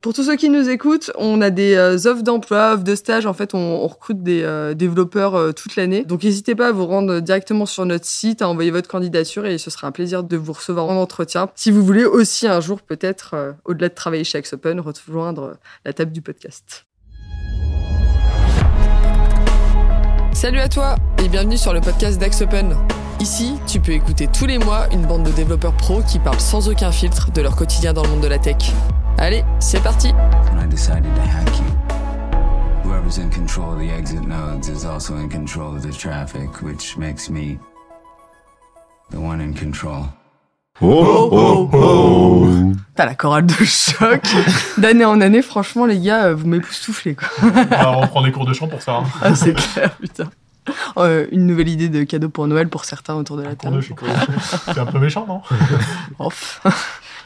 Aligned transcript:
Pour 0.00 0.14
tous 0.14 0.22
ceux 0.22 0.36
qui 0.36 0.48
nous 0.48 0.68
écoutent, 0.68 1.10
on 1.16 1.40
a 1.40 1.50
des 1.50 1.74
euh, 1.74 1.96
offres 2.06 2.22
d'emploi, 2.22 2.74
offres 2.74 2.84
de 2.84 2.94
stage. 2.94 3.26
En 3.26 3.32
fait, 3.32 3.52
on, 3.52 3.84
recrute 3.88 4.22
des 4.22 4.42
euh, 4.44 4.72
développeurs 4.72 5.34
euh, 5.34 5.50
toute 5.50 5.74
l'année. 5.74 6.04
Donc, 6.04 6.22
n'hésitez 6.22 6.54
pas 6.54 6.68
à 6.68 6.72
vous 6.72 6.86
rendre 6.86 7.18
directement 7.18 7.66
sur 7.66 7.84
notre 7.84 8.04
site, 8.04 8.40
à 8.40 8.48
envoyer 8.48 8.70
votre 8.70 8.88
candidature 8.88 9.44
et 9.44 9.58
ce 9.58 9.70
sera 9.70 9.88
un 9.88 9.90
plaisir 9.90 10.22
de 10.22 10.36
vous 10.36 10.52
recevoir 10.52 10.86
en 10.88 10.94
entretien. 10.94 11.50
Si 11.56 11.72
vous 11.72 11.84
voulez 11.84 12.04
aussi 12.04 12.46
un 12.46 12.60
jour, 12.60 12.80
peut-être, 12.80 13.56
au-delà 13.64 13.88
de 13.88 13.94
travailler 13.94 14.22
chez 14.22 14.38
Axopen, 14.38 14.78
rejoindre 14.78 15.56
la 15.84 15.92
table 15.92 16.12
du 16.12 16.22
podcast. 16.22 16.86
Salut 20.32 20.60
à 20.60 20.68
toi 20.68 20.94
et 21.24 21.28
bienvenue 21.28 21.58
sur 21.58 21.72
le 21.72 21.80
podcast 21.80 22.20
d'Axopen. 22.20 22.76
Ici, 23.18 23.54
tu 23.66 23.80
peux 23.80 23.92
écouter 23.92 24.28
tous 24.28 24.46
les 24.46 24.58
mois 24.58 24.86
une 24.92 25.04
bande 25.06 25.24
de 25.24 25.32
développeurs 25.32 25.76
pros 25.76 26.02
qui 26.02 26.20
parlent 26.20 26.38
sans 26.38 26.68
aucun 26.68 26.92
filtre 26.92 27.32
de 27.32 27.42
leur 27.42 27.56
quotidien 27.56 27.92
dans 27.92 28.04
le 28.04 28.10
monde 28.10 28.22
de 28.22 28.28
la 28.28 28.38
tech. 28.38 28.72
Allez, 29.20 29.44
c'est 29.58 29.82
parti 29.82 30.12
when 30.52 30.64
I 30.64 30.66
decided 30.70 31.12
to 31.12 31.20
hack 31.20 31.48
you. 31.58 31.66
Whoever's 32.84 33.18
in 33.18 33.30
control 33.30 33.72
of 33.72 33.80
the 33.80 33.90
exit 33.90 34.22
nodes 34.22 34.68
is 34.68 34.84
also 34.84 35.16
in 35.16 35.28
control 35.28 35.74
of 35.74 35.82
the 35.82 35.92
traffic, 35.92 36.62
which 36.62 36.96
makes 36.96 37.28
me 37.28 37.58
the 39.10 39.18
one 39.18 39.40
in 39.40 39.54
control. 39.54 40.04
Oh, 40.80 41.28
oh, 41.32 41.70
oh. 41.72 42.72
T'as 42.94 43.06
la 43.06 43.16
chorale 43.16 43.46
de 43.46 43.64
choc. 43.64 44.22
D'année 44.78 45.04
en 45.04 45.20
année, 45.20 45.42
franchement, 45.42 45.86
les 45.86 45.98
gars, 45.98 46.26
euh, 46.26 46.34
vous 46.36 46.46
m'époustouflez, 46.46 47.16
quoi. 47.16 47.28
Alors, 47.72 47.98
on 47.98 48.06
prend 48.06 48.22
des 48.22 48.30
cours 48.30 48.46
de 48.46 48.52
chant 48.52 48.68
pour 48.68 48.80
ça. 48.82 48.98
Hein. 48.98 49.04
Ah, 49.22 49.34
c'est 49.34 49.54
clair, 49.54 49.96
putain. 49.96 50.30
Euh, 50.96 51.26
une 51.32 51.46
nouvelle 51.46 51.68
idée 51.68 51.88
de 51.88 52.04
cadeau 52.04 52.28
pour 52.28 52.46
Noël 52.46 52.68
pour 52.68 52.84
certains 52.84 53.14
autour 53.14 53.36
de 53.36 53.42
la 53.42 53.56
table. 53.56 53.80
C'est 54.66 54.78
un 54.78 54.86
peu 54.86 55.00
méchant, 55.00 55.26
non? 55.26 55.42
Off. 56.20 56.60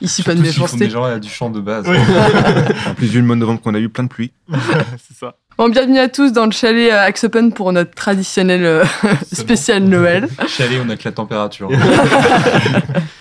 Ici, 0.01 0.23
pas 0.23 0.35
de 0.35 0.43
Surtout 0.45 0.51
s'ils 0.53 0.55
font 0.55 0.63
méchanceté. 0.77 0.85
déjà 0.87 1.19
du 1.19 1.29
chant 1.29 1.51
de 1.51 1.61
base. 1.61 1.85
Oui. 1.89 1.97
en 2.91 2.95
plus, 2.95 3.07
vu 3.07 3.21
le 3.21 3.27
mois 3.27 3.37
de 3.37 3.41
novembre 3.41 3.61
qu'on 3.61 3.75
a 3.75 3.79
eu, 3.79 3.89
plein 3.89 4.05
de 4.05 4.09
pluie. 4.09 4.33
C'est 5.09 5.17
ça. 5.17 5.37
Bon, 5.59 5.69
bienvenue 5.69 5.99
à 5.99 6.09
tous 6.09 6.33
dans 6.33 6.47
le 6.47 6.51
chalet 6.51 6.91
euh, 6.91 7.07
Axe 7.07 7.25
Open 7.25 7.53
pour 7.53 7.73
notre 7.73 7.95
traditionnel 7.95 8.65
euh, 8.65 8.85
spécial 9.33 9.83
Noël. 9.85 10.27
Chalet, 10.49 10.81
on 10.85 10.89
a 10.89 10.97
que 10.97 11.03
la 11.05 11.13
température. 11.13 11.69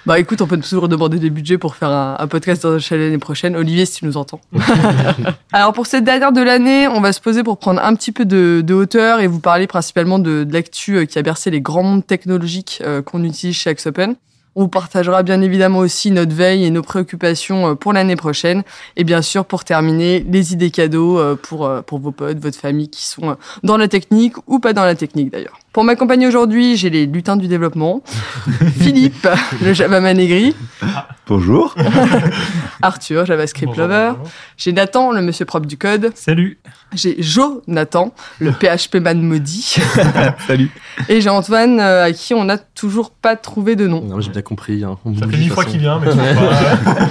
Bah 0.05 0.17
écoute, 0.17 0.41
on 0.41 0.47
peut 0.47 0.57
toujours 0.57 0.87
demander 0.87 1.19
des 1.19 1.29
budgets 1.29 1.57
pour 1.57 1.75
faire 1.75 1.89
un, 1.89 2.15
un 2.17 2.27
podcast 2.27 2.63
dans 2.63 2.71
le 2.71 2.79
chalet 2.79 3.05
l'année 3.07 3.17
prochaine. 3.19 3.55
Olivier, 3.55 3.85
si 3.85 3.99
tu 3.99 4.05
nous 4.05 4.15
entends. 4.17 4.39
Alors 5.51 5.73
pour 5.73 5.85
cette 5.85 6.05
dernière 6.05 6.31
de 6.31 6.41
l'année, 6.41 6.87
on 6.87 7.01
va 7.01 7.11
se 7.13 7.19
poser 7.21 7.43
pour 7.43 7.57
prendre 7.57 7.83
un 7.83 7.93
petit 7.95 8.11
peu 8.13 8.25
de, 8.25 8.63
de 8.65 8.73
hauteur 8.73 9.19
et 9.19 9.27
vous 9.27 9.39
parler 9.39 9.67
principalement 9.67 10.17
de, 10.17 10.43
de 10.45 10.53
l'actu 10.53 10.95
euh, 10.97 11.05
qui 11.05 11.19
a 11.19 11.21
bercé 11.21 11.51
les 11.51 11.61
grands 11.61 11.83
mondes 11.83 12.07
technologiques 12.07 12.81
euh, 12.85 13.01
qu'on 13.01 13.23
utilise 13.23 13.55
chez 13.57 13.69
Axe 13.69 13.85
Open. 13.87 14.15
On 14.55 14.63
vous 14.63 14.67
partagera 14.67 15.23
bien 15.23 15.41
évidemment 15.41 15.79
aussi 15.79 16.11
notre 16.11 16.35
veille 16.35 16.65
et 16.65 16.71
nos 16.71 16.81
préoccupations 16.81 17.69
euh, 17.69 17.75
pour 17.75 17.93
l'année 17.93 18.17
prochaine. 18.17 18.63
Et 18.97 19.05
bien 19.05 19.21
sûr, 19.21 19.45
pour 19.45 19.63
terminer, 19.63 20.25
les 20.29 20.51
idées 20.51 20.71
cadeaux 20.71 21.17
euh, 21.19 21.35
pour, 21.41 21.65
euh, 21.65 21.81
pour 21.81 21.99
vos 21.99 22.11
potes, 22.11 22.39
votre 22.39 22.57
famille 22.57 22.89
qui 22.89 23.07
sont 23.07 23.37
dans 23.63 23.77
la 23.77 23.87
technique 23.87 24.33
ou 24.47 24.59
pas 24.59 24.73
dans 24.73 24.83
la 24.83 24.95
technique 24.95 25.31
d'ailleurs. 25.31 25.57
Pour 25.71 25.85
m'accompagner 25.85 26.27
aujourd'hui, 26.27 26.75
j'ai 26.75 26.89
les 26.89 27.05
lutins 27.05 27.37
du 27.37 27.47
développement. 27.47 28.03
Philippe, 28.77 29.25
le 29.61 29.73
Java 29.73 30.01
aigri. 30.11 30.53
Bonjour. 31.31 31.73
Arthur, 32.81 33.25
JavaScript 33.25 33.67
Bonjour, 33.67 33.87
lover. 33.87 34.11
J'ai 34.57 34.73
Nathan, 34.73 35.13
le 35.13 35.21
monsieur 35.21 35.45
propre 35.45 35.65
du 35.65 35.77
code. 35.77 36.11
Salut. 36.13 36.59
J'ai 36.93 37.23
Jonathan, 37.23 38.13
le 38.39 38.51
PHP 38.59 38.95
man 38.95 39.21
maudit. 39.21 39.77
Salut. 40.45 40.69
Et 41.07 41.21
j'ai 41.21 41.29
Antoine, 41.29 41.79
euh, 41.79 42.03
à 42.03 42.11
qui 42.11 42.33
on 42.33 42.43
n'a 42.43 42.57
toujours 42.57 43.11
pas 43.11 43.37
trouvé 43.37 43.77
de 43.77 43.87
nom. 43.87 44.01
Non, 44.01 44.19
j'ai 44.19 44.29
bien 44.29 44.41
compris. 44.41 44.83
Hein. 44.83 44.97
On 45.05 45.15
Ça 45.15 45.23
oublie, 45.23 45.37
fait 45.37 45.43
dix 45.43 45.49
fois 45.49 45.63
qu'il 45.63 45.79
vient, 45.79 46.01
mais 46.01 46.11
tu 46.11 46.17
vois 46.17 46.33
pas. 46.33 47.07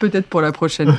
Peut-être 0.00 0.26
pour 0.26 0.40
la 0.40 0.50
prochaine. 0.50 0.92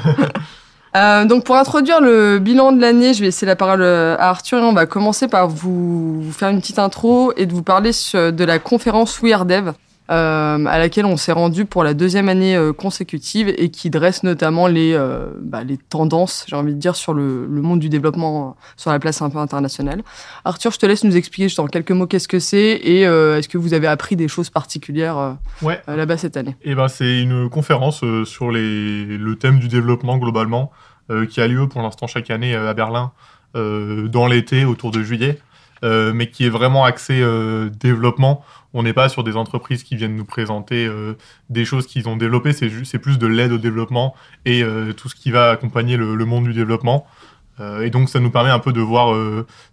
Euh, 0.95 1.25
donc 1.25 1.43
pour 1.43 1.57
introduire 1.57 1.99
le 1.99 2.39
bilan 2.39 2.71
de 2.71 2.79
l'année, 2.79 3.13
je 3.13 3.19
vais 3.19 3.25
laisser 3.25 3.45
la 3.45 3.57
parole 3.57 3.81
euh, 3.81 4.15
à 4.17 4.29
Arthur 4.29 4.59
et 4.59 4.61
on 4.61 4.71
va 4.71 4.85
commencer 4.85 5.27
par 5.27 5.49
vous, 5.49 6.21
vous 6.21 6.31
faire 6.31 6.47
une 6.47 6.61
petite 6.61 6.79
intro 6.79 7.33
et 7.35 7.47
de 7.47 7.51
vous 7.51 7.63
parler 7.63 7.91
de 8.13 8.43
la 8.45 8.59
conférence 8.59 9.21
We 9.21 9.33
Are 9.33 9.43
Dev 9.45 9.73
euh, 10.11 10.65
à 10.65 10.79
laquelle 10.79 11.05
on 11.05 11.15
s'est 11.15 11.31
rendu 11.31 11.65
pour 11.65 11.83
la 11.83 11.93
deuxième 11.93 12.27
année 12.27 12.55
euh, 12.57 12.73
consécutive 12.73 13.47
et 13.57 13.69
qui 13.69 13.89
dresse 13.89 14.23
notamment 14.23 14.67
les, 14.67 14.93
euh, 14.93 15.27
bah, 15.41 15.63
les 15.63 15.77
tendances, 15.77 16.45
j'ai 16.47 16.57
envie 16.57 16.73
de 16.73 16.79
dire, 16.79 16.95
sur 16.95 17.13
le, 17.13 17.45
le 17.45 17.61
monde 17.61 17.79
du 17.79 17.87
développement 17.87 18.57
sur 18.75 18.91
la 18.91 18.99
place 18.99 19.21
un 19.21 19.29
peu 19.29 19.37
internationale. 19.37 20.03
Arthur, 20.43 20.71
je 20.71 20.79
te 20.79 20.85
laisse 20.85 21.03
nous 21.05 21.15
expliquer 21.15 21.47
juste 21.47 21.59
en 21.59 21.67
quelques 21.67 21.91
mots 21.91 22.05
qu'est-ce 22.05 22.27
que 22.27 22.39
c'est 22.39 22.57
et 22.57 23.01
est-ce 23.03 23.47
que 23.47 23.57
vous 23.57 23.73
avez 23.73 23.87
appris 23.87 24.15
des 24.15 24.27
choses 24.27 24.49
particulières 24.49 25.37
Ouais. 25.61 25.81
là-bas 25.87 26.17
cette 26.17 26.35
année? 26.37 26.55
Et 26.63 26.75
ben, 26.75 26.87
c'est 26.87 27.21
une 27.21 27.49
conférence 27.49 28.03
sur 28.25 28.51
les, 28.51 29.05
le 29.05 29.35
thème 29.35 29.59
du 29.59 29.67
développement 29.67 30.17
globalement, 30.17 30.71
qui 31.29 31.41
a 31.41 31.47
lieu 31.47 31.67
pour 31.67 31.81
l'instant 31.81 32.07
chaque 32.07 32.29
année 32.29 32.55
à 32.55 32.73
Berlin, 32.73 33.11
dans 33.55 34.27
l'été, 34.27 34.65
autour 34.65 34.91
de 34.91 35.01
juillet, 35.01 35.39
euh, 35.83 36.13
mais 36.13 36.29
qui 36.29 36.45
est 36.45 36.49
vraiment 36.49 36.85
axé 36.85 37.19
euh, 37.21 37.69
développement. 37.69 38.45
On 38.73 38.83
n'est 38.83 38.93
pas 38.93 39.09
sur 39.09 39.23
des 39.23 39.35
entreprises 39.35 39.83
qui 39.83 39.97
viennent 39.97 40.15
nous 40.15 40.23
présenter 40.23 40.85
euh, 40.85 41.17
des 41.49 41.65
choses 41.65 41.87
qu'ils 41.87 42.07
ont 42.07 42.15
développées, 42.15 42.53
c'est 42.53 42.99
plus 42.99 43.19
de 43.19 43.27
l'aide 43.27 43.51
au 43.51 43.57
développement 43.57 44.15
et 44.45 44.63
tout 44.97 45.09
ce 45.09 45.15
qui 45.15 45.29
va 45.29 45.51
accompagner 45.51 45.97
le, 45.97 46.25
monde 46.25 46.45
du 46.45 46.53
développement. 46.53 47.05
Et 47.59 47.89
donc, 47.91 48.09
ça 48.09 48.19
nous 48.19 48.31
permet 48.31 48.49
un 48.49 48.59
peu 48.59 48.73
de 48.73 48.81
voir 48.81 49.15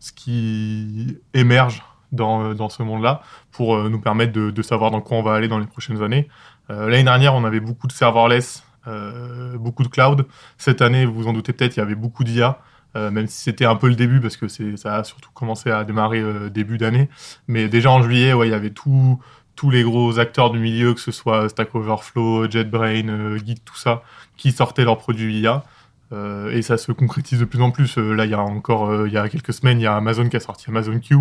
ce 0.01 0.13
qui 0.13 1.19
émerge 1.33 1.83
dans, 2.13 2.69
ce 2.69 2.83
monde-là 2.83 3.23
pour 3.53 3.79
nous 3.89 4.01
permettre 4.01 4.33
de, 4.33 4.51
de 4.51 4.63
savoir 4.63 4.91
dans 4.91 5.01
quoi 5.01 5.17
on 5.17 5.23
va 5.23 5.33
aller 5.33 5.49
dans 5.49 5.59
les 5.59 5.67
prochaines 5.67 6.03
années. 6.03 6.29
L'année 6.69 7.05
dernière, 7.05 7.35
on 7.35 7.45
avait 7.45 7.61
beaucoup 7.61 7.87
de 7.87 7.93
serverless, 7.93 8.65
beaucoup 9.55 9.83
de 9.83 9.89
cloud. 9.89 10.27
Cette 10.59 10.83
année, 10.83 11.07
vous 11.07 11.15
vous 11.15 11.27
en 11.27 11.33
doutez 11.33 11.55
peut-être, 11.55 11.77
il 11.77 11.81
y 11.81 11.83
avait 11.83 11.95
beaucoup 11.95 12.23
d'IA, 12.23 12.59
euh, 12.97 13.11
même 13.11 13.27
si 13.27 13.43
c'était 13.43 13.65
un 13.67 13.77
peu 13.77 13.89
le 13.89 13.95
début, 13.95 14.21
parce 14.21 14.37
que 14.37 14.49
c'est- 14.49 14.77
ça 14.77 14.97
a 14.97 15.05
surtout 15.05 15.31
commencé 15.33 15.71
à 15.71 15.85
démarrer 15.85 16.21
euh, 16.21 16.49
début 16.51 16.79
d'année. 16.79 17.09
Mais 17.49 17.69
déjà 17.69 17.91
en 17.91 18.03
juillet, 18.03 18.33
ouais, 18.33 18.49
il 18.49 18.51
y 18.51 18.55
avait 18.55 18.71
tout, 18.71 19.21
tous 19.57 19.71
les 19.71 19.83
gros 19.83 20.19
acteurs 20.19 20.51
du 20.51 20.59
milieu, 20.59 20.95
que 20.95 21.01
ce 21.01 21.13
soit 21.13 21.49
Stack 21.49 21.75
Overflow, 21.75 22.51
JetBrain, 22.51 23.09
euh, 23.09 23.39
Git, 23.39 23.61
tout 23.65 23.77
ça, 23.77 24.03
qui 24.37 24.53
sortaient 24.53 24.85
leurs 24.85 24.99
produits 24.99 25.41
IA. 25.41 25.65
Euh, 26.13 26.51
et 26.51 26.63
ça 26.63 26.77
se 26.77 26.91
concrétise 26.91 27.39
de 27.39 27.45
plus 27.45 27.63
en 27.63 27.71
plus. 27.71 27.97
Euh, 27.99 28.15
là, 28.15 28.25
il 28.25 28.33
y 28.33 28.35
a 28.35 28.41
encore, 28.41 28.89
euh, 28.91 29.07
il 29.07 29.13
y 29.15 29.17
a 29.19 29.29
quelques 29.29 29.53
semaines, 29.53 29.79
il 29.79 29.85
y 29.85 29.87
a 29.87 29.95
Amazon 29.95 30.29
qui 30.29 30.37
a 30.37 30.41
sorti 30.41 30.65
Amazon 30.69 30.99
Q. 30.99 31.15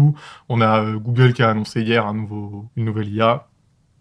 On 0.50 0.62
a 0.62 0.84
Google 0.94 1.34
qui 1.34 1.44
a 1.44 1.50
annoncé 1.52 1.82
hier 1.84 2.08
un 2.08 2.14
nouveau, 2.16 2.66
une 2.76 2.86
nouvelle 2.86 3.10
IA. 3.10 3.48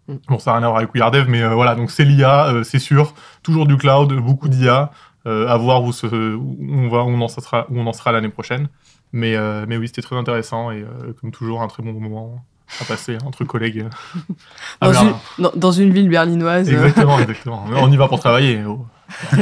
Mm. 0.07 0.15
Bon, 0.29 0.39
ça 0.39 0.51
n'a 0.51 0.57
rien 0.57 0.65
à 0.65 0.69
voir 0.69 0.77
avec 0.79 0.93
We 0.95 1.03
Are 1.03 1.11
Dev, 1.11 1.25
mais 1.29 1.47
voilà, 1.53 1.75
donc 1.75 1.91
c'est 1.91 2.05
l'IA, 2.05 2.47
euh, 2.53 2.63
c'est 2.63 2.79
sûr. 2.79 3.13
Toujours 3.43 3.67
du 3.67 3.77
cloud, 3.77 4.11
beaucoup 4.13 4.49
d'IA. 4.49 4.91
Euh, 5.27 5.47
à 5.47 5.57
voir 5.57 5.83
où, 5.83 5.91
se, 5.91 6.07
où 6.07 6.57
on 6.61 6.87
va, 6.87 7.03
où 7.03 7.09
on 7.09 7.19
en 7.19 7.27
sera, 7.27 7.67
où 7.69 7.77
on 7.77 7.85
en 7.87 7.93
sera 7.93 8.13
l'année 8.13 8.29
prochaine. 8.29 8.69
Mais, 9.11 9.35
euh, 9.35 9.65
mais 9.67 9.75
oui, 9.75 9.87
c'était 9.87 10.01
très 10.01 10.15
intéressant 10.15 10.71
et 10.71 10.81
euh, 10.81 11.13
comme 11.19 11.31
toujours, 11.31 11.61
un 11.61 11.67
très 11.67 11.83
bon 11.83 11.91
moment 11.91 12.45
à 12.79 12.85
passer 12.85 13.17
entre 13.25 13.43
collègues. 13.43 13.85
à 14.81 14.91
Dans 14.91 15.01
une, 15.03 15.13
dans, 15.39 15.51
dans 15.55 15.71
une 15.71 15.91
ville 15.91 16.07
berlinoise. 16.07 16.69
Exactement, 16.69 17.19
exactement. 17.19 17.65
On 17.67 17.91
y 17.91 17.97
va 17.97 18.07
pour 18.07 18.19
travailler. 18.19 18.63
oh. 18.65 18.85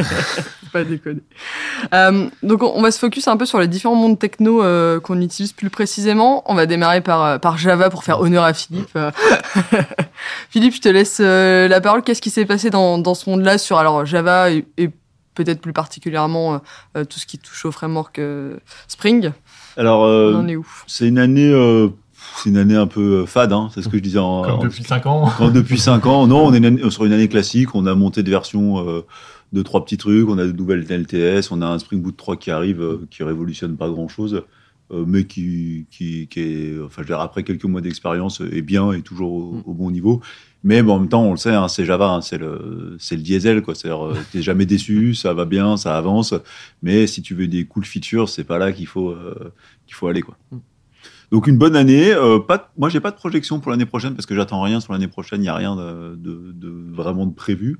pas 0.71 0.83
déconner. 0.83 1.21
Euh, 1.93 2.29
donc 2.41 2.63
on 2.63 2.73
on 2.77 2.81
va 2.81 2.91
se 2.91 2.99
focus 2.99 3.27
un 3.27 3.37
peu 3.37 3.45
sur 3.45 3.59
les 3.59 3.67
différents 3.67 3.95
mondes 3.95 4.17
techno 4.19 4.63
euh, 4.63 4.99
qu'on 4.99 5.19
utilise 5.21 5.51
plus 5.51 5.69
précisément. 5.69 6.43
On 6.45 6.55
va 6.55 6.65
démarrer 6.65 7.01
par, 7.01 7.39
par 7.39 7.57
Java 7.57 7.89
pour 7.89 8.03
faire 8.03 8.21
honneur 8.21 8.43
à 8.43 8.53
Philippe. 8.53 8.97
Philippe, 10.49 10.75
je 10.75 10.81
te 10.81 10.89
laisse 10.89 11.19
euh, 11.21 11.67
la 11.67 11.81
parole. 11.81 12.01
Qu'est-ce 12.01 12.21
qui 12.21 12.29
s'est 12.29 12.45
passé 12.45 12.69
dans, 12.69 12.97
dans 12.97 13.13
ce 13.13 13.29
monde-là 13.29 13.57
sur 13.57 13.77
alors 13.77 14.05
Java 14.05 14.51
et, 14.51 14.65
et 14.77 14.89
peut-être 15.43 15.61
plus 15.61 15.73
particulièrement 15.73 16.55
euh, 16.55 16.57
euh, 16.97 17.05
tout 17.05 17.19
ce 17.19 17.25
qui 17.25 17.37
touche 17.37 17.65
au 17.65 17.71
framework 17.71 18.19
euh, 18.19 18.57
Spring 18.87 19.31
Alors, 19.77 20.01
On 20.01 20.35
en 20.35 20.47
est 20.47 20.55
où? 20.55 20.67
c'est 20.87 21.07
une 21.07 21.19
année, 21.19 21.49
euh, 21.51 21.89
c'est 22.37 22.49
une 22.49 22.57
année 22.57 22.75
un 22.75 22.87
peu 22.87 23.25
fade, 23.25 23.53
hein, 23.53 23.69
c'est 23.73 23.81
ce 23.81 23.89
que 23.89 23.97
je 23.97 24.03
disais 24.03 24.19
en, 24.19 24.41
Comme 24.41 24.51
en- 24.59 24.63
depuis 24.63 24.83
5 24.83 25.05
ans. 25.05 25.31
quand- 25.37 25.49
depuis 25.51 25.77
5 25.79 26.05
ans. 26.07 26.27
Non, 26.27 26.45
on 26.47 26.53
est 26.53 26.57
une 26.59 26.65
année- 26.65 26.89
sur 26.89 27.05
une 27.05 27.13
année 27.13 27.27
classique. 27.29 27.75
On 27.75 27.85
a 27.85 27.95
monté 27.95 28.23
de 28.23 28.29
versions 28.29 28.87
euh, 28.87 29.01
de 29.53 29.61
trois 29.61 29.85
petits 29.85 29.97
trucs. 29.97 30.27
On 30.27 30.37
a 30.37 30.45
de 30.45 30.51
nouvelles 30.51 30.85
LTS. 30.91 31.51
On 31.51 31.61
a 31.61 31.67
un 31.67 31.79
Spring 31.79 32.01
Boot 32.01 32.17
3 32.17 32.35
qui 32.37 32.51
arrive, 32.51 32.81
euh, 32.81 33.07
qui 33.11 33.23
révolutionne 33.23 33.77
pas 33.77 33.89
grand 33.89 34.07
chose, 34.07 34.43
mais 34.91 35.25
qui, 35.25 35.85
qui, 35.91 36.27
qui 36.29 36.39
est, 36.39 36.75
enfin, 36.85 37.01
je 37.01 37.07
dirais, 37.07 37.21
après 37.21 37.43
quelques 37.43 37.65
mois 37.65 37.81
d'expérience, 37.81 38.41
est 38.41 38.61
bien 38.61 38.93
et 38.93 39.01
toujours 39.01 39.33
au, 39.33 39.61
au 39.65 39.73
bon 39.73 39.91
niveau. 39.91 40.21
Mais 40.63 40.81
bon, 40.81 40.93
en 40.95 40.99
même 40.99 41.09
temps, 41.09 41.23
on 41.23 41.31
le 41.31 41.37
sait, 41.37 41.53
hein, 41.53 41.67
c'est 41.67 41.85
Java, 41.85 42.09
hein, 42.09 42.21
c'est 42.21 42.37
le, 42.37 42.97
c'est 42.99 43.15
le 43.15 43.21
diesel, 43.21 43.61
quoi. 43.61 43.75
C'est-à-dire, 43.75 44.05
euh, 44.07 44.17
t'es 44.31 44.41
jamais 44.41 44.65
déçu, 44.65 45.13
ça 45.13 45.33
va 45.33 45.45
bien, 45.45 45.77
ça 45.77 45.95
avance. 45.97 46.33
Mais 46.81 47.07
si 47.07 47.21
tu 47.21 47.35
veux 47.35 47.47
des 47.47 47.65
cool 47.65 47.85
features, 47.85 48.27
c'est 48.27 48.43
pas 48.43 48.57
là 48.57 48.71
qu'il 48.71 48.87
faut, 48.87 49.09
euh, 49.11 49.53
qu'il 49.85 49.95
faut 49.95 50.07
aller, 50.07 50.21
quoi. 50.21 50.35
Donc 51.31 51.47
une 51.47 51.57
bonne 51.57 51.75
année. 51.75 52.11
Euh, 52.13 52.39
pas, 52.39 52.57
de- 52.57 52.63
moi, 52.77 52.89
j'ai 52.89 52.99
pas 53.01 53.11
de 53.11 53.17
projection 53.17 53.59
pour 53.59 53.71
l'année 53.71 53.85
prochaine 53.85 54.15
parce 54.15 54.25
que 54.25 54.33
j'attends 54.35 54.61
rien 54.61 54.79
sur 54.79 54.93
l'année 54.93 55.07
prochaine. 55.09 55.43
Il 55.43 55.45
y 55.45 55.49
a 55.49 55.55
rien 55.55 55.75
de, 55.75 56.15
de, 56.15 56.51
de 56.53 56.73
vraiment 56.93 57.25
de 57.25 57.33
prévu. 57.33 57.79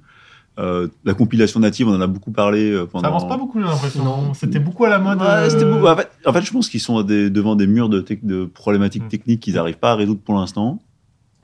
Euh, 0.60 0.88
la 1.06 1.14
compilation 1.14 1.60
native, 1.60 1.88
on 1.88 1.96
en 1.96 2.02
a 2.02 2.08
beaucoup 2.08 2.32
parlé 2.32 2.76
pendant. 2.92 3.04
Ça 3.04 3.08
avance 3.08 3.28
pas 3.28 3.38
beaucoup, 3.38 3.60
j'ai 3.62 3.68
l'impression. 3.68 4.04
Non. 4.04 4.34
C'était 4.34 4.60
beaucoup 4.60 4.84
à 4.86 4.90
la 4.90 5.00
mode. 5.00 5.20
Ouais, 5.22 5.50
c'était 5.50 5.64
euh, 5.64 5.72
beaucoup. 5.74 5.88
En 5.88 5.96
fait, 5.96 6.10
en 6.26 6.34
fait, 6.34 6.42
je 6.42 6.52
pense 6.52 6.68
qu'ils 6.68 6.80
sont 6.82 7.02
des- 7.04 7.30
devant 7.30 7.56
des 7.56 7.68
murs 7.68 7.90
de, 7.90 8.46
problématiques 8.46 9.04
Mm. 9.06 9.10
techniques 9.10 9.40
qu'ils 9.40 9.54
n'arrivent 9.56 9.78
pas 9.80 9.92
à 9.92 9.96
résoudre 9.96 10.20
pour 10.22 10.36
l'instant. 10.36 10.82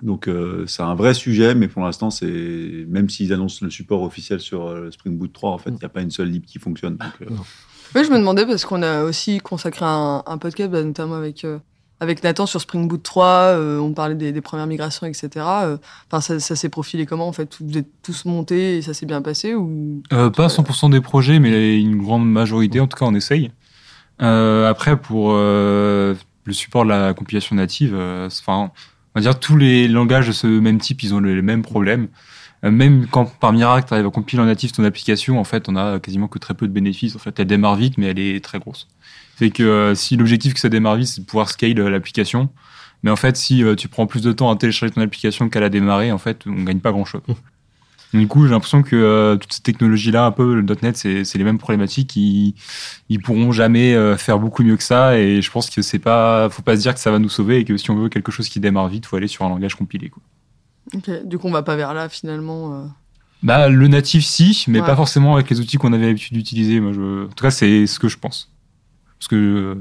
Donc 0.03 0.27
euh, 0.27 0.65
c'est 0.67 0.83
un 0.83 0.95
vrai 0.95 1.13
sujet, 1.13 1.55
mais 1.55 1.67
pour 1.67 1.81
l'instant, 1.81 2.11
c'est 2.11 2.85
même 2.87 3.09
s'ils 3.09 3.31
annoncent 3.33 3.59
le 3.63 3.71
support 3.71 4.03
officiel 4.03 4.39
sur 4.39 4.67
euh, 4.67 4.91
Spring 4.91 5.17
Boot 5.17 5.31
3, 5.33 5.51
en 5.51 5.57
fait, 5.57 5.69
il 5.71 5.77
n'y 5.77 5.85
a 5.85 5.89
pas 5.89 6.01
une 6.01 6.11
seule 6.11 6.27
lib 6.29 6.43
qui 6.45 6.59
fonctionne. 6.59 6.97
Donc, 6.97 7.13
euh, 7.21 7.25
Oui, 7.95 8.03
je 8.03 8.11
me 8.11 8.17
demandais 8.17 8.45
parce 8.45 8.65
qu'on 8.65 8.81
a 8.81 9.03
aussi 9.03 9.37
consacré 9.37 9.85
un, 9.85 10.23
un 10.25 10.37
podcast, 10.39 10.69
bah, 10.71 10.83
notamment 10.83 11.15
avec, 11.15 11.45
euh, 11.45 11.59
avec 11.99 12.23
Nathan 12.23 12.45
sur 12.47 12.59
Spring 12.59 12.87
Boot 12.87 13.03
3. 13.03 13.25
euh, 13.25 13.77
on 13.79 13.93
parlait 13.93 14.15
des, 14.15 14.31
des 14.31 14.41
premières 14.41 14.65
migrations, 14.67 15.05
etc. 15.05 15.29
Euh, 15.35 15.77
Enfin, 16.11 16.19
ça, 16.19 16.39
ça 16.39 16.55
s'est 16.55 16.69
profilé 16.69 17.05
comment 17.05 17.27
en 17.27 17.33
fait? 17.33 17.55
Vous 17.61 17.77
êtes 17.77 17.87
tous 18.01 18.25
montés 18.25 18.77
et 18.77 18.81
ça 18.81 18.93
s'est 18.95 19.05
bien 19.05 19.21
passé 19.21 19.53
ou? 19.55 20.01
Euh, 20.11 20.29
pas 20.31 20.47
100% 20.47 20.89
des 20.89 21.01
projets, 21.01 21.39
mais 21.39 21.79
une 21.79 21.97
grande 21.97 22.29
majorité, 22.29 22.79
en 22.79 22.87
tout 22.87 22.97
cas, 22.97 23.05
on 23.05 23.13
essaye. 23.15 23.51
Euh, 24.21 24.67
après, 24.69 24.99
pour 24.99 25.29
euh, 25.33 26.15
le 26.45 26.53
support 26.53 26.83
de 26.85 26.89
la 26.89 27.13
compilation 27.13 27.55
native, 27.55 27.93
euh, 27.95 28.27
enfin, 28.27 28.71
on 29.15 29.19
va 29.19 29.21
dire 29.21 29.39
tous 29.39 29.57
les 29.57 29.87
langages 29.87 30.27
de 30.27 30.31
ce 30.31 30.47
même 30.47 30.79
type, 30.79 31.03
ils 31.03 31.13
ont 31.13 31.19
le- 31.19 31.35
les 31.35 31.41
mêmes 31.41 31.61
problèmes. 31.63 32.07
Euh, 32.65 32.71
même 32.71 33.07
quand 33.07 33.25
par 33.39 33.53
miracle, 33.53 33.87
tu 33.87 33.93
arrives 33.93 34.05
à 34.07 34.09
compiler 34.11 34.41
en 34.41 34.45
natif 34.45 34.71
ton 34.71 34.83
application, 34.85 35.39
en 35.39 35.43
fait, 35.43 35.67
on 35.69 35.75
a 35.75 35.99
quasiment 35.99 36.27
que 36.27 36.39
très 36.39 36.53
peu 36.53 36.67
de 36.67 36.73
bénéfices. 36.73 37.15
En 37.15 37.19
fait, 37.19 37.39
elle 37.39 37.47
démarre 37.47 37.75
vite, 37.75 37.97
mais 37.97 38.07
elle 38.07 38.19
est 38.19 38.43
très 38.43 38.59
grosse. 38.59 38.87
C'est 39.37 39.49
que 39.49 39.63
euh, 39.63 39.95
si 39.95 40.15
l'objectif 40.17 40.53
que 40.53 40.59
ça 40.59 40.69
démarre 40.69 40.95
vite, 40.95 41.07
c'est 41.07 41.21
de 41.21 41.25
pouvoir 41.25 41.49
scale 41.49 41.79
euh, 41.79 41.89
l'application, 41.89 42.49
mais 43.03 43.11
en 43.11 43.15
fait, 43.17 43.35
si 43.37 43.63
tu 43.77 43.87
prends 43.89 44.07
plus 44.07 44.21
de 44.21 44.31
temps 44.31 44.49
à 44.49 44.55
télécharger 44.55 44.93
ton 44.93 45.01
application 45.01 45.49
qu'à 45.49 45.59
la 45.59 45.69
démarrer, 45.69 46.11
en 46.11 46.17
fait, 46.17 46.43
on 46.47 46.63
gagne 46.63 46.79
pas 46.79 46.91
grand-chose. 46.91 47.21
Du 48.13 48.27
coup, 48.27 48.45
j'ai 48.45 48.51
l'impression 48.51 48.83
que 48.83 48.95
euh, 48.95 49.37
toutes 49.37 49.53
ces 49.53 49.61
technologies-là, 49.61 50.25
un 50.25 50.31
peu, 50.31 50.53
le 50.59 50.75
.NET, 50.83 50.95
c'est 50.97 51.35
les 51.35 51.43
mêmes 51.43 51.57
problématiques. 51.57 52.15
Ils, 52.15 52.53
ils 53.09 53.19
pourront 53.19 53.51
jamais 53.51 53.95
euh, 53.95 54.17
faire 54.17 54.37
beaucoup 54.37 54.63
mieux 54.63 54.77
que 54.77 54.83
ça. 54.83 55.17
Et 55.17 55.41
je 55.41 55.49
pense 55.51 55.69
que 55.69 55.81
c'est 55.81 55.97
pas, 55.99 56.47
faut 56.49 56.61
pas 56.61 56.75
se 56.75 56.81
dire 56.81 56.93
que 56.93 56.99
ça 56.99 57.09
va 57.09 57.17
nous 57.17 57.29
sauver 57.29 57.57
et 57.57 57.65
que 57.65 57.75
si 57.75 57.89
on 57.89 57.95
veut 57.95 58.09
quelque 58.09 58.31
chose 58.31 58.49
qui 58.49 58.59
démarre 58.59 58.87
vite, 58.87 59.05
faut 59.07 59.15
aller 59.15 59.27
sur 59.27 59.45
un 59.45 59.49
langage 59.49 59.73
compilé. 59.75 60.09
Quoi. 60.09 60.21
Ok, 60.93 61.25
Du 61.25 61.37
coup, 61.39 61.47
on 61.47 61.51
va 61.51 61.63
pas 61.63 61.75
vers 61.75 61.93
là 61.95 62.07
finalement. 62.07 62.73
euh. 62.75 62.85
Bah, 63.41 63.67
le 63.67 63.87
natif, 63.87 64.23
si, 64.23 64.63
mais 64.67 64.79
Ouais. 64.79 64.85
pas 64.85 64.95
forcément 64.95 65.33
avec 65.35 65.49
les 65.49 65.59
outils 65.59 65.77
qu'on 65.77 65.91
avait 65.91 66.05
l'habitude 66.05 66.37
d'utiliser. 66.37 66.79
Moi, 66.79 66.93
je... 66.93 67.25
En 67.25 67.29
tout 67.29 67.43
cas, 67.43 67.51
c'est 67.51 67.87
ce 67.87 67.97
que 67.99 68.07
je 68.09 68.17
pense. 68.19 68.51
Parce 69.19 69.27
que 69.27 69.35
euh, 69.35 69.75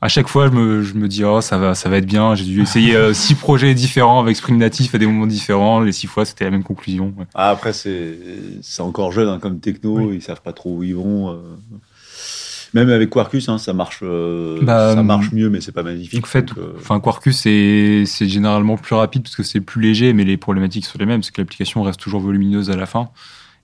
à 0.00 0.08
chaque 0.08 0.28
fois, 0.28 0.46
je 0.46 0.52
me, 0.52 0.82
je 0.82 0.94
me 0.94 1.08
dis, 1.08 1.24
oh, 1.24 1.40
ça 1.40 1.58
va, 1.58 1.74
ça 1.74 1.88
va 1.88 1.96
être 1.96 2.06
bien. 2.06 2.34
J'ai 2.34 2.44
dû 2.44 2.62
essayer 2.62 2.94
euh, 2.94 3.12
six 3.12 3.34
projets 3.46 3.74
différents 3.74 4.20
avec 4.20 4.36
Spring 4.36 4.56
Natif 4.58 4.94
à 4.94 4.98
des 4.98 5.06
moments 5.06 5.26
différents. 5.26 5.80
Les 5.80 5.92
six 5.92 6.06
fois, 6.06 6.24
c'était 6.24 6.44
la 6.44 6.50
même 6.52 6.62
conclusion. 6.62 7.12
ouais. 7.18 7.26
ah, 7.34 7.50
après, 7.50 7.72
c'est 7.72 8.16
c'est 8.62 8.82
encore 8.82 9.10
jeune 9.12 9.28
hein, 9.28 9.38
comme 9.40 9.58
techno, 9.60 10.12
ils 10.12 10.22
savent 10.22 10.42
pas 10.42 10.52
trop 10.52 10.76
où 10.76 10.82
ils 10.82 10.94
vont. 10.94 11.30
euh. 11.30 11.36
Même 12.74 12.90
avec 12.90 13.08
Quarkus, 13.08 13.48
hein, 13.48 13.56
ça 13.56 13.72
marche, 13.72 14.00
euh, 14.02 14.58
Bah, 14.62 14.94
ça 14.94 15.02
marche 15.02 15.32
mieux, 15.32 15.48
mais 15.48 15.60
c'est 15.62 15.72
pas 15.72 15.82
magnifique. 15.82 16.22
En 16.22 16.28
fait, 16.28 16.50
euh, 16.58 16.74
enfin 16.76 17.00
Quarkus 17.00 17.38
c'est 17.38 18.02
c'est 18.04 18.28
généralement 18.28 18.76
plus 18.76 18.94
rapide 18.94 19.22
parce 19.22 19.36
que 19.36 19.42
c'est 19.42 19.62
plus 19.62 19.80
léger, 19.80 20.12
mais 20.12 20.24
les 20.24 20.36
problématiques 20.36 20.84
sont 20.84 20.98
les 20.98 21.06
mêmes, 21.06 21.22
c'est 21.22 21.32
que 21.32 21.40
l'application 21.40 21.82
reste 21.82 21.98
toujours 21.98 22.20
volumineuse 22.20 22.70
à 22.70 22.76
la 22.76 22.84
fin. 22.84 23.08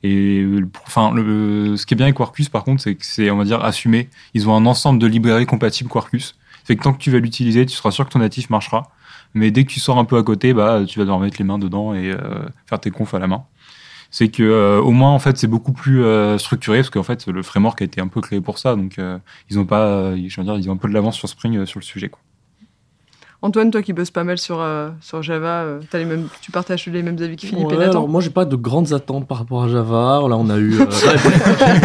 Et 0.06 0.44
enfin, 0.86 1.12
le, 1.14 1.78
ce 1.78 1.86
qui 1.86 1.94
est 1.94 1.96
bien 1.96 2.04
avec 2.04 2.16
Quarkus, 2.16 2.50
par 2.50 2.62
contre, 2.62 2.82
c'est 2.82 2.94
que 2.94 3.06
c'est 3.06 3.30
on 3.30 3.38
va 3.38 3.44
dire 3.44 3.64
assumé. 3.64 4.10
Ils 4.34 4.46
ont 4.50 4.54
un 4.54 4.66
ensemble 4.66 4.98
de 4.98 5.06
librairies 5.06 5.46
compatibles 5.46 5.88
Quarkus. 5.88 6.36
Fait 6.64 6.76
que 6.76 6.82
tant 6.82 6.92
que 6.92 6.98
tu 6.98 7.10
vas 7.10 7.18
l'utiliser, 7.18 7.64
tu 7.64 7.74
seras 7.74 7.90
sûr 7.90 8.06
que 8.06 8.12
ton 8.12 8.18
natif 8.18 8.50
marchera. 8.50 8.90
Mais 9.32 9.50
dès 9.50 9.64
que 9.64 9.70
tu 9.70 9.80
sors 9.80 9.98
un 9.98 10.04
peu 10.04 10.18
à 10.18 10.22
côté, 10.22 10.52
bah 10.52 10.82
tu 10.86 10.98
vas 10.98 11.06
devoir 11.06 11.20
mettre 11.20 11.36
les 11.38 11.44
mains 11.44 11.58
dedans 11.58 11.94
et 11.94 12.10
euh, 12.10 12.18
faire 12.66 12.80
tes 12.80 12.90
confs 12.90 13.14
à 13.14 13.18
la 13.18 13.26
main. 13.26 13.44
C'est 14.10 14.28
que 14.28 14.42
euh, 14.42 14.80
au 14.80 14.92
moins 14.92 15.10
en 15.10 15.18
fait 15.18 15.36
c'est 15.38 15.48
beaucoup 15.48 15.72
plus 15.72 16.04
euh, 16.04 16.38
structuré 16.38 16.78
parce 16.78 16.90
qu'en 16.90 17.02
fait 17.02 17.26
le 17.26 17.42
framework 17.42 17.80
a 17.82 17.84
été 17.86 18.00
un 18.00 18.08
peu 18.08 18.20
créé 18.20 18.40
pour 18.40 18.58
ça, 18.58 18.76
donc 18.76 18.98
euh, 18.98 19.18
ils 19.50 19.58
ont 19.58 19.64
pas, 19.66 19.86
euh, 19.86 20.16
je 20.28 20.40
veux 20.40 20.44
dire, 20.44 20.56
ils 20.56 20.70
ont 20.70 20.74
un 20.74 20.76
peu 20.76 20.88
de 20.88 20.94
l'avance 20.94 21.16
sur 21.16 21.28
Spring 21.28 21.56
euh, 21.56 21.66
sur 21.66 21.80
le 21.80 21.84
sujet. 21.84 22.10
Quoi. 22.10 22.20
Antoine, 23.44 23.70
toi 23.70 23.82
qui 23.82 23.92
bosses 23.92 24.10
pas 24.10 24.24
mal 24.24 24.38
sur, 24.38 24.62
euh, 24.62 24.88
sur 25.02 25.22
Java, 25.22 25.64
euh, 25.64 25.80
t'as 25.90 25.98
les 25.98 26.06
mêmes, 26.06 26.28
tu 26.40 26.50
partages 26.50 26.86
les 26.86 27.02
mêmes 27.02 27.18
avis 27.20 27.36
que 27.36 27.46
Philippe 27.46 27.66
Ouais, 27.66 27.74
et 27.74 27.78
Nathan 27.78 27.90
alors 27.90 28.08
moi 28.08 28.22
j'ai 28.22 28.30
pas 28.30 28.46
de 28.46 28.56
grandes 28.56 28.94
attentes 28.94 29.28
par 29.28 29.36
rapport 29.36 29.64
à 29.64 29.68
Java. 29.68 30.22
Là 30.28 30.36
on 30.38 30.48
a 30.48 30.56
eu 30.56 30.80
euh, 30.80 30.86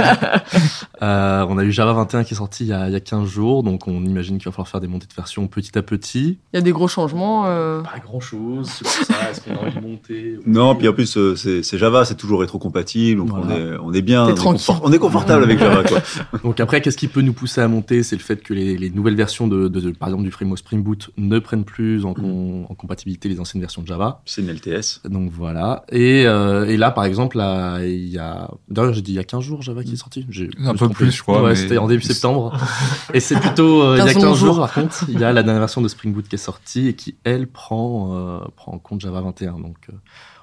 euh, 1.02 1.46
on 1.50 1.58
a 1.58 1.64
eu 1.64 1.72
Java 1.72 1.94
21 1.94 2.24
qui 2.24 2.34
est 2.34 2.38
sorti 2.38 2.64
il 2.64 2.70
y, 2.70 2.74
a, 2.74 2.88
il 2.88 2.94
y 2.94 2.96
a 2.96 3.00
15 3.00 3.28
jours, 3.28 3.64
donc 3.64 3.88
on 3.88 4.04
imagine 4.06 4.38
qu'il 4.38 4.46
va 4.46 4.52
falloir 4.52 4.68
faire 4.68 4.82
des 4.82 4.88
montées 4.88 5.08
de 5.08 5.14
version 5.14 5.48
petit 5.48 5.78
à 5.78 5.82
petit. 5.82 6.38
Il 6.54 6.56
y 6.56 6.60
a 6.60 6.62
des 6.62 6.72
gros 6.72 6.88
changements. 6.88 7.44
euh. 7.48 7.82
Pas 7.82 8.00
grand 8.04 8.20
chose, 8.22 8.70
c'est 8.70 8.84
pour 8.84 9.16
ça. 9.16 9.32
Est-ce 9.32 9.42
qu'on 9.42 9.56
a 9.56 9.68
envie 9.68 9.76
de 9.76 9.82
monter 9.82 10.40
Non, 10.46 10.76
puis 10.76 10.88
en 10.88 10.94
plus, 10.94 11.18
euh, 11.18 11.36
c'est 11.36 11.78
Java, 11.78 12.06
c'est 12.06 12.16
toujours 12.16 12.40
rétro-compatible, 12.42 13.20
donc 13.26 13.36
on, 13.36 13.50
est, 13.50 13.78
on 13.84 13.94
est 13.94 14.02
bien, 14.02 14.26
T'es 14.28 14.32
on 14.32 14.34
est, 14.34 14.38
tranquille. 14.38 14.62
confort- 14.66 14.82
on 14.84 14.92
est 14.94 15.00
confortable 15.00 15.44
avec 15.44 15.60
Java. 15.60 15.84
Quoi. 15.84 16.00
Donc 16.44 16.60
après, 16.60 16.82
qu'est-ce 16.82 16.98
qui 16.98 17.08
peut 17.08 17.22
nous 17.22 17.34
pousser 17.34 17.62
à 17.62 17.68
monter? 17.68 18.04
C'est 18.04 18.16
le 18.16 18.22
fait 18.22 18.42
que 18.42 18.54
les, 18.54 18.78
les 18.78 18.90
nouvelles 18.90 19.16
versions 19.16 19.48
de, 19.48 19.68
de- 19.68 19.80
de- 19.80 19.92
par 19.92 20.10
exemple 20.10 20.24
du 20.24 20.32
framework 20.32 20.60
Spring 20.60 20.84
Boot 20.84 21.10
ne 21.18 21.40
prennent 21.50 21.66
plus 21.66 22.06
en, 22.06 22.14
con- 22.14 22.68
en 22.70 22.76
compatibilité 22.76 23.28
les 23.28 23.40
anciennes 23.40 23.60
versions 23.60 23.82
de 23.82 23.88
Java. 23.88 24.22
C'est 24.26 24.42
une 24.44 24.52
LTS. 24.52 25.02
Donc 25.10 25.32
voilà. 25.32 25.84
Et, 25.92 26.26
euh, 26.28 26.68
et 26.68 26.78
là, 26.78 26.92
par 26.92 27.06
exemple, 27.06 27.38
là, 27.38 27.80
il 27.84 28.08
y 28.08 28.20
a. 28.20 28.52
D'ailleurs, 28.70 28.94
j'ai 28.94 29.02
dit 29.02 29.14
il 29.14 29.16
y 29.16 29.20
a 29.20 29.24
15 29.24 29.42
jours 29.44 29.64
Java 29.64 29.84
qui 29.84 29.94
est 29.94 29.96
sorti. 29.96 30.28
Un 30.64 30.76
peu 30.76 30.90
plus, 30.90 31.12
je 31.12 31.24
crois, 31.24 31.42
Ouais, 31.42 31.50
mais- 31.50 31.56
c'était 31.56 31.80
en 31.80 31.88
début 31.88 32.04
septembre. 32.04 32.56
et 33.16 33.20
c'est 33.20 33.40
plutôt 33.40 33.82
euh, 33.82 33.96
il 33.98 34.06
y 34.06 34.10
a 34.10 34.14
15 34.14 34.22
15 34.24 34.38
jours, 34.38 34.54
jours. 34.54 34.60
par 34.60 34.74
contre. 34.74 35.06
Il 35.10 35.20
y 35.20 35.24
a 35.24 35.34
la 35.34 35.42
dernière 35.42 35.60
version 35.62 35.82
de 35.82 35.88
Spring 35.88 36.14
Boot 36.14 36.28
qui 36.28 36.36
est 36.36 36.38
sortie 36.38 36.88
et 36.90 36.94
qui, 36.94 37.16
elle, 37.24 37.48
prend, 37.48 38.16
euh, 38.16 38.40
prend 38.56 38.74
en 38.74 38.78
compte 38.78 39.02
Java 39.02 39.22
21. 39.22 39.54
Donc 39.60 39.78
euh, 39.90 39.94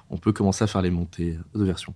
on 0.09 0.17
peut 0.17 0.33
commencer 0.33 0.65
à 0.65 0.67
faire 0.67 0.81
les 0.81 0.91
montées 0.91 1.37
de 1.55 1.63
version. 1.63 1.93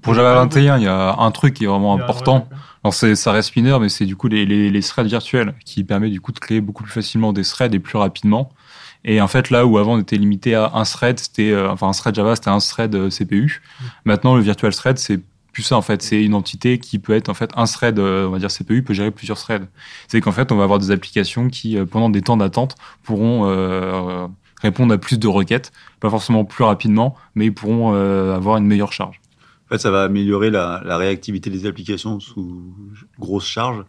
Pour 0.00 0.14
Java 0.14 0.34
21, 0.36 0.78
il 0.78 0.84
y 0.84 0.86
a 0.86 1.16
un 1.18 1.30
truc 1.32 1.54
qui 1.54 1.64
est 1.64 1.66
vraiment 1.66 1.94
important. 1.94 2.46
Alors 2.84 2.94
c'est, 2.94 3.14
ça 3.14 3.32
reste 3.32 3.56
mineur, 3.56 3.80
mais 3.80 3.88
c'est 3.88 4.04
du 4.04 4.14
coup 4.14 4.28
les, 4.28 4.44
les, 4.44 4.70
les 4.70 4.82
threads 4.82 5.06
virtuels 5.06 5.54
qui 5.64 5.84
permet 5.84 6.10
du 6.10 6.20
coup 6.20 6.32
de 6.32 6.38
créer 6.38 6.60
beaucoup 6.60 6.82
plus 6.84 6.92
facilement 6.92 7.32
des 7.32 7.42
threads 7.42 7.74
et 7.74 7.80
plus 7.80 7.98
rapidement. 7.98 8.50
Et 9.04 9.20
en 9.20 9.28
fait, 9.28 9.50
là 9.50 9.66
où 9.66 9.78
avant 9.78 9.94
on 9.94 10.00
était 10.00 10.16
limité 10.16 10.54
à 10.54 10.70
un 10.74 10.84
thread, 10.84 11.18
c'était 11.18 11.50
euh, 11.50 11.70
enfin 11.70 11.88
un 11.88 11.92
thread 11.92 12.14
Java, 12.14 12.36
c'était 12.36 12.50
un 12.50 12.58
thread 12.58 12.94
euh, 12.94 13.10
CPU. 13.10 13.62
Maintenant, 14.04 14.36
le 14.36 14.42
virtual 14.42 14.74
thread, 14.74 14.98
c'est 14.98 15.20
plus 15.54 15.62
ça 15.62 15.76
en 15.76 15.82
fait. 15.82 16.02
C'est 16.02 16.22
une 16.22 16.34
entité 16.34 16.78
qui 16.78 16.98
peut 16.98 17.14
être 17.14 17.30
en 17.30 17.34
fait 17.34 17.50
un 17.56 17.64
thread, 17.64 17.98
euh, 17.98 18.26
on 18.26 18.30
va 18.30 18.38
dire 18.38 18.50
CPU, 18.50 18.82
peut 18.82 18.92
gérer 18.92 19.10
plusieurs 19.10 19.38
threads. 19.38 19.66
C'est 20.08 20.20
qu'en 20.20 20.32
fait, 20.32 20.52
on 20.52 20.56
va 20.56 20.64
avoir 20.64 20.78
des 20.78 20.90
applications 20.90 21.48
qui, 21.48 21.78
euh, 21.78 21.86
pendant 21.86 22.10
des 22.10 22.20
temps 22.20 22.36
d'attente, 22.36 22.76
pourront 23.02 23.48
euh, 23.48 24.26
répondre 24.60 24.92
à 24.92 24.98
plus 24.98 25.18
de 25.18 25.28
requêtes, 25.28 25.72
pas 26.00 26.10
forcément 26.10 26.44
plus 26.44 26.64
rapidement, 26.64 27.14
mais 27.34 27.46
ils 27.46 27.54
pourront 27.54 27.92
euh, 27.94 28.34
avoir 28.34 28.58
une 28.58 28.66
meilleure 28.66 28.92
charge. 28.92 29.20
En 29.66 29.74
fait, 29.74 29.78
ça 29.78 29.90
va 29.90 30.02
améliorer 30.04 30.50
la, 30.50 30.82
la 30.84 30.96
réactivité 30.96 31.50
des 31.50 31.66
applications 31.66 32.20
sous 32.20 32.74
grosse 33.18 33.46
charge. 33.46 33.84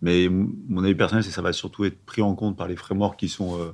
Mais 0.00 0.28
mon 0.28 0.84
avis 0.84 0.94
personnel, 0.94 1.24
c'est 1.24 1.30
que 1.30 1.34
ça 1.34 1.42
va 1.42 1.52
surtout 1.52 1.84
être 1.84 1.98
pris 2.06 2.22
en 2.22 2.34
compte 2.34 2.56
par 2.56 2.68
les 2.68 2.76
frameworks 2.76 3.18
qui 3.18 3.28
sont 3.28 3.58
euh, 3.58 3.72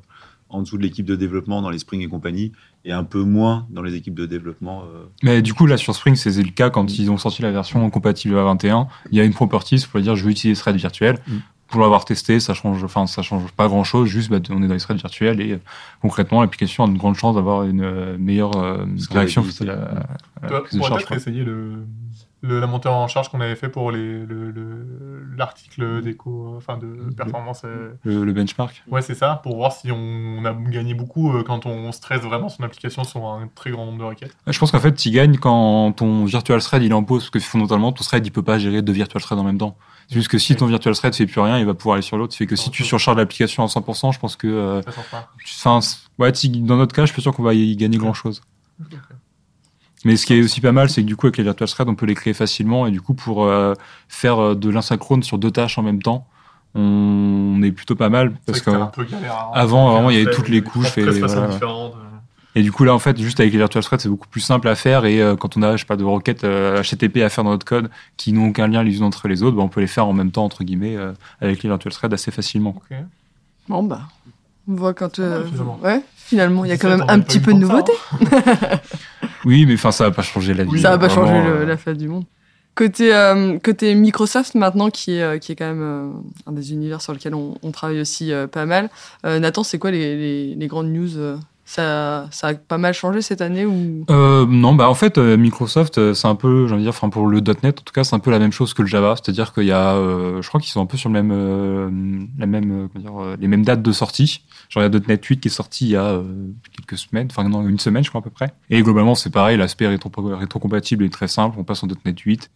en 0.49 0.63
dessous 0.63 0.79
de 0.79 0.83
l'équipe 0.83 1.05
de 1.05 1.17
développement 1.17 1.61
dans 1.63 1.71
les 1.71 1.79
Spring 1.79 2.01
et 2.01 2.09
compagnie, 2.09 2.53
et 2.85 2.93
un 2.93 3.05
peu 3.05 3.23
moins 3.23 3.67
dans 3.71 3.83
les 3.83 3.95
équipes 3.95 4.15
de 4.15 4.27
développement. 4.27 4.83
euh. 4.83 5.05
Mais 5.23 5.43
du 5.43 5.53
coup, 5.53 5.67
là, 5.67 5.77
sur 5.77 5.95
Spring, 5.95 6.15
c'est 6.17 6.31
le 6.43 6.51
cas 6.51 6.71
quand 6.71 6.99
ils 6.99 7.11
ont 7.11 7.19
sorti 7.19 7.43
la 7.43 7.51
version 7.51 7.89
compatible 7.91 8.39
à 8.39 8.45
21. 8.45 8.87
Il 9.11 9.19
y 9.19 9.21
a 9.21 9.25
une 9.25 9.35
properties 9.35 9.85
pour 9.91 10.01
dire 10.01 10.17
je 10.17 10.25
veux 10.25 10.31
utiliser 10.31 10.59
thread 10.59 10.77
virtuel. 10.77 11.19
Mm. 11.27 11.37
Pour 11.69 11.81
l'avoir 11.81 12.05
testé, 12.05 12.41
ça 12.41 12.55
change, 12.55 12.85
enfin, 12.85 13.07
ça 13.07 13.23
change 13.23 13.51
pas 13.53 13.67
grand 13.69 13.85
chose. 13.85 14.09
Juste, 14.09 14.31
bah, 14.31 14.39
on 14.51 14.63
est 14.63 14.69
dans 14.69 14.75
les 14.75 14.81
threads 14.81 14.99
virtuels 14.99 15.41
et 15.41 15.53
euh, 15.53 15.61
concrètement, 16.03 16.43
l'application 16.43 16.85
a 16.85 16.87
une 16.87 16.99
grande 16.99 17.17
chance 17.17 17.35
d'avoir 17.35 17.65
une 17.65 17.83
euh, 17.83 18.17
meilleure 18.19 18.57
euh, 18.57 18.85
réaction 19.11 19.43
face 19.43 19.63
à 19.63 20.07
à 20.43 20.51
la 20.51 20.61
prise 20.61 20.79
de 20.79 20.85
charge. 20.85 21.05
essayer 21.11 21.43
le, 21.43 21.85
le- 22.47 22.61
la 22.61 22.67
montée 22.67 22.89
en 22.89 23.09
charge 23.09 23.29
qu'on 23.31 23.41
avait 23.41 23.57
fait 23.57 23.69
pour 23.69 23.91
les- 23.91 24.25
le- 24.27 25.25
l'article 25.37 26.03
d'éco, 26.03 26.55
enfin 26.57 26.77
de 26.77 27.13
performance. 27.15 27.63
euh, 27.65 27.93
Le, 28.05 28.33
benchmark. 28.33 28.83
Ouais, 28.89 29.03
c'est 29.03 29.15
ça, 29.15 29.41
pour 29.43 29.57
voir 29.57 29.73
si 29.73 29.91
on 29.91 30.45
a 30.45 30.53
gagné 30.53 30.95
beaucoup 30.95 31.33
euh, 31.33 31.43
quand 31.43 31.67
on 31.67 31.91
stresse 31.93 32.21
vraiment 32.21 32.49
son 32.49 32.63
application 32.63 33.05
sur 33.05 33.27
un 33.27 33.49
très 33.55 33.71
grand 33.71 33.87
nombre 33.87 33.99
de 33.99 34.05
requêtes. 34.05 34.37
Je 34.47 34.59
pense 34.59 34.71
qu'en 34.71 34.81
fait, 34.81 34.93
tu 34.95 35.11
gagnes 35.11 35.39
quand 35.39 35.93
ton 35.93 36.25
virtual 36.25 36.61
thread 36.61 36.83
il 36.83 36.91
est 36.91 36.95
en 36.95 37.03
pause, 37.05 37.23
parce 37.25 37.31
que 37.31 37.39
fondamentalement, 37.41 37.93
ton 37.93 38.05
thread 38.05 38.27
il 38.27 38.31
peut 38.31 38.43
pas 38.43 38.59
gérer 38.59 38.83
deux 38.83 38.93
virtual 38.93 39.23
threads 39.23 39.39
en 39.41 39.45
même 39.45 39.59
temps. 39.59 39.77
C'est 40.09 40.17
juste 40.17 40.29
que 40.29 40.37
si 40.39 40.55
ton 40.55 40.67
virtual 40.67 40.95
thread 40.95 41.15
fait 41.15 41.27
plus 41.27 41.41
rien, 41.41 41.59
il 41.59 41.65
va 41.65 41.73
pouvoir 41.75 41.95
aller 41.95 42.03
sur 42.03 42.19
l'autre. 42.19 42.35
C'est 42.37 42.47
que 42.47 42.57
si 42.57 42.71
tu 42.71 42.85
surcharges 42.85 43.17
l'application 43.17 43.63
à 43.65 43.69
100%, 43.69 44.13
je 44.13 44.19
pense 44.19 44.37
que, 44.37 44.47
euh, 44.47 44.83
Ça 44.83 44.93
sent 44.93 45.01
pas. 45.11 45.31
ouais, 46.19 46.31
tu- 46.33 46.49
dans 46.49 46.77
notre 46.77 46.95
cas, 46.95 47.07
je 47.07 47.13
suis 47.13 47.23
sûr 47.23 47.33
qu'on 47.35 47.43
va 47.43 47.55
y 47.55 47.75
gagner 47.77 47.97
grand 47.97 48.13
chose. 48.13 48.43
Ok. 48.81 48.99
Mais 50.05 50.17
ce 50.17 50.27
qui 50.27 50.35
est 50.35 50.43
aussi 50.43 50.61
pas 50.61 50.73
mal, 50.73 50.91
c'est 50.91 51.03
que 51.03 51.07
du 51.07 51.17
coup, 51.17 51.27
avec 51.27 51.37
les 51.39 51.45
virtual 51.45 51.69
threads, 51.69 51.89
on 51.89 51.95
peut 51.95 52.07
les 52.07 52.15
créer 52.15 52.35
facilement. 52.35 52.87
Et 52.87 52.91
du 52.91 53.01
coup, 53.01 53.15
pour 53.15 53.45
euh, 53.45 53.75
faire 54.09 54.39
euh, 54.39 54.55
de 54.55 54.69
l'asynchrone 54.71 55.23
sur 55.23 55.39
deux 55.39 55.51
tâches 55.51 55.79
en 55.79 55.83
même 55.83 56.03
temps, 56.03 56.27
on 56.75 57.61
est 57.63 57.73
plutôt 57.73 57.95
pas 57.97 58.09
mal. 58.09 58.33
Parce 58.47 58.61
que 58.61 58.65
que, 58.67 58.71
c'était 58.73 58.83
un 58.83 58.87
peu 58.87 59.05
galère. 59.05 59.51
avant, 59.55 59.93
vraiment, 59.93 60.11
il 60.11 60.19
y 60.19 60.21
avait 60.23 60.35
toutes 60.35 60.49
les 60.49 60.61
couches 60.63 60.93
13 60.93 61.17
et 61.17 61.21
voilà. 61.21 61.43
euh. 61.43 61.91
et 62.57 62.63
du 62.63 62.73
coup, 62.73 62.85
là, 62.85 62.93
en 62.95 62.99
fait, 62.99 63.17
juste 63.19 63.39
avec 63.41 63.53
les 63.53 63.59
virtual 63.59 63.83
threads, 63.85 64.01
c'est 64.01 64.09
beaucoup 64.09 64.29
plus 64.29 64.41
simple 64.41 64.69
à 64.69 64.75
faire. 64.75 65.05
Et 65.05 65.23
euh, 65.23 65.37
quand 65.37 65.57
on 65.57 65.63
a, 65.63 65.77
je 65.77 65.83
sais 65.83 65.87
pas, 65.87 65.97
de 65.97 66.05
requêtes 66.05 66.45
euh, 66.45 66.83
HTTP 66.83 67.19
à 67.19 67.29
faire 67.29 67.45
dans 67.45 67.51
notre 67.51 67.65
code 67.67 67.91
qui 68.17 68.33
n'ont 68.33 68.49
aucun 68.49 68.67
lien 68.67 68.83
les 68.83 68.99
unes 68.99 69.05
entre 69.05 69.29
les 69.29 69.43
autres, 69.43 69.57
bah, 69.57 69.63
on 69.63 69.69
peut 69.69 69.81
les 69.81 69.87
faire 69.87 70.07
en 70.07 70.13
même 70.13 70.33
temps, 70.33 70.45
entre 70.45 70.65
guillemets, 70.65 70.97
euh, 70.97 71.13
avec 71.41 71.63
les 71.63 71.69
virtual 71.69 71.93
threads 71.95 72.13
assez 72.13 72.31
facilement. 72.31 72.75
Bon 73.69 73.83
bah, 73.83 74.03
on 74.69 74.75
voit 74.75 74.95
quand. 74.95 75.19
euh, 75.21 75.45
finalement. 75.47 75.79
ouais, 75.83 76.03
finalement, 76.25 76.65
il 76.65 76.69
y 76.69 76.73
a 76.73 76.77
Ça, 76.77 76.83
quand 76.83 76.97
même 76.97 77.05
un 77.09 77.21
petit 77.21 77.39
eu 77.39 77.41
peu 77.43 77.53
de 77.55 77.61
ça, 77.61 77.67
nouveauté. 77.67 77.93
hein. 78.13 78.79
Oui, 79.45 79.67
mais 79.67 79.75
enfin, 79.75 79.93
ça 79.93 80.05
va 80.05 80.11
pas 80.11 80.23
changer 80.23 80.55
la 80.55 80.65
vie. 80.65 80.81
Ça 80.81 80.91
va 80.91 80.99
pas 80.99 81.09
Vraiment, 81.09 81.27
changer 81.27 81.43
le- 81.49 81.57
euh, 81.63 81.67
la 81.67 81.77
fête 81.77 81.99
du 81.99 82.09
monde. 82.09 82.25
Côté, 82.75 83.15
euh, 83.15 83.59
côté 83.63 83.95
Microsoft 83.95 84.55
maintenant, 84.55 84.91
qui 84.91 85.17
est, 85.17 85.23
euh, 85.23 85.39
qui 85.39 85.53
est 85.53 85.55
quand 85.57 85.67
même 85.67 85.83
euh, 85.83 86.09
un 86.47 86.53
des 86.53 86.73
univers 86.73 87.01
sur 87.03 87.13
lequel 87.13 87.35
on, 87.35 87.55
on 87.63 87.71
travaille 87.71 88.01
aussi 88.01 88.33
euh, 88.33 88.47
pas 88.47 88.65
mal. 88.67 88.89
Euh, 89.27 89.39
Nathan, 89.39 89.63
c'est 89.63 89.79
quoi 89.79 89.91
les, 89.91 90.17
les, 90.17 90.55
les 90.55 90.67
grandes 90.67 90.89
news 90.91 91.17
euh, 91.19 91.37
Ça, 91.67 92.29
a 92.43 92.55
pas 92.55 92.77
mal 92.77 92.93
changé 92.93 93.23
cette 93.23 93.41
année 93.41 93.65
ou? 93.65 94.05
Euh, 94.11 94.45
non, 94.47 94.75
bah 94.75 94.89
en 94.89 94.95
fait, 94.95 95.17
euh, 95.17 95.37
Microsoft, 95.37 95.97
euh, 95.97 96.13
c'est 96.13 96.29
un 96.29 96.35
peu, 96.35 96.67
j'ai 96.67 96.75
envie 96.75 96.85
de 96.85 96.91
dire, 96.91 97.11
pour 97.11 97.27
le 97.27 97.41
.NET, 97.41 97.81
en 97.81 97.83
tout 97.83 97.93
cas, 97.93 98.05
c'est 98.05 98.15
un 98.15 98.19
peu 98.19 98.31
la 98.31 98.39
même 98.39 98.53
chose 98.53 98.75
que 98.75 98.83
le 98.83 98.89
Java, 98.89 99.15
c'est-à-dire 99.17 99.55
qu'il 99.55 99.65
y 99.65 99.73
a, 99.73 99.95
je 99.95 100.47
crois 100.47 100.61
qu'ils 100.61 100.73
sont 100.73 100.83
un 100.83 100.87
peu 100.87 100.99
sur 100.99 101.09
la 101.09 101.23
même, 101.23 102.29
les 102.39 103.49
mêmes 103.49 103.65
dates 103.65 103.83
de 103.83 103.93
sortie. 103.93 104.43
Genre 104.69 104.83
il 104.85 104.93
y 104.93 104.97
a 104.97 105.01
.NET 105.09 105.25
8 105.25 105.41
qui 105.41 105.49
est 105.49 105.51
sorti 105.51 105.87
il 105.87 105.91
y 105.91 105.97
a 105.97 106.21
quelques 106.77 106.99
semaines, 106.99 107.29
enfin 107.31 107.45
une 107.45 107.79
semaine, 107.79 108.05
je 108.05 108.11
crois 108.11 108.21
à 108.21 108.25
peu 108.25 108.31
près. 108.31 108.53
Et 108.71 108.83
globalement, 108.83 109.15
c'est 109.15 109.31
pareil, 109.31 109.57
l'aspect 109.57 109.87
rétro 109.87 110.11
rétrocompatible 110.17 111.05
est 111.05 111.13
très 111.13 111.29
simple. 111.29 111.57
On 111.59 111.65
passe 111.65 111.83
en 111.83 111.89
.NET 112.05 112.19
8. 112.19 112.51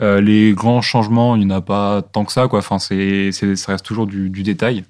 Euh, 0.00 0.20
les 0.20 0.52
grands 0.52 0.82
changements, 0.82 1.36
il 1.36 1.46
n'y 1.46 1.52
en 1.52 1.56
a 1.56 1.60
pas 1.60 2.02
tant 2.02 2.24
que 2.24 2.32
ça, 2.32 2.48
quoi. 2.48 2.58
Enfin, 2.60 2.78
ça 2.78 2.94
reste 2.94 3.84
toujours 3.84 4.06
du 4.06 4.42
détail. 4.42 4.84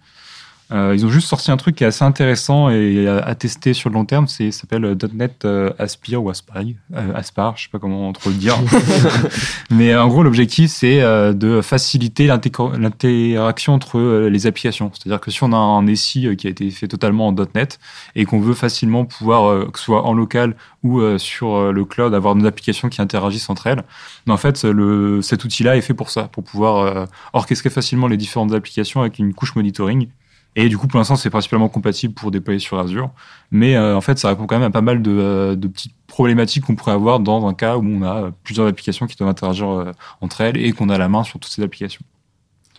Euh, 0.72 0.94
ils 0.94 1.04
ont 1.04 1.10
juste 1.10 1.28
sorti 1.28 1.50
un 1.50 1.56
truc 1.56 1.76
qui 1.76 1.84
est 1.84 1.86
assez 1.86 2.04
intéressant 2.04 2.70
et 2.70 3.06
à, 3.06 3.18
à 3.18 3.34
tester 3.34 3.74
sur 3.74 3.90
le 3.90 3.94
long 3.94 4.04
terme. 4.04 4.26
C'est 4.28 4.50
s'appelle 4.50 4.84
euh, 4.84 4.96
.NET 5.12 5.44
euh, 5.44 5.70
Aspire 5.78 6.22
ou 6.22 6.30
Aspire, 6.30 6.76
euh, 6.94 7.14
Aspar, 7.14 7.56
je 7.56 7.64
sais 7.64 7.68
pas 7.70 7.78
comment 7.78 8.12
trop 8.12 8.30
le 8.30 8.36
dire. 8.36 8.56
Mais 9.70 9.92
euh, 9.92 10.02
en 10.02 10.08
gros, 10.08 10.22
l'objectif 10.22 10.70
c'est 10.70 11.02
de 11.34 11.60
faciliter 11.60 12.26
l'interaction 12.26 13.74
entre 13.74 14.28
les 14.28 14.46
applications. 14.46 14.90
C'est-à-dire 14.94 15.20
que 15.20 15.30
si 15.30 15.42
on 15.42 15.52
a 15.52 15.56
un 15.56 15.94
SI 15.94 16.34
qui 16.36 16.46
a 16.46 16.50
été 16.50 16.70
fait 16.70 16.88
totalement 16.88 17.28
en 17.28 17.34
.NET 17.54 17.78
et 18.14 18.24
qu'on 18.24 18.40
veut 18.40 18.54
facilement 18.54 19.04
pouvoir, 19.04 19.70
que 19.70 19.78
ce 19.78 19.84
soit 19.84 20.04
en 20.04 20.14
local 20.14 20.56
ou 20.82 21.00
sur 21.18 21.72
le 21.72 21.84
cloud, 21.84 22.14
avoir 22.14 22.34
des 22.34 22.46
applications 22.46 22.88
qui 22.88 23.00
interagissent 23.00 23.50
entre 23.50 23.66
elles, 23.66 23.84
mais 24.26 24.32
en 24.32 24.36
fait, 24.36 24.64
le, 24.64 25.22
cet 25.22 25.44
outil-là 25.44 25.76
est 25.76 25.80
fait 25.80 25.94
pour 25.94 26.10
ça, 26.10 26.24
pour 26.24 26.44
pouvoir 26.44 27.08
orchestrer 27.32 27.70
facilement 27.70 28.06
les 28.06 28.16
différentes 28.16 28.54
applications 28.54 29.00
avec 29.00 29.18
une 29.18 29.34
couche 29.34 29.54
monitoring. 29.56 30.08
Et 30.56 30.68
du 30.68 30.78
coup, 30.78 30.86
pour 30.86 30.98
l'instant, 30.98 31.16
c'est 31.16 31.30
principalement 31.30 31.68
compatible 31.68 32.14
pour 32.14 32.30
déployer 32.30 32.60
sur 32.60 32.78
Azure. 32.78 33.10
Mais 33.50 33.74
euh, 33.76 33.96
en 33.96 34.00
fait, 34.00 34.18
ça 34.18 34.28
répond 34.28 34.46
quand 34.46 34.56
même 34.56 34.68
à 34.68 34.70
pas 34.70 34.82
mal 34.82 35.02
de, 35.02 35.10
euh, 35.10 35.56
de 35.56 35.66
petites 35.66 35.94
problématiques 36.06 36.64
qu'on 36.64 36.76
pourrait 36.76 36.92
avoir 36.92 37.18
dans 37.20 37.46
un 37.48 37.54
cas 37.54 37.76
où 37.76 37.84
on 37.84 38.02
a 38.02 38.22
euh, 38.26 38.30
plusieurs 38.44 38.66
applications 38.68 39.06
qui 39.06 39.16
doivent 39.16 39.30
interagir 39.30 39.68
euh, 39.68 39.90
entre 40.20 40.40
elles 40.42 40.56
et 40.56 40.70
qu'on 40.72 40.88
a 40.90 40.98
la 40.98 41.08
main 41.08 41.24
sur 41.24 41.40
toutes 41.40 41.50
ces 41.52 41.62
applications. 41.62 42.02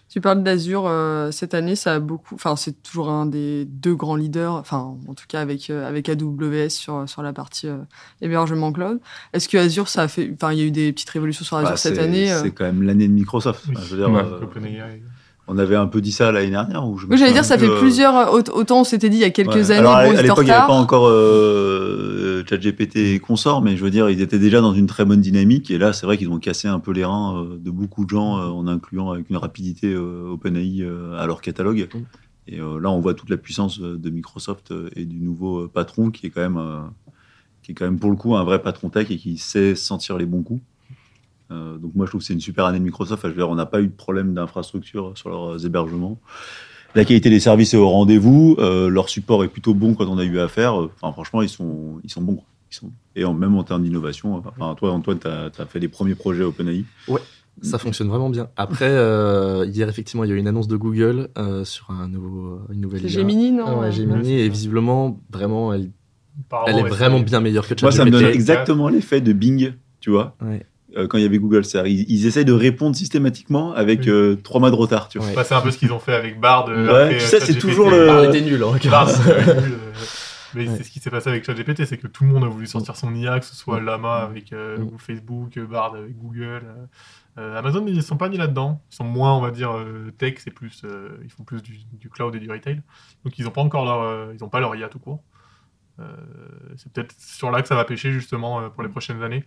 Tu 0.08 0.22
parles 0.22 0.44
d'Azure 0.44 0.86
euh, 0.88 1.32
cette 1.32 1.54
année, 1.54 1.76
ça 1.76 1.96
a 1.96 2.00
beaucoup. 2.00 2.36
Enfin, 2.36 2.56
c'est 2.56 2.82
toujours 2.82 3.10
un 3.10 3.26
des 3.26 3.66
deux 3.66 3.96
grands 3.96 4.16
leaders. 4.16 4.54
Enfin, 4.54 4.96
en 5.10 5.14
tout 5.14 5.26
cas 5.28 5.42
avec 5.42 5.70
euh, 5.70 5.86
avec 5.86 6.08
AWS 6.08 6.70
sur 6.70 7.04
sur 7.10 7.22
la 7.22 7.34
partie 7.34 7.68
euh, 7.68 7.80
hébergement 8.22 8.72
cloud. 8.72 9.02
Est-ce 9.34 9.50
que 9.50 9.58
Azure, 9.58 9.90
ça 9.90 10.04
a 10.04 10.08
fait. 10.08 10.32
Enfin, 10.34 10.54
il 10.54 10.60
y 10.60 10.62
a 10.62 10.66
eu 10.66 10.72
des 10.72 10.94
petites 10.94 11.10
révolutions 11.10 11.44
sur 11.44 11.58
Azure 11.58 11.72
Bah, 11.72 11.76
cette 11.76 11.96
c'est- 11.96 12.02
année. 12.02 12.32
euh. 12.32 12.42
C'est 12.44 12.52
quand 12.52 12.64
même 12.64 12.84
l'année 12.84 13.10
de 13.10 13.14
Microsoft. 13.14 13.66
Oui. 13.68 13.74
Enfin, 13.76 13.86
je 13.86 13.96
veux 13.96 13.98
dire, 14.06 14.10
Ouais. 14.10 14.22
On 15.48 15.58
avait 15.58 15.76
un 15.76 15.88
peu 15.88 16.02
dit 16.02 16.12
ça 16.12 16.32
l'année 16.32 16.50
dernière. 16.50 16.88
Où 16.88 16.98
je 16.98 17.06
me 17.06 17.12
Oui, 17.12 17.18
j'allais 17.18 17.34
dire, 17.34 17.46
ça 17.46 17.58
fait 17.58 17.70
euh, 17.70 17.80
plusieurs. 17.80 18.34
aut- 18.34 18.50
Autant 18.54 18.82
on 18.82 18.84
s'était 18.84 19.10
dit 19.10 19.18
il 19.18 19.22
y 19.22 19.26
a 19.26 19.30
quelques 19.30 19.50
Ouais. 19.56 19.72
années, 19.72 19.80
Alors, 19.80 19.96
à, 19.96 20.06
l'époque, 20.22 20.38
il 20.42 20.46
n'y 20.46 20.52
avait 20.52 20.66
pas 20.68 20.74
encore 20.74 21.08
euh, 21.08 22.44
ChatGPT 22.50 22.96
et 22.98 23.20
consorts, 23.20 23.62
mais 23.62 23.78
je 23.78 23.84
veux 23.84 23.90
dire, 23.92 24.10
ils 24.10 24.22
étaient 24.22 24.40
déjà 24.40 24.62
dans 24.62 24.74
une 24.74 24.88
très 24.88 25.06
bonne 25.06 25.22
dynamique. 25.22 25.70
Et 25.72 25.78
là, 25.78 25.94
c'est 25.94 26.06
vrai 26.06 26.18
qu'ils 26.18 26.30
ont 26.30 26.40
cassé 26.40 26.68
un 26.68 26.80
peu 26.80 26.92
les 26.92 27.06
reins 27.06 27.38
euh, 27.44 27.58
de 27.58 27.72
beaucoup 27.72 28.06
de 28.06 28.10
gens 28.10 28.38
euh, 28.38 28.48
en 28.48 28.68
incluant 28.68 29.12
avec 29.12 29.30
une 29.30 29.38
rapidité 29.38 29.96
OpenAI 29.96 30.84
à 31.18 31.26
leur 31.28 31.42
catalogue. 31.42 31.88
Mm. 31.94 32.00
Et 32.48 32.60
euh, 32.60 32.80
là, 32.80 32.92
on 32.92 33.00
voit 33.00 33.14
toute 33.16 33.30
la 33.30 33.38
puissance 33.38 33.80
de 33.80 34.10
Microsoft 34.10 34.74
et 34.96 35.06
du 35.06 35.20
nouveau 35.20 35.68
patron 35.68 36.12
qui 36.12 36.28
est 36.28 36.30
quand 36.30 36.42
même, 36.42 36.58
euh, 36.58 36.82
qui 37.64 37.72
est 37.72 37.76
quand 37.76 37.86
même 37.86 38.00
pour 38.00 38.12
le 38.12 38.16
coup 38.16 38.36
un 38.36 38.44
vrai 38.44 38.62
patron 38.62 38.90
tech 38.90 39.10
et 39.10 39.18
qui 39.18 39.38
sait 39.38 39.74
sentir 39.76 40.18
les 40.18 40.26
bons 40.26 40.44
coups. 40.44 40.62
Euh, 41.52 41.78
donc 41.78 41.92
moi, 41.96 42.06
je 42.06 42.12
trouve 42.12 42.22
que 42.22 42.28
c'est 42.28 42.34
une 42.34 42.42
super 42.42 42.66
année 42.66 42.80
de 42.80 42.84
Microsoft. 42.84 43.20
Enfin, 43.20 43.30
je 43.30 43.34
veux 43.34 43.40
dire, 43.42 43.50
on 43.50 43.56
n'a 43.56 43.66
pas 43.66 43.82
eu 43.82 43.88
de 43.88 43.94
problème 43.94 44.34
d'infrastructure 44.34 45.14
sur 45.16 45.30
leurs 45.30 45.66
hébergements. 45.66 46.20
La 46.96 47.04
qualité 47.06 47.30
des 47.30 47.40
services 47.40 47.74
est 47.74 47.78
au 47.78 47.90
rendez-vous. 47.90 48.56
euh, 48.60 48.90
leur 48.90 49.10
support 49.10 49.44
est 49.44 49.50
plutôt 49.50 49.74
bon 49.74 49.94
quand 49.96 50.08
on 50.08 50.18
a 50.18 50.24
eu 50.24 50.40
affaire. 50.40 50.74
Enfin, 50.76 51.12
franchement, 51.12 51.42
ils 51.42 51.50
sont, 51.50 52.00
ils 52.04 52.10
sont 52.10 52.22
bons. 52.22 52.42
Ils 52.72 52.76
sont... 52.76 52.92
Et 53.16 53.26
en, 53.26 53.34
même 53.34 53.56
en 53.56 53.64
termes 53.64 53.84
d'innovation. 53.84 54.36
Enfin, 54.36 54.76
toi, 54.76 54.92
Antoine, 54.92 55.20
tu 55.20 55.28
as, 55.28 55.66
fait 55.66 55.80
les 55.80 55.88
premiers 55.90 56.16
projets 56.16 56.44
OpenAI. 56.44 56.86
Ça 57.62 57.78
fonctionne 57.78 58.10
vraiment 58.10 58.30
bien. 58.30 58.50
Après, 58.58 58.90
euh, 58.90 59.66
hier, 59.66 59.88
effectivement, 59.88 60.24
il 60.26 60.30
y 60.30 60.34
a 60.34 60.36
eu 60.36 60.40
une 60.40 60.48
annonce 60.48 60.68
de 60.68 60.76
Google 60.76 61.30
euh, 61.38 61.64
sur 61.64 61.90
un 61.92 62.08
nouveau, 62.10 62.60
une 62.72 62.82
nouvelle. 62.82 63.08
Gemini, 63.08 63.52
non 63.52 63.64
Ah 63.68 63.80
ouais, 63.80 63.92
Gemini, 63.92 64.36
Ouais, 64.36 64.42
et 64.42 64.50
visiblement, 64.50 65.20
vraiment, 65.30 65.72
elle, 65.74 65.92
elle 66.68 66.80
est 66.80 66.84
ouais, 66.84 66.90
vraiment 66.90 67.20
bien 67.22 67.40
meilleure 67.40 67.66
que 67.68 67.74
Moi, 67.82 67.92
ça 67.92 68.04
me 68.04 68.12
donne 68.12 68.22
ChatGPT. 68.22 68.36
exactement 68.36 68.90
l'effet 68.90 69.22
de 69.22 69.32
Bing, 69.32 69.74
tu 70.02 70.10
vois, 70.10 70.36
Ouais. 70.42 70.66
Euh, 70.98 71.08
quand 71.08 71.18
il 71.18 71.24
y 71.24 71.26
avait 71.26 71.38
Google. 71.40 71.64
Ils, 71.86 72.10
ils 72.10 72.26
essayent 72.26 72.46
de 72.46 72.54
répondre 72.54 72.96
systématiquement 72.96 73.74
avec 73.74 74.02
Oui. 74.02 74.10
euh, 74.10 74.36
trois 74.36 74.60
mois 74.60 74.72
de 74.72 74.76
retard, 74.76 75.08
tu 75.10 75.18
vois. 75.20 75.28
Ouais. 75.28 75.34
Bah, 75.36 75.44
c'est 75.44 75.56
un 75.56 75.62
peu 75.62 75.72
ce 75.72 75.78
qu'ils 75.78 75.92
ont 75.94 76.00
fait 76.00 76.14
avec 76.14 76.40
Bard. 76.40 76.68
euh, 76.70 76.86
Ouais, 76.88 76.90
après, 77.04 77.10
tu 77.18 77.24
euh, 77.24 77.28
sais, 77.28 77.40
c'est 77.40 77.58
toujours 77.58 77.90
le- 77.90 78.04
était 78.78 78.90
Bard, 78.90 79.10
c'est 79.10 79.46
nul, 79.62 79.78
Mais 80.54 80.70
Ouais. 80.70 80.78
c'est 80.78 80.84
ce 80.84 80.90
qui 80.92 81.00
s'est 81.00 81.10
passé 81.10 81.30
avec 81.30 81.44
ChatGPT, 81.44 81.86
c'est 81.86 81.98
que 81.98 82.08
tout 82.08 82.24
le 82.24 82.30
monde 82.30 82.46
a 82.46 82.48
voulu 82.48 82.66
sortir 82.66 82.96
son 82.96 83.14
IA, 83.14 83.40
que 83.42 83.46
ce 83.46 83.56
soit 83.56 83.82
Mm. 83.82 83.86
Lama 83.86 84.16
avec 84.18 84.54
euh, 84.54 84.78
Mm. 84.78 84.98
Facebook, 85.00 85.60
Bard 85.60 85.96
avec 85.96 86.18
Google. 86.18 86.64
euh, 87.38 87.58
Amazon, 87.60 87.86
ils 87.88 88.02
sont 88.02 88.16
pas 88.16 88.30
mis 88.30 88.38
là-dedans. 88.38 88.82
Ils 88.90 88.96
sont 88.96 89.04
moins, 89.04 89.34
on 89.36 89.42
va 89.42 89.52
dire, 89.52 89.72
euh, 89.76 90.12
tech, 90.18 90.36
c'est 90.38 90.52
plus, 90.52 90.82
euh, 90.86 91.10
ils 91.26 91.30
font 91.30 91.44
plus 91.44 91.62
du, 91.62 91.74
du 92.00 92.10
cloud 92.10 92.34
et 92.36 92.40
du 92.40 92.50
retail. 92.50 92.82
Donc 93.26 93.38
ils 93.38 93.46
ont 93.46 93.52
pas 93.52 93.60
encore 93.62 93.84
leur, 93.84 94.02
euh, 94.02 94.32
ils 94.34 94.42
ont 94.46 94.50
pas 94.50 94.62
leur 94.62 94.74
IA 94.78 94.88
tout 94.88 95.00
court. 95.00 95.22
Euh, 96.00 96.06
c'est 96.78 96.90
peut-être 96.94 97.14
sur 97.20 97.52
là 97.52 97.62
que 97.62 97.68
ça 97.68 97.76
va 97.76 97.84
pêcher 97.84 98.12
justement 98.14 98.62
euh, 98.62 98.70
pour 98.70 98.84
les 98.84 98.90
prochaines 98.90 99.22
années. 99.24 99.44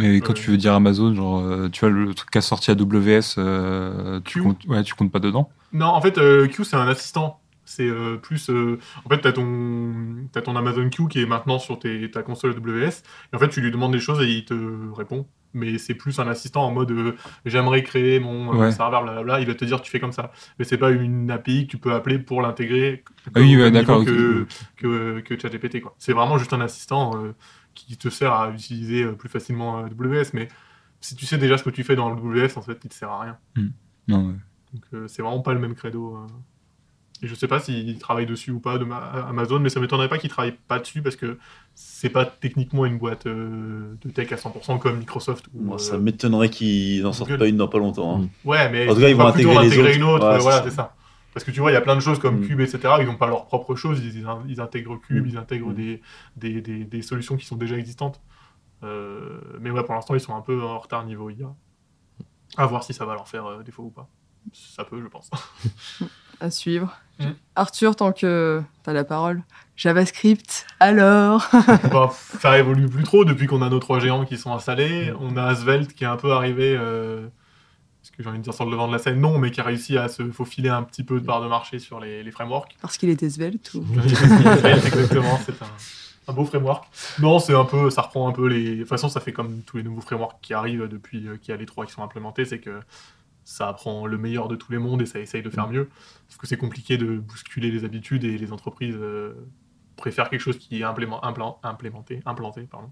Et 0.00 0.20
quand 0.20 0.34
tu 0.34 0.50
veux 0.50 0.56
dire 0.56 0.74
Amazon, 0.74 1.14
genre, 1.14 1.40
euh, 1.40 1.68
tu 1.68 1.80
vois, 1.80 1.90
le 1.90 2.14
truc 2.14 2.30
qu'a 2.30 2.40
sorti 2.40 2.70
AWS, 2.70 3.34
euh, 3.38 4.20
tu, 4.24 4.34
Q. 4.38 4.42
comptes, 4.42 4.64
ouais, 4.66 4.82
tu 4.82 4.94
comptes 4.94 5.10
pas 5.10 5.18
dedans? 5.18 5.50
Non, 5.72 5.86
en 5.86 6.00
fait, 6.00 6.16
euh, 6.18 6.46
Q, 6.46 6.64
c'est 6.64 6.76
un 6.76 6.86
assistant. 6.88 7.40
C'est 7.64 7.88
euh, 7.88 8.16
plus. 8.16 8.50
euh, 8.50 8.78
en 9.04 9.08
fait, 9.08 9.20
tu 9.20 9.28
as 9.28 9.32
ton, 9.32 9.92
t'as 10.32 10.42
ton 10.42 10.56
Amazon 10.56 10.88
Q 10.90 11.06
qui 11.08 11.20
est 11.22 11.26
maintenant 11.26 11.58
sur 11.60 11.78
tes, 11.78 12.10
ta 12.10 12.22
console 12.22 12.52
AWS. 12.56 13.02
Et 13.32 13.36
en 13.36 13.38
fait, 13.38 13.48
tu 13.48 13.60
lui 13.60 13.70
demandes 13.70 13.92
des 13.92 14.00
choses 14.00 14.20
et 14.22 14.28
il 14.28 14.44
te 14.44 14.54
répond. 14.94 15.26
Mais 15.54 15.78
c'est 15.78 15.94
plus 15.94 16.18
un 16.20 16.28
assistant 16.28 16.64
en 16.64 16.70
mode 16.72 16.92
euh, 16.92 17.16
j'aimerais 17.44 17.82
créer 17.82 18.20
mon 18.20 18.56
Ouais. 18.56 18.70
serveur, 18.72 19.02
blablabla. 19.02 19.40
Il 19.40 19.46
va 19.46 19.54
te 19.54 19.64
dire 19.64 19.82
tu 19.82 19.90
fais 19.90 19.98
comme 20.00 20.12
ça. 20.12 20.30
Mais 20.58 20.64
c'est 20.64 20.78
pas 20.78 20.90
une 20.90 21.30
API 21.30 21.66
que 21.66 21.72
tu 21.72 21.78
peux 21.78 21.92
appeler 21.92 22.18
pour 22.20 22.42
l'intégrer. 22.42 23.02
Ah 23.34 23.40
oui, 23.40 23.56
ouais, 23.56 23.70
d'accord, 23.72 24.00
niveau 24.00 24.42
ok. 24.42 24.46
Que, 24.76 25.20
que, 25.20 25.20
que 25.20 25.38
ChatGPT. 25.40 25.80
quoi. 25.80 25.94
C'est 25.98 26.12
vraiment 26.12 26.38
juste 26.38 26.52
un 26.52 26.60
assistant 26.60 27.12
qui 27.74 27.96
te 27.96 28.08
sert 28.08 28.32
à 28.32 28.50
utiliser 28.50 29.02
euh, 29.04 29.12
plus 29.12 29.28
facilement 29.28 29.78
euh, 29.80 29.86
AWS. 29.86 30.30
Mais 30.34 30.48
si 31.00 31.14
tu 31.14 31.26
sais 31.26 31.38
déjà 31.38 31.56
ce 31.58 31.62
que 31.64 31.70
tu 31.70 31.84
fais 31.84 31.96
dans 31.96 32.12
AWS, 32.12 32.56
en 32.56 32.62
fait, 32.62 32.78
il 32.84 32.90
te 32.90 32.94
sert 32.94 33.10
à 33.10 33.20
rien. 33.22 33.38
Non, 34.08 34.26
ouais. 34.28 34.34
Donc 34.74 34.82
euh, 34.94 35.08
c'est 35.08 35.22
vraiment 35.22 35.40
pas 35.40 35.52
le 35.54 35.60
même 35.60 35.74
credo. 35.74 36.16
euh. 36.16 36.26
Et 37.22 37.28
je 37.28 37.34
sais 37.34 37.48
pas 37.48 37.60
s'ils 37.60 37.98
travaillent 37.98 38.24
dessus 38.24 38.50
ou 38.50 38.60
pas 38.60 38.78
de 38.78 38.84
ma- 38.84 38.96
Amazon, 39.28 39.58
mais 39.60 39.68
ça 39.68 39.78
m'étonnerait 39.78 40.08
pas 40.08 40.16
qu'ils 40.16 40.30
travaillent 40.30 40.56
pas 40.68 40.78
dessus 40.78 41.02
parce 41.02 41.16
que 41.16 41.36
c'est 41.74 42.08
pas 42.08 42.24
techniquement 42.24 42.86
une 42.86 42.96
boîte 42.96 43.26
euh, 43.26 43.92
de 44.02 44.10
tech 44.10 44.32
à 44.32 44.36
100% 44.36 44.78
comme 44.78 44.98
Microsoft. 44.98 45.46
Ou, 45.54 45.62
Moi, 45.62 45.74
euh, 45.74 45.78
ça 45.78 45.98
m'étonnerait 45.98 46.48
qu'ils 46.48 47.02
n'en 47.02 47.12
sortent 47.12 47.36
pas 47.36 47.46
une 47.46 47.58
dans 47.58 47.68
pas 47.68 47.78
longtemps. 47.78 48.22
hein. 48.22 48.28
Ouais, 48.46 48.70
mais 48.70 48.88
En 48.88 48.94
tout 48.94 49.00
cas, 49.00 49.08
ils 49.10 49.14
vont 49.16 49.26
intégrer 49.26 49.52
les 49.52 49.66
intégrer 49.66 49.88
autres. 49.88 49.96
une 49.96 50.02
autre. 50.04 50.26
Ouais, 50.26 50.32
euh, 50.32 50.36
c'est 50.38 50.42
voilà, 50.42 50.58
ça. 50.58 50.64
c'est 50.64 50.76
ça. 50.76 50.94
Parce 51.34 51.44
que 51.44 51.50
tu 51.52 51.60
vois, 51.60 51.70
il 51.70 51.74
y 51.74 51.76
a 51.76 51.80
plein 51.80 51.94
de 51.96 52.00
choses 52.00 52.18
comme 52.18 52.40
Mm. 52.40 52.46
Cube, 52.46 52.60
etc. 52.60 52.80
Ils 53.00 53.06
n'ont 53.06 53.16
pas 53.16 53.28
leur 53.28 53.46
propre 53.46 53.74
chose. 53.76 54.00
Ils, 54.04 54.26
ils 54.48 54.60
intègrent 54.60 54.96
Cube, 55.00 55.24
Mm. 55.26 55.28
ils 55.28 55.36
intègrent 55.38 55.70
Mm. 55.70 55.74
des, 55.74 56.02
des, 56.36 56.60
des, 56.60 56.84
des 56.84 57.02
solutions 57.02 57.36
qui 57.36 57.46
sont 57.46 57.56
déjà 57.56 57.76
existantes. 57.76 58.20
Euh, 58.82 59.38
mais 59.60 59.70
ouais, 59.70 59.84
pour 59.84 59.94
l'instant, 59.94 60.14
ils 60.14 60.20
sont 60.20 60.34
un 60.34 60.40
peu 60.40 60.62
en 60.62 60.78
retard 60.78 61.04
niveau 61.04 61.30
IA. 61.30 61.54
À 62.56 62.66
voir 62.66 62.82
si 62.82 62.92
ça 62.94 63.04
va 63.04 63.14
leur 63.14 63.28
faire 63.28 63.46
euh, 63.46 63.62
défaut 63.62 63.84
ou 63.84 63.90
pas. 63.90 64.08
Ça 64.52 64.84
peut, 64.84 65.00
je 65.02 65.06
pense. 65.08 65.30
À 66.42 66.48
suivre. 66.50 66.96
Arthur, 67.54 67.94
tant 67.96 68.12
que 68.12 68.62
t'as 68.82 68.94
la 68.94 69.04
parole. 69.04 69.42
JavaScript, 69.76 70.66
alors 70.80 71.46
Bah, 71.92 72.08
ça 72.14 72.58
évolue 72.58 72.88
plus 72.88 73.02
trop 73.04 73.26
depuis 73.26 73.46
qu'on 73.46 73.60
a 73.60 73.68
nos 73.68 73.78
trois 73.78 74.00
géants 74.00 74.24
qui 74.24 74.38
sont 74.38 74.54
installés. 74.54 75.12
On 75.20 75.36
a 75.36 75.54
Svelte 75.54 75.92
qui 75.92 76.04
est 76.04 76.06
un 76.06 76.16
peu 76.16 76.32
arrivé, 76.32 76.74
euh, 76.78 77.28
j'ai 78.22 78.28
envie 78.28 78.38
de 78.38 78.42
dire 78.44 78.54
sur 78.54 78.64
le 78.64 78.70
devant 78.70 78.86
de 78.88 78.92
la 78.92 78.98
scène, 78.98 79.20
non, 79.20 79.38
mais 79.38 79.50
qui 79.50 79.60
a 79.60 79.64
réussi 79.64 79.96
à 79.98 80.08
se 80.08 80.30
faufiler 80.30 80.68
un 80.68 80.82
petit 80.82 81.04
peu 81.04 81.20
de 81.20 81.24
part 81.26 81.40
de 81.42 81.48
marché 81.48 81.78
sur 81.78 82.00
les, 82.00 82.22
les 82.22 82.30
frameworks. 82.30 82.76
Parce 82.80 82.96
qu'il 82.98 83.08
était 83.10 83.30
svelte 83.30 83.72
ou... 83.74 83.84
Svelte, 84.08 84.86
exactement, 84.86 85.38
c'est 85.44 85.60
un, 85.62 85.66
un 86.28 86.32
beau 86.32 86.44
framework. 86.44 86.84
Non, 87.20 87.38
c'est 87.38 87.54
un 87.54 87.64
peu, 87.64 87.90
ça 87.90 88.02
reprend 88.02 88.28
un 88.28 88.32
peu 88.32 88.46
les. 88.46 88.74
De 88.76 88.80
toute 88.80 88.88
façon, 88.88 89.08
ça 89.08 89.20
fait 89.20 89.32
comme 89.32 89.62
tous 89.62 89.78
les 89.78 89.82
nouveaux 89.82 90.00
frameworks 90.00 90.38
qui 90.42 90.54
arrivent 90.54 90.86
depuis 90.88 91.26
euh, 91.28 91.36
qu'il 91.36 91.50
y 91.52 91.54
a 91.54 91.56
les 91.56 91.66
trois 91.66 91.86
qui 91.86 91.92
sont 91.92 92.02
implémentés, 92.02 92.44
c'est 92.44 92.60
que 92.60 92.80
ça 93.44 93.68
apprend 93.68 94.06
le 94.06 94.16
meilleur 94.18 94.46
de 94.48 94.54
tous 94.54 94.70
les 94.70 94.78
mondes 94.78 95.02
et 95.02 95.06
ça 95.06 95.18
essaye 95.18 95.42
de 95.42 95.50
faire 95.50 95.68
mieux. 95.68 95.88
Parce 96.28 96.38
que 96.38 96.46
c'est 96.46 96.56
compliqué 96.56 96.98
de 96.98 97.18
bousculer 97.18 97.70
les 97.70 97.84
habitudes 97.84 98.22
et 98.24 98.38
les 98.38 98.52
entreprises 98.52 98.94
euh, 98.96 99.32
préfèrent 99.96 100.30
quelque 100.30 100.40
chose 100.40 100.58
qui 100.58 100.80
est 100.80 100.84
implément- 100.84 101.20
implémenté, 101.64 102.22
implanté, 102.26 102.62
pardon, 102.70 102.90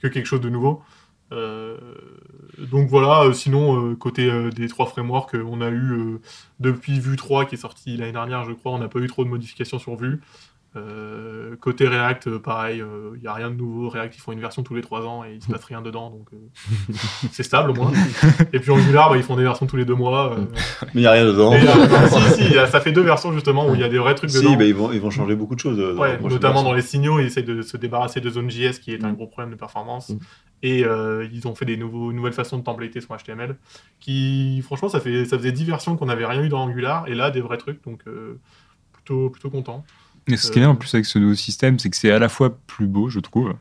que 0.00 0.08
quelque 0.08 0.26
chose 0.26 0.40
de 0.40 0.48
nouveau. 0.48 0.82
Euh, 1.32 1.76
donc 2.58 2.88
voilà, 2.88 3.22
euh, 3.24 3.32
sinon, 3.32 3.90
euh, 3.90 3.94
côté 3.94 4.28
euh, 4.30 4.50
des 4.50 4.68
trois 4.68 4.86
frameworks, 4.86 5.34
euh, 5.36 5.44
on 5.48 5.60
a 5.60 5.68
eu, 5.68 5.92
euh, 5.92 6.20
depuis 6.58 6.98
Vue 6.98 7.16
3 7.16 7.44
qui 7.44 7.54
est 7.54 7.58
sorti 7.58 7.96
l'année 7.96 8.12
dernière, 8.12 8.44
je 8.44 8.52
crois, 8.52 8.72
on 8.72 8.78
n'a 8.78 8.88
pas 8.88 8.98
eu 8.98 9.06
trop 9.06 9.24
de 9.24 9.28
modifications 9.30 9.78
sur 9.78 9.96
Vue. 9.96 10.20
Euh, 10.76 11.56
côté 11.56 11.88
React, 11.88 12.28
euh, 12.28 12.38
pareil, 12.38 12.80
il 13.16 13.20
n'y 13.20 13.26
a 13.26 13.34
rien 13.34 13.50
de 13.50 13.56
nouveau. 13.56 13.88
React, 13.88 14.14
ils 14.16 14.20
font 14.20 14.30
une 14.30 14.38
version 14.40 14.62
tous 14.62 14.74
les 14.76 14.82
3 14.82 15.04
ans 15.04 15.24
et 15.24 15.34
il 15.34 15.42
se 15.42 15.48
passe 15.50 15.64
rien 15.64 15.82
dedans, 15.82 16.10
donc 16.10 16.28
euh, 16.32 16.92
c'est 17.32 17.42
stable 17.42 17.70
au 17.70 17.74
moins. 17.74 17.90
Et 18.52 18.60
puis 18.60 18.70
Angular, 18.70 19.10
bah, 19.10 19.16
ils 19.16 19.24
font 19.24 19.34
des 19.34 19.42
versions 19.42 19.66
tous 19.66 19.76
les 19.76 19.84
2 19.84 19.94
mois. 19.96 20.32
euh, 20.38 20.44
Mais 20.82 20.88
il 20.94 21.00
n'y 21.00 21.06
a 21.06 21.10
rien 21.12 21.24
dedans. 21.24 21.52
et, 21.52 21.56
euh, 21.66 22.06
si, 22.36 22.44
si, 22.44 22.54
ça 22.54 22.80
fait 22.80 22.92
deux 22.92 23.02
versions 23.02 23.32
justement 23.32 23.68
où 23.68 23.74
il 23.74 23.80
y 23.80 23.84
a 23.84 23.88
des 23.88 23.98
vrais 23.98 24.14
trucs 24.14 24.30
Si, 24.30 24.38
dedans. 24.42 24.54
bah, 24.56 24.64
ils, 24.64 24.74
vont, 24.74 24.92
ils 24.92 25.00
vont 25.00 25.10
changer 25.10 25.34
beaucoup 25.34 25.56
de 25.56 25.60
choses. 25.60 25.78
euh, 25.80 25.94
dans 25.94 26.02
Ouais, 26.02 26.18
notamment 26.22 26.62
dans 26.62 26.72
version. 26.72 26.72
les 26.74 26.82
signaux, 26.82 27.18
ils 27.18 27.26
essayent 27.26 27.42
de 27.42 27.62
se 27.62 27.76
débarrasser 27.76 28.20
de 28.20 28.30
Zone.js 28.30 28.78
qui 28.80 28.92
est 28.92 29.02
un 29.04 29.10
Mm. 29.10 29.16
gros 29.16 29.26
problème 29.26 29.50
de 29.50 29.58
performance. 29.58 30.10
Mm. 30.10 30.18
Et 30.62 30.84
euh, 30.84 31.26
ils 31.32 31.48
ont 31.48 31.54
fait 31.54 31.64
des 31.64 31.76
nouveaux, 31.78 32.12
nouvelles 32.12 32.32
façons 32.34 32.58
de 32.58 32.62
templater 32.62 33.00
son 33.00 33.16
HTML 33.16 33.56
qui, 33.98 34.60
franchement, 34.62 34.88
ça, 34.88 35.00
fait, 35.00 35.24
ça 35.24 35.38
faisait 35.38 35.52
10 35.52 35.64
versions 35.64 35.96
qu'on 35.96 36.06
n'avait 36.06 36.26
rien 36.26 36.42
eu 36.42 36.48
dans 36.48 36.60
Angular 36.62 37.08
et 37.08 37.14
là, 37.14 37.30
des 37.30 37.40
vrais 37.40 37.56
trucs, 37.56 37.82
donc 37.84 38.00
euh, 38.06 38.38
plutôt, 38.92 39.30
plutôt 39.30 39.50
content. 39.50 39.84
Et 40.28 40.36
ce 40.36 40.50
qui 40.52 40.58
est 40.58 40.62
bien 40.62 40.70
en 40.70 40.76
plus 40.76 40.94
avec 40.94 41.06
ce 41.06 41.18
nouveau 41.18 41.34
système, 41.34 41.78
c'est 41.78 41.88
que 41.90 41.96
c'est 41.96 42.10
à 42.10 42.18
la 42.18 42.28
fois 42.28 42.56
plus 42.66 42.86
beau, 42.86 43.08
je 43.08 43.20
trouve, 43.20 43.54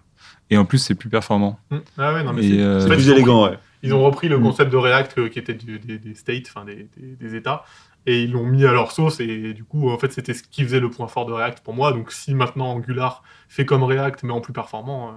et 0.49 0.57
en 0.57 0.65
plus 0.65 0.77
c'est 0.77 0.93
plus 0.95 1.09
performant. 1.09 1.57
Mm. 1.71 1.77
Ah 1.97 2.13
ouais, 2.13 2.23
non, 2.23 2.33
mais 2.33 2.41
c'est- 2.43 2.59
euh, 2.61 2.87
plus 2.87 3.05
ils 3.07 3.11
ont 3.11 3.15
élégant, 3.15 3.45
ouais. 3.49 3.57
Ils 3.81 3.93
ont 3.93 4.03
repris 4.03 4.27
le 4.27 4.37
Mm. 4.37 4.43
concept 4.43 4.71
de 4.71 4.77
React 4.77 5.17
euh, 5.19 5.29
qui 5.29 5.39
était 5.39 5.53
du- 5.53 5.79
des, 5.79 5.97
des 5.99 6.13
states, 6.15 6.47
enfin 6.53 6.65
des, 6.65 6.89
des- 6.97 7.15
des 7.15 7.35
états, 7.35 7.63
et 8.05 8.23
ils 8.23 8.31
l'ont 8.33 8.45
mis 8.45 8.65
à 8.65 8.73
leur 8.73 8.91
sauce. 8.91 9.21
Et 9.21 9.53
du 9.53 9.63
coup, 9.63 9.89
en 9.89 9.97
fait, 9.97 10.11
c'était 10.11 10.33
ce 10.33 10.43
qui 10.43 10.63
faisait 10.63 10.81
le 10.81 10.89
point 10.89 11.07
fort 11.07 11.25
de 11.25 11.31
React 11.31 11.61
pour 11.63 11.73
moi. 11.73 11.93
Donc, 11.93 12.11
si 12.11 12.35
maintenant 12.35 12.71
Angular 12.71 13.23
fait 13.47 13.65
comme 13.65 13.83
React, 13.83 14.23
mais 14.23 14.33
en 14.33 14.41
plus 14.41 14.51
performant, 14.53 15.09
euh, 15.09 15.11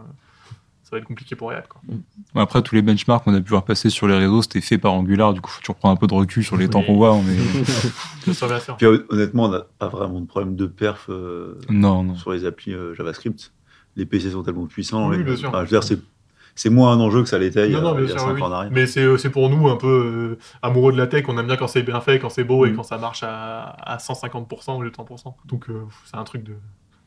va 0.97 0.99
être 1.01 1.07
compliqué 1.07 1.35
pour 1.37 1.51
React. 1.51 1.69
Quoi. 1.69 1.81
Bon, 2.35 2.41
Après, 2.41 2.63
tous 2.63 2.75
les 2.75 2.83
benchmarks 2.83 3.25
qu'on 3.25 3.35
a 3.35 3.41
pu 3.41 3.51
voir 3.51 3.65
passer 3.65 3.91
sur 3.91 4.07
les 4.09 4.15
réseaux, 4.17 4.43
c'était 4.43 4.61
fait 4.61 4.79
par 4.79 4.93
Angular, 4.95 5.33
du 5.35 5.41
coup, 5.41 5.51
tu 5.63 5.71
reprends 5.71 5.91
un 5.91 5.97
peu 5.97 6.07
de 6.07 6.15
recul 6.15 6.45
sur 6.45 6.57
les 6.57 6.69
temps 6.69 6.83
qu'on 6.83 6.97
voit. 6.97 7.17
Mais... 7.27 7.37
Puis 8.79 8.87
hon- 8.87 9.03
honnêtement, 9.11 9.45
on 9.45 9.49
n'a 9.49 9.63
pas 9.79 9.89
vraiment 9.89 10.21
de 10.21 10.27
problème 10.27 10.57
de 10.57 10.67
perf 10.67 11.07
euh, 11.09 11.59
non, 11.69 12.03
non. 12.05 12.15
sur 12.15 12.33
les 12.33 12.45
applis 12.45 12.73
euh, 12.75 12.95
JavaScript. 12.95 13.53
Les 13.97 14.07
PC 14.07 14.31
sont 14.31 14.43
tellement 14.43 14.67
puissants. 14.67 15.09
Oui, 15.11 15.19
les- 15.19 15.25
bien 15.25 15.37
sûr. 15.37 15.49
enfin, 15.49 15.59
je 15.61 15.63
veux 15.65 15.69
dire, 15.79 15.85
c'est, 15.85 15.99
c'est 16.55 16.71
moins 16.71 16.93
un 16.93 17.01
enjeu 17.01 17.23
que 17.23 17.29
ça 17.29 17.39
l'était 17.39 17.67
il 17.67 17.73
y 17.73 17.77
a, 17.77 17.81
Non, 17.81 17.95
bien 17.95 18.07
sûr, 18.07 18.21
cinq 18.21 18.35
oui. 18.35 18.43
ans 18.43 18.47
en 18.47 18.53
arrière. 18.53 18.73
Mais 18.73 18.87
c'est 18.87 19.03
euh, 19.03 19.17
c'est 19.19 19.31
pour 19.31 19.51
nous 19.51 19.69
un 19.69 19.77
peu 19.77 20.37
euh, 20.39 20.39
amoureux 20.63 20.93
de 20.93 20.99
la 20.99 21.07
tech. 21.07 21.25
On 21.29 21.37
aime 21.39 21.47
bien 21.47 21.57
quand 21.57 21.67
c'est 21.69 21.83
bien 21.83 22.01
fait, 22.01 22.19
quand 22.19 22.29
c'est 22.31 22.45
beau 22.45 22.65
et 22.67 22.71
Mm. 22.71 22.77
quand 22.77 22.83
ça 22.85 22.99
marche 22.99 23.23
à, 23.23 23.63
à 23.65 23.97
150% 23.99 24.77
au 24.77 24.83
lieu 24.83 24.91
de 24.91 24.95
100%. 24.97 25.35
Donc, 25.47 25.69
euh, 25.69 25.83
c'est 26.07 26.17
un 26.17 26.25
truc 26.25 26.43
de, 26.43 26.55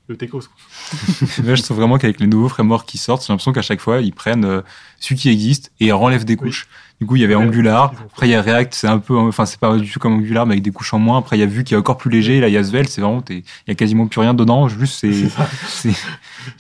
de 0.08 0.16
techos. 0.16 0.42
Là, 1.44 1.56
je 1.56 1.64
trouve 1.64 1.78
vraiment 1.78 1.98
qu'avec 1.98 2.20
les 2.20 2.28
nouveaux 2.28 2.50
frameworks 2.50 2.88
qui 2.88 2.98
sortent, 2.98 3.26
j'ai 3.26 3.34
l'impression 3.34 3.54
qu'à 3.54 3.62
chaque 3.64 3.80
fois, 3.82 4.02
ils 4.02 4.14
prennent 4.14 4.46
euh, 4.46 4.62
celui 5.00 5.16
qui 5.16 5.30
existe 5.30 5.72
et 5.80 5.92
enlèvent 5.92 6.26
des 6.26 6.36
couches. 6.36 6.68
Du 7.02 7.08
coup, 7.08 7.16
il 7.18 7.22
y 7.22 7.26
avait 7.26 7.36
Ouais, 7.36 7.44
Angular, 7.44 7.92
après 8.14 8.28
il 8.28 8.32
y 8.32 8.36
a 8.36 8.42
React, 8.42 8.74
c'est 8.74 8.88
un 8.88 9.00
peu, 9.00 9.18
enfin, 9.18 9.46
c'est 9.46 9.60
pas 9.60 9.76
du 9.78 9.92
tout 9.92 10.00
comme 10.00 10.14
Angular, 10.14 10.46
mais 10.46 10.54
avec 10.54 10.64
des 10.64 10.72
couches 10.72 10.94
en 10.94 11.00
moins. 11.00 11.18
Après, 11.18 11.36
il 11.38 11.42
y 11.42 11.44
a 11.44 11.46
Vue 11.46 11.66
qui 11.66 11.74
est 11.74 11.78
encore 11.78 11.98
plus 11.98 12.10
léger, 12.10 12.40
là, 12.40 12.48
il 12.48 12.54
y 12.54 12.58
a 12.58 12.64
Svelte, 12.64 12.88
c'est 12.90 13.02
vraiment, 13.02 13.22
il 13.30 13.44
y 13.68 13.72
a 13.72 13.76
quasiment 13.76 14.08
plus 14.08 14.22
rien 14.22 14.34
dedans, 14.34 14.70
juste 14.70 15.00
c'est, 15.00 15.12
j'ai 15.12 15.28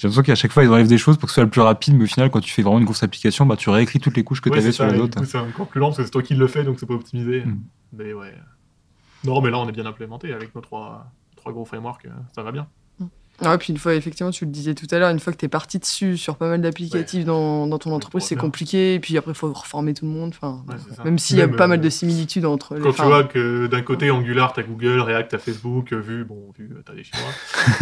l'impression 0.03 0.23
qu'à 0.23 0.35
chaque 0.35 0.51
fois, 0.51 0.63
ils 0.63 0.69
enlèvent 0.69 0.87
des 0.87 0.97
choses 0.97 1.17
pour 1.17 1.27
que 1.27 1.31
ce 1.31 1.35
soit 1.35 1.43
le 1.43 1.49
plus 1.49 1.61
rapide, 1.61 1.95
mais 1.95 2.03
au 2.03 2.07
final, 2.07 2.29
quand 2.29 2.41
tu 2.41 2.51
fais 2.51 2.63
vraiment 2.63 2.79
une 2.79 2.85
grosse 2.85 3.03
application, 3.03 3.45
bah, 3.45 3.55
tu 3.55 3.69
réécris 3.69 3.99
toutes 3.99 4.17
les 4.17 4.23
couches 4.25 4.41
que 4.41 4.49
Ouais, 4.49 4.57
tu 4.57 4.63
avais 4.63 4.71
sur 4.73 4.85
les 4.87 4.99
autres. 4.99 5.23
C'est 5.23 5.37
encore 5.37 5.67
plus 5.67 5.79
lent 5.79 5.87
parce 5.87 5.99
que 5.99 6.03
c'est 6.03 6.09
toi 6.11 6.21
qui 6.23 6.35
le 6.35 6.47
fais, 6.47 6.63
donc 6.63 6.79
c'est 6.79 6.85
pas 6.85 6.95
optimisé. 6.95 7.45
Mm. 7.45 7.59
Mais 7.93 8.13
ouais. 8.13 8.33
Non, 9.23 9.41
mais 9.41 9.51
là, 9.51 9.59
on 9.59 9.69
est 9.69 9.71
bien 9.71 9.85
implémenté 9.85 10.33
avec 10.33 10.53
nos 10.53 10.61
trois, 10.61 11.09
trois 11.37 11.51
gros 11.53 11.63
frameworks. 11.65 12.05
euh, 12.05 12.09
Ça 12.35 12.43
va 12.43 12.51
bien. 12.51 12.67
Ouais, 13.41 13.57
puis 13.57 13.73
une 13.73 13.79
fois, 13.79 13.93
effectivement, 13.95 14.31
tu 14.31 14.45
le 14.45 14.51
disais 14.51 14.73
tout 14.75 14.87
à 14.91 14.99
l'heure, 14.99 15.09
une 15.09 15.19
fois 15.19 15.33
que 15.33 15.37
tu 15.37 15.45
es 15.45 15.49
parti 15.49 15.77
dessus 15.77 16.15
sur 16.15 16.37
pas 16.37 16.47
mal 16.47 16.61
d'applicatifs 16.61 17.25
dans, 17.25 17.67
dans 17.67 17.77
ton 17.77 17.91
entreprise, 17.91 18.23
c'est 18.23 18.35
compliqué. 18.35 18.93
Et 18.93 18.99
puis 18.99 19.17
après, 19.17 19.31
il 19.31 19.37
faut 19.37 19.51
reformer 19.51 19.93
tout 19.93 20.05
le 20.05 20.11
monde. 20.11 20.33
Enfin, 20.35 20.63
Ouais, 20.67 20.75
même 21.03 21.19
s'il 21.19 21.37
y 21.37 21.41
a 21.41 21.47
Même, 21.47 21.55
pas 21.57 21.65
euh, 21.65 21.67
mal 21.67 21.81
de 21.81 21.89
similitudes 21.89 22.45
entre 22.45 22.75
les. 22.75 22.81
Quand 22.81 22.93
tu 22.93 23.01
vois 23.01 23.23
que 23.25 23.67
d'un 23.67 23.81
côté, 23.81 24.09
Angular, 24.09 24.53
t'as 24.53 24.63
Google, 24.63 25.01
React, 25.01 25.31
t'as 25.31 25.37
Facebook, 25.37 25.91
euh, 25.91 25.99
Vue, 25.99 26.23
bon, 26.23 26.53
Vue, 26.57 26.69
euh, 26.71 26.81
t'as 26.85 26.93
des 26.93 27.03
Chinois. 27.03 27.31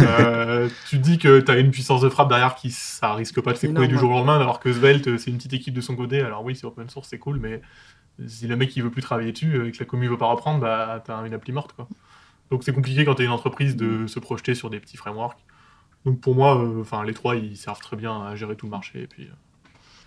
euh, 0.00 0.68
tu 0.88 0.98
te 0.98 1.02
dis 1.02 1.18
que 1.18 1.40
t'as 1.40 1.58
une 1.58 1.70
puissance 1.70 2.00
de 2.00 2.08
frappe 2.08 2.28
derrière 2.28 2.54
qui, 2.54 2.70
ça 2.70 3.14
risque 3.14 3.40
pas 3.40 3.52
de 3.52 3.58
s'écrouler 3.58 3.88
du 3.88 3.98
jour 3.98 4.10
au 4.10 4.14
lendemain, 4.14 4.36
alors 4.36 4.60
que 4.60 4.72
Svelte, 4.72 5.08
euh, 5.08 5.18
c'est 5.18 5.30
une 5.30 5.36
petite 5.36 5.52
équipe 5.54 5.74
de 5.74 5.80
son 5.80 5.96
côté. 5.96 6.20
Alors 6.20 6.44
oui, 6.44 6.56
c'est 6.56 6.66
open 6.66 6.88
source, 6.88 7.08
c'est 7.08 7.18
cool, 7.18 7.38
mais 7.40 7.60
si 8.26 8.46
le 8.46 8.56
mec 8.56 8.74
il 8.76 8.82
veut 8.82 8.90
plus 8.90 9.02
travailler 9.02 9.32
dessus 9.32 9.54
euh, 9.54 9.68
et 9.68 9.72
que 9.72 9.78
la 9.78 9.86
commu 9.86 10.08
veut 10.08 10.18
pas 10.18 10.26
reprendre, 10.26 10.60
bah 10.60 11.02
t'as 11.04 11.24
une 11.26 11.34
appli 11.34 11.52
morte, 11.52 11.72
quoi. 11.74 11.88
Donc 12.50 12.62
c'est 12.64 12.72
compliqué 12.72 13.04
quand 13.04 13.14
t'es 13.14 13.24
une 13.24 13.30
entreprise 13.30 13.76
de 13.76 14.06
se 14.06 14.18
projeter 14.20 14.54
sur 14.54 14.70
des 14.70 14.80
petits 14.80 14.96
frameworks. 14.96 15.38
Donc 16.04 16.20
pour 16.20 16.34
moi, 16.34 16.58
euh, 16.62 16.82
enfin 16.82 17.04
les 17.04 17.14
trois, 17.14 17.36
ils 17.36 17.56
servent 17.56 17.80
très 17.80 17.96
bien 17.96 18.22
à 18.22 18.36
gérer 18.36 18.56
tout 18.56 18.66
le 18.66 18.70
marché. 18.70 19.02
Et 19.02 19.06
puis, 19.06 19.24
euh, 19.24 19.32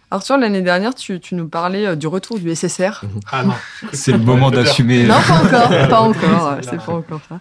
Arthur, 0.10 0.38
l'année 0.38 0.62
dernière, 0.62 0.96
tu, 0.96 1.20
tu 1.20 1.36
nous 1.36 1.50
parlais 1.50 1.86
euh, 1.86 1.96
du 1.96 2.08
retour 2.08 2.40
du 2.40 2.56
SSR. 2.56 3.04
Ah 3.32 3.44
non, 3.44 3.54
C'est 3.92 4.14
le 4.14 4.20
moment 4.20 4.52
d'assumer. 4.52 5.06
Non, 5.06 5.16
pas 5.28 5.44
encore, 5.44 5.70
pas 5.90 6.00
encore, 6.02 6.58
C'est 6.62 6.78
pas 6.78 6.94
encore 6.94 7.22
ça. 7.28 7.40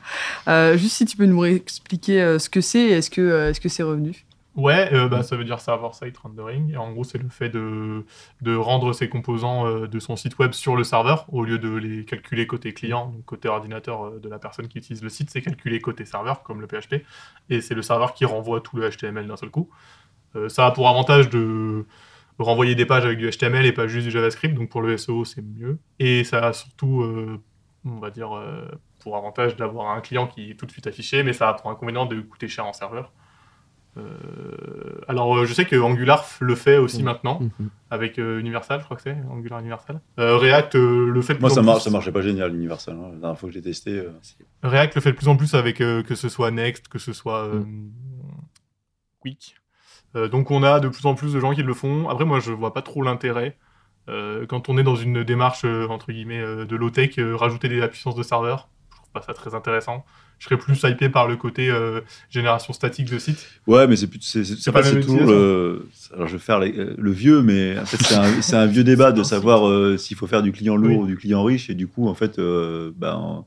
Euh, 0.49 0.76
juste 0.76 0.97
si 0.97 1.04
tu 1.04 1.17
peux 1.17 1.26
nous 1.26 1.45
expliquer 1.45 2.21
euh, 2.21 2.39
ce 2.41 2.49
que 2.49 2.61
c'est 2.61 2.80
et 2.80 2.93
est-ce 2.93 3.11
que 3.11 3.21
euh, 3.21 3.50
est-ce 3.50 3.61
que 3.61 3.69
c'est 3.69 3.85
revenu? 3.85 4.25
Ouais, 4.56 4.88
euh, 4.95 5.06
bah, 5.06 5.23
ça 5.23 5.36
veut 5.36 5.45
dire 5.45 5.60
server-side 5.60 6.16
rendering. 6.16 6.73
Et 6.73 6.76
en 6.78 6.90
gros, 6.90 7.04
c'est 7.04 7.19
le 7.19 7.28
fait 7.28 7.50
de, 7.50 8.06
de 8.40 8.56
rendre 8.56 8.95
ses 8.95 9.10
composants 9.10 9.66
euh, 9.66 9.86
de 9.86 9.99
son 10.00 10.16
site 10.16 10.38
web 10.38 10.52
sur 10.52 10.76
le 10.76 10.82
serveur 10.82 11.26
au 11.28 11.45
lieu 11.45 11.58
de 11.58 11.69
les 11.69 12.06
calculer 12.06 12.47
côté 12.47 12.73
client, 12.73 13.08
donc 13.10 13.25
côté 13.26 13.49
ordinateur 13.49 14.06
euh, 14.06 14.19
de 14.19 14.30
la 14.30 14.38
personne 14.38 14.66
qui 14.66 14.78
utilise 14.78 15.02
le 15.02 15.10
site, 15.10 15.28
c'est 15.28 15.42
calculé 15.42 15.78
côté 15.80 16.06
serveur, 16.06 16.42
comme 16.42 16.62
le 16.62 16.66
PHP. 16.66 17.04
Et 17.50 17.60
c'est 17.60 17.75
le 17.75 17.82
serveur 17.82 18.14
qui 18.14 18.25
renvoie 18.25 18.62
tout 18.62 18.76
le 18.76 18.88
HTML 18.88 19.26
d'un 19.26 19.36
seul 19.36 19.50
coup. 19.50 19.69
Euh, 20.36 20.49
ça 20.49 20.66
a 20.66 20.71
pour 20.71 20.88
avantage 20.88 21.28
de 21.28 21.84
renvoyer 22.38 22.75
des 22.75 22.86
pages 22.86 23.04
avec 23.04 23.19
du 23.19 23.30
HTML 23.30 23.66
et 23.66 23.73
pas 23.73 23.86
juste 23.88 24.06
du 24.06 24.10
JavaScript, 24.10 24.54
donc 24.54 24.71
pour 24.71 24.80
le 24.80 24.97
SEO, 24.97 25.26
c'est 25.26 25.42
mieux. 25.42 25.78
Et 25.99 26.25
ça 26.25 26.47
a 26.47 26.52
surtout, 26.54 27.02
on 27.84 27.99
va 27.99 28.10
dire, 28.10 28.30
pour 29.00 29.16
avantage 29.16 29.56
d'avoir 29.56 29.90
un 29.92 30.00
client 30.02 30.26
qui 30.26 30.50
est 30.50 30.54
tout 30.54 30.66
de 30.66 30.71
suite 30.71 30.86
affiché, 30.86 31.23
mais 31.23 31.32
ça 31.32 31.49
a 31.49 31.54
pour 31.54 31.71
inconvénient 31.71 32.04
de 32.06 32.21
coûter 32.21 32.49
cher 32.49 32.66
en 32.66 32.75
serveur. 32.75 33.10
Euh, 33.97 35.00
alors, 35.09 35.37
euh, 35.39 35.47
je 35.47 35.54
sais 35.54 35.65
que 35.65 35.76
Angular 35.76 36.25
le 36.41 36.54
fait 36.54 36.76
aussi 36.78 36.99
Mhm. 36.99 37.04
maintenant, 37.04 37.41
Mhm. 37.41 37.71
avec 37.91 38.19
euh, 38.19 38.39
Universal, 38.41 38.80
je 38.80 38.85
crois 38.85 38.97
que 38.97 39.02
c'est, 39.02 39.17
Angular 39.30 39.61
Universal. 39.61 40.00
Euh, 40.19 40.37
React 40.37 40.75
euh, 40.75 41.09
le 41.11 41.23
fait 41.23 41.35
de 41.35 41.41
Moi, 41.41 41.49
plus 41.49 41.54
ça, 41.54 41.61
en 41.61 41.65
marche, 41.65 41.78
plus- 41.78 41.85
ça 41.85 41.91
marchait 41.91 42.13
pas 42.13 42.21
génial, 42.21 42.54
Universal. 42.54 42.95
hein. 42.97 43.09
La 43.15 43.19
dernière 43.19 43.39
fois 43.39 43.49
que 43.49 43.54
j'ai 43.54 43.63
testé. 43.63 43.93
euh, 43.99 44.11
React 44.63 44.97
le 44.97 45.00
fait 45.00 45.13
de 45.13 45.17
plus 45.17 45.28
en 45.28 45.37
plus 45.37 45.54
avec 45.54 45.80
euh, 45.80 46.02
que 46.02 46.15
ce 46.15 46.28
soit 46.28 46.50
Next, 46.50 46.89
que 46.89 46.99
ce 46.99 47.13
soit 47.13 47.45
euh, 47.47 47.63
Quick. 49.21 49.56
Euh, 50.15 50.28
donc 50.28 50.50
on 50.50 50.63
a 50.63 50.80
de 50.80 50.89
plus 50.89 51.04
en 51.06 51.15
plus 51.15 51.32
de 51.32 51.41
gens 51.41 51.52
qui 51.54 51.63
le 51.63 51.75
font. 51.75 52.09
Après 52.09 52.25
moi 52.25 52.41
je 52.41 52.52
vois 52.52 52.73
pas 52.73 52.82
trop 52.82 53.02
l'intérêt 53.02 53.56
euh, 54.09 54.47
quand 54.47 54.69
on 54.69 54.78
est 54.78 54.82
dans 54.85 54.95
une 54.97 55.25
démarche 55.25 55.65
euh, 55.65 55.89
entre 55.89 56.13
guillemets 56.13 56.41
euh, 56.41 56.65
de 56.65 56.76
low 56.76 56.91
tech, 56.91 57.15
rajouter 57.19 57.69
de 57.69 57.76
la 57.76 57.89
puissance 57.89 58.15
de 58.15 58.23
serveur. 58.23 58.69
Je 58.91 58.97
trouve 58.97 59.11
pas 59.11 59.23
ça 59.23 59.35
très 59.35 59.54
intéressant. 59.54 60.04
Je 60.39 60.45
serais 60.45 60.59
plus 60.59 60.81
hypé 60.85 61.09
par 61.09 61.27
le 61.29 61.37
côté 61.37 61.71
euh, 61.71 62.01
génération 62.31 62.73
statique 62.75 63.11
de 63.11 63.19
site. 63.19 63.47
Ouais, 63.67 63.87
mais 63.87 63.97
c'est 63.97 64.07
plus- 64.07 64.21
c'est 64.21 64.71
pas 64.73 64.83
c'est 64.83 65.01
toujours 65.01 65.25
le. 65.25 65.89
Alors 66.15 66.29
je 66.29 66.35
vais 66.35 66.39
faire 66.39 66.61
les- 66.61 66.77
euh, 66.79 66.95
le 66.99 67.11
vieux, 67.11 67.41
mais 67.43 67.79
en 67.79 67.87
fait 67.87 67.97
c'est 68.43 68.55
un, 68.57 68.67
vieux 68.67 68.85
débat 68.85 69.13
de 69.13 69.23
savoir 69.35 69.67
euh, 69.67 69.97
s'il 69.97 70.17
faut 70.17 70.27
faire 70.27 70.43
du 70.43 70.53
client 70.53 70.77
lourd 70.77 70.99
Oui. 70.99 71.05
ou 71.05 71.07
du 71.07 71.17
client 71.17 71.43
riche, 71.43 71.71
et 71.71 71.75
du 71.75 71.87
coup 71.89 72.07
en 72.09 72.15
fait, 72.15 72.39
euh, 72.39 72.91
ben, 72.97 73.45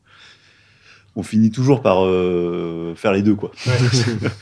on 1.19 1.23
finit 1.23 1.51
toujours 1.51 1.81
par 1.81 2.05
euh, 2.05 2.93
faire 2.95 3.11
les 3.13 3.21
deux 3.21 3.35
quoi. 3.35 3.51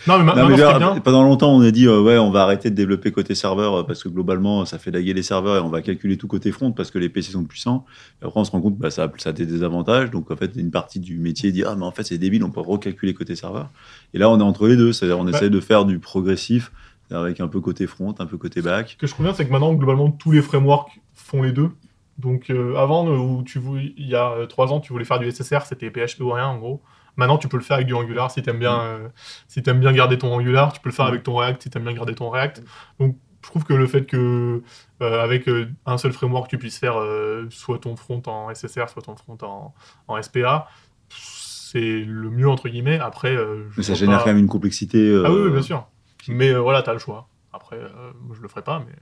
non 0.07 0.17
mais 0.19 0.23
ma- 0.23 0.35
Non, 0.35 0.43
maintenant 0.43 0.47
mais 0.49 0.51
ce 0.57 0.61
qui 0.61 0.61
est 0.61 0.71
là, 0.71 0.77
bien, 0.79 0.99
pendant 1.01 1.23
longtemps, 1.23 1.55
on 1.55 1.61
a 1.61 1.71
dit 1.71 1.87
euh, 1.87 2.01
ouais, 2.01 2.17
on 2.17 2.29
va 2.31 2.43
arrêter 2.43 2.69
de 2.69 2.75
développer 2.75 3.11
côté 3.11 3.35
serveur 3.35 3.73
euh, 3.79 3.83
parce 3.83 4.03
que 4.03 4.09
globalement, 4.09 4.65
ça 4.65 4.77
fait 4.79 4.91
laguer 4.91 5.13
les 5.13 5.23
serveurs 5.23 5.57
et 5.57 5.59
on 5.59 5.69
va 5.69 5.81
calculer 5.81 6.17
tout 6.17 6.27
côté 6.27 6.51
front 6.51 6.71
parce 6.71 6.91
que 6.91 6.99
les 6.99 7.09
PC 7.09 7.31
sont 7.31 7.43
puissants. 7.43 7.85
Et 8.21 8.25
après, 8.25 8.39
on 8.39 8.43
se 8.43 8.51
rend 8.51 8.61
compte 8.61 8.77
bah, 8.77 8.91
ça, 8.91 9.03
a, 9.05 9.11
ça 9.17 9.29
a 9.29 9.33
des 9.33 9.45
désavantages. 9.45 10.11
Donc 10.11 10.31
en 10.31 10.35
fait, 10.35 10.51
une 10.55 10.71
partie 10.71 10.99
du 10.99 11.17
métier 11.19 11.51
dit 11.51 11.63
ah 11.65 11.75
mais 11.77 11.85
en 11.85 11.91
fait 11.91 12.03
c'est 12.03 12.17
débile, 12.17 12.43
on 12.43 12.51
peut 12.51 12.61
recalculer 12.61 13.13
côté 13.13 13.35
serveur. 13.35 13.69
Et 14.13 14.17
là, 14.19 14.29
on 14.29 14.39
est 14.39 14.43
entre 14.43 14.67
les 14.67 14.75
deux, 14.77 14.93
c'est-à-dire 14.93 15.19
on 15.19 15.25
Ouais. 15.25 15.31
essaie 15.31 15.49
de 15.49 15.59
faire 15.59 15.83
du 15.85 15.99
progressif 15.99 16.71
avec 17.11 17.39
un 17.39 17.47
peu 17.47 17.59
côté 17.61 17.87
front, 17.87 18.13
un 18.19 18.25
peu 18.25 18.37
côté 18.37 18.61
back. 18.61 18.89
Ce 18.91 18.95
que 18.97 19.07
je 19.07 19.13
trouve 19.13 19.25
bien, 19.25 19.33
c'est 19.33 19.45
que 19.45 19.51
maintenant, 19.51 19.73
globalement, 19.73 20.11
tous 20.11 20.31
les 20.31 20.41
frameworks 20.41 20.99
font 21.15 21.41
les 21.41 21.51
deux. 21.51 21.69
Donc, 22.17 22.49
euh, 22.49 22.75
avant, 22.77 23.07
euh, 23.07 23.17
où 23.17 23.43
tu 23.43 23.59
voulais, 23.59 23.93
il 23.97 24.07
y 24.07 24.15
a 24.15 24.31
euh, 24.31 24.45
trois 24.47 24.73
ans, 24.73 24.79
tu 24.79 24.91
voulais 24.91 25.05
faire 25.05 25.19
du 25.19 25.29
SSR, 25.31 25.61
c'était 25.65 25.89
PHP 25.91 26.21
ou 26.21 26.31
rien, 26.31 26.47
en 26.47 26.57
gros. 26.57 26.81
Maintenant, 27.15 27.37
tu 27.37 27.47
peux 27.47 27.57
le 27.57 27.63
faire 27.63 27.75
avec 27.75 27.87
du 27.87 27.93
Angular 27.93 28.29
si 28.31 28.41
t'aimes 28.43 28.59
bien, 28.59 28.79
euh, 28.79 29.07
si 29.47 29.61
t'aimes 29.63 29.79
bien 29.79 29.91
garder 29.91 30.17
ton 30.17 30.33
Angular. 30.33 30.71
Tu 30.73 30.79
peux 30.81 30.89
le 30.89 30.95
faire 30.95 31.05
avec 31.05 31.23
ton 31.23 31.35
React 31.35 31.63
si 31.63 31.69
t'aimes 31.69 31.83
bien 31.83 31.93
garder 31.93 32.13
ton 32.15 32.29
React. 32.29 32.63
Donc, 32.99 33.17
je 33.43 33.49
trouve 33.49 33.63
que 33.63 33.73
le 33.73 33.87
fait 33.87 34.05
que, 34.05 34.61
euh, 35.01 35.23
avec 35.23 35.47
un 35.85 35.97
seul 35.97 36.11
framework, 36.11 36.47
tu 36.49 36.57
puisses 36.57 36.77
faire 36.79 36.99
euh, 36.99 37.47
soit 37.49 37.79
ton 37.79 37.95
front 37.95 38.21
en 38.27 38.49
SSR, 38.53 38.89
soit 38.89 39.01
ton 39.03 39.15
front 39.15 39.37
en, 39.43 39.73
en 40.07 40.21
SPA, 40.21 40.67
c'est 41.09 41.79
le 42.05 42.29
mieux, 42.29 42.49
entre 42.49 42.69
guillemets. 42.69 42.99
Après, 42.99 43.35
euh, 43.35 43.67
Mais 43.77 43.83
ça 43.83 43.93
génère 43.93 44.19
pas- 44.19 44.23
quand 44.25 44.29
même 44.31 44.37
une 44.39 44.47
complexité. 44.47 44.97
euh, 45.09 45.23
Ah 45.25 45.31
oui, 45.31 45.39
oui, 45.45 45.51
bien 45.51 45.61
sûr. 45.61 45.87
Mais 46.27 46.53
voilà, 46.53 46.81
t'as 46.81 46.93
le 46.93 46.99
choix. 46.99 47.29
Après, 47.53 47.77
euh, 47.77 48.11
je 48.35 48.41
le 48.41 48.47
ferai 48.47 48.61
pas, 48.63 48.79
mais. 48.85 48.93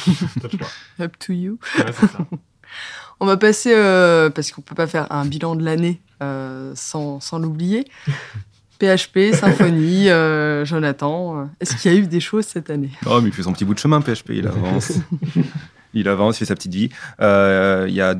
Up 1.00 1.18
to 1.18 1.32
you. 1.32 1.58
Ouais, 1.78 1.84
c'est 1.92 2.06
ça. 2.06 2.18
On 3.20 3.26
va 3.26 3.36
passer, 3.36 3.72
euh, 3.74 4.30
parce 4.30 4.50
qu'on 4.50 4.62
peut 4.62 4.74
pas 4.74 4.86
faire 4.88 5.10
un 5.12 5.24
bilan 5.24 5.54
de 5.54 5.64
l'année 5.64 6.00
euh, 6.22 6.72
sans, 6.74 7.20
sans 7.20 7.38
l'oublier. 7.38 7.86
PHP, 8.82 9.32
Symfony, 9.32 10.08
euh, 10.10 10.64
Jonathan, 10.64 11.48
est-ce 11.60 11.76
qu'il 11.76 11.92
y 11.92 11.94
a 11.94 11.98
eu 11.98 12.06
des 12.08 12.18
choses 12.18 12.46
cette 12.46 12.68
année? 12.68 12.90
Oh, 13.06 13.20
mais 13.20 13.28
il 13.28 13.32
fait 13.32 13.44
son 13.44 13.52
petit 13.52 13.64
bout 13.64 13.74
de 13.74 13.78
chemin, 13.78 14.00
PHP, 14.00 14.30
il 14.30 14.48
avance. 14.48 14.94
il 15.94 16.08
avance, 16.08 16.36
il 16.36 16.38
fait 16.40 16.46
sa 16.46 16.56
petite 16.56 16.74
vie. 16.74 16.88
Euh, 17.20 17.86
il 17.88 17.94
y 17.94 18.00
a 18.00 18.16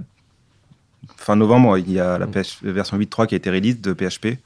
fin 1.17 1.35
novembre, 1.35 1.79
il 1.79 1.91
y 1.91 1.99
a 1.99 2.17
la 2.17 2.29
PHP 2.29 2.63
version 2.63 2.97
8.3 2.97 3.27
qui 3.27 3.35
a 3.35 3.39
été 3.39 3.51
release 3.51 3.81
de 3.81 3.93
PHP. 3.93 4.39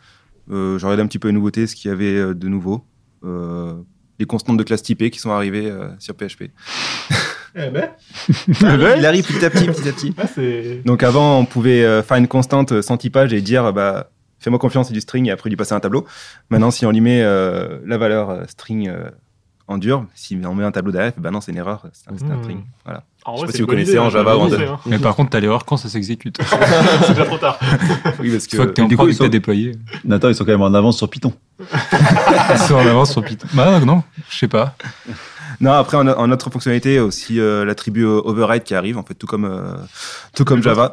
Euh, 0.51 0.79
J'ai 0.79 0.87
regardé 0.87 1.03
un 1.03 1.07
petit 1.07 1.19
peu 1.19 1.29
les 1.29 1.35
nouveautés, 1.35 1.67
ce 1.67 1.77
qu'il 1.77 1.91
y 1.91 1.93
avait 1.93 2.35
de 2.35 2.49
nouveau. 2.49 2.83
Les 4.19 4.27
constantes 4.27 4.57
de 4.57 4.63
classe 4.63 4.83
typée 4.83 5.11
qui 5.11 5.19
sont 5.19 5.31
arrivées 5.31 5.71
euh, 5.71 5.89
sur 5.99 6.15
PHP. 6.15 6.51
Eh 7.59 7.71
ben, 7.71 7.91
Il 8.99 9.07
arrive 9.07 9.25
petit 9.27 9.45
à 9.45 9.51
petit, 9.51 9.67
petit 9.67 9.89
à 9.89 9.93
petit. 9.93 10.15
c'est. 10.35 10.83
Donc 10.85 11.03
avant, 11.03 11.39
on 11.39 11.47
pouvait 11.47 11.85
euh, 11.85 12.03
faire 12.03 12.19
une 12.19 12.29
constante 12.29 12.73
euh, 12.73 12.83
sans 12.83 12.99
typage 12.99 13.33
et 13.33 13.41
dire, 13.41 13.73
bah, 13.73 14.11
fais-moi 14.39 14.59
confiance, 14.59 14.89
c'est 14.89 14.95
du 14.95 15.01
string, 15.01 15.27
et 15.27 15.31
après 15.31 15.49
lui 15.49 15.57
passer 15.57 15.73
un 15.73 15.81
tableau. 15.81 16.07
Maintenant, 16.51 16.71
si 16.71 16.85
on 16.87 16.91
lui 16.91 17.01
met 17.01 17.23
euh, 17.23 17.79
la 17.87 17.99
valeur 17.99 18.31
euh, 18.31 18.45
string 18.47 18.89
euh, 18.89 19.11
en 19.69 19.79
dur, 19.79 20.07
si 20.15 20.39
on 20.45 20.55
met 20.55 20.65
un 20.65 20.71
tableau 20.71 20.93
derrière, 20.93 21.13
bah 21.19 21.31
non, 21.31 21.41
c'est 21.41 21.51
une 21.53 21.59
erreur, 21.59 21.83
c'est 21.93 22.09
un, 22.11 22.15
Hmm. 22.15 22.43
string. 22.43 22.61
Voilà. 22.85 23.03
En 23.25 23.33
Je 23.35 23.39
sais 23.39 23.43
vrai, 23.43 23.47
pas 23.47 23.57
si 23.57 23.63
vous 23.63 23.67
connaissez 23.69 23.91
idée, 23.91 23.99
en 23.99 24.07
hein, 24.07 24.11
Java 24.11 24.37
ou 24.37 24.41
en 24.43 24.53
hein. 24.53 24.79
Mais 24.87 24.99
par 25.01 25.17
contre, 25.17 25.31
t'as 25.31 25.41
l'erreur 25.41 25.65
quand 25.65 25.77
ça 25.77 25.89
s'exécute. 25.89 26.39
c'est 27.03 27.09
déjà 27.09 27.25
trop 27.25 27.39
tard. 27.39 27.59
Oui, 28.21 28.31
parce 28.31 28.45
Une 28.47 28.51
fois 28.57 28.67
que 28.67 28.71
que 28.71 28.75
t'es 28.75 28.83
en 28.83 28.87
du 28.89 28.97
coup, 28.97 29.09
ils 29.09 29.15
sont- 29.17 29.27
déployé, 29.29 29.73
Nathan, 30.05 30.29
ils 30.29 30.35
sont 30.37 30.45
quand 30.45 30.53
même 30.53 30.63
en 30.63 30.73
avance 30.73 30.97
sur 30.99 31.11
Python. 31.11 31.33
ils 31.59 32.59
sont 32.59 32.75
en 32.77 32.87
avance 32.87 33.11
sur 33.13 33.25
Python. 33.25 33.49
Bah 33.55 33.81
non, 33.81 34.05
je 34.31 34.39
sais 34.39 34.47
pas. 34.49 34.77
Non, 35.61 35.73
après, 35.73 35.97
en, 35.97 36.07
en 36.07 36.31
autre 36.31 36.51
fonctionnalité, 36.51 37.01
aussi 37.01 37.41
euh, 37.41 37.65
l'attribut 37.65 38.05
euh, 38.05 38.21
override 38.25 38.63
qui 38.63 38.75
arrive, 38.75 38.99
en 38.99 39.03
fait, 39.03 39.15
tout 39.15 39.27
comme, 39.27 39.47
euh, 39.47 39.75
tout 40.35 40.45
comme 40.45 40.63
Java. 40.63 40.93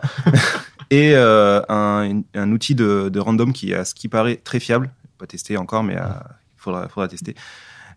et 0.89 1.11
euh, 1.15 1.61
un, 1.69 2.51
outil 2.51 2.73
de, 2.73 3.09
de 3.09 3.19
random 3.19 3.51
qui, 3.53 3.73
à 3.75 3.83
ce 3.85 3.93
qui 3.93 4.07
paraît, 4.07 4.37
très 4.37 4.59
fiable. 4.59 4.89
Pas 5.19 5.27
testé 5.27 5.57
encore, 5.57 5.83
mais 5.83 5.93
il 5.95 6.01
faudra, 6.57 6.87
faudra 6.87 7.07
tester. 7.09 7.35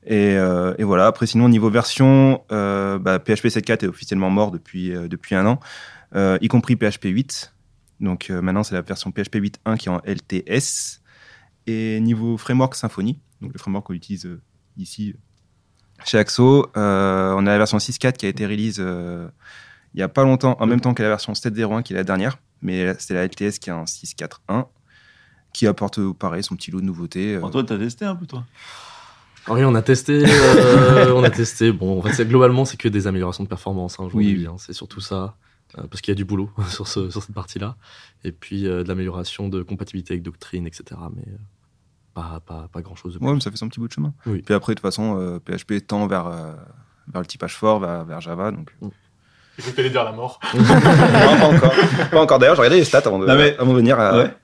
Et, 0.06 0.36
euh, 0.36 0.74
et 0.78 0.84
voilà. 0.84 1.06
Après, 1.06 1.26
sinon, 1.26 1.48
niveau 1.48 1.68
version, 1.68 2.44
euh, 2.52 2.98
bah, 2.98 3.18
PHP 3.18 3.46
7.4 3.46 3.84
est 3.84 3.88
officiellement 3.88 4.30
mort 4.30 4.52
depuis, 4.52 4.94
euh, 4.94 5.08
depuis 5.08 5.34
un 5.34 5.46
an, 5.46 5.60
y 6.14 6.48
compris 6.48 6.76
PHP 6.76 7.06
8. 7.06 7.52
Donc 8.00 8.30
maintenant, 8.30 8.62
c'est 8.62 8.74
la 8.74 8.82
version 8.82 9.10
PHP 9.10 9.36
8.1 9.36 9.76
qui 9.76 9.88
est 9.88 9.92
en 9.92 10.00
LTS. 10.04 11.02
Et 11.66 11.98
niveau 12.00 12.36
framework 12.36 12.76
Symfony, 12.76 13.18
donc 13.40 13.52
le 13.52 13.58
framework 13.58 13.86
qu'on 13.86 13.94
utilise 13.94 14.28
ici 14.76 15.16
chez 16.04 16.16
Axo, 16.16 16.70
on 16.74 16.78
a 16.78 17.42
la 17.42 17.58
version 17.58 17.78
6.4 17.78 18.12
qui 18.12 18.26
a 18.26 18.28
été 18.28 18.46
release 18.46 18.78
il 18.78 20.00
y 20.00 20.02
a 20.02 20.08
pas 20.08 20.22
longtemps, 20.22 20.56
en 20.60 20.66
même 20.66 20.80
temps 20.80 20.94
que 20.94 21.02
la 21.02 21.08
version 21.08 21.32
7.01 21.32 21.82
qui 21.82 21.92
est 21.94 21.96
la 21.96 22.04
dernière, 22.04 22.38
mais 22.62 22.94
c'est 22.98 23.14
la 23.14 23.26
LTS 23.26 23.58
qui 23.58 23.70
est 23.70 23.72
en 23.72 23.84
6.4.1 23.84 24.66
qui 25.52 25.66
apporte 25.66 25.98
pareil 26.12 26.44
son 26.44 26.54
petit 26.54 26.70
lot 26.70 26.80
de 26.80 26.86
nouveautés. 26.86 27.38
Antoine, 27.38 27.66
t'as 27.66 27.78
testé 27.78 28.04
un 28.04 28.14
peu, 28.14 28.26
toi? 28.26 28.44
Oui, 29.48 29.64
on 29.64 29.74
a 29.74 29.82
testé. 29.82 30.24
euh, 30.26 31.12
on 31.14 31.22
a 31.22 31.30
testé. 31.30 31.72
Bon, 31.72 31.98
en 31.98 32.02
fait, 32.02 32.24
globalement, 32.24 32.64
c'est 32.64 32.76
que 32.76 32.88
des 32.88 33.06
améliorations 33.06 33.44
de 33.44 33.48
performance. 33.48 33.94
Hein, 34.00 34.04
aujourd'hui, 34.04 34.38
Oui. 34.40 34.46
hein, 34.46 34.56
c'est 34.58 34.72
surtout 34.72 35.00
ça. 35.00 35.36
euh, 35.78 35.82
parce 35.90 36.00
qu'il 36.00 36.12
y 36.12 36.16
a 36.16 36.16
du 36.16 36.24
boulot 36.24 36.50
sur, 36.68 36.88
ce, 36.88 37.10
sur 37.10 37.22
cette 37.22 37.34
partie-là. 37.34 37.76
Et 38.24 38.32
puis 38.32 38.66
euh, 38.66 38.82
de 38.82 38.88
l'amélioration 38.88 39.48
de 39.48 39.62
compatibilité 39.62 40.14
avec 40.14 40.22
Doctrine, 40.22 40.66
etc. 40.66 40.84
Mais 41.14 41.22
euh, 41.28 41.36
pas, 42.14 42.40
pas, 42.46 42.68
pas 42.72 42.80
grand-chose 42.82 43.14
de 43.14 43.18
plus. 43.18 43.26
Ouais, 43.26 43.34
mais 43.34 43.40
ça 43.40 43.50
fait 43.50 43.56
son 43.56 43.68
petit 43.68 43.78
bout 43.80 43.88
de 43.88 43.92
chemin. 43.92 44.12
Oui. 44.26 44.42
Puis 44.42 44.54
après, 44.54 44.72
de 44.72 44.78
toute 44.80 44.82
façon, 44.86 45.16
euh, 45.20 45.38
PHP 45.38 45.86
tend 45.86 46.06
vers, 46.06 46.26
euh, 46.26 46.52
vers 47.12 47.20
le 47.20 47.26
typage 47.26 47.54
fort, 47.56 47.78
vers, 47.80 48.04
vers 48.04 48.20
Java. 48.20 48.50
Donc... 48.52 48.74
Il 49.58 49.64
faut 49.64 49.70
t'allais 49.70 49.90
dire 49.90 50.04
la 50.04 50.12
mort. 50.12 50.38
non, 50.54 50.62
pas 50.64 51.46
encore. 51.46 51.74
Pas 52.10 52.20
encore. 52.22 52.38
D'ailleurs, 52.38 52.56
j'ai 52.56 52.60
regardé 52.62 52.78
les 52.78 52.84
stats 52.84 53.02
avant 53.06 53.18
de, 53.18 53.26
Non, 53.26 53.36
mais- 53.36 53.56
avant 53.58 53.72
de 53.72 53.76
venir. 53.78 53.98
à- 53.98 54.16
Ouais. 54.18 54.34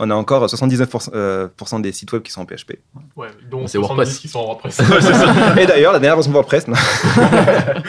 On 0.00 0.10
a 0.10 0.14
encore 0.14 0.46
79% 0.46 1.10
euh, 1.14 1.48
des 1.80 1.92
sites 1.92 2.12
web 2.12 2.22
qui 2.22 2.30
sont 2.30 2.40
en 2.42 2.46
PHP. 2.46 2.74
Ouais, 3.16 3.28
dont 3.50 3.66
C'est 3.66 3.78
70 3.78 3.78
WordPress. 3.78 4.18
qui 4.18 4.28
sont 4.28 4.38
en 4.38 4.44
WordPress. 4.44 4.78
Et 5.60 5.66
d'ailleurs, 5.66 5.92
la 5.92 5.98
dernière 5.98 6.14
version 6.16 6.30
de 6.30 6.34
WordPress, 6.36 6.68
non. 6.68 6.76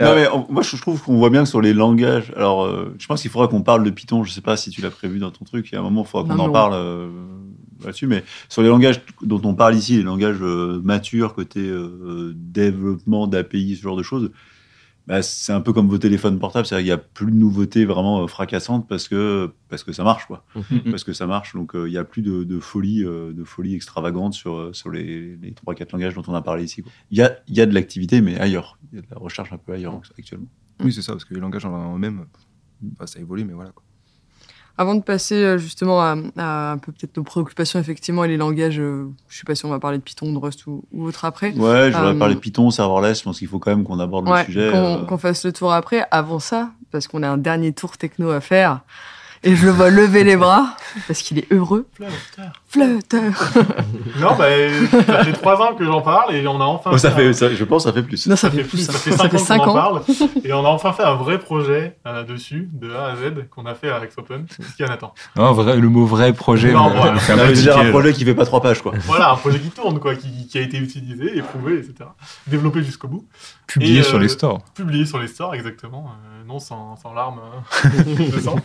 Non, 0.00 0.14
mais 0.14 0.26
on- 0.28 0.46
moi, 0.50 0.62
je 0.62 0.76
trouve 0.76 1.00
qu'on 1.02 1.16
voit 1.18 1.30
bien 1.30 1.44
que 1.44 1.48
sur 1.48 1.60
les 1.60 1.72
langages. 1.72 2.32
Alors, 2.36 2.64
euh, 2.64 2.94
je 2.98 3.06
pense 3.06 3.22
qu'il 3.22 3.30
faudra 3.30 3.48
qu'on 3.48 3.62
parle 3.62 3.84
de 3.84 3.90
Python. 3.90 4.24
Je 4.24 4.32
sais 4.32 4.40
pas 4.40 4.56
si 4.56 4.70
tu 4.70 4.80
l'as 4.80 4.90
prévu 4.90 5.18
dans 5.18 5.30
ton 5.30 5.44
truc. 5.44 5.68
Il 5.70 5.74
y 5.74 5.76
a 5.76 5.80
un 5.80 5.84
moment, 5.84 6.02
il 6.02 6.08
faudra 6.08 6.34
qu'on 6.34 6.40
en 6.40 6.50
parle 6.50 6.72
euh, 6.74 7.08
là-dessus. 7.84 8.06
Mais 8.06 8.24
sur 8.48 8.62
les 8.62 8.68
langages 8.68 9.00
dont 9.22 9.40
on 9.44 9.54
parle 9.54 9.74
ici, 9.76 9.96
les 9.96 10.02
langages 10.02 10.38
euh, 10.40 10.80
matures, 10.82 11.34
côté 11.34 11.60
euh, 11.60 12.32
développement 12.34 13.26
d'API, 13.26 13.76
ce 13.76 13.82
genre 13.82 13.96
de 13.96 14.02
choses, 14.02 14.30
bah, 15.06 15.22
c'est 15.22 15.52
un 15.52 15.60
peu 15.60 15.72
comme 15.72 15.88
vos 15.88 15.98
téléphones 15.98 16.38
portables. 16.38 16.66
C'est-à-dire 16.66 16.84
qu'il 16.84 16.94
n'y 16.94 17.00
a 17.00 17.04
plus 17.12 17.30
de 17.30 17.36
nouveautés 17.36 17.84
vraiment 17.84 18.22
euh, 18.22 18.26
fracassantes 18.26 18.88
parce 18.88 19.08
que, 19.08 19.52
parce 19.68 19.84
que 19.84 19.92
ça 19.92 20.02
marche, 20.02 20.26
quoi. 20.26 20.44
Mhm. 20.54 20.90
Parce 20.90 21.04
que 21.04 21.12
ça 21.12 21.26
marche. 21.26 21.54
Donc, 21.54 21.74
euh, 21.74 21.88
il 21.88 21.92
n'y 21.92 21.98
a 21.98 22.04
plus 22.04 22.22
de, 22.22 22.44
de 22.44 22.58
folie, 22.58 23.04
euh, 23.04 23.32
de 23.32 23.44
folie 23.44 23.74
extravagante 23.74 24.32
sur, 24.32 24.54
euh, 24.54 24.72
sur 24.72 24.90
les, 24.90 25.36
les 25.36 25.52
3-4 25.52 25.92
langages 25.92 26.14
dont 26.14 26.22
on 26.26 26.34
a 26.34 26.42
parlé 26.42 26.64
ici. 26.64 26.82
Il 27.10 27.18
y 27.18 27.22
a, 27.22 27.38
il 27.48 27.54
y 27.54 27.60
a 27.60 27.66
de 27.66 27.74
l'activité, 27.74 28.20
mais 28.20 28.38
ailleurs. 28.40 28.78
Il 28.92 28.96
y 28.96 28.98
a 28.98 29.02
de 29.02 29.10
la 29.10 29.18
recherche 29.18 29.52
un 29.52 29.58
peu 29.58 29.72
ailleurs 29.72 30.00
actuellement. 30.18 30.48
Oui, 30.80 30.92
c'est 30.92 31.02
ça, 31.02 31.12
parce 31.12 31.24
que 31.24 31.34
les 31.34 31.40
langages 31.40 31.66
en 31.66 31.94
eux-mêmes, 31.94 32.26
bah, 32.80 33.06
ça 33.06 33.20
évolue, 33.20 33.44
mais 33.44 33.52
voilà. 33.52 33.70
Quoi. 33.70 33.84
Avant 34.76 34.96
de 34.96 35.02
passer 35.02 35.36
euh, 35.36 35.56
justement 35.58 36.00
à, 36.02 36.16
à 36.36 36.72
un 36.72 36.78
peu 36.78 36.90
peut-être 36.90 37.16
nos 37.16 37.22
préoccupations, 37.22 37.78
effectivement, 37.78 38.24
et 38.24 38.28
les 38.28 38.36
langages, 38.36 38.80
euh, 38.80 39.08
je 39.28 39.38
sais 39.38 39.44
pas 39.46 39.54
si 39.54 39.64
on 39.64 39.68
va 39.70 39.78
parler 39.78 39.98
de 39.98 40.02
Python, 40.02 40.32
de 40.32 40.38
Rust 40.38 40.66
ou, 40.66 40.82
ou 40.92 41.04
autre 41.06 41.24
après. 41.24 41.52
Ouais, 41.52 41.92
j'aurais 41.92 42.08
Euh, 42.14 42.18
parlé 42.18 42.34
de 42.34 42.40
Python, 42.40 42.70
serverless. 42.70 43.18
Je 43.20 43.24
pense 43.24 43.38
qu'il 43.38 43.46
faut 43.46 43.60
quand 43.60 43.70
même 43.70 43.84
qu'on 43.84 44.00
aborde 44.00 44.28
Ouais, 44.28 44.40
le 44.40 44.44
sujet. 44.46 44.70
qu'on 44.72 45.02
euh, 45.02 45.04
qu'on 45.04 45.18
fasse 45.18 45.44
le 45.44 45.52
tour 45.52 45.72
après. 45.72 46.04
Avant 46.10 46.40
ça, 46.40 46.70
parce 46.90 47.06
qu'on 47.06 47.22
a 47.22 47.28
un 47.28 47.36
dernier 47.38 47.72
tour 47.72 47.96
techno 47.96 48.30
à 48.30 48.40
faire, 48.40 48.80
et 49.44 49.54
je 49.54 49.64
le 49.66 49.70
vois 49.72 49.90
lever 49.90 50.24
les 50.24 50.36
bras, 50.36 50.76
parce 51.06 51.20
qu'il 51.22 51.38
est 51.38 51.52
heureux. 51.52 51.86
Flutter 52.74 53.20
non, 54.20 54.34
bah, 54.36 54.46
ça 55.06 55.24
fait 55.24 55.32
3 55.32 55.62
ans 55.62 55.74
que 55.74 55.84
j'en 55.84 56.00
parle 56.00 56.34
et 56.34 56.44
on 56.48 56.60
a 56.60 56.64
enfin 56.64 56.90
oh, 56.92 56.98
ça 56.98 57.08
un- 57.08 57.10
fait, 57.12 57.32
ça- 57.32 57.54
je 57.54 57.62
pense 57.64 57.84
que 57.84 57.90
ça 57.90 57.94
fait 57.94 58.02
plus. 58.02 58.26
Non, 58.26 58.34
ça, 58.34 58.48
Ça 58.48 58.50
fait 58.50 58.62
fait 58.64 58.68
plus. 58.68 58.78
Ça, 58.84 58.92
ça 58.92 58.98
fait 58.98 59.10
5 59.12 59.30
fait 59.30 59.36
ans 59.36 59.38
cinq 59.38 59.58
qu'on 59.58 59.64
en 59.66 59.70
ans. 59.70 59.74
parle. 59.74 60.02
Et 60.44 60.52
on 60.52 60.64
a 60.64 60.68
enfin 60.68 60.92
fait 60.92 61.04
un 61.04 61.14
vrai 61.14 61.38
projet 61.38 61.96
euh, 62.06 62.24
dessus, 62.24 62.68
de 62.72 62.92
A 62.92 63.12
à 63.12 63.16
Z, 63.16 63.48
qu'on 63.50 63.64
a 63.66 63.74
fait 63.74 63.90
avec 63.90 64.10
Open. 64.18 64.46
C'est 64.50 64.62
ce 64.64 64.74
qu'il 64.76 64.84
y 64.84 64.88
a 64.88 64.90
Nathan. 64.90 65.14
Non, 65.36 65.52
vrai, 65.52 65.76
le 65.76 65.88
mot 65.88 66.04
vrai 66.04 66.32
projet 66.32 66.72
Non, 66.72 66.90
me- 66.90 66.96
voilà. 66.96 67.12
un 67.12 67.14
On 67.16 67.46
peu 67.46 67.52
tiquer, 67.52 67.70
un 67.70 67.90
projet 67.90 68.12
qui 68.12 68.24
fait 68.24 68.34
pas 68.34 68.44
trois 68.44 68.60
pages, 68.60 68.82
quoi. 68.82 68.92
Voilà, 69.06 69.30
un 69.30 69.36
projet 69.36 69.60
qui 69.60 69.70
tourne, 69.70 70.00
quoi, 70.00 70.16
qui, 70.16 70.46
qui 70.48 70.58
a 70.58 70.60
été 70.62 70.76
utilisé, 70.78 71.36
éprouvé, 71.38 71.74
etc. 71.78 72.10
Développé 72.48 72.82
jusqu'au 72.82 73.06
bout. 73.08 73.24
Publié 73.68 74.00
Et, 74.00 74.02
sur 74.02 74.16
euh, 74.16 74.20
les 74.20 74.28
stores. 74.28 74.60
Publié 74.74 75.06
sur 75.06 75.18
les 75.20 75.28
stores, 75.28 75.54
exactement. 75.54 76.06
Euh, 76.10 76.44
non, 76.46 76.58
sans, 76.58 76.96
sans 76.96 77.14
larmes 77.14 77.40
euh, 77.78 78.14
de 78.32 78.40
sang. 78.40 78.56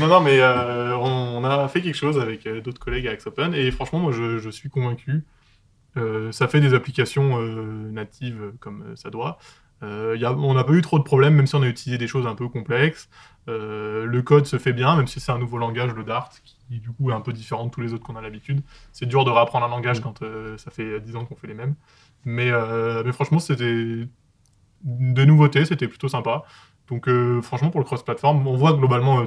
Non, 0.00 0.06
non, 0.06 0.20
mais 0.20 0.38
euh, 0.40 0.96
on, 0.96 1.38
on 1.38 1.44
a 1.44 1.68
fait 1.68 1.82
quelque 1.82 1.96
chose 1.96 2.18
avec 2.18 2.46
euh, 2.46 2.60
d'autres 2.62 2.78
collègues 2.80 3.06
avec 3.06 3.20
Open. 3.26 3.52
Et 3.56 3.70
franchement, 3.70 3.98
moi, 3.98 4.12
je, 4.12 4.50
suis 4.50 4.68
convaincu. 4.68 5.24
Euh, 5.96 6.30
ça 6.30 6.46
fait 6.46 6.60
des 6.60 6.74
applications 6.74 7.40
euh, 7.40 7.90
natives 7.90 8.42
euh, 8.42 8.52
comme 8.60 8.94
ça 8.96 9.08
doit. 9.08 9.38
On 9.82 10.54
n'a 10.54 10.64
pas 10.64 10.72
eu 10.72 10.82
trop 10.82 10.98
de 10.98 11.04
problèmes, 11.04 11.34
même 11.34 11.46
si 11.46 11.54
on 11.54 11.62
a 11.62 11.66
utilisé 11.66 11.98
des 11.98 12.06
choses 12.06 12.26
un 12.26 12.34
peu 12.34 12.48
complexes. 12.48 13.08
Le 13.46 14.20
code 14.20 14.46
se 14.46 14.58
fait 14.58 14.72
bien, 14.72 14.96
même 14.96 15.06
si 15.06 15.20
c'est 15.20 15.32
un 15.32 15.38
nouveau 15.38 15.58
langage, 15.58 15.92
le 15.94 16.02
Dart, 16.02 16.30
qui 16.68 16.80
du 16.80 16.90
coup 16.90 17.10
est 17.10 17.14
un 17.14 17.20
peu 17.20 17.32
différent 17.32 17.66
de 17.66 17.70
tous 17.70 17.80
les 17.80 17.92
autres 17.92 18.04
qu'on 18.04 18.16
a 18.16 18.22
l'habitude. 18.22 18.62
C'est 18.92 19.06
dur 19.06 19.24
de 19.24 19.30
réapprendre 19.30 19.66
un 19.66 19.68
langage 19.68 20.00
quand 20.00 20.24
ça 20.56 20.70
fait 20.70 21.00
10 21.00 21.16
ans 21.16 21.24
qu'on 21.24 21.36
fait 21.36 21.46
les 21.46 21.54
mêmes. 21.54 21.74
Mais, 22.24 22.50
franchement, 23.12 23.38
c'était 23.38 24.08
des 24.82 25.26
nouveautés, 25.26 25.66
c'était 25.66 25.88
plutôt 25.88 26.08
sympa. 26.08 26.44
Donc 26.88 27.08
franchement, 27.42 27.70
pour 27.70 27.80
le 27.80 27.84
cross-platform, 27.84 28.46
on 28.46 28.56
voit 28.56 28.72
globalement, 28.72 29.26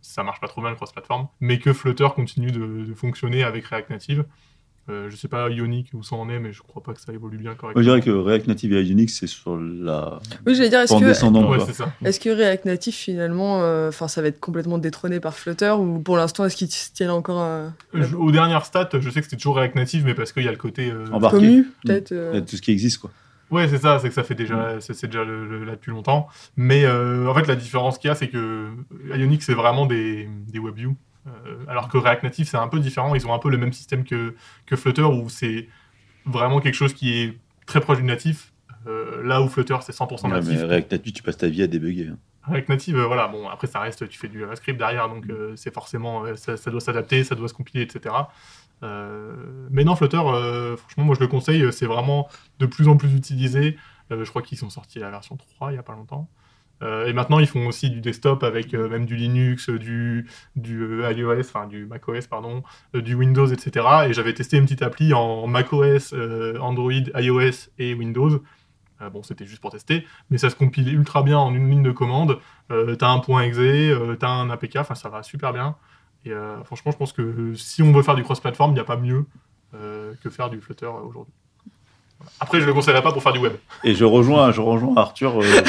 ça 0.00 0.22
marche 0.22 0.40
pas 0.40 0.48
trop 0.48 0.60
bien 0.60 0.70
le 0.70 0.76
cross-platform, 0.76 1.26
mais 1.40 1.58
que 1.58 1.72
Flutter 1.72 2.08
continue 2.14 2.50
de, 2.52 2.84
de 2.84 2.94
fonctionner 2.94 3.42
avec 3.44 3.66
React 3.66 3.90
Native. 3.90 4.24
Euh, 4.90 5.10
je 5.10 5.16
sais 5.16 5.28
pas 5.28 5.50
Ionic 5.50 5.90
où 5.92 6.02
ça 6.02 6.16
en 6.16 6.30
est, 6.30 6.38
mais 6.38 6.50
je 6.50 6.62
crois 6.62 6.82
pas 6.82 6.94
que 6.94 7.00
ça 7.02 7.12
évolue 7.12 7.36
bien 7.36 7.50
Moi, 7.50 7.56
correctement. 7.58 7.82
je 7.84 7.88
dirais 7.90 8.00
que 8.00 8.10
React 8.10 8.46
Native 8.46 8.72
et 8.72 8.88
Unix, 8.88 9.18
c'est 9.18 9.26
sur 9.26 9.58
la 9.58 10.18
Oui, 10.46 10.54
j'allais 10.54 10.70
dire, 10.70 10.80
est-ce 10.80 10.94
que. 10.98 11.04
Ouais, 11.04 11.72
ça. 11.74 11.92
est-ce 12.02 12.18
que 12.18 12.30
React 12.30 12.64
Native, 12.64 12.94
finalement, 12.94 13.60
euh, 13.60 13.90
enfin, 13.90 14.08
ça 14.08 14.22
va 14.22 14.28
être 14.28 14.40
complètement 14.40 14.78
détrôné 14.78 15.20
par 15.20 15.34
Flutter, 15.34 15.72
ou 15.78 15.98
pour 15.98 16.16
l'instant, 16.16 16.46
est-ce 16.46 16.56
qu'il 16.56 16.70
se 16.70 16.90
tiennent 16.90 17.10
encore 17.10 17.38
à 17.42 17.74
Je- 17.92 18.16
aux 18.16 18.32
dernières 18.32 18.64
stats, 18.64 18.88
je 18.98 19.10
sais 19.10 19.20
que 19.20 19.26
c'était 19.26 19.36
toujours 19.36 19.56
React 19.56 19.74
Native, 19.74 20.04
mais 20.06 20.14
parce 20.14 20.32
qu'il 20.32 20.44
y 20.44 20.48
a 20.48 20.52
le 20.52 20.56
côté. 20.56 20.90
euh, 20.90 21.04
Embarqué. 21.12 21.36
commu, 21.36 21.66
peut-être 21.84 22.10
Il 22.12 22.14
y 22.14 22.20
euh, 22.20 22.38
a 22.38 22.40
tout 22.40 22.56
ce 22.56 22.62
qui 22.62 22.70
existe, 22.70 22.96
quoi. 22.98 23.10
Ouais, 23.50 23.66
c'est 23.68 23.78
ça, 23.78 23.98
c'est 23.98 24.08
que 24.08 24.14
ça 24.14 24.24
fait 24.24 24.34
déjà, 24.34 24.80
c'est 24.80 24.92
c'est 24.94 25.06
déjà 25.06 25.24
le, 25.24 25.46
le- 25.46 25.64
là 25.64 25.72
depuis 25.72 25.90
longtemps. 25.90 26.28
Mais 26.56 26.84
euh, 26.84 27.26
en 27.28 27.34
fait, 27.34 27.46
la 27.46 27.56
différence 27.56 27.98
qu'il 27.98 28.08
y 28.08 28.10
a, 28.10 28.14
c'est 28.14 28.28
que 28.28 28.70
Ionic, 29.14 29.42
c'est 29.42 29.54
vraiment 29.54 29.86
des, 29.86 30.28
des 30.48 30.58
WebView. 30.58 30.94
Euh, 31.26 31.56
alors 31.66 31.88
que 31.88 31.96
React 31.98 32.22
Native, 32.24 32.46
c'est 32.48 32.56
un 32.56 32.68
peu 32.68 32.78
différent. 32.80 33.14
Ils 33.14 33.26
ont 33.26 33.32
un 33.34 33.38
peu 33.38 33.50
le 33.50 33.58
même 33.58 33.72
système 33.72 34.04
que, 34.04 34.34
que 34.66 34.76
Flutter, 34.76 35.02
où 35.02 35.28
c'est 35.28 35.68
vraiment 36.26 36.60
quelque 36.60 36.74
chose 36.74 36.94
qui 36.94 37.14
est 37.22 37.38
très 37.66 37.80
proche 37.80 37.98
du 37.98 38.04
natif. 38.04 38.52
Euh, 38.86 39.22
là 39.24 39.42
où 39.42 39.48
Flutter, 39.48 39.76
c'est 39.82 39.92
100% 39.94 40.24
Ouais, 40.24 40.30
natif. 40.30 40.50
mais 40.50 40.62
React 40.64 40.92
Native, 40.92 41.12
tu 41.12 41.22
passes 41.22 41.36
ta 41.38 41.48
vie 41.48 41.62
à 41.62 41.66
débugger. 41.66 42.08
hein. 42.08 42.18
React 42.50 42.68
Native, 42.70 42.98
voilà, 43.00 43.28
bon, 43.28 43.46
après 43.48 43.66
ça 43.66 43.80
reste, 43.80 44.08
tu 44.08 44.18
fais 44.18 44.28
du 44.28 44.40
JavaScript 44.40 44.78
derrière, 44.78 45.08
donc 45.10 45.26
c'est 45.56 45.72
forcément, 45.74 46.24
ça, 46.36 46.56
ça 46.56 46.70
doit 46.70 46.80
s'adapter, 46.80 47.22
ça 47.22 47.34
doit 47.34 47.48
se 47.48 47.52
compiler, 47.52 47.82
etc. 47.82 48.14
Euh, 48.82 49.68
mais 49.70 49.84
non, 49.84 49.96
Flutter, 49.96 50.20
euh, 50.24 50.76
franchement, 50.76 51.04
moi 51.04 51.14
je 51.14 51.20
le 51.20 51.26
conseille, 51.26 51.62
euh, 51.62 51.70
c'est 51.70 51.86
vraiment 51.86 52.28
de 52.58 52.66
plus 52.66 52.88
en 52.88 52.96
plus 52.96 53.14
utilisé. 53.14 53.76
Je 54.10 54.24
crois 54.30 54.40
qu'ils 54.40 54.56
sont 54.56 54.70
sortis 54.70 55.00
la 55.00 55.10
version 55.10 55.36
3 55.36 55.70
il 55.70 55.74
n'y 55.74 55.78
a 55.78 55.82
pas 55.82 55.92
longtemps. 55.92 56.28
Et 56.80 57.12
maintenant, 57.12 57.40
ils 57.40 57.46
font 57.48 57.66
aussi 57.66 57.90
du 57.90 58.00
desktop 58.00 58.44
avec 58.44 58.72
même 58.72 59.04
du 59.04 59.16
Linux, 59.16 59.68
du, 59.68 60.30
du 60.54 61.02
iOS, 61.02 61.40
enfin 61.40 61.66
du 61.66 61.86
macOS, 61.86 62.26
pardon, 62.28 62.62
du 62.94 63.14
Windows, 63.14 63.48
etc. 63.48 63.84
Et 64.08 64.12
j'avais 64.14 64.32
testé 64.32 64.56
une 64.56 64.64
petite 64.64 64.82
appli 64.82 65.12
en 65.12 65.46
macOS, 65.48 66.14
Android, 66.60 66.92
iOS 67.16 67.68
et 67.78 67.92
Windows. 67.94 68.42
Bon, 69.12 69.22
c'était 69.24 69.44
juste 69.44 69.60
pour 69.60 69.72
tester, 69.72 70.06
mais 70.30 70.38
ça 70.38 70.48
se 70.48 70.54
compile 70.54 70.94
ultra 70.94 71.22
bien 71.22 71.36
en 71.36 71.52
une 71.52 71.68
ligne 71.68 71.82
de 71.82 71.90
commande. 71.90 72.38
T'as 72.70 73.08
un 73.08 73.18
point 73.18 73.42
exe, 73.42 73.58
t'as 74.20 74.28
un 74.28 74.48
APK, 74.48 74.76
enfin 74.76 74.94
ça 74.94 75.10
va 75.10 75.22
super 75.22 75.52
bien. 75.52 75.76
Et 76.24 76.32
euh, 76.32 76.62
franchement, 76.64 76.90
je 76.92 76.96
pense 76.96 77.12
que 77.12 77.54
si 77.56 77.82
on 77.82 77.92
veut 77.92 78.02
faire 78.02 78.14
du 78.16 78.22
cross-platform, 78.22 78.72
il 78.72 78.74
n'y 78.74 78.80
a 78.80 78.84
pas 78.84 78.96
mieux 78.96 79.24
euh, 79.74 80.12
que 80.22 80.30
faire 80.30 80.50
du 80.50 80.60
Flutter 80.60 80.86
euh, 80.86 81.08
aujourd'hui. 81.08 81.32
Voilà. 82.18 82.32
Après, 82.40 82.58
je 82.58 82.64
ne 82.64 82.68
le 82.68 82.74
conseillerais 82.74 83.02
pas 83.02 83.12
pour 83.12 83.22
faire 83.22 83.32
du 83.32 83.38
web. 83.38 83.52
Et 83.84 83.94
je 83.94 84.04
rejoins, 84.04 84.50
je 84.50 84.60
rejoins 84.60 84.92
Arthur. 84.96 85.40
euh, 85.40 85.44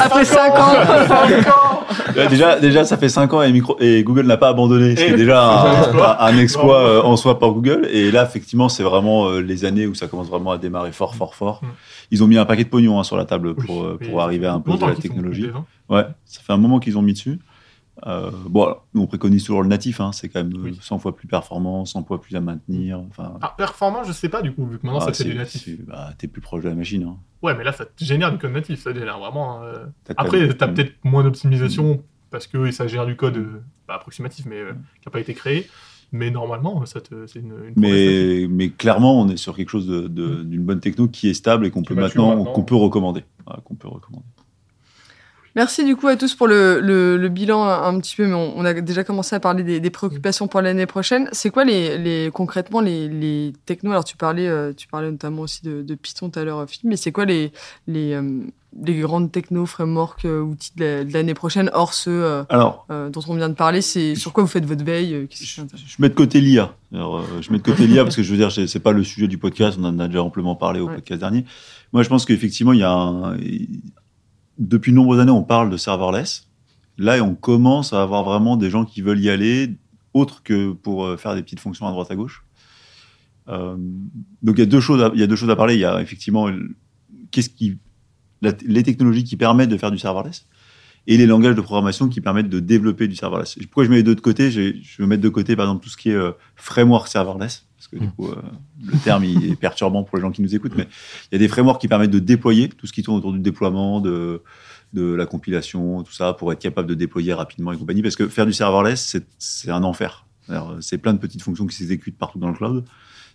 Après 0.00 0.24
5 0.24 0.52
ans. 0.58 1.82
Ouais, 2.16 2.28
déjà, 2.28 2.58
déjà, 2.58 2.84
ça 2.84 2.96
fait 2.96 3.08
5 3.08 3.32
ans 3.34 3.42
et, 3.42 3.52
micro, 3.52 3.76
et 3.80 4.02
Google 4.02 4.26
n'a 4.26 4.36
pas 4.36 4.48
abandonné, 4.48 4.96
ce 4.96 5.02
qui 5.04 5.10
Et- 5.10 5.14
est 5.14 5.16
déjà 5.16 5.62
c'est 5.62 5.68
un 5.68 5.72
un, 5.72 5.78
exploit. 5.82 6.22
un- 6.22 6.26
un 6.26 6.38
exploit 6.38 7.06
en 7.06 7.16
soi 7.16 7.38
pour 7.38 7.52
Google. 7.52 7.86
Et 7.90 8.10
là, 8.10 8.24
effectivement, 8.24 8.68
c'est 8.68 8.82
vraiment 8.82 9.30
les 9.30 9.64
années 9.64 9.86
où 9.86 9.94
ça 9.94 10.08
commence 10.08 10.28
vraiment 10.28 10.52
à 10.52 10.58
démarrer 10.58 10.92
fort, 10.92 11.14
fort, 11.14 11.34
fort. 11.34 11.60
Mm. 11.62 11.66
Ils 12.12 12.24
ont 12.24 12.26
mis 12.26 12.38
un 12.38 12.44
paquet 12.44 12.64
de 12.64 12.68
pognon 12.68 12.98
hein, 13.00 13.04
sur 13.04 13.16
la 13.16 13.24
table 13.24 13.54
pour, 13.54 13.86
Oui, 14.00 14.08
pour 14.08 14.20
arriver 14.22 14.46
à 14.46 14.54
imposer 14.54 14.72
longtemps 14.78 14.86
la 14.88 14.94
qu'ils 14.94 15.10
font 15.10 15.14
technologie. 15.16 15.50
hein. 15.54 15.64
Ouais, 15.88 16.04
ça 16.24 16.40
fait 16.42 16.52
un 16.52 16.56
moment 16.58 16.78
qu'ils 16.80 16.96
ont 16.98 17.02
mis 17.02 17.12
dessus. 17.14 17.38
Euh, 18.06 18.30
bon, 18.48 18.74
nous, 18.94 19.02
on 19.02 19.06
préconise 19.06 19.44
toujours 19.44 19.62
le 19.62 19.68
natif, 19.68 20.00
hein, 20.00 20.10
c'est 20.12 20.28
quand 20.28 20.42
même 20.42 20.52
euh, 20.56 20.62
Oui. 20.64 20.78
100 20.80 20.98
fois 20.98 21.14
plus 21.14 21.28
performant, 21.28 21.84
100 21.84 22.02
fois 22.04 22.20
plus 22.20 22.34
à 22.34 22.40
maintenir. 22.40 22.98
Enfin, 23.00 23.34
Ah, 23.40 23.54
performant, 23.56 24.02
je 24.02 24.12
sais 24.12 24.28
pas 24.28 24.42
du 24.42 24.52
coup, 24.52 24.66
vu 24.66 24.78
que 24.78 24.86
maintenant 24.86 25.00
ah, 25.02 25.12
ça 25.12 25.24
fait 25.24 25.30
du 25.30 25.36
natif. 25.36 25.62
c'est- 25.64 25.86
bah, 25.86 26.10
t'es 26.18 26.26
plus 26.26 26.40
proche 26.40 26.64
de 26.64 26.68
la 26.68 26.74
machine. 26.74 27.04
Hein. 27.04 27.16
Ouais, 27.42 27.54
mais 27.56 27.62
là, 27.64 27.72
ça 27.72 27.84
te 27.84 28.04
génère 28.04 28.32
du 28.32 28.38
code 28.38 28.52
natif, 28.52 28.80
ça 28.80 28.92
génère 28.92 29.18
vraiment. 29.18 29.62
euh, 29.62 29.84
T'as 30.04 30.14
quand 30.14 30.24
Après, 30.24 30.40
même- 30.40 30.54
tu 30.56 30.64
as 30.64 30.68
peut-être 30.68 30.94
moins 31.04 31.22
d'optimisation 31.22 32.02
parce 32.30 32.46
que 32.46 32.70
ça 32.72 32.86
gère 32.88 33.06
du 33.06 33.14
code 33.14 33.36
euh, 33.36 33.62
pas 33.86 33.94
approximatif, 33.94 34.46
mais 34.46 34.56
euh, 34.58 34.72
qui 35.00 35.06
n'a 35.08 35.12
pas 35.12 35.20
été 35.20 35.34
créé. 35.34 35.68
Mais 36.14 36.30
normalement, 36.30 36.84
ça 36.84 37.00
c'est 37.26 37.38
une, 37.38 37.54
une. 37.68 37.72
Mais, 37.76 38.46
mais 38.50 38.68
clairement, 38.68 39.18
on 39.18 39.28
est 39.28 39.38
sur 39.38 39.56
quelque 39.56 39.70
chose 39.70 39.86
de- 39.86 40.08
de- 40.08 40.42
d'une 40.42 40.62
bonne 40.62 40.80
techno 40.80 41.08
qui 41.08 41.30
est 41.30 41.34
stable 41.34 41.64
et 41.66 41.70
qu'on 41.70 41.82
peut 41.82 41.94
maintenant, 41.94 42.36
maintenant. 42.36 42.52
qu'on 42.52 42.64
peut 42.64 42.74
recommander. 42.74 43.24
Qu'on 43.64 43.74
peut 43.76 43.88
recommander. 43.88 44.26
Merci 45.54 45.84
du 45.84 45.96
coup 45.96 46.08
à 46.08 46.16
tous 46.16 46.34
pour 46.34 46.46
le, 46.48 46.80
le, 46.80 47.18
le 47.18 47.28
bilan 47.28 47.62
un, 47.64 47.82
un 47.94 48.00
petit 48.00 48.16
peu, 48.16 48.26
mais 48.26 48.32
on, 48.34 48.58
on 48.58 48.64
a 48.64 48.72
déjà 48.72 49.04
commencé 49.04 49.36
à 49.36 49.40
parler 49.40 49.62
des, 49.62 49.80
des 49.80 49.90
préoccupations 49.90 50.48
pour 50.48 50.62
l'année 50.62 50.86
prochaine. 50.86 51.28
C'est 51.32 51.50
quoi 51.50 51.64
les, 51.64 51.98
les 51.98 52.30
concrètement 52.32 52.80
les, 52.80 53.06
les 53.08 53.52
technos? 53.66 53.90
Alors 53.90 54.04
tu 54.04 54.16
parlais, 54.16 54.48
euh, 54.48 54.72
tu 54.74 54.88
parlais 54.88 55.10
notamment 55.10 55.42
aussi 55.42 55.62
de, 55.62 55.82
de 55.82 55.94
Python 55.94 56.30
tout 56.30 56.38
à 56.38 56.44
l'heure, 56.44 56.64
Philippe, 56.68 56.88
mais 56.88 56.96
c'est 56.96 57.12
quoi 57.12 57.26
les, 57.26 57.52
les, 57.86 58.14
euh, 58.14 58.40
les 58.82 58.98
grandes 59.00 59.30
technos, 59.30 59.66
frameworks, 59.66 60.24
euh, 60.24 60.40
outils 60.40 60.72
de 60.76 60.84
la- 60.84 61.04
de 61.04 61.12
l'année 61.12 61.34
prochaine, 61.34 61.68
hors 61.74 61.92
ceux 61.92 62.10
euh, 62.24 62.44
Alors, 62.48 62.86
euh, 62.90 63.10
dont 63.10 63.20
on 63.28 63.34
vient 63.36 63.50
de 63.50 63.54
parler? 63.54 63.82
C'est 63.82 64.14
sur 64.14 64.32
quoi 64.32 64.42
vous 64.44 64.48
faites 64.48 64.64
votre 64.64 64.84
veille 64.84 65.12
euh, 65.14 65.26
je, 65.30 65.60
mets 65.98 66.08
de 66.08 66.14
côté 66.14 66.40
l'IA. 66.40 66.74
Alors, 66.94 67.18
euh, 67.18 67.22
je 67.42 67.52
mets 67.52 67.58
de 67.58 67.62
côté 67.62 67.86
l'IA 67.86 68.04
parce 68.04 68.16
que 68.16 68.22
je 68.22 68.30
veux 68.30 68.38
dire, 68.38 68.50
c'est 68.50 68.66
c'est 68.66 68.80
pas 68.80 68.92
le 68.92 69.04
sujet 69.04 69.28
du 69.28 69.36
podcast. 69.36 69.76
On 69.78 69.84
en 69.84 69.98
a 69.98 70.08
déjà 70.08 70.22
amplement 70.22 70.54
parlé 70.56 70.80
au 70.80 70.86
Ouais. 70.88 70.94
podcast 70.94 71.20
dernier. 71.20 71.44
Moi, 71.92 72.02
je 72.02 72.08
pense 72.08 72.24
qu'effectivement, 72.24 72.72
il 72.72 72.78
y 72.80 72.84
a 72.84 72.90
un- 72.90 73.36
depuis 74.62 74.92
de 74.92 74.96
nombreuses 74.96 75.20
années, 75.20 75.32
on 75.32 75.42
parle 75.42 75.70
de 75.70 75.76
serverless. 75.76 76.48
Là, 76.98 77.22
on 77.22 77.34
commence 77.34 77.92
à 77.92 78.02
avoir 78.02 78.22
vraiment 78.22 78.56
des 78.56 78.70
gens 78.70 78.84
qui 78.84 79.02
veulent 79.02 79.20
y 79.20 79.30
aller, 79.30 79.76
autre 80.14 80.42
que 80.42 80.72
pour 80.72 81.04
euh, 81.04 81.16
faire 81.16 81.34
des 81.34 81.42
petites 81.42 81.60
fonctions 81.60 81.86
à 81.86 81.90
droite 81.90 82.10
à 82.10 82.16
gauche. 82.16 82.44
Euh, 83.48 83.76
donc, 84.42 84.56
il 84.56 84.60
y 84.60 84.62
a 84.62 84.66
deux 84.66 84.80
choses. 84.80 85.02
À, 85.02 85.56
parler. 85.56 85.74
Il 85.74 85.80
y 85.80 85.84
a 85.84 86.00
effectivement 86.00 86.48
les 88.42 88.82
technologies 88.82 89.24
qui 89.24 89.36
permettent 89.36 89.70
de 89.70 89.76
faire 89.76 89.90
du 89.90 89.98
serverless 89.98 90.46
et 91.06 91.16
les 91.16 91.26
langages 91.26 91.54
de 91.56 91.60
programmation 91.60 92.08
qui 92.08 92.20
permettent 92.20 92.48
de 92.48 92.60
développer 92.60 93.08
du 93.08 93.16
serverless. 93.16 93.56
Pourquoi 93.64 93.84
je 93.84 93.90
mets 93.90 93.96
les 93.96 94.02
deux 94.02 94.14
de 94.14 94.20
côté? 94.20 94.50
Je 94.50 94.60
vais 94.98 95.06
mettre 95.06 95.22
de 95.22 95.28
côté, 95.28 95.56
par 95.56 95.66
exemple, 95.66 95.82
tout 95.82 95.90
ce 95.90 95.96
qui 95.96 96.10
est 96.10 96.14
euh, 96.14 96.30
framework 96.56 97.08
serverless, 97.08 97.66
parce 97.76 97.88
que 97.88 97.96
du 97.96 98.06
Mm. 98.06 98.12
coup, 98.12 98.28
euh, 98.28 98.36
le 98.84 98.96
terme 98.98 99.24
il 99.24 99.50
est 99.50 99.56
perturbant 99.56 100.04
pour 100.04 100.16
les 100.16 100.22
gens 100.22 100.30
qui 100.30 100.42
nous 100.42 100.54
écoutent, 100.54 100.76
mais 100.76 100.86
il 101.30 101.34
y 101.34 101.36
a 101.36 101.38
des 101.38 101.48
frameworks 101.48 101.80
qui 101.80 101.88
permettent 101.88 102.10
de 102.12 102.18
déployer 102.20 102.68
tout 102.68 102.86
ce 102.86 102.92
qui 102.92 103.02
tourne 103.02 103.18
autour 103.18 103.32
du 103.32 103.40
déploiement, 103.40 104.00
de, 104.00 104.42
de 104.92 105.02
la 105.14 105.26
compilation, 105.26 106.02
tout 106.04 106.12
ça, 106.12 106.34
pour 106.34 106.52
être 106.52 106.60
capable 106.60 106.88
de 106.88 106.94
déployer 106.94 107.32
rapidement 107.34 107.72
et 107.72 107.76
compagnie, 107.78 108.02
parce 108.02 108.14
que 108.16 108.28
faire 108.28 108.46
du 108.46 108.52
serverless, 108.52 109.16
c'est- 109.38 109.70
un 109.70 109.82
enfer. 109.82 110.26
C'est 110.80 110.98
plein 110.98 111.14
de 111.14 111.18
petites 111.18 111.42
fonctions 111.42 111.66
qui 111.66 111.74
s'exécutent 111.74 112.18
partout 112.18 112.38
dans 112.38 112.48
le 112.48 112.54
cloud. 112.54 112.84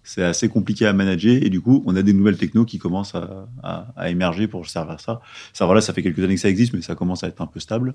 C'est 0.08 0.24
assez 0.24 0.48
compliqué 0.48 0.86
à 0.86 0.94
manager 0.94 1.36
et 1.36 1.50
du 1.50 1.60
coup, 1.60 1.84
on 1.86 1.94
a 1.98 2.02
des 2.02 2.14
nouvelles 2.14 2.38
technos 2.38 2.64
qui 2.64 2.80
commencent 2.80 3.14
à, 3.14 4.10
émerger 4.10 4.48
pour 4.48 4.66
servir 4.66 5.02
ça. 5.02 5.20
Serverless, 5.52 5.84
ça 5.84 5.92
fait 5.92 6.02
quelques 6.02 6.24
années 6.24 6.36
que 6.36 6.40
ça 6.40 6.48
existe, 6.48 6.72
mais 6.74 6.82
ça 6.82 6.96
commence 6.96 7.26
à 7.26 7.28
être 7.28 7.42
un 7.42 7.46
peu 7.46 7.60
stable. 7.60 7.94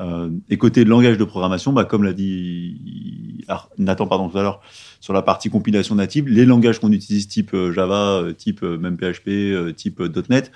Euh, 0.00 0.30
et 0.48 0.56
côté 0.56 0.86
langage 0.86 1.18
de 1.18 1.24
programmation, 1.24 1.74
bah, 1.74 1.84
comme 1.84 2.04
l'a 2.04 2.14
dit 2.14 3.44
Nathan 3.76 4.06
pardon, 4.06 4.30
tout 4.30 4.38
à 4.38 4.42
l'heure, 4.42 4.62
sur 4.98 5.12
la 5.12 5.20
partie 5.20 5.50
compilation 5.50 5.94
native, 5.94 6.26
les 6.26 6.46
langages 6.46 6.78
qu'on 6.78 6.90
utilise 6.90 7.28
type 7.28 7.52
euh, 7.52 7.70
Java, 7.70 8.22
euh, 8.22 8.32
type 8.32 8.62
même 8.62 8.96
PHP, 8.96 9.76
type 9.76 10.00
.NET, 10.30 10.52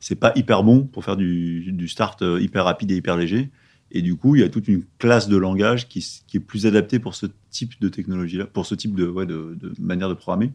c'est 0.00 0.16
pas 0.16 0.32
hyper 0.34 0.64
bon 0.64 0.82
pour 0.82 1.04
faire 1.04 1.16
du, 1.16 1.86
start 1.86 2.24
hyper 2.40 2.64
rapide 2.64 2.90
et 2.90 2.96
hyper 2.96 3.16
léger. 3.16 3.50
Et 3.92 4.02
du 4.02 4.16
coup, 4.16 4.36
il 4.36 4.42
y 4.42 4.44
a 4.44 4.48
toute 4.48 4.68
une 4.68 4.84
classe 4.98 5.28
de 5.28 5.36
langage 5.36 5.88
qui, 5.88 5.98
est 6.34 6.40
plus 6.40 6.66
adaptée 6.66 6.98
pour 6.98 7.14
ce 7.14 7.26
type 7.50 7.80
de 7.80 7.88
technologie-là, 7.88 8.46
pour 8.46 8.66
ce 8.66 8.74
type 8.74 8.94
de, 8.94 9.12
manière 9.80 10.08
de 10.08 10.14
programmer, 10.14 10.52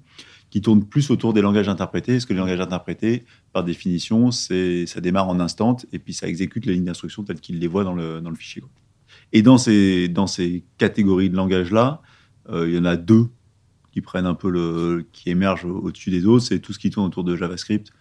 qui 0.50 0.62
tourne 0.62 0.86
plus 0.86 1.10
autour 1.10 1.34
des 1.34 1.42
langages 1.42 1.68
interprétés. 1.68 2.14
Parce 2.14 2.26
que 2.26 2.34
les 2.34 2.40
langages 2.40 2.62
interprétés, 2.62 3.26
par 3.52 3.64
définition, 3.64 4.32
ça 4.32 5.02
démarre 5.02 5.28
en 5.28 5.40
instant 5.40 5.78
et 5.92 6.00
puis 6.00 6.14
ça 6.14 6.28
exécute 6.28 6.66
les 6.66 6.74
lignes 6.74 6.86
d'instruction 6.86 7.24
telles 7.24 7.42
qu'il 7.42 7.60
les 7.60 7.68
voit 7.68 7.84
dans 7.84 7.94
le, 7.94 8.36
fichier. 8.36 8.64
Et 9.34 9.42
dans 9.42 9.58
ces, 9.58 10.64
catégories 10.78 11.30
de 11.30 11.36
langage-là, 11.36 12.02
euh, 12.50 12.70
il 12.70 12.76
y 12.76 12.78
en 12.78 12.86
a 12.86 12.96
deux 12.96 13.28
qui 13.92 14.02
prennent 14.02 14.28
un 14.28 14.36
peu 14.36 14.50
le, 14.50 15.08
qui 15.12 15.30
émergent 15.30 15.66
au- 15.66 15.80
au-dessus 15.80 16.12
des 16.12 16.26
autres. 16.26 16.46
C'est 16.46 16.60
tout 16.60 16.74
ce 16.74 16.80
qui 16.80 16.90
tourne 16.90 17.08
autour 17.08 17.24
de 17.24 17.36
JavaScript 17.36 17.92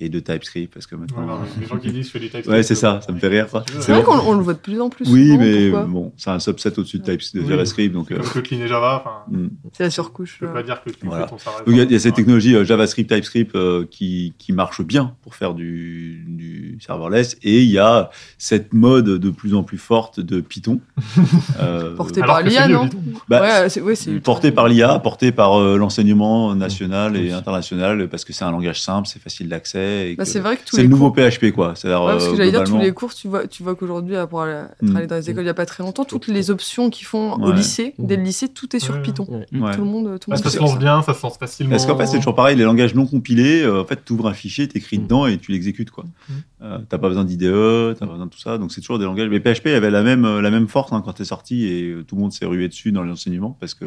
et 0.00 0.08
de 0.08 0.18
TypeScript, 0.18 0.72
parce 0.72 0.86
que 0.86 0.96
maintenant. 0.96 1.24
Voilà, 1.24 1.40
les 1.60 1.66
gens 1.66 1.78
qui 1.78 1.92
disent 1.92 2.06
je 2.06 2.10
fais 2.12 2.18
des 2.20 2.28
types. 2.28 2.46
Ouais, 2.46 2.62
c'est 2.62 2.74
ça, 2.74 3.00
ça 3.00 3.12
me 3.12 3.18
fait 3.18 3.28
rire, 3.28 3.48
ça. 3.48 3.64
C'est 3.80 3.92
vrai 3.92 4.02
qu'on 4.02 4.18
on 4.18 4.32
le 4.32 4.42
voit 4.42 4.54
de 4.54 4.58
plus 4.58 4.80
en 4.80 4.90
plus. 4.90 5.08
Oui, 5.08 5.32
souvent, 5.32 5.38
mais 5.38 5.70
bon, 5.70 6.12
c'est 6.16 6.30
un 6.30 6.38
subset 6.38 6.78
au-dessus 6.78 6.98
de, 6.98 7.04
TypeScript, 7.04 7.36
de 7.36 7.42
Oui. 7.42 7.48
JavaScript, 7.48 7.94
donc. 7.94 8.06
C'est 8.08 8.14
euh, 8.14 8.18
comme 8.18 8.42
Kotlin 8.42 8.60
et 8.60 8.68
Java. 8.68 9.02
Enfin, 9.04 9.38
hmm. 9.38 9.48
C'est 9.72 9.84
la 9.84 9.90
surcouche. 9.90 10.38
je 10.40 10.46
peux 10.46 10.52
pas 10.52 10.62
dire 10.62 10.82
que 10.82 10.90
tu 10.90 11.06
Voilà. 11.06 11.28
il 11.66 11.76
y 11.76 11.80
a, 11.80 11.84
il 11.84 11.92
y 11.92 11.94
a 11.94 11.98
cette 11.98 12.14
technologie 12.14 12.54
euh, 12.56 12.64
JavaScript, 12.64 13.10
TypeScript 13.10 13.54
euh, 13.54 13.86
qui, 13.90 14.34
qui 14.38 14.52
marche 14.52 14.82
bien 14.82 15.14
pour 15.22 15.34
faire 15.34 15.54
du, 15.54 16.24
du 16.28 16.78
serverless. 16.80 17.36
Et 17.42 17.62
il 17.62 17.70
y 17.70 17.78
a 17.78 18.10
cette 18.38 18.72
mode 18.72 19.06
de 19.06 19.30
plus 19.30 19.54
en 19.54 19.62
plus 19.62 19.78
forte 19.78 20.20
de 20.20 20.40
Python. 20.40 20.80
euh, 21.60 21.94
Porté 21.96 22.22
Alors 22.22 22.36
par 22.36 22.44
l'IA, 22.44 22.68
non 22.68 22.88
bah, 23.28 23.40
Ouais, 23.40 23.68
c'est 23.68 23.80
ouais, 23.80 23.94
c'est 23.94 24.12
porté 24.20 24.52
par 24.52 24.68
l'IA, 24.68 24.98
porté 24.98 25.32
par 25.32 25.60
euh, 25.60 25.76
l'enseignement 25.76 26.54
national 26.54 27.16
et 27.16 27.32
international, 27.32 28.08
parce 28.08 28.24
que 28.24 28.32
c'est 28.32 28.44
un 28.44 28.50
langage 28.50 28.80
simple, 28.80 29.08
c'est 29.08 29.22
facile 29.22 29.48
d'accès. 29.48 29.83
Bah, 30.16 30.24
que 30.24 30.30
c'est 30.30 30.40
vrai 30.40 30.56
que 30.56 30.62
tous 30.64 30.76
C'est 30.76 30.82
les 30.82 30.88
le 30.88 30.88
nouveau 30.90 31.10
cours- 31.12 31.16
PHP, 31.30 31.52
quoi. 31.52 31.68
Ouais, 31.68 31.74
parce 31.74 31.82
que 32.26 32.32
euh, 32.32 32.36
j'allais 32.36 32.50
dire, 32.50 32.64
tous 32.64 32.78
les 32.78 32.92
cours, 32.92 33.14
tu 33.14 33.28
vois, 33.28 33.46
tu 33.46 33.62
vois 33.62 33.74
qu'aujourd'hui, 33.74 34.16
à 34.16 34.26
pouvoir 34.26 34.46
aller 34.46 34.66
travailler 34.86 35.06
dans 35.06 35.16
les 35.16 35.30
écoles 35.30 35.42
il 35.42 35.46
n'y 35.46 35.50
a 35.50 35.54
pas 35.54 35.66
très 35.66 35.82
longtemps, 35.82 36.04
toutes 36.04 36.26
les 36.28 36.50
options 36.50 36.90
qu'ils 36.90 37.06
font 37.06 37.32
au 37.34 37.52
lycée, 37.52 37.94
dès 37.98 38.16
le 38.16 38.22
lycée, 38.22 38.48
tout 38.48 38.74
est 38.74 38.78
sur 38.80 38.94
Ouais. 38.94 39.02
Python. 39.02 39.26
Ouais. 39.30 39.44
Tout 39.74 39.80
le 39.80 39.84
monde, 39.86 40.18
tout 40.20 40.30
le 40.30 40.36
monde 40.36 40.44
ça 40.44 40.50
se 40.50 40.58
lance 40.58 40.78
bien, 40.78 41.02
ça 41.02 41.14
se 41.14 41.22
lance 41.22 41.38
facilement. 41.38 41.70
Parce 41.70 41.86
qu'en 41.86 41.96
fait, 41.96 42.06
c'est 42.06 42.18
toujours 42.18 42.34
pareil, 42.34 42.56
les 42.56 42.64
langages 42.64 42.94
non 42.94 43.06
compilés, 43.06 43.62
euh, 43.62 43.80
en 43.82 43.84
fait, 43.84 44.04
tu 44.04 44.12
ouvres 44.12 44.28
un 44.28 44.34
fichier, 44.34 44.68
tu 44.68 44.78
écris 44.78 44.98
Mm. 44.98 45.02
dedans 45.02 45.26
et 45.26 45.38
tu 45.38 45.52
l'exécutes. 45.52 45.90
quoi. 45.90 46.04
Mm. 46.28 46.32
Euh, 46.62 46.78
t'as 46.88 46.98
pas 46.98 47.08
besoin 47.08 47.24
d'IDE, 47.24 47.94
t'as 47.98 48.06
pas 48.06 48.12
besoin 48.12 48.26
de 48.26 48.30
tout 48.30 48.38
ça. 48.38 48.58
Donc, 48.58 48.72
c'est 48.72 48.80
toujours 48.80 48.98
des 48.98 49.04
langages. 49.04 49.28
Mais 49.28 49.40
PHP 49.40 49.66
avait 49.68 49.90
la 49.90 50.02
même, 50.02 50.40
la 50.40 50.50
même 50.50 50.66
force 50.68 50.92
hein, 50.92 51.02
quand 51.04 51.12
t'es 51.12 51.24
sorti 51.24 51.66
et 51.66 51.94
tout 52.06 52.14
le 52.16 52.22
monde 52.22 52.32
s'est 52.32 52.46
rué 52.46 52.68
dessus 52.68 52.90
dans 52.92 53.02
l'enseignement 53.02 53.56
parce 53.60 53.74
que 53.74 53.84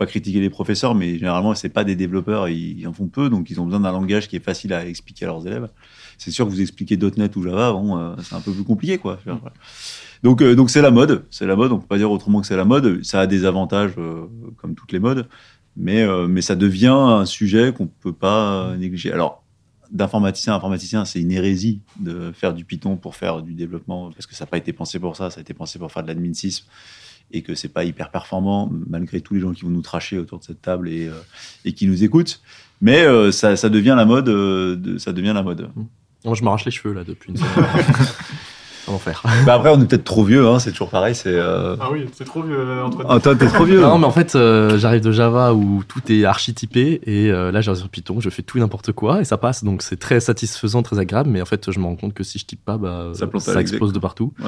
pas 0.00 0.06
critiquer 0.06 0.40
les 0.40 0.48
professeurs, 0.48 0.94
mais 0.94 1.18
généralement, 1.18 1.54
c'est 1.54 1.68
pas 1.68 1.84
des 1.84 1.94
développeurs, 1.94 2.48
ils, 2.48 2.80
ils 2.80 2.88
en 2.88 2.92
font 2.94 3.06
peu, 3.06 3.28
donc 3.28 3.50
ils 3.50 3.60
ont 3.60 3.66
besoin 3.66 3.80
d'un 3.80 3.92
langage 3.92 4.28
qui 4.28 4.36
est 4.36 4.42
facile 4.42 4.72
à 4.72 4.86
expliquer 4.86 5.26
à 5.26 5.28
leurs 5.28 5.46
élèves. 5.46 5.68
C'est 6.16 6.30
sûr 6.30 6.46
que 6.46 6.50
vous 6.50 6.62
expliquez 6.62 6.96
.NET 6.96 7.36
ou 7.36 7.42
Java, 7.42 7.72
bon, 7.72 7.98
euh, 7.98 8.14
c'est 8.22 8.34
un 8.34 8.40
peu 8.40 8.50
plus 8.50 8.64
compliqué, 8.64 8.96
quoi. 8.96 9.18
Voilà. 9.26 9.52
Donc, 10.22 10.40
euh, 10.40 10.54
donc 10.54 10.70
c'est 10.70 10.80
la 10.80 10.90
mode, 10.90 11.26
c'est 11.30 11.46
la 11.46 11.54
mode. 11.54 11.72
On 11.72 11.78
peut 11.78 11.86
pas 11.86 11.98
dire 11.98 12.10
autrement 12.10 12.40
que 12.40 12.46
c'est 12.46 12.56
la 12.56 12.64
mode. 12.64 13.04
Ça 13.04 13.20
a 13.20 13.26
des 13.26 13.44
avantages, 13.44 13.92
euh, 13.98 14.24
comme 14.56 14.74
toutes 14.74 14.92
les 14.92 15.00
modes, 15.00 15.28
mais 15.76 16.06
mais 16.28 16.40
ça 16.40 16.56
devient 16.56 16.96
un 17.20 17.26
sujet 17.26 17.74
qu'on 17.74 17.86
peut 17.86 18.14
pas 18.14 18.74
négliger. 18.78 19.12
Alors, 19.12 19.44
d'informaticien 19.90 20.54
à 20.54 20.56
informaticien, 20.56 21.04
c'est 21.04 21.20
une 21.20 21.32
hérésie 21.32 21.80
de 21.98 22.32
faire 22.32 22.54
du 22.54 22.64
Python 22.64 22.96
pour 22.96 23.16
faire 23.16 23.42
du 23.42 23.52
développement, 23.52 24.10
parce 24.12 24.26
que 24.26 24.34
ça 24.34 24.44
n'a 24.44 24.50
pas 24.50 24.56
été 24.56 24.72
pensé 24.72 24.98
pour 24.98 25.14
ça. 25.16 25.28
Ça 25.28 25.40
a 25.40 25.42
été 25.42 25.52
pensé 25.52 25.78
pour 25.78 25.92
faire 25.92 26.02
de 26.02 26.08
l'admin 26.08 26.32
6 26.32 26.66
et 27.32 27.42
que 27.42 27.54
c'est 27.54 27.68
pas 27.68 27.84
hyper 27.84 28.10
performant, 28.10 28.70
malgré 28.88 29.20
tous 29.20 29.34
les 29.34 29.40
gens 29.40 29.52
qui 29.52 29.62
vont 29.64 29.70
nous 29.70 29.82
tracher 29.82 30.18
autour 30.18 30.38
de 30.38 30.44
cette 30.44 30.62
table 30.62 30.88
et, 30.88 31.06
euh, 31.06 31.12
et 31.64 31.72
qui 31.72 31.86
nous 31.86 32.02
écoutent. 32.02 32.40
Mais 32.80 33.04
euh, 33.04 33.30
ça, 33.30 33.56
ça 33.56 33.68
devient 33.68 33.94
la 33.96 34.04
mode. 34.04 34.28
euh, 34.28 34.76
de, 34.76 34.98
ça 34.98 35.12
devient 35.12 35.32
la 35.34 35.42
mode. 35.42 35.70
Moi, 36.24 36.34
je 36.34 36.42
m'arrache 36.44 36.64
les 36.64 36.70
cheveux 36.70 36.94
là 36.94 37.04
depuis 37.04 37.30
une 37.30 37.36
semaine. 37.36 37.50
Un 38.90 38.94
enfer. 38.94 39.22
Bah 39.46 39.54
après, 39.54 39.70
on 39.70 39.80
est 39.80 39.86
peut-être 39.86 40.04
trop 40.04 40.24
vieux. 40.24 40.46
Hein, 40.46 40.58
c'est 40.58 40.70
toujours 40.72 40.90
pareil. 40.90 41.14
C'est 41.14 41.28
euh... 41.32 41.76
Ah 41.80 41.88
oui, 41.92 42.06
c'est 42.12 42.24
trop 42.24 42.42
vieux, 42.42 42.58
euh, 42.58 42.84
Antoine. 42.84 43.06
Antoine, 43.08 43.38
t'es 43.38 43.46
trop 43.46 43.64
vieux. 43.64 43.80
Non, 43.80 43.98
mais 43.98 44.06
en 44.06 44.10
fait, 44.10 44.34
euh, 44.34 44.78
j'arrive 44.78 45.00
de 45.02 45.12
Java 45.12 45.54
où 45.54 45.82
tout 45.86 46.00
est 46.12 46.24
archetypé 46.24 47.00
et 47.04 47.30
euh, 47.30 47.52
là, 47.52 47.60
j'arrive 47.60 47.80
sur 47.80 47.88
Python, 47.88 48.20
je 48.20 48.28
fais 48.30 48.42
tout 48.42 48.58
et 48.58 48.60
n'importe 48.60 48.92
quoi 48.92 49.20
et 49.20 49.24
ça 49.24 49.36
passe. 49.38 49.64
Donc, 49.64 49.82
c'est 49.82 49.98
très 49.98 50.20
satisfaisant, 50.20 50.82
très 50.82 50.98
agréable. 50.98 51.30
Mais 51.30 51.40
en 51.40 51.44
fait, 51.46 51.70
je 51.70 51.78
me 51.78 51.84
rends 51.84 51.96
compte 51.96 52.14
que 52.14 52.24
si 52.24 52.38
je 52.38 52.44
type 52.46 52.64
pas, 52.64 52.76
bah, 52.78 53.12
Ça 53.38 53.60
explose 53.60 53.92
de 53.92 53.98
partout. 53.98 54.32
Ouais. 54.42 54.46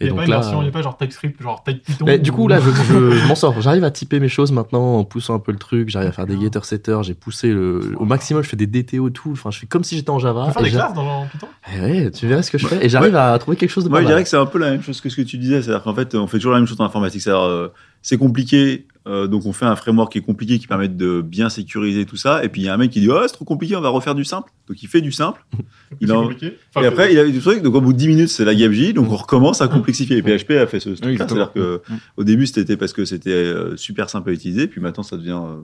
Il 0.00 0.06
Et 0.08 0.10
n'y 0.10 0.10
a 0.10 0.10
donc 0.10 0.18
pas 0.18 0.24
une 0.24 0.30
là, 0.30 0.36
version, 0.40 0.60
il 0.60 0.64
n'y 0.64 0.68
a 0.68 0.72
pas 0.72 0.82
genre 0.82 0.96
TypeScript, 0.96 1.42
genre 1.42 1.62
Type 1.64 1.82
Python. 1.84 2.04
Mais 2.06 2.18
du 2.18 2.32
coup, 2.32 2.44
ou- 2.44 2.48
là, 2.48 2.58
je, 2.60 2.70
je- 2.92 3.10
je 3.18 3.26
m'en 3.28 3.34
sors. 3.34 3.60
J'arrive 3.60 3.84
à 3.84 3.90
typer 3.90 4.18
mes 4.20 4.28
choses 4.28 4.50
maintenant 4.52 4.96
en 4.96 5.04
poussant 5.04 5.34
un 5.34 5.38
peu 5.38 5.52
le 5.52 5.58
truc. 5.58 5.88
J'arrive 5.90 6.08
à 6.08 6.12
faire 6.12 6.26
des 6.26 6.40
getter 6.40 6.60
setters. 6.64 7.02
J'ai 7.02 7.14
poussé 7.14 7.48
le, 7.52 7.94
au 7.98 8.04
maximum. 8.04 8.42
Je 8.42 8.48
fais 8.48 8.56
des 8.56 8.66
DTO 8.66 9.10
tout. 9.10 9.30
Enfin, 9.32 9.50
je 9.50 9.58
fais 9.60 9.66
comme 9.66 9.84
si 9.84 9.96
j'étais 9.96 10.10
en 10.10 10.16
Tu 10.18 10.22
Java. 10.24 10.46
peux 10.46 10.52
faire 10.52 10.62
Et 10.62 10.64
des 10.64 10.70
j'a- 10.70 10.78
classes 10.80 10.94
dans 10.94 11.26
Python? 11.30 11.46
Eh 11.76 11.80
ouais, 11.80 12.10
tu 12.10 12.26
verrais 12.26 12.42
ce 12.42 12.50
que 12.50 12.58
je 12.58 12.66
fais. 12.66 12.84
Et 12.84 12.88
j'arrive 12.88 13.14
à 13.16 13.38
trouver 13.38 13.56
quelque 13.56 13.70
chose 13.70 13.81
chose 13.82 13.84
de 13.84 13.90
Moi, 13.90 13.98
pas 13.98 14.02
je 14.02 14.04
mal. 14.08 14.12
dirais 14.14 14.22
que 14.22 14.28
c'est 14.28 14.36
un 14.36 14.46
peu 14.46 14.58
la 14.58 14.70
même 14.70 14.82
chose 14.82 15.00
que 15.00 15.08
ce 15.08 15.16
que 15.16 15.22
tu 15.22 15.38
disais. 15.38 15.62
C'est-à-dire 15.62 15.82
qu'en 15.82 15.94
fait, 15.94 16.14
on 16.14 16.26
fait 16.26 16.38
toujours 16.38 16.52
la 16.52 16.58
même 16.58 16.66
chose 16.66 16.80
en 16.80 16.84
informatique. 16.84 17.20
C'est-à-dire, 17.22 17.42
euh, 17.42 17.68
c'est 18.02 18.16
compliqué, 18.18 18.86
euh, 19.06 19.26
donc 19.26 19.46
on 19.46 19.52
fait 19.52 19.64
un 19.66 19.76
framework 19.76 20.12
qui 20.12 20.18
est 20.18 20.22
compliqué, 20.22 20.58
qui 20.58 20.66
permet 20.66 20.88
de 20.88 21.20
bien 21.20 21.48
sécuriser 21.48 22.04
tout 22.06 22.16
ça. 22.16 22.44
Et 22.44 22.48
puis 22.48 22.62
il 22.62 22.64
y 22.64 22.68
a 22.68 22.74
un 22.74 22.76
mec 22.76 22.90
qui 22.90 23.00
dit, 23.00 23.08
oh, 23.10 23.18
c'est 23.26 23.32
trop 23.34 23.44
compliqué, 23.44 23.76
on 23.76 23.80
va 23.80 23.88
refaire 23.90 24.14
du 24.14 24.24
simple. 24.24 24.50
Donc 24.68 24.82
il 24.82 24.88
fait 24.88 25.00
du 25.00 25.12
simple. 25.12 25.44
Il 26.00 26.08
C'est 26.08 26.14
en- 26.14 26.22
compliqué. 26.22 26.56
et 26.80 26.86
après, 26.86 27.12
il 27.12 27.18
a 27.18 27.28
du 27.28 27.38
truc. 27.40 27.62
Donc 27.62 27.74
au 27.74 27.80
bout 27.82 27.92
de 27.92 27.98
10 27.98 28.08
minutes, 28.08 28.28
c'est 28.30 28.46
la 28.46 28.54
gabegie. 28.54 28.94
Donc 28.94 29.12
on 29.12 29.16
recommence 29.16 29.60
à 29.60 29.68
complexifier. 29.68 30.16
Et 30.16 30.22
PHP 30.22 30.52
a 30.52 30.66
fait 30.66 30.80
ce 30.80 30.88
truc. 30.90 31.18
C'est-à-dire 31.18 31.52
que 31.52 31.82
au 32.16 32.24
début, 32.24 32.46
c'était 32.46 32.76
parce 32.78 32.92
que 32.94 33.04
c'était 33.04 33.30
euh, 33.30 33.76
super 33.76 34.08
simple 34.08 34.30
à 34.30 34.32
utiliser. 34.32 34.66
Puis 34.68 34.80
maintenant, 34.80 35.02
ça 35.02 35.16
devient 35.18 35.38
euh, 35.44 35.60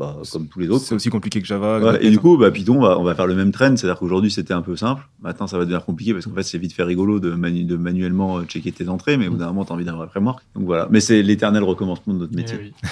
bah, 0.00 0.16
comme 0.32 0.48
tous 0.48 0.58
les 0.58 0.68
autres. 0.70 0.84
C'est 0.84 0.94
aussi 0.94 1.10
compliqué 1.10 1.40
que 1.40 1.46
Java. 1.46 1.78
Ouais, 1.78 1.98
que 1.98 2.04
et 2.04 2.10
du 2.10 2.18
coup, 2.18 2.36
bah, 2.38 2.50
Python, 2.50 2.78
on 2.78 2.80
va, 2.80 2.98
on 2.98 3.04
va 3.04 3.14
faire 3.14 3.26
le 3.26 3.34
même 3.34 3.52
trend. 3.52 3.76
C'est-à-dire 3.76 3.98
qu'aujourd'hui, 3.98 4.30
c'était 4.30 4.54
un 4.54 4.62
peu 4.62 4.74
simple. 4.76 5.06
Maintenant, 5.22 5.46
ça 5.46 5.58
va 5.58 5.64
devenir 5.64 5.84
compliqué 5.84 6.12
parce 6.14 6.24
qu'en 6.26 6.34
fait, 6.34 6.42
c'est 6.42 6.58
vite 6.58 6.72
fait 6.72 6.82
rigolo 6.82 7.20
de, 7.20 7.30
manu- 7.34 7.64
de 7.64 7.76
manuellement 7.76 8.38
euh, 8.38 8.44
checker 8.44 8.72
tes 8.72 8.88
entrées, 8.88 9.16
mais 9.16 9.28
au 9.28 9.32
bout 9.32 9.36
d'un 9.36 9.46
moment, 9.48 9.64
t'as 9.64 9.74
envie 9.74 9.84
d'un 9.84 9.94
vrai 9.96 10.08
framework. 10.08 10.42
Donc 10.54 10.64
voilà. 10.64 10.88
Mais 10.90 11.00
c'est 11.00 11.22
l'éternel 11.22 11.62
recommencement 11.62 12.14
de 12.14 12.18
notre 12.20 12.34
métier. 12.34 12.56
Eh 12.60 12.64
oui. 12.64 12.72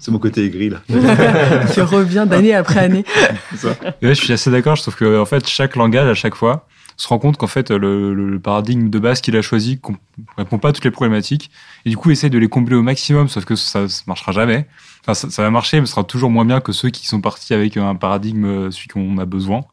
C'est 0.00 0.10
mon 0.10 0.18
côté 0.18 0.44
aigri, 0.44 0.68
là. 0.68 0.82
qui 1.72 1.80
revient 1.80 2.26
d'année 2.28 2.54
après 2.54 2.78
année. 2.80 3.04
Ouais, 3.64 3.74
je 4.02 4.12
suis 4.22 4.32
assez 4.34 4.50
d'accord. 4.50 4.76
Je 4.76 4.82
trouve 4.82 4.96
que 4.96 5.18
en 5.18 5.24
fait, 5.24 5.48
chaque 5.48 5.76
langage, 5.76 6.06
à 6.08 6.14
chaque 6.14 6.34
fois, 6.34 6.66
se 6.98 7.08
rend 7.08 7.18
compte 7.18 7.38
qu'en 7.38 7.46
fait, 7.46 7.70
le, 7.70 8.12
le- 8.14 8.30
le 8.30 8.38
paradigme 8.38 8.90
de 8.90 8.98
base 8.98 9.20
qu'il 9.22 9.34
a 9.36 9.40
choisi 9.42 9.78
com- 9.80 9.96
répond 10.36 10.58
pas 10.58 10.68
à 10.68 10.72
toutes 10.72 10.84
les 10.84 10.90
problématiques. 10.90 11.50
Et 11.86 11.90
du 11.90 11.96
coup, 11.96 12.10
essaye 12.10 12.28
de 12.28 12.38
les 12.38 12.48
combler 12.48 12.76
au 12.76 12.82
maximum, 12.82 13.28
sauf 13.28 13.46
que 13.46 13.56
ça, 13.56 13.82
ne 13.84 13.88
marchera 14.06 14.32
jamais. 14.32 14.66
Ça, 15.14 15.42
va 15.42 15.50
marcher, 15.50 15.80
mais 15.80 15.86
ce 15.86 15.92
sera 15.92 16.04
toujours 16.04 16.30
moins 16.30 16.44
bien 16.44 16.60
que 16.60 16.72
ceux 16.72 16.90
qui 16.90 17.06
sont 17.06 17.20
partis 17.20 17.54
avec 17.54 17.76
un 17.76 17.94
paradigme, 17.94 18.44
euh, 18.44 18.70
celui 18.70 18.88
qu'on 18.88 19.18
a 19.18 19.24
besoin. 19.24 19.64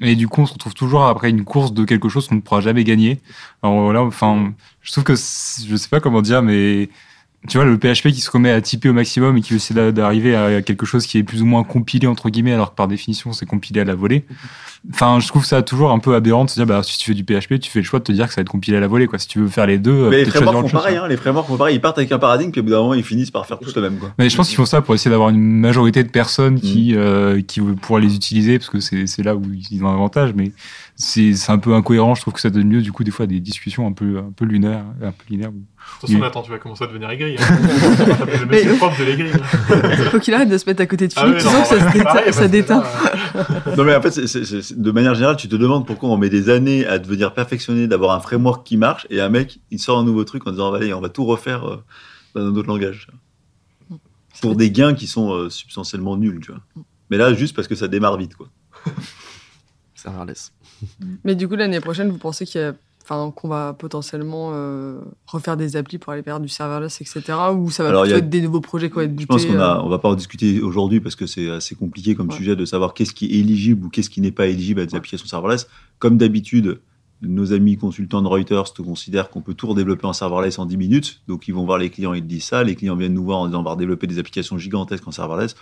Et 0.00 0.16
du 0.16 0.28
coup, 0.28 0.40
on 0.40 0.46
se 0.46 0.54
retrouve 0.54 0.74
toujours 0.74 1.04
après 1.04 1.30
une 1.30 1.44
course 1.44 1.72
de 1.72 1.84
quelque 1.84 2.08
chose 2.08 2.26
qu'on 2.26 2.36
ne 2.36 2.40
pourra 2.40 2.60
jamais 2.60 2.82
gagner. 2.82 3.20
Alors 3.62 3.82
voilà, 3.82 4.02
enfin, 4.02 4.52
je 4.80 4.90
trouve 4.90 5.04
que 5.04 5.14
je 5.14 5.76
sais 5.76 5.88
pas 5.88 6.00
comment 6.00 6.22
dire, 6.22 6.42
mais 6.42 6.88
tu 7.48 7.58
vois, 7.58 7.64
le 7.66 7.76
PHP 7.76 8.08
qui 8.12 8.20
se 8.20 8.30
remet 8.30 8.50
à 8.52 8.60
typer 8.60 8.88
au 8.88 8.92
maximum 8.92 9.36
et 9.36 9.40
qui 9.40 9.54
essaie 9.54 9.74
d'a- 9.74 9.90
d'arriver 9.92 10.34
à 10.36 10.62
quelque 10.62 10.86
chose 10.86 11.06
qui 11.06 11.18
est 11.18 11.22
plus 11.24 11.42
ou 11.42 11.46
moins 11.46 11.64
compilé, 11.64 12.06
entre 12.06 12.30
guillemets, 12.30 12.52
alors 12.52 12.70
que 12.70 12.76
par 12.76 12.86
définition, 12.88 13.32
c'est 13.32 13.46
compilé 13.46 13.80
à 13.80 13.84
la 13.84 13.94
volée. 13.94 14.24
Enfin, 14.92 15.20
je 15.20 15.28
trouve 15.28 15.44
ça 15.44 15.62
toujours 15.62 15.92
un 15.92 16.00
peu 16.00 16.14
aberrant 16.16 16.44
de 16.44 16.50
se 16.50 16.54
dire, 16.56 16.66
bah, 16.66 16.82
si 16.82 16.98
tu 16.98 17.04
fais 17.04 17.14
du 17.14 17.22
PHP, 17.24 17.60
tu 17.60 17.70
fais 17.70 17.78
le 17.78 17.84
choix 17.84 18.00
de 18.00 18.04
te 18.04 18.10
dire 18.12 18.26
que 18.26 18.32
ça 18.34 18.40
va 18.40 18.42
être 18.42 18.48
compilé 18.48 18.76
à 18.76 18.80
la 18.80 18.88
volée, 18.88 19.06
quoi. 19.06 19.16
Si 19.18 19.28
tu 19.28 19.38
veux 19.38 19.46
faire 19.48 19.66
les 19.66 19.78
deux, 19.78 19.92
euh, 19.92 20.10
Mais 20.10 20.24
les 20.24 20.30
frameworks 20.30 20.54
font 20.56 20.62
chose, 20.62 20.72
pareil, 20.72 20.96
quoi. 20.96 21.04
hein. 21.04 21.08
Les 21.08 21.16
frameworks 21.16 21.46
font 21.46 21.56
pareil. 21.56 21.76
Ils 21.76 21.80
partent 21.80 21.98
avec 21.98 22.10
un 22.10 22.18
paradigme, 22.18 22.50
puis 22.50 22.60
au 22.60 22.64
bout 22.64 22.70
d'un 22.70 22.78
moment, 22.80 22.94
ils 22.94 23.04
finissent 23.04 23.30
par 23.30 23.46
faire 23.46 23.58
tous 23.60 23.74
le 23.76 23.82
même, 23.82 23.96
quoi. 23.98 24.12
Mais 24.18 24.28
je 24.28 24.36
pense 24.36 24.48
qu'ils 24.48 24.56
font 24.56 24.64
ça 24.66 24.80
pour 24.82 24.94
essayer 24.94 25.10
d'avoir 25.10 25.28
une 25.30 25.40
majorité 25.40 26.02
de 26.02 26.08
personnes 26.08 26.60
qui, 26.60 26.94
euh, 26.96 27.40
qui 27.42 27.60
pouvoir 27.60 28.00
les 28.00 28.14
utiliser, 28.16 28.58
parce 28.58 28.70
que 28.70 28.80
c'est 28.80 29.22
là 29.22 29.36
où 29.36 29.42
ils 29.70 29.84
ont 29.84 29.88
un 29.88 29.94
avantage, 29.94 30.32
mais 30.34 30.50
c'est 30.96 31.34
c'est 31.34 31.52
un 31.52 31.58
peu 31.58 31.74
incohérent. 31.74 32.14
Je 32.16 32.22
trouve 32.22 32.34
que 32.34 32.40
ça 32.40 32.50
donne 32.50 32.68
lieu, 32.70 32.82
du 32.82 32.90
coup, 32.90 33.04
des 33.04 33.10
fois, 33.12 33.24
à 33.24 33.26
des 33.28 33.38
discussions 33.40 33.86
un 33.86 33.92
peu, 33.92 34.18
un 34.18 34.32
peu 34.34 34.44
lunaires, 34.44 34.84
un 35.00 35.10
peu 35.12 35.24
linéaires. 35.30 35.50
De 36.02 36.06
toute 36.06 36.10
façon. 36.16 36.18
Nathan, 36.22 36.42
tu 36.42 36.50
vas 36.50 36.58
commencer 36.58 36.82
à 36.82 36.86
devenir 36.88 37.08
aigri. 37.10 37.36
Hein. 37.38 37.42
Ça 37.96 38.24
le 38.40 38.46
Mais- 38.46 38.76
propre 38.76 38.98
de 38.98 39.04
l'aigri. 39.04 39.30
Faut 40.10 40.18
qu'il 40.18 40.34
arrête 40.34 40.48
de 40.48 40.58
se 40.58 40.66
mettre 40.66 40.82
à 40.82 40.86
côté 40.86 41.06
de 41.06 41.12
Ah 41.16 41.22
Philippe. 41.24 41.38
tu 41.38 41.44
non, 41.44 41.50
sens 41.52 41.68
que 41.68 41.78
ça, 41.78 41.80
se 41.92 41.96
déteint- 41.96 42.04
pareil, 42.04 42.32
ça 42.32 42.48
là, 42.48 43.74
Non, 43.76 43.84
mais 43.84 43.94
en 43.94 44.02
fait, 44.02 44.74
de 44.76 44.90
manière 44.90 45.14
générale, 45.14 45.36
tu 45.36 45.48
te 45.48 45.54
demandes 45.56 45.86
pourquoi 45.86 46.08
on 46.10 46.16
met 46.16 46.28
des 46.28 46.48
années 46.50 46.84
à 46.86 46.98
devenir 46.98 47.34
perfectionné, 47.34 47.86
d'avoir 47.86 48.16
un 48.16 48.20
framework 48.20 48.66
qui 48.66 48.76
marche, 48.76 49.06
et 49.10 49.20
un 49.20 49.28
mec, 49.28 49.60
il 49.70 49.78
sort 49.78 49.98
un 49.98 50.04
nouveau 50.04 50.24
truc 50.24 50.44
en 50.46 50.50
disant, 50.50 50.72
allez, 50.74 50.92
on 50.92 51.00
va 51.00 51.08
tout 51.08 51.24
refaire 51.24 51.64
euh, 51.68 51.84
dans 52.34 52.40
un 52.46 52.56
autre 52.56 52.68
langage. 52.68 53.06
Pour 54.40 54.56
des 54.56 54.70
gains 54.72 54.94
qui 54.94 55.06
sont 55.06 55.32
euh, 55.32 55.50
substantiellement 55.50 56.16
nuls, 56.16 56.40
tu 56.42 56.50
vois. 56.50 56.60
Mais 57.10 57.16
là, 57.16 57.32
juste 57.34 57.54
parce 57.54 57.68
que 57.68 57.74
ça 57.76 57.86
démarre 57.86 58.16
vite, 58.16 58.34
quoi. 58.34 58.48
Serverless. 59.94 60.52
Mais 61.24 61.34
du 61.34 61.46
coup, 61.46 61.54
l'année 61.54 61.80
prochaine, 61.80 62.08
vous 62.10 62.18
pensez 62.18 62.44
qu'il 62.44 62.60
y 62.60 62.64
a- 62.64 62.74
enfin, 63.02 63.32
qu'on 63.34 63.48
va 63.48 63.72
potentiellement 63.72 64.50
euh, 64.54 65.00
refaire 65.26 65.56
des 65.56 65.76
applis 65.76 65.98
pour 65.98 66.12
aller 66.12 66.22
vers 66.22 66.40
du 66.40 66.48
serverless, 66.48 67.00
etc. 67.00 67.22
Ou 67.54 67.70
ça 67.70 67.82
va 67.82 67.90
Alors, 67.90 68.02
plutôt 68.02 68.16
a- 68.16 68.18
être 68.18 68.30
des 68.30 68.40
nouveaux 68.40 68.60
projets 68.60 68.88
qui 68.88 68.94
vont 68.96 69.00
être 69.02 69.18
Je 69.20 69.26
pense 69.26 69.42
butés, 69.42 69.54
qu'on 69.54 69.60
euh, 69.60 69.78
on 69.82 69.88
va 69.88 69.98
pas 69.98 70.08
en 70.08 70.14
discuter 70.14 70.60
aujourd'hui 70.60 71.00
parce 71.00 71.16
que 71.16 71.26
c'est 71.26 71.50
assez 71.50 71.74
compliqué 71.74 72.14
comme 72.14 72.28
Ouais. 72.28 72.36
sujet 72.36 72.56
de 72.56 72.64
savoir 72.64 72.94
qu'est-ce 72.94 73.12
qui 73.12 73.26
est 73.26 73.38
éligible 73.40 73.86
ou 73.86 73.88
qu'est-ce 73.88 74.10
qui 74.10 74.20
n'est 74.20 74.30
pas 74.32 74.46
éligible 74.46 74.80
à 74.80 74.86
des 74.86 74.94
applications 74.94 75.26
serverless. 75.26 75.68
Comme 75.98 76.16
d'habitude, 76.16 76.80
nos 77.22 77.52
amis 77.52 77.76
consultants 77.76 78.20
de 78.22 78.26
Reuters 78.28 78.72
te 78.72 78.82
considèrent 78.82 79.30
qu'on 79.30 79.42
peut 79.42 79.54
tout 79.54 79.68
redévelopper 79.68 80.06
en 80.06 80.12
serverless 80.12 80.58
en 80.58 80.66
10 80.66 80.76
minutes. 80.76 81.20
Donc, 81.28 81.46
ils 81.46 81.54
vont 81.54 81.64
voir 81.64 81.78
les 81.78 81.88
clients, 81.90 82.14
ils 82.14 82.22
te 82.22 82.26
disent 82.26 82.44
ça. 82.44 82.64
Les 82.64 82.74
clients 82.74 82.96
viennent 82.96 83.14
nous 83.14 83.22
voir 83.24 83.38
en 83.38 83.46
disant 83.46 83.60
on 83.60 83.62
va 83.62 83.70
redévelopper 83.72 84.06
des 84.08 84.18
applications 84.18 84.58
gigantesques 84.58 85.06
en 85.06 85.12
serverless. 85.12 85.54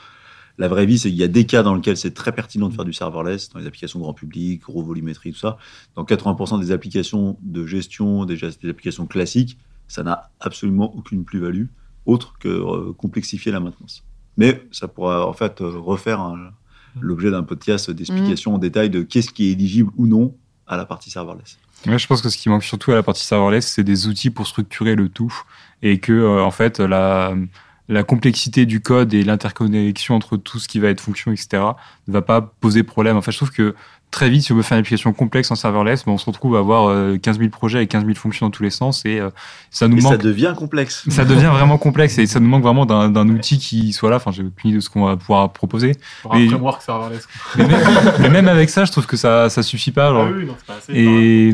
La 0.58 0.68
vraie 0.68 0.84
vie, 0.86 0.98
c'est 0.98 1.08
qu'il 1.08 1.18
y 1.18 1.22
a 1.22 1.28
des 1.28 1.46
cas 1.46 1.62
dans 1.62 1.74
lesquels 1.74 1.96
c'est 1.96 2.12
très 2.12 2.32
pertinent 2.32 2.68
de 2.68 2.74
faire 2.74 2.84
du 2.84 2.92
serverless, 2.92 3.48
dans 3.50 3.58
les 3.60 3.66
applications 3.66 3.98
grand 4.00 4.12
public, 4.14 4.62
gros 4.62 4.82
volumétrie, 4.82 5.32
tout 5.32 5.38
ça. 5.38 5.56
Dans 5.96 6.04
80% 6.04 6.60
des 6.60 6.70
applications 6.72 7.38
de 7.42 7.64
gestion, 7.66 8.24
des, 8.26 8.36
des 8.36 8.68
applications 8.70 9.06
classiques, 9.06 9.56
ça 9.88 10.02
n'a 10.02 10.30
absolument 10.40 10.94
aucune 10.96 11.24
plus-value 11.24 11.66
autre 12.06 12.34
que 12.38 12.48
euh, 12.48 12.92
complexifier 12.92 13.52
la 13.52 13.60
maintenance. 13.60 14.04
Mais 14.36 14.62
ça 14.72 14.88
pourra 14.88 15.26
en 15.26 15.32
fait 15.32 15.60
euh, 15.60 15.68
refaire 15.78 16.20
un- 16.20 16.50
l'objet 17.00 17.30
d'un 17.30 17.42
podcast 17.44 17.90
d'explication 17.90 18.54
en 18.54 18.58
détail 18.58 18.90
de 18.90 19.02
qu'est-ce 19.02 19.30
qui 19.30 19.48
est 19.48 19.52
éligible 19.52 19.90
ou 19.96 20.06
non 20.06 20.34
à 20.66 20.76
la 20.76 20.84
partie 20.84 21.10
serverless. 21.10 21.58
Ouais, 21.86 21.98
je 21.98 22.06
pense 22.06 22.20
que 22.20 22.28
ce 22.28 22.36
qui 22.36 22.48
manque 22.48 22.64
surtout 22.64 22.90
à 22.92 22.94
la 22.94 23.02
partie 23.02 23.24
serverless, 23.24 23.66
c'est 23.66 23.84
des 23.84 24.06
outils 24.08 24.30
pour 24.30 24.46
structurer 24.46 24.94
le 24.96 25.08
tout 25.08 25.32
et 25.82 25.98
que 25.98 26.12
euh, 26.12 26.42
en 26.44 26.50
fait 26.50 26.80
la 26.80 27.34
la 27.90 28.04
complexité 28.04 28.66
du 28.66 28.80
code 28.80 29.12
et 29.14 29.24
l'interconnexion 29.24 30.14
entre 30.14 30.36
tout 30.36 30.60
ce 30.60 30.68
qui 30.68 30.78
va 30.78 30.88
être 30.88 31.00
fonction, 31.00 31.32
etc., 31.32 31.62
ne 32.06 32.12
va 32.12 32.22
pas 32.22 32.40
poser 32.40 32.84
problème. 32.84 33.16
En 33.16 33.22
fait, 33.22 33.32
je 33.32 33.36
trouve 33.36 33.50
que 33.50 33.74
très 34.10 34.28
vite, 34.30 34.42
si 34.42 34.52
on 34.52 34.56
veut 34.56 34.62
faire 34.62 34.76
une 34.76 34.80
application 34.80 35.12
complexe 35.12 35.50
en 35.50 35.54
serverless, 35.54 36.04
ben, 36.04 36.12
on 36.12 36.18
se 36.18 36.26
retrouve 36.26 36.56
à 36.56 36.58
avoir 36.58 36.88
euh, 36.88 37.16
15 37.16 37.38
000 37.38 37.50
projets 37.50 37.78
avec 37.78 37.90
15 37.90 38.04
000 38.04 38.14
fonctions 38.16 38.46
dans 38.46 38.50
tous 38.50 38.62
les 38.62 38.70
sens 38.70 39.04
et 39.04 39.20
euh, 39.20 39.30
ça 39.70 39.88
nous 39.88 39.96
Et 39.98 40.00
ça 40.00 40.10
manque. 40.10 40.22
devient 40.22 40.52
complexe. 40.56 41.04
Ça 41.08 41.24
devient 41.24 41.50
vraiment 41.52 41.78
complexe 41.78 42.18
et 42.18 42.26
ça 42.26 42.40
nous 42.40 42.48
manque 42.48 42.62
vraiment 42.62 42.86
d'un 42.86 43.08
d'un 43.10 43.28
outil 43.28 43.58
qui 43.58 43.92
soit 43.92 44.10
là. 44.10 44.16
Enfin, 44.16 44.30
j'ai 44.32 44.42
aucune 44.42 44.70
idée 44.70 44.76
de 44.78 44.82
ce 44.82 44.90
qu'on 44.90 45.04
va 45.06 45.16
pouvoir 45.16 45.52
proposer. 45.52 45.92
pour 46.22 46.34
un 46.34 46.38
Mais- 46.38 46.48
framework 46.48 46.82
serverless. 46.82 47.28
Mais 47.56 47.66
même, 47.66 47.80
mais 48.20 48.28
même 48.30 48.48
avec 48.48 48.70
ça, 48.70 48.84
je 48.84 48.92
trouve 48.92 49.06
que 49.06 49.16
ça, 49.16 49.48
ça 49.48 49.62
suffit 49.62 49.90
pas. 49.92 50.10
genre. 50.10 50.26
Ah 50.28 50.34
oui, 50.36 50.46
non, 50.46 50.54
c'est 50.58 50.66
pas 50.66 50.74
assez. 50.78 50.92
Et 50.94 51.50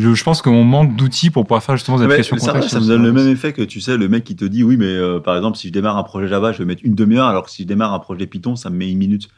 je, 0.00 0.14
je 0.14 0.24
pense 0.24 0.42
qu'on 0.42 0.64
manque 0.64 0.94
d'outils 0.96 1.30
pour 1.30 1.44
pouvoir 1.44 1.62
faire 1.62 1.76
justement 1.76 1.98
des 1.98 2.06
Mais 2.06 2.14
applications 2.14 2.38
ça, 2.38 2.52
complexes. 2.52 2.72
ça 2.72 2.80
me 2.80 2.86
donne 2.86 3.02
le 3.02 3.12
même 3.12 3.28
effet 3.28 3.52
que 3.52 3.62
tu 3.62 3.80
sais 3.80 3.96
le 3.96 4.08
mec 4.08 4.24
qui 4.24 4.36
te 4.36 4.44
dit 4.44 4.62
oui 4.62 4.76
mais 4.76 4.86
euh, 4.86 5.20
par 5.20 5.36
exemple 5.36 5.56
si 5.58 5.68
je 5.68 5.72
démarre 5.72 5.96
un 5.96 6.02
projet 6.02 6.28
Java 6.28 6.52
je 6.52 6.58
vais 6.58 6.64
mettre 6.64 6.82
une 6.84 6.94
demi-heure 6.94 7.26
alors 7.26 7.44
que 7.44 7.50
si 7.50 7.62
je 7.62 7.68
démarre 7.68 7.92
un 7.92 7.98
projet 7.98 8.26
Python 8.26 8.56
ça 8.56 8.70
me 8.70 8.76
met 8.76 8.90
une 8.90 8.98
minute. 8.98 9.28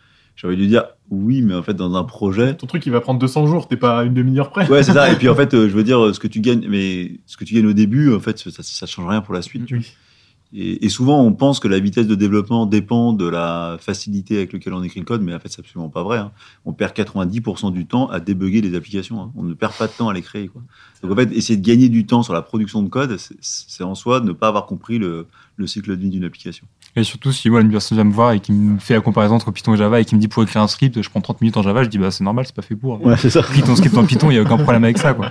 J'ai 0.41 0.47
envie 0.47 0.57
de 0.57 0.63
lui 0.63 0.69
dire 0.69 0.85
oui 1.11 1.43
mais 1.43 1.55
en 1.55 1.63
fait 1.63 1.75
dans 1.75 1.95
un 1.97 2.05
projet 2.05 2.55
Ton 2.57 2.67
truc, 2.67 2.87
il 2.87 2.93
va 2.93 3.01
prendre 3.03 3.21
200 3.21 3.47
jours, 3.47 3.69
t'es 3.69 3.77
pas 3.77 3.99
à 3.99 4.05
une 4.05 4.15
demi-heure 4.15 4.51
près. 4.51 4.67
ouais 4.71 4.83
c'est 4.83 4.93
ça 4.95 5.13
et 5.13 5.17
puis 5.19 5.29
en 5.29 5.35
fait 5.35 5.53
euh, 5.53 5.69
je 5.69 5.75
veux 5.75 5.85
dire 5.85 6.15
ce 6.15 6.19
que 6.21 6.29
tu 6.29 6.41
gagnes 6.41 6.67
mais 6.69 7.21
ce 7.27 7.37
que 7.37 7.45
tu 7.45 7.55
gagnes 7.55 7.67
au 7.67 7.73
début 7.75 8.13
en 8.15 8.21
fait 8.21 8.39
ça, 8.39 8.63
ça 8.63 8.87
change 8.87 9.07
rien 9.09 9.21
pour 9.21 9.35
la 9.35 9.43
suite. 9.43 9.65
Oui. 9.71 9.87
Et, 10.53 10.85
et 10.85 10.89
souvent, 10.89 11.23
on 11.23 11.33
pense 11.33 11.61
que 11.61 11.69
la 11.69 11.79
vitesse 11.79 12.09
de 12.09 12.17
développement 12.17 12.67
dépend 12.67 13.13
de 13.13 13.25
la 13.25 13.77
facilité 13.79 14.37
avec 14.39 14.53
laquelle 14.53 14.73
on 14.75 14.83
écrit 14.83 14.99
le 14.99 15.07
code, 15.07 15.23
mais 15.23 15.33
en 15.33 15.39
fait, 15.39 15.47
c'est 15.49 15.61
absolument 15.61 15.91
pas 15.91 16.03
vrai. 16.03 16.19
hein. 16.19 16.33
On 16.65 16.73
perd 16.73 16.93
90% 16.93 17.73
du 17.73 17.87
temps 17.87 18.09
à 18.09 18.19
débugger 18.19 18.61
des 18.61 18.75
applications. 18.75 19.21
hein. 19.23 19.31
On 19.37 19.45
ne 19.45 19.55
perd 19.55 19.73
pas 19.75 19.87
de 19.87 19.93
temps 19.93 20.09
à 20.09 20.13
les 20.13 20.23
créer. 20.23 20.49
Quoi. 20.49 20.61
Donc 21.05 21.13
en 21.13 21.15
fait, 21.15 21.31
essayer 21.37 21.57
de 21.57 21.65
gagner 21.65 21.89
du 21.89 22.05
temps 22.05 22.25
sur 22.25 22.33
la 22.33 22.43
production 22.43 22.83
de 22.83 22.89
code, 22.89 23.17
c'est- 23.17 23.37
c'est 23.41 23.85
en 23.85 23.95
soi 23.95 24.19
ne 24.19 24.33
pas 24.33 24.49
avoir 24.49 24.67
compris 24.67 24.99
le, 24.99 25.27
le 25.57 25.67
cycle 25.69 25.97
de 25.97 26.03
vie 26.03 26.11
d'une 26.11 26.25
application. 26.25 26.67
Et 26.97 27.05
surtout, 27.05 27.33
si 27.33 27.51
moi, 27.51 27.61
une 27.61 27.71
personne 27.71 27.97
vient 27.97 28.05
me 28.05 28.13
voir 28.13 28.33
et 28.33 28.41
qui 28.41 28.53
me 28.53 28.79
fait 28.79 28.95
la 28.95 29.01
comparaison 29.01 29.37
entre 29.37 29.51
Python 29.53 29.75
et 29.75 29.77
Java 29.77 30.01
et 30.01 30.05
qui 30.05 30.15
me 30.17 30.21
dit 30.21 30.29
pour 30.29 30.43
écrire 30.43 30.63
un 30.63 30.69
script, 30.69 31.01
je 31.01 31.09
prends 31.09 31.21
30 31.21 31.41
minutes 31.41 31.57
en 31.57 31.63
Java, 31.63 31.85
je 31.85 31.89
dis 31.89 31.99
bah 31.99 32.11
c'est 32.11 32.25
normal, 32.25 32.47
c'est 32.47 32.55
pas 32.55 32.63
fait 32.63 32.75
pour. 32.75 33.01
c'est 33.19 33.31
ça. 33.31 33.41
Écris 33.41 33.63
ton 33.63 33.77
script 33.77 33.97
en 33.97 34.05
Python, 34.05 34.31
il 34.31 34.37
y 34.37 34.39
a 34.39 34.43
aucun 34.43 34.57
problème 34.57 34.85
avec 34.85 34.99
ça, 34.99 35.15
quoi. 35.15 35.31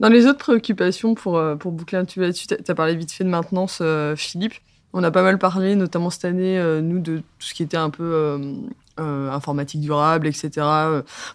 Dans 0.00 0.08
les 0.08 0.26
autres 0.26 0.38
préoccupations, 0.38 1.14
pour, 1.14 1.36
euh, 1.36 1.56
pour 1.56 1.72
boucler 1.72 1.98
un 1.98 2.06
peu 2.06 2.22
là-dessus, 2.22 2.46
tu 2.46 2.54
as 2.66 2.74
parlé 2.74 2.96
vite 2.96 3.12
fait 3.12 3.24
de 3.24 3.28
maintenance, 3.28 3.80
euh, 3.82 4.16
Philippe. 4.16 4.54
On 4.94 5.04
a 5.04 5.10
pas 5.10 5.22
mal 5.22 5.38
parlé, 5.38 5.76
notamment 5.76 6.08
cette 6.08 6.24
année, 6.24 6.58
euh, 6.58 6.80
nous, 6.80 6.98
de 6.98 7.18
tout 7.18 7.24
ce 7.46 7.52
qui 7.54 7.62
était 7.62 7.76
un 7.76 7.90
peu 7.90 8.02
euh, 8.02 8.54
euh, 8.98 9.30
informatique 9.30 9.80
durable, 9.80 10.26
etc. 10.26 10.50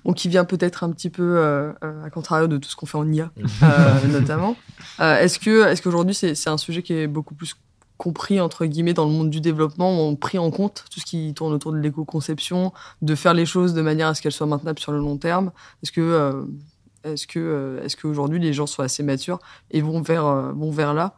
bon, 0.04 0.13
qui 0.13 0.30
vient 0.30 0.46
peut-être 0.46 0.84
un 0.84 0.91
petit 0.91 1.10
peu 1.10 1.38
euh, 1.38 1.72
à 1.82 2.10
contrario 2.10 2.48
de 2.48 2.58
tout 2.58 2.70
ce 2.70 2.76
qu'on 2.76 2.86
fait 2.86 2.98
en 2.98 3.12
IA, 3.12 3.32
euh, 3.63 4.08
notamment. 4.12 4.56
Euh, 5.00 5.20
est-ce 5.20 5.39
que 5.39 5.68
est-ce 5.68 5.82
qu'aujourd'hui, 5.82 6.13
c'est 6.13 6.36
c'est 6.36 6.50
un 6.50 6.58
sujet 6.58 6.82
qui 6.82 6.94
est 6.94 7.08
beaucoup 7.08 7.34
plus 7.34 7.56
compris, 7.98 8.40
entre 8.42 8.66
guillemets, 8.66 8.94
dans 8.94 9.06
le 9.06 9.12
monde 9.12 9.30
du 9.30 9.42
développement, 9.42 9.92
où 9.92 10.02
on 10.02 10.16
pris 10.16 10.38
en 10.38 10.52
compte 10.52 10.86
tout 10.92 11.00
ce 11.00 11.06
qui 11.06 11.34
tourne 11.34 11.54
autour 11.54 11.72
de 11.72 11.78
l'éco-conception, 11.78 12.74
de 13.02 13.16
faire 13.16 13.34
les 13.34 13.46
choses 13.46 13.74
de 13.74 13.82
manière 13.82 14.08
à 14.08 14.14
ce 14.14 14.22
qu'elles 14.22 14.32
soient 14.32 14.48
maintenables 14.48 14.80
sur 14.80 14.92
le 14.92 15.00
long 15.00 15.18
terme. 15.18 15.52
Est-ce 15.84 15.92
que... 15.92 16.02
euh, 16.02 16.44
est-ce 17.06 17.28
que, 17.28 17.40
euh, 17.40 17.84
est-ce 17.84 17.96
qu'aujourd'hui 17.96 18.40
les 18.40 18.52
gens 18.52 18.66
sont 18.66 18.82
assez 18.82 19.04
matures 19.04 19.40
et 19.70 19.82
vont 19.82 20.02
vers, 20.02 20.26
euh, 20.26 20.52
vont 20.54 20.72
vers 20.72 20.94
là? 20.94 21.14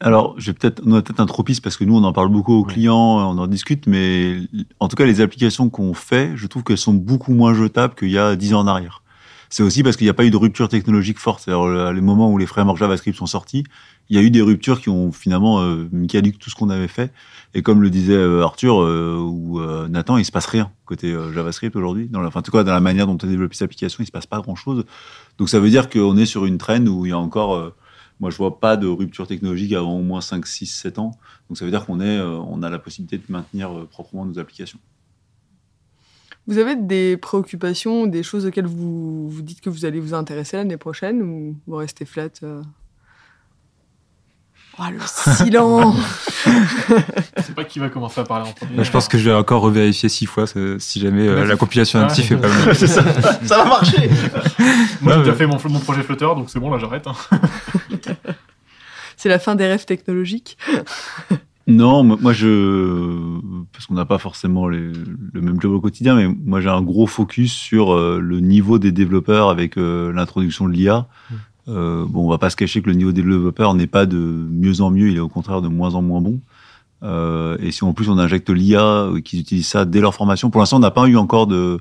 Alors, 0.00 0.34
j'ai 0.38 0.52
peut-être, 0.52 0.82
on 0.84 0.92
a 0.94 1.02
peut-être 1.02 1.20
un 1.20 1.26
tropisme 1.26 1.62
parce 1.62 1.76
que 1.76 1.84
nous, 1.84 1.96
on 1.96 2.04
en 2.04 2.12
parle 2.12 2.28
beaucoup 2.28 2.52
aux 2.52 2.64
clients, 2.64 3.18
on 3.30 3.38
en 3.38 3.46
discute, 3.46 3.86
mais 3.86 4.36
en 4.80 4.88
tout 4.88 4.96
cas, 4.96 5.06
les 5.06 5.20
applications 5.22 5.70
qu'on 5.70 5.94
fait, 5.94 6.32
je 6.36 6.46
trouve 6.46 6.64
qu'elles 6.64 6.76
sont 6.76 6.94
beaucoup 6.94 7.32
moins 7.32 7.54
jetables 7.54 7.94
qu'il 7.94 8.10
y 8.10 8.18
a 8.18 8.36
10 8.36 8.54
ans 8.54 8.60
en 8.60 8.66
arrière. 8.66 9.02
C'est 9.50 9.62
aussi 9.62 9.82
parce 9.82 9.96
qu'il 9.96 10.06
n'y 10.06 10.10
a 10.10 10.14
pas 10.14 10.24
eu 10.24 10.30
de 10.30 10.36
rupture 10.36 10.68
technologique 10.68 11.18
forte. 11.18 11.46
Le- 11.46 11.92
les 11.92 12.00
moments 12.00 12.30
où 12.30 12.38
les 12.38 12.46
frameworks 12.46 12.78
JavaScript 12.78 13.16
sont 13.16 13.26
sortis, 13.26 13.64
il 14.08 14.16
y 14.16 14.18
a 14.18 14.22
eu 14.22 14.30
des 14.30 14.42
ruptures 14.42 14.80
qui 14.80 14.88
ont 14.88 15.12
finalement 15.12 15.60
euh, 15.62 15.88
caduc 16.08 16.38
tout 16.38 16.50
ce 16.50 16.54
qu'on 16.54 16.70
avait 16.70 16.88
fait. 16.88 17.12
Et 17.54 17.62
comme 17.62 17.82
le 17.82 17.90
disait 17.90 18.14
euh, 18.14 18.42
Arthur 18.42 18.80
euh, 18.82 19.16
ou 19.18 19.60
euh, 19.60 19.88
Nathan, 19.88 20.16
il 20.18 20.24
se 20.24 20.32
passe 20.32 20.46
rien 20.46 20.70
côté 20.84 21.12
JavaScript 21.34 21.74
aujourd'hui. 21.74 22.06
Dans 22.08 22.20
la, 22.20 22.28
enfin, 22.28 22.40
en 22.40 22.42
tout 22.42 22.52
cas, 22.52 22.62
dans 22.62 22.72
la 22.72 22.80
manière 22.80 23.06
dont 23.06 23.18
on 23.20 23.26
développe 23.26 23.54
cette 23.54 23.62
application, 23.64 24.02
il 24.02 24.06
se 24.06 24.12
passe 24.12 24.26
pas 24.26 24.40
grand-chose. 24.40 24.84
Donc 25.38 25.48
ça 25.48 25.58
veut 25.58 25.70
dire 25.70 25.88
qu'on 25.90 26.16
est 26.16 26.26
sur 26.26 26.46
une 26.46 26.58
traîne 26.58 26.88
où 26.88 27.04
il 27.06 27.08
y 27.08 27.12
a 27.12 27.18
encore, 27.18 27.72
moi 28.20 28.30
je 28.30 28.36
vois 28.36 28.60
pas 28.60 28.76
de 28.76 28.86
rupture 28.86 29.26
technologique 29.26 29.72
avant 29.72 29.98
au 29.98 30.02
moins 30.02 30.20
5, 30.20 30.46
6, 30.46 30.66
7 30.66 30.98
ans. 31.00 31.10
Donc 31.48 31.58
ça 31.58 31.64
veut 31.64 31.72
dire 31.72 31.84
qu'on 31.86 32.00
est, 32.00 32.20
on 32.20 32.62
a 32.62 32.70
la 32.70 32.78
possibilité 32.78 33.18
de 33.18 33.24
maintenir 33.28 33.70
proprement 33.90 34.24
nos 34.24 34.38
applications. 34.38 34.78
Vous 36.46 36.58
avez 36.58 36.76
des 36.76 37.16
préoccupations, 37.16 38.06
des 38.06 38.22
choses 38.22 38.46
auxquelles 38.46 38.66
vous 38.66 39.28
vous 39.28 39.42
dites 39.42 39.60
que 39.60 39.68
vous 39.70 39.84
allez 39.84 39.98
vous 40.00 40.14
intéresser 40.14 40.56
l'année 40.56 40.76
prochaine 40.76 41.20
ou 41.22 41.56
vous 41.66 41.76
restez 41.76 42.04
flat 42.04 42.28
euh? 42.42 42.62
Oh, 44.78 44.82
le 44.92 45.00
silence 45.34 45.96
Je 46.44 47.42
sais 47.42 47.52
pas 47.54 47.64
qui 47.64 47.78
va 47.78 47.88
commencer 47.88 48.20
à 48.20 48.24
parler 48.24 48.46
en 48.48 48.52
premier. 48.52 48.76
Là, 48.76 48.82
je 48.82 48.90
pense 48.90 49.08
que 49.08 49.16
je 49.16 49.30
vais 49.30 49.34
encore 49.34 49.62
revérifier 49.62 50.10
six 50.10 50.26
fois 50.26 50.44
si 50.78 51.00
jamais 51.00 51.26
euh, 51.26 51.46
la 51.46 51.56
compilation 51.56 51.98
Ouais. 51.98 52.06
native 52.06 52.32
est 52.32 52.36
pas 52.36 52.48
bonne. 52.64 52.74
ça, 52.74 52.86
ça 52.86 53.56
va 53.56 53.64
marcher 53.64 54.10
Moi, 55.00 55.14
j'ai 55.14 55.18
déjà 55.20 55.34
fait 55.34 55.46
mon, 55.46 55.56
mon 55.70 55.80
projet 55.80 56.02
Flutter, 56.02 56.26
donc 56.26 56.50
c'est 56.50 56.60
bon, 56.60 56.70
là, 56.70 56.78
j'arrête. 56.78 57.06
hein. 57.06 57.14
C'est 59.16 59.30
la 59.30 59.38
fin 59.38 59.54
des 59.54 59.66
rêves 59.66 59.86
technologiques. 59.86 60.58
Non, 61.68 62.04
moi 62.04 62.32
je 62.32 63.40
parce 63.72 63.86
qu'on 63.86 63.94
n'a 63.94 64.04
pas 64.04 64.18
forcément 64.18 64.68
les- 64.68 64.92
le 65.32 65.40
même 65.40 65.60
job 65.60 65.72
au 65.72 65.80
quotidien, 65.80 66.14
mais 66.14 66.28
moi 66.28 66.60
j'ai 66.60 66.68
un 66.68 66.80
gros 66.82 67.06
focus 67.08 67.52
sur 67.52 67.92
euh, 67.92 68.20
le 68.20 68.38
niveau 68.40 68.78
des 68.78 68.92
développeurs 68.92 69.50
avec 69.50 69.76
euh, 69.76 70.12
l'introduction 70.12 70.68
de 70.68 70.72
l'IA. 70.72 71.08
Euh, 71.68 72.04
bon, 72.08 72.24
on 72.26 72.30
va 72.30 72.38
pas 72.38 72.50
se 72.50 72.56
cacher 72.56 72.80
que 72.82 72.88
le 72.88 72.94
niveau 72.94 73.10
des 73.10 73.22
développeurs 73.22 73.74
n'est 73.74 73.88
pas 73.88 74.06
de 74.06 74.16
mieux 74.16 74.80
en 74.80 74.92
mieux, 74.92 75.08
il 75.10 75.16
est 75.16 75.20
au 75.20 75.28
contraire 75.28 75.60
de 75.60 75.66
moins 75.68 75.94
en 75.96 76.02
moins 76.02 76.20
bon. 76.20 76.40
Euh, 77.02 77.56
et 77.60 77.72
si 77.72 77.82
en 77.82 77.92
plus 77.92 78.08
on 78.08 78.18
injecte 78.18 78.48
l'IA, 78.48 79.08
qu'ils 79.24 79.40
utilisent 79.40 79.66
ça 79.68 79.84
dès 79.84 80.00
leur 80.00 80.14
formation, 80.14 80.50
pour 80.50 80.60
l'instant 80.60 80.76
on 80.76 80.80
n'a 80.80 80.92
pas 80.92 81.06
eu 81.08 81.16
encore 81.16 81.48
de, 81.48 81.80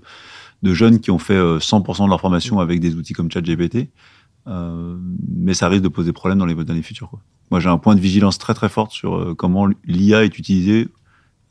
de 0.63 0.73
jeunes 0.73 0.99
qui 0.99 1.11
ont 1.11 1.19
fait 1.19 1.35
euh, 1.35 1.59
100% 1.59 2.05
de 2.05 2.09
leur 2.09 2.19
formation 2.19 2.59
avec 2.59 2.79
des 2.79 2.95
outils 2.95 3.13
comme 3.13 3.29
ChatGPT, 3.31 3.89
euh, 4.47 4.97
mais 5.35 5.53
ça 5.53 5.67
risque 5.69 5.83
de 5.83 5.87
poser 5.89 6.13
problème 6.13 6.39
dans 6.39 6.45
les 6.45 6.55
années 6.69 6.81
futures. 6.81 7.09
Quoi. 7.09 7.21
Moi, 7.51 7.59
j'ai 7.59 7.69
un 7.69 7.77
point 7.77 7.95
de 7.95 7.99
vigilance 8.01 8.37
très 8.37 8.53
très 8.53 8.69
forte 8.69 8.91
sur 8.91 9.15
euh, 9.15 9.33
comment 9.35 9.67
l'IA 9.85 10.23
est 10.23 10.37
utilisée 10.37 10.87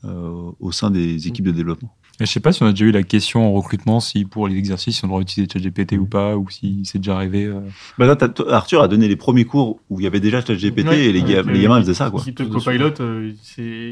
euh, 0.03 0.51
au 0.59 0.71
sein 0.71 0.91
des 0.91 1.27
équipes 1.27 1.45
de 1.45 1.51
développement. 1.51 1.93
Et 2.21 2.25
je 2.25 2.31
sais 2.31 2.39
pas 2.39 2.53
si 2.53 2.63
on 2.63 2.67
a 2.67 2.71
déjà 2.71 2.85
eu 2.85 2.91
la 2.91 3.03
question 3.03 3.45
en 3.45 3.51
recrutement, 3.51 3.99
si 3.99 4.23
pour 4.23 4.47
les 4.47 4.55
exercices, 4.55 5.03
on 5.03 5.07
doit 5.09 5.19
utiliser 5.19 5.51
ChatGPT 5.51 5.97
ou 5.97 6.05
pas, 6.05 6.37
ou 6.37 6.49
si 6.49 6.81
c'est 6.85 6.99
déjà 6.99 7.15
arrivé. 7.17 7.43
euh. 7.43 7.59
Bah 7.97 8.05
là, 8.05 8.15
Arthur 8.51 8.81
a 8.81 8.87
donné 8.87 9.09
les 9.09 9.17
premiers 9.17 9.43
cours 9.43 9.81
où 9.89 9.99
il 9.99 10.03
y 10.03 10.07
avait 10.07 10.21
déjà 10.21 10.39
ChatGPT 10.39 10.87
Ouais, 10.87 11.05
et 11.07 11.11
les, 11.11 11.21
ga- 11.23 11.39
avec, 11.39 11.53
les 11.53 11.61
gamins 11.63 11.77
ils 11.77 11.81
faisaient 11.81 11.93
ça. 11.93 12.09
Quoi. 12.09 12.23
Copilot, 12.49 13.01
euh, 13.01 13.33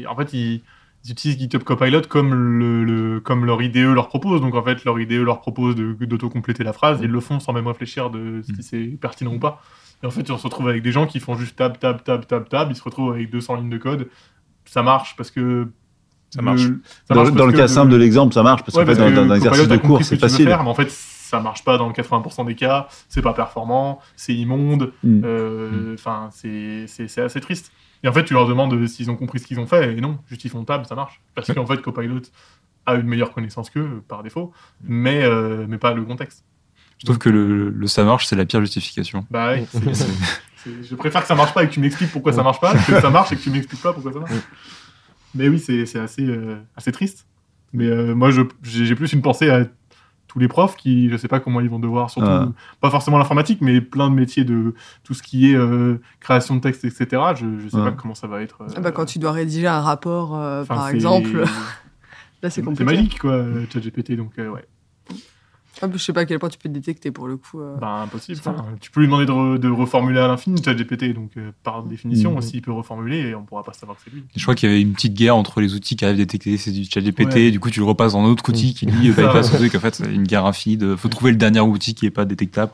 en 0.08 0.16
fait 0.16 0.32
ils, 0.32 0.62
ils 1.04 1.10
utilisent 1.12 1.38
GitHub 1.38 1.62
Copilot 1.62 2.02
comme 2.08 2.32
le, 2.34 2.84
le- 2.84 3.20
comme 3.20 3.44
leur 3.44 3.60
IDE 3.62 3.76
leur 3.94 4.08
propose. 4.08 4.40
Donc 4.40 4.54
en 4.54 4.62
fait 4.62 4.84
leur 4.84 4.98
IDE 4.98 5.12
leur 5.22 5.40
propose 5.40 5.74
de 5.76 5.92
d'auto-compléter 6.04 6.64
la 6.64 6.72
phrase, 6.72 7.00
ils 7.02 7.10
le 7.10 7.20
font 7.20 7.40
sans 7.40 7.52
même 7.52 7.66
réfléchir 7.66 8.10
de 8.10 8.42
si 8.42 8.62
c'est 8.62 8.84
pertinent 9.00 9.34
ou 9.34 9.38
pas. 9.38 9.60
Et 10.02 10.06
en 10.06 10.10
fait 10.10 10.30
on 10.30 10.38
se 10.38 10.44
retrouve 10.44 10.68
avec 10.68 10.82
des 10.82 10.92
gens 10.92 11.06
qui 11.06 11.20
font 11.20 11.34
juste 11.36 11.56
tab 11.56 11.78
tab 11.78 12.02
tab 12.04 12.26
tab 12.26 12.48
tab, 12.48 12.68
ils 12.70 12.76
se 12.76 12.82
retrouvent 12.82 13.12
avec 13.12 13.30
200 13.30 13.56
lignes 13.56 13.70
de 13.70 13.78
code. 13.78 14.08
Ça 14.66 14.82
marche 14.82 15.14
parce 15.16 15.30
que 15.30 15.68
Ça 16.30 16.40
marche. 16.42 16.62
ça 16.62 17.14
Dans, 17.14 17.22
marche 17.24 17.32
dans 17.34 17.46
le 17.46 17.52
cas 17.52 17.68
simple 17.68 17.92
de 17.92 17.96
l'exemple, 17.96 18.32
ça 18.32 18.42
marche 18.42 18.62
parce 18.64 18.74
Ouais, 18.76 18.84
qu'en 18.84 18.92
fait, 18.92 18.96
parce 18.98 19.10
dans, 19.12 19.22
que 19.22 19.26
dans 19.28 19.32
un 19.32 19.36
exercice 19.36 19.68
de 19.68 19.76
cours, 19.76 19.98
ce 19.98 20.04
c'est 20.04 20.16
facile. 20.16 20.46
faire, 20.46 20.62
mais 20.62 20.70
en 20.70 20.74
fait, 20.74 20.90
ça 20.90 21.38
marche 21.40 21.64
pas 21.64 21.76
dans 21.78 21.90
80% 21.92 22.46
des 22.46 22.54
cas. 22.54 22.88
C'est 23.08 23.20
pas 23.22 23.34
performant, 23.34 24.00
c'est 24.16 24.34
immonde. 24.34 24.92
Mm. 25.02 25.20
euh, 25.24 25.94
Enfin, 25.94 26.28
c'est- 26.32 26.86
c'est 26.86 27.20
assez 27.22 27.40
triste. 27.40 27.72
Et 28.04 28.08
en 28.08 28.12
fait, 28.12 28.24
tu 28.24 28.34
leur 28.34 28.46
demandes 28.46 28.86
s'ils 28.86 29.10
ont 29.10 29.16
compris 29.16 29.40
ce 29.40 29.46
qu'ils 29.46 29.58
ont 29.58 29.66
fait, 29.66 29.96
et 29.96 30.00
non, 30.00 30.18
juste 30.28 30.44
ils 30.44 30.50
font 30.50 30.62
table, 30.64 30.84
ça 30.86 30.94
marche. 30.94 31.20
Parce 31.34 31.52
qu'en 31.52 31.66
fait, 31.66 31.80
Copilot 31.80 32.20
a 32.86 32.94
une 32.94 33.06
meilleure 33.06 33.32
connaissance 33.32 33.70
qu'eux, 33.70 34.02
par 34.06 34.22
défaut, 34.22 34.52
mais, 34.82 35.24
euh, 35.24 35.64
mais 35.68 35.78
pas 35.78 35.94
le 35.94 36.04
contexte. 36.04 36.44
Je 36.98 37.06
trouve 37.06 37.18
que 37.18 37.30
le, 37.30 37.70
le 37.70 37.86
ça 37.86 38.04
marche, 38.04 38.26
c'est 38.26 38.36
la 38.36 38.44
pire 38.46 38.60
justification. 38.60 39.26
Bah 39.30 39.54
c'est- 39.72 40.82
je 40.82 40.94
préfère 40.94 41.22
que 41.22 41.26
ça 41.28 41.34
marche 41.34 41.52
pas 41.54 41.64
et 41.64 41.68
que 41.68 41.72
tu 41.72 41.80
m'expliques 41.80 42.12
pourquoi 42.12 42.32
ça 42.32 42.42
marche 42.42 42.60
pas, 42.60 42.74
que 42.74 43.00
ça 43.00 43.10
marche 43.10 43.32
et 43.32 43.36
que 43.36 43.42
tu 43.42 43.50
m'expliques 43.50 43.82
pas 43.82 43.92
pourquoi 43.92 44.12
ça 44.12 44.20
marche. 44.20 44.32
Mais 45.34 45.48
oui, 45.48 45.58
c'est 45.58 45.84
c'est 45.86 45.98
assez, 45.98 46.24
euh, 46.24 46.56
assez 46.76 46.92
triste. 46.92 47.26
Mais 47.72 47.86
euh, 47.86 48.14
moi, 48.14 48.30
j'ai 48.62 48.94
plus 48.94 49.12
une 49.12 49.20
pensée 49.22 49.50
à 49.50 49.66
tous 50.34 50.40
les 50.40 50.48
profs 50.48 50.74
qui, 50.76 51.08
je 51.10 51.16
sais 51.16 51.28
pas 51.28 51.38
comment 51.38 51.60
ils 51.60 51.70
vont 51.70 51.78
devoir, 51.78 52.10
surtout, 52.10 52.28
Ah. 52.28 52.48
pas 52.80 52.90
forcément 52.90 53.18
l'informatique, 53.18 53.60
mais 53.60 53.80
plein 53.80 54.10
de 54.10 54.14
métiers 54.16 54.44
de 54.44 54.74
tout 55.04 55.14
ce 55.14 55.22
qui 55.22 55.52
est 55.52 55.54
euh, 55.54 56.00
création 56.18 56.56
de 56.56 56.60
texte, 56.60 56.84
etc. 56.84 57.22
Je, 57.36 57.46
je 57.62 57.68
sais 57.68 57.76
pas 57.76 57.92
comment 57.92 58.16
ça 58.16 58.26
va 58.26 58.42
être. 58.42 58.62
euh, 58.62 58.66
Ah 58.76 58.80
bah, 58.80 58.90
quand 58.90 59.04
tu 59.04 59.20
dois 59.20 59.30
rédiger 59.30 59.68
un 59.68 59.80
rapport, 59.80 60.36
euh, 60.36 60.64
par 60.64 60.88
c'est- 60.88 60.94
exemple, 60.96 61.38
là 62.42 62.50
c'est 62.50 62.50
C'est 62.50 62.62
compliqué. 62.62 62.84
magique, 62.84 63.18
quoi, 63.20 63.30
euh, 63.30 63.64
ChatGPT, 63.72 64.16
donc 64.16 64.32
euh, 64.40 64.48
ouais. 64.50 64.64
Ah, 65.82 65.88
je 65.92 65.98
sais 65.98 66.12
pas 66.12 66.20
à 66.20 66.24
quel 66.24 66.38
point 66.38 66.48
tu 66.48 66.58
peux 66.58 66.68
le 66.68 66.74
détecter 66.74 67.10
pour 67.10 67.26
le 67.26 67.36
coup. 67.36 67.60
euh. 67.60 67.76
Bah, 67.80 68.02
impossible. 68.04 68.40
Tu 68.80 68.90
peux 68.90 69.00
lui 69.00 69.06
demander 69.06 69.26
de, 69.26 69.32
re- 69.32 69.58
de 69.58 69.68
reformuler 69.68 70.20
à 70.20 70.28
l'infini, 70.28 70.62
ChatGPT, 70.62 71.12
donc 71.14 71.32
euh, 71.36 71.50
par 71.62 71.82
définition, 71.82 72.32
Mhm. 72.34 72.42
s'il 72.42 72.62
peut 72.62 72.72
reformuler, 72.72 73.34
on 73.34 73.42
pourra 73.42 73.62
pas 73.64 73.72
savoir 73.72 73.96
que 73.98 74.04
c'est 74.04 74.10
lui. 74.14 74.22
Je 74.36 74.42
crois 74.42 74.54
qu'il 74.54 74.68
y 74.68 74.72
avait 74.72 74.80
une 74.80 74.92
petite 74.92 75.14
guerre 75.14 75.36
entre 75.36 75.60
les 75.60 75.74
outils 75.74 75.96
qui 75.96 76.04
arrivent 76.04 76.16
à 76.16 76.18
détecter 76.18 76.56
c'est 76.56 76.70
du 76.70 76.84
ChatGPT, 76.84 77.34
Ouais. 77.34 77.50
du 77.50 77.60
coup 77.60 77.70
tu 77.70 77.80
le 77.80 77.86
repasses 77.86 78.12
dans 78.12 78.20
un 78.20 78.26
autre 78.26 78.48
outil 78.48 78.72
qui 78.74 78.86
lui 78.86 79.10
bypass 79.10 79.52
le 79.52 79.58
truc. 79.58 79.74
En 79.74 79.80
fait, 79.80 79.94
c'est 79.96 80.12
une 80.12 80.24
guerre 80.24 80.46
infinie. 80.46 80.76
De... 80.76 80.94
Faut 80.96 81.08
trouver 81.08 81.32
le 81.32 81.36
dernier 81.38 81.60
outil 81.60 81.94
qui 81.94 82.06
est 82.06 82.10
pas 82.10 82.24
détectable. 82.24 82.72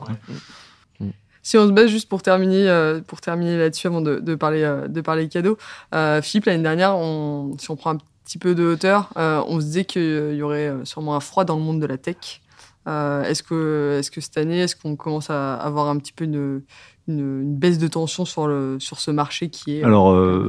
Si 1.43 1.57
on 1.57 1.65
se 1.67 1.71
base 1.71 1.89
juste 1.89 2.07
pour 2.07 2.21
terminer, 2.21 2.69
euh, 2.69 3.01
pour 3.01 3.19
terminer 3.19 3.57
là-dessus 3.57 3.87
avant 3.87 4.01
de, 4.01 4.19
de 4.19 4.35
parler, 4.35 4.61
euh, 4.61 4.87
de 4.87 5.01
parler 5.01 5.27
cadeaux, 5.27 5.57
euh, 5.95 6.21
Philippe, 6.21 6.45
l'année 6.45 6.61
dernière, 6.61 6.95
on, 6.95 7.55
si 7.57 7.71
on 7.71 7.75
prend 7.75 7.95
un 7.95 7.97
petit 8.25 8.37
peu 8.37 8.53
de 8.53 8.63
hauteur, 8.63 9.09
euh, 9.17 9.41
on 9.47 9.59
se 9.59 9.65
disait 9.65 9.85
qu'il 9.85 10.35
y 10.35 10.43
aurait 10.43 10.71
sûrement 10.83 11.15
un 11.15 11.19
froid 11.19 11.43
dans 11.43 11.55
le 11.55 11.63
monde 11.63 11.81
de 11.81 11.87
la 11.87 11.97
tech. 11.97 12.41
Euh, 12.87 13.23
est-ce, 13.23 13.43
que, 13.43 13.97
est-ce 13.99 14.09
que 14.09 14.21
cette 14.21 14.37
année, 14.37 14.59
est-ce 14.59 14.75
qu'on 14.75 14.95
commence 14.95 15.29
à 15.29 15.55
avoir 15.55 15.87
un 15.87 15.97
petit 15.97 16.13
peu 16.13 16.25
une, 16.25 16.63
une, 17.07 17.41
une 17.41 17.55
baisse 17.55 17.77
de 17.77 17.87
tension 17.87 18.25
sur, 18.25 18.47
le, 18.47 18.79
sur 18.79 18.99
ce 18.99 19.11
marché 19.11 19.49
qui 19.49 19.77
est... 19.77 19.83
Alors, 19.83 20.11
euh, 20.11 20.47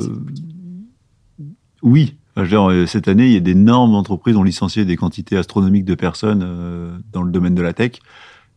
oui. 1.82 2.16
Euh, 2.38 2.86
cette 2.86 3.08
année, 3.08 3.26
il 3.26 3.32
y 3.32 3.36
a 3.36 3.40
d'énormes 3.40 3.94
entreprises 3.94 4.34
qui 4.34 4.40
ont 4.40 4.44
licencié 4.44 4.84
des 4.84 4.96
quantités 4.96 5.36
astronomiques 5.36 5.84
de 5.84 5.94
personnes 5.94 6.42
euh, 6.42 6.98
dans 7.12 7.22
le 7.22 7.30
domaine 7.30 7.54
de 7.54 7.62
la 7.62 7.74
tech. 7.74 7.92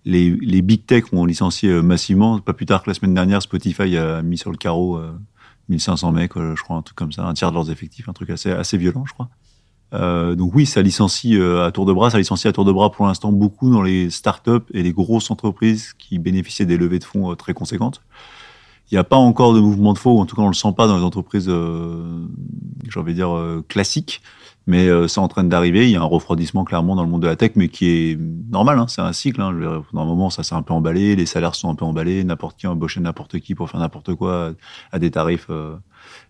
Les, 0.06 0.32
les 0.32 0.62
big 0.62 0.86
tech 0.86 1.06
ont 1.12 1.26
licencié 1.26 1.82
massivement. 1.82 2.40
Pas 2.40 2.54
plus 2.54 2.66
tard 2.66 2.84
que 2.84 2.90
la 2.90 2.94
semaine 2.94 3.14
dernière, 3.14 3.42
Spotify 3.42 3.98
a 3.98 4.22
mis 4.22 4.38
sur 4.38 4.52
le 4.52 4.58
carreau 4.58 4.98
euh, 4.98 5.12
1500 5.70 6.12
mecs, 6.12 6.34
je 6.36 6.62
crois, 6.62 6.78
un 6.78 6.84
truc 6.84 6.96
comme 6.96 7.12
ça, 7.12 7.26
un 7.26 7.34
tiers 7.34 7.50
de 7.50 7.56
leurs 7.56 7.72
effectifs, 7.72 8.08
un 8.08 8.14
truc 8.14 8.30
assez, 8.30 8.52
assez 8.52 8.78
violent, 8.78 9.04
je 9.06 9.14
crois. 9.14 9.30
Euh, 9.94 10.36
donc 10.36 10.54
oui, 10.56 10.66
ça 10.66 10.82
licencie 10.82 11.38
euh, 11.38 11.66
à 11.66 11.72
tour 11.72 11.86
de 11.86 11.94
bras. 11.94 12.10
Ça 12.10 12.18
licencie 12.18 12.48
à 12.48 12.54
tour 12.54 12.66
de 12.66 12.72
bras 12.72 12.92
pour 12.92 13.06
l'instant 13.06 13.32
beaucoup 13.32 13.70
dans 13.70 13.82
les 13.82 14.10
startups 14.10 14.66
et 14.74 14.84
les 14.84 14.94
grosses 14.94 15.32
entreprises 15.32 15.94
qui 15.94 16.20
bénéficiaient 16.20 16.66
des 16.66 16.78
levées 16.78 17.00
de 17.00 17.04
fonds 17.04 17.32
euh, 17.32 17.36
très 17.36 17.54
conséquentes. 17.54 18.02
Il 18.92 18.94
n'y 18.94 19.00
a 19.00 19.04
pas 19.04 19.16
encore 19.16 19.54
de 19.54 19.60
mouvement 19.60 19.94
de 19.94 19.98
faux, 19.98 20.20
en 20.20 20.26
tout 20.26 20.36
cas 20.36 20.44
on 20.44 20.48
le 20.48 20.54
sent 20.54 20.74
pas 20.78 20.86
dans 20.88 20.98
les 20.98 21.04
entreprises, 21.04 21.48
euh, 21.50 22.28
j'ai 22.88 23.00
envie 23.00 23.14
de 23.14 23.18
dire, 23.18 23.36
euh, 23.36 23.66
classiques. 23.68 24.22
Mais 24.68 24.88
euh, 24.88 25.08
c'est 25.08 25.20
en 25.20 25.28
train 25.28 25.44
d'arriver. 25.44 25.86
Il 25.86 25.92
y 25.92 25.96
a 25.96 26.02
un 26.02 26.06
refroidissement 26.06 26.64
clairement 26.64 26.96
dans 26.96 27.04
le 27.04 27.10
monde 27.10 27.22
de 27.22 27.28
la 27.28 27.36
tech, 27.36 27.52
mais 27.56 27.68
qui 27.70 27.88
est 27.88 28.20
normal. 28.50 28.80
Hein, 28.80 28.88
c'est 28.88 29.02
un 29.02 29.14
cycle. 29.14 29.40
Hein. 29.42 29.84
Dans 29.94 30.02
un 30.02 30.06
moment, 30.06 30.32
ça 30.32 30.42
s'est 30.42 30.56
un 30.56 30.64
peu 30.64 30.74
emballé. 30.74 31.16
Les 31.16 31.28
salaires 31.28 31.54
sont 31.54 31.70
un 31.70 31.76
peu 31.76 31.86
emballés. 31.86 32.24
N'importe 32.24 32.58
qui 32.58 32.66
a 32.66 32.72
embauché 32.72 33.00
n'importe 33.00 33.40
qui 33.40 33.54
pour 33.54 33.70
faire 33.70 33.80
n'importe 33.80 34.16
quoi 34.16 34.54
à 34.92 34.98
des 34.98 35.12
tarifs 35.12 35.52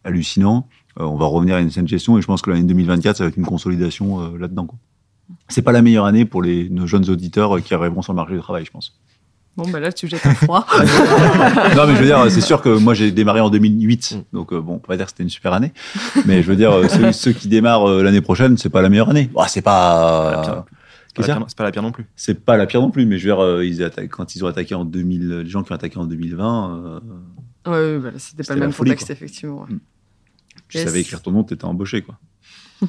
hallucinants. 0.04 0.68
Euh, 1.00 1.04
on 1.04 1.16
va 1.18 1.26
revenir 1.26 1.56
à 1.56 1.60
une 1.62 1.72
saine 1.72 1.88
gestion 1.88 2.18
et 2.18 2.22
je 2.22 2.28
pense 2.28 2.42
que 2.42 2.50
l'année 2.50 2.64
2024, 2.64 3.18
ça 3.18 3.24
va 3.24 3.30
être 3.30 3.38
une 3.38 3.46
consolidation 3.46 4.22
euh, 4.22 4.38
là-dedans. 4.38 4.68
C'est 5.48 5.62
pas 5.62 5.72
la 5.72 5.82
meilleure 5.82 6.06
année 6.06 6.26
pour 6.26 6.42
les, 6.42 6.70
nos 6.70 6.88
jeunes 6.88 7.10
auditeurs 7.10 7.58
euh, 7.58 7.60
qui 7.60 7.74
arriveront 7.74 8.02
sur 8.02 8.14
le 8.14 8.18
marché 8.18 8.34
du 8.34 8.40
travail, 8.40 8.66
je 8.66 8.72
pense. 8.72 8.98
Bon, 9.58 9.68
bah 9.70 9.80
là, 9.80 9.92
tu 9.92 10.08
jettes 10.08 10.26
un 10.26 10.34
froid. 10.34 10.68
non, 10.78 11.88
mais 11.88 11.96
je 11.96 12.00
veux 12.00 12.06
dire, 12.06 12.30
c'est 12.30 12.42
sûr 12.42 12.62
que 12.62 12.70
moi 12.70 12.94
j'ai 12.94 13.12
démarré 13.12 13.40
en 13.40 13.50
2008, 13.50 14.26
donc 14.34 14.52
euh, 14.52 14.60
bon, 14.60 14.74
on 14.74 14.80
peut 14.80 14.88
pas 14.88 14.98
dire 14.98 15.06
que 15.06 15.12
c'était 15.12 15.24
une 15.24 15.30
super 15.30 15.54
année, 15.54 15.72
mais 16.26 16.44
je 16.44 16.50
veux 16.50 16.58
dire, 16.58 16.74
ceux, 16.90 17.14
ceux 17.14 17.32
qui 17.32 17.48
démarrent 17.48 17.88
l'année 17.88 18.20
prochaine, 18.20 18.58
c'est 18.58 18.70
pas 18.70 18.82
la 18.82 18.90
meilleure 18.90 19.10
année. 19.10 19.30
Bah, 19.34 19.46
c'est 19.48 19.62
Pas 19.62 20.66
C'est 21.16 21.56
pas 21.56 21.64
la 21.64 21.72
pire 21.72 21.84
non 21.84 21.94
plus. 21.94 22.06
c'est 22.18 22.44
pas 22.44 22.58
la 22.58 22.66
pire 22.66 22.82
non 22.82 22.92
plus, 22.92 23.06
mais 23.06 23.18
je 23.18 23.30
veux 23.30 23.36
dire, 23.36 23.64
ils 23.64 24.08
quand 24.10 24.36
ils 24.36 24.44
ont 24.44 24.48
attaqué 24.48 24.76
en 24.76 24.84
2000, 24.84 25.30
les 25.44 25.50
gens 25.50 25.64
qui 25.64 25.72
ont 25.72 25.76
attaqué 25.76 25.98
en 25.98 26.06
2020, 26.06 27.02
euh, 27.66 27.72
ouais, 27.72 27.98
ouais, 27.98 28.12
bah, 28.12 28.18
c'était 28.18 28.44
pas 28.44 28.56
le 28.56 28.60
même 28.60 28.74
contexte, 28.74 29.10
effectivement. 29.10 29.62
ouais. 29.62 29.78
Tu 30.76 30.80
Yes. 30.80 30.88
savais 30.88 31.02
écrire 31.02 31.22
ton 31.22 31.32
nom, 31.32 31.44
t'étais 31.44 31.66
embauché, 31.66 32.02
quoi. 32.02 32.18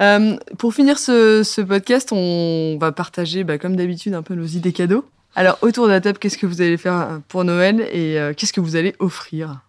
Euh, 0.00 0.36
pour 0.58 0.74
finir 0.74 0.96
ce, 0.96 1.42
ce 1.42 1.60
podcast, 1.60 2.12
on 2.12 2.78
va 2.80 2.92
partager, 2.92 3.42
bah, 3.42 3.58
comme 3.58 3.74
d'habitude, 3.74 4.14
un 4.14 4.22
peu 4.22 4.34
nos 4.36 4.46
idées 4.46 4.72
cadeaux. 4.72 5.04
Alors, 5.34 5.58
autour 5.60 5.86
de 5.86 5.90
la 5.90 6.00
table, 6.00 6.18
qu'est-ce 6.20 6.38
que 6.38 6.46
vous 6.46 6.60
allez 6.60 6.76
faire 6.76 7.20
pour 7.26 7.42
Noël 7.42 7.80
et 7.92 8.16
euh, 8.16 8.32
qu'est-ce 8.32 8.52
que 8.52 8.60
vous 8.60 8.76
allez 8.76 8.94
offrir? 9.00 9.60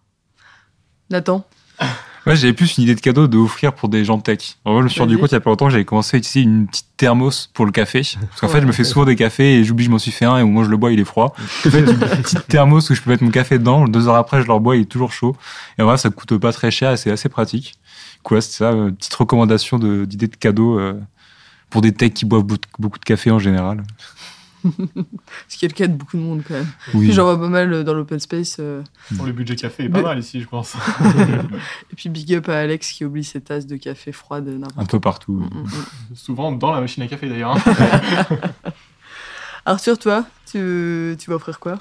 Nathan? 1.09 1.47
Ouais, 2.27 2.35
j'avais 2.35 2.53
plus 2.53 2.77
une 2.77 2.83
idée 2.83 2.95
de 2.95 2.99
cadeau 3.01 3.27
de 3.27 3.37
offrir 3.37 3.73
pour 3.73 3.87
des 3.89 4.03
gens 4.05 4.19
tech. 4.19 4.57
En 4.65 4.73
vrai, 4.73 4.81
je 4.81 4.83
me 4.85 4.89
suis 4.89 4.99
rendu 5.01 5.17
compte 5.17 5.31
il 5.31 5.35
y 5.35 5.37
a 5.37 5.39
pas 5.39 5.49
longtemps 5.49 5.69
j'avais 5.69 5.85
commencé 5.85 6.17
à 6.17 6.19
utiliser 6.19 6.41
une 6.41 6.67
petite 6.67 6.85
thermos 6.97 7.49
pour 7.53 7.65
le 7.65 7.71
café. 7.71 8.01
Parce 8.01 8.41
qu'en 8.41 8.47
Ouais. 8.47 8.53
fait, 8.53 8.61
je 8.61 8.65
me 8.67 8.71
fais 8.71 8.83
souvent 8.83 9.05
des 9.05 9.15
cafés 9.15 9.55
et 9.55 9.63
j'oublie, 9.63 9.85
je 9.85 9.89
m'en 9.89 9.99
suis 9.99 10.11
fait 10.11 10.25
un 10.25 10.37
et 10.37 10.41
au 10.41 10.47
moment 10.47 10.61
où 10.61 10.63
je 10.65 10.69
le 10.69 10.77
bois, 10.77 10.91
il 10.91 10.99
est 10.99 11.05
froid. 11.05 11.33
En 11.65 11.69
fait, 11.69 11.79
une 11.79 11.97
petite 11.97 12.47
thermos 12.47 12.89
où 12.89 12.93
je 12.95 13.01
peux 13.01 13.09
mettre 13.09 13.23
mon 13.23 13.31
café 13.31 13.57
dedans. 13.57 13.87
Deux 13.87 14.07
heures 14.07 14.15
après, 14.15 14.41
je 14.41 14.47
le 14.47 14.53
rebois, 14.53 14.75
il 14.75 14.81
est 14.81 14.85
toujours 14.85 15.11
chaud. 15.13 15.35
Et 15.77 15.81
en 15.81 15.85
vrai, 15.85 15.97
ça 15.97 16.09
coûte 16.09 16.37
pas 16.37 16.51
très 16.51 16.71
cher 16.71 16.91
et 16.91 16.97
c'est 16.97 17.11
assez 17.11 17.29
pratique. 17.29 17.75
Quoi, 18.23 18.41
c'est 18.41 18.51
ça, 18.51 18.71
euh, 18.71 18.91
petite 18.91 19.13
recommandation 19.15 19.79
de- 19.79 20.03
d'idées 20.05 20.27
de, 20.27 20.35
cadeaux 20.35 20.77
euh, 20.77 20.99
pour 21.69 21.81
des 21.81 21.93
techs 21.93 22.13
qui 22.15 22.25
boivent 22.25 22.43
beaucoup 22.43 22.99
de 22.99 23.05
café 23.05 23.31
en 23.31 23.39
général. 23.39 23.83
Ce 25.47 25.57
qui 25.57 25.65
est 25.65 25.67
le 25.69 25.73
cas 25.73 25.87
de 25.87 25.93
beaucoup 25.93 26.17
de 26.17 26.21
monde 26.21 26.41
quand 26.47 26.53
même. 26.55 26.67
Oui. 26.93 27.11
J'en 27.11 27.23
vois 27.23 27.39
pas 27.39 27.47
mal 27.47 27.71
euh, 27.73 27.83
dans 27.83 27.93
l'open 27.93 28.19
space. 28.19 28.57
euh, 28.59 28.81
Bon, 29.11 29.23
le 29.25 29.31
budget 29.31 29.55
café 29.55 29.83
est 29.85 29.89
pas 29.89 30.01
mal 30.01 30.19
ici, 30.19 30.41
je 30.41 30.47
pense. 30.47 30.75
Et 31.91 31.95
puis 31.95 32.09
big 32.09 32.33
up 32.35 32.49
à 32.49 32.59
Alex 32.59 32.91
qui 32.91 33.05
oublie 33.05 33.23
ses 33.23 33.41
tasses 33.41 33.65
de 33.67 33.75
café 33.77 34.11
froides 34.11 34.59
Un 34.77 34.85
peu 34.85 34.99
partout. 34.99 35.33
Mm, 35.33 35.43
mm, 35.45 35.63
mm. 35.63 36.15
Souvent 36.15 36.51
dans 36.51 36.71
la 36.71 36.81
machine 36.81 37.03
à 37.03 37.07
café 37.07 37.29
d'ailleurs. 37.29 37.55
hein. 37.55 38.39
Arthur, 39.65 39.97
toi, 39.99 40.25
tu, 40.49 41.15
tu 41.19 41.29
vas 41.29 41.35
offrir 41.35 41.59
quoi? 41.59 41.79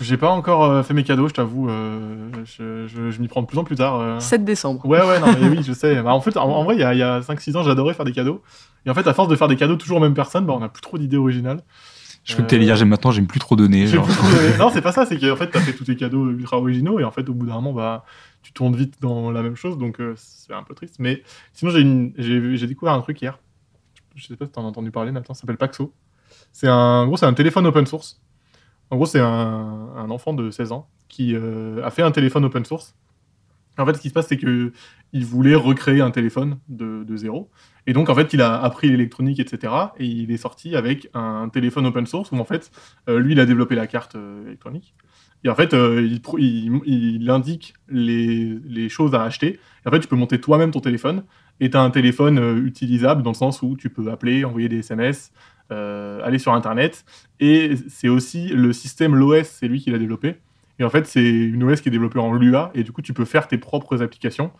J'ai 0.00 0.16
pas 0.16 0.30
encore 0.30 0.64
euh, 0.64 0.82
fait 0.82 0.94
mes 0.94 1.04
cadeaux, 1.04 1.28
je 1.28 1.34
t'avoue. 1.34 1.68
euh, 1.68 2.28
je 2.44 2.86
je- 2.86 3.10
je 3.10 3.20
m'y 3.20 3.28
prends 3.28 3.42
de 3.42 3.46
plus 3.46 3.58
en 3.58 3.64
plus 3.64 3.76
tard. 3.76 4.00
euh. 4.00 4.20
7 4.20 4.44
décembre. 4.44 4.84
Ouais, 4.86 5.00
ouais, 5.00 5.20
non, 5.20 5.26
mais 5.40 5.48
oui, 5.48 5.62
je 5.66 5.72
sais. 5.72 6.02
Bah, 6.02 6.14
en 6.14 6.20
fait, 6.20 6.36
en, 6.36 6.44
en 6.48 6.64
vrai, 6.64 6.76
il 6.76 6.80
y 6.80 6.82
a, 7.02 7.14
a 7.16 7.20
5-6 7.20 7.56
ans, 7.56 7.62
j'adorais 7.62 7.94
faire 7.94 8.04
des 8.06 8.12
cadeaux. 8.12 8.42
Et 8.86 8.90
en 8.90 8.94
fait, 8.94 9.06
à 9.06 9.14
force 9.14 9.28
de 9.28 9.36
faire 9.36 9.48
des 9.48 9.56
cadeaux 9.56 9.76
toujours 9.76 9.98
aux 9.98 10.00
mêmes 10.00 10.14
personnes, 10.14 10.46
bah, 10.46 10.54
on 10.56 10.62
a 10.62 10.68
plus 10.68 10.80
trop 10.82 10.98
d'idées 10.98 11.16
originales. 11.16 11.62
Je 12.24 12.34
peux 12.34 12.42
te 12.44 12.56
dire, 12.56 12.74
j'aime 12.74 12.88
maintenant, 12.88 13.12
j'aime 13.12 13.26
plus 13.28 13.38
trop 13.38 13.54
donner. 13.54 13.86
J'ai 13.86 13.96
genre. 13.96 14.04
plus 14.04 14.14
trop 14.14 14.26
donné. 14.28 14.56
Non, 14.58 14.70
c'est 14.72 14.82
pas 14.82 14.90
ça, 14.92 15.06
c'est 15.06 15.16
qu'en 15.18 15.36
fait, 15.36 15.48
t'as 15.48 15.60
fait 15.60 15.72
tous 15.74 15.84
tes 15.84 15.94
cadeaux 15.94 16.28
ultra 16.30 16.56
originaux 16.58 16.98
et 16.98 17.04
en 17.04 17.12
fait, 17.12 17.28
au 17.28 17.34
bout 17.34 17.46
d'un 17.46 17.54
moment, 17.54 17.72
bah, 17.72 18.04
tu 18.42 18.52
tournes 18.52 18.74
vite 18.74 18.94
dans 19.00 19.30
la 19.30 19.42
même 19.42 19.54
chose, 19.56 19.78
donc 19.78 20.00
euh, 20.00 20.14
c'est 20.16 20.52
un 20.52 20.62
peu 20.64 20.74
triste. 20.74 20.96
Mais 20.98 21.22
sinon, 21.52 21.70
j'ai 21.70 21.80
une- 21.80 22.12
découvert 22.66 22.94
un 22.94 23.00
truc 23.00 23.20
hier. 23.22 23.38
Je 24.16 24.26
sais 24.26 24.36
pas 24.36 24.46
si 24.46 24.50
t'en 24.52 24.64
as 24.64 24.68
entendu 24.68 24.90
parler, 24.90 25.12
Nathan, 25.12 25.34
ça 25.34 25.42
s'appelle 25.42 25.56
Paxo. 25.58 25.92
C'est 26.52 26.66
un, 26.68 26.74
en 27.02 27.06
gros, 27.06 27.16
c'est 27.16 27.26
un 27.26 27.34
téléphone 27.34 27.66
open 27.66 27.86
source. 27.86 28.20
En 28.90 28.96
gros, 28.96 29.06
c'est 29.06 29.20
un, 29.20 30.10
enfant 30.10 30.32
de 30.32 30.50
16 30.50 30.72
ans 30.72 30.88
qui 31.08 31.34
euh, 31.34 31.84
a 31.84 31.90
fait 31.90 32.02
un 32.02 32.10
téléphone 32.10 32.44
open 32.44 32.64
source. 32.64 32.94
En 33.78 33.84
fait, 33.84 33.94
ce 33.94 34.00
qui 34.00 34.08
se 34.08 34.14
passe, 34.14 34.28
c'est 34.28 34.38
que 34.38 34.72
il 35.12 35.26
voulait 35.26 35.54
recréer 35.54 36.00
un 36.00 36.10
téléphone 36.10 36.58
de, 36.68 37.04
zéro. 37.16 37.50
Et 37.86 37.92
donc, 37.92 38.08
en 38.08 38.14
fait, 38.14 38.32
il 38.32 38.40
a 38.40 38.58
appris 38.60 38.88
l'électronique, 38.88 39.38
etc. 39.38 39.72
Et 39.98 40.06
il 40.06 40.30
est 40.30 40.38
sorti 40.38 40.76
avec 40.76 41.10
un 41.14 41.48
téléphone 41.50 41.86
open 41.86 42.06
source 42.06 42.32
où, 42.32 42.36
en 42.36 42.44
fait, 42.44 42.70
euh, 43.08 43.18
lui, 43.18 43.32
il 43.32 43.40
a 43.40 43.44
développé 43.44 43.74
la 43.74 43.86
carte 43.86 44.16
euh, 44.16 44.46
électronique. 44.46 44.94
Et 45.44 45.50
en 45.50 45.54
fait, 45.54 45.76
il, 46.38 47.30
indique 47.30 47.74
les, 47.88 48.58
les 48.64 48.88
choses 48.88 49.14
à 49.14 49.22
acheter. 49.22 49.60
Et 49.84 49.88
en 49.88 49.90
fait, 49.90 50.00
tu 50.00 50.08
peux 50.08 50.16
monter 50.16 50.40
toi-même 50.40 50.70
ton 50.70 50.80
téléphone. 50.80 51.24
Et 51.60 51.70
tu 51.70 51.76
as 51.76 51.82
un 51.82 51.90
téléphone 51.90 52.64
utilisable 52.66 53.22
dans 53.22 53.30
le 53.30 53.36
sens 53.36 53.62
où 53.62 53.76
tu 53.76 53.90
peux 53.90 54.10
appeler, 54.10 54.44
envoyer 54.44 54.68
des 54.68 54.78
SMS, 54.78 55.32
euh, 55.72 56.20
aller 56.22 56.38
sur 56.38 56.52
Internet. 56.52 57.04
Et 57.40 57.74
c'est 57.88 58.08
aussi 58.08 58.48
le 58.48 58.72
système, 58.72 59.16
l'OS, 59.16 59.46
c'est 59.46 59.66
lui 59.66 59.80
qui 59.80 59.90
l'a 59.90 59.98
développé. 59.98 60.36
Et 60.78 60.84
en 60.84 60.90
fait, 60.90 61.06
c'est 61.06 61.28
une 61.28 61.64
OS 61.64 61.80
qui 61.80 61.88
est 61.88 61.92
développée 61.92 62.18
en 62.18 62.32
Lua. 62.32 62.70
Et 62.74 62.84
du 62.84 62.92
coup, 62.92 63.02
tu 63.02 63.12
peux 63.12 63.24
faire 63.24 63.48
tes 63.48 63.58
propres 63.58 64.02
applications. 64.02 64.52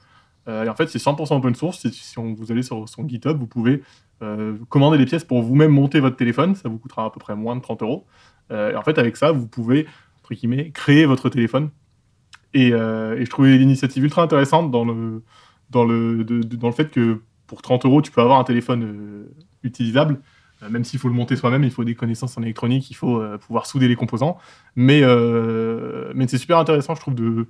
Euh, 0.48 0.64
et 0.64 0.68
en 0.68 0.74
fait, 0.74 0.88
c'est 0.88 0.98
100% 0.98 1.36
open 1.36 1.54
source. 1.54 1.88
Si, 1.90 2.18
on- 2.18 2.34
vous 2.34 2.50
allez 2.50 2.62
sur 2.62 2.88
son 2.88 3.07
GitHub, 3.07 3.38
vous 3.38 3.46
pouvez 3.46 3.82
euh, 4.22 4.57
commander 4.68 4.98
des 4.98 5.04
pièces 5.04 5.24
pour 5.24 5.42
vous-même 5.42 5.70
monter 5.70 6.00
votre 6.00 6.16
téléphone. 6.16 6.54
Ça 6.54 6.68
vous 6.68 6.78
coûtera 6.78 7.04
à 7.04 7.11
peu 7.11 7.20
près 7.20 7.36
moins 7.36 7.54
de 7.54 7.61
30 7.61 7.82
euros. 7.82 8.07
Et 8.50 8.76
en 8.76 8.82
fait, 8.82 8.98
avec 8.98 9.16
ça, 9.16 9.32
vous 9.32 9.48
pouvez, 9.48 9.86
créer 10.72 11.04
votre 11.04 11.28
téléphone. 11.28 11.70
Et, 12.54 12.70
je 12.70 13.28
trouvais 13.28 13.59
l'initiative 13.59 14.04
ultra 14.04 14.22
intéressante 14.22 14.70
dans 14.70 14.84
le, 14.84 15.24
dans, 15.70 15.84
le, 15.84 16.24
dans 16.24 16.68
le 16.68 16.72
fait 16.72 16.90
que 16.90 17.22
pour 17.48 17.61
30 17.61 17.84
euros, 17.86 18.02
tu 18.02 18.12
peux 18.12 18.20
avoir 18.20 18.38
un 18.38 18.44
téléphone 18.44 19.26
utilisable. 19.64 20.20
Euh, 20.62 20.70
même 20.70 20.84
s'il 20.84 20.98
faut 20.98 21.09
le 21.09 21.14
monter 21.14 21.36
soi-même, 21.36 21.64
il 21.64 21.70
faut 21.70 21.84
des 21.84 21.94
connaissances 21.94 22.38
en 22.38 22.42
électronique, 22.42 22.90
il 22.90 22.94
faut 22.94 23.20
euh, 23.20 23.38
pouvoir 23.38 23.66
souder 23.66 23.88
les 23.88 23.96
composants. 23.96 24.38
Mais, 24.74 25.00
euh, 25.02 26.12
mais 26.14 26.26
c'est 26.28 26.38
super 26.38 26.59
intéressant, 26.59 26.94
je 26.94 27.00
trouve, 27.00 27.14
de, 27.14 27.46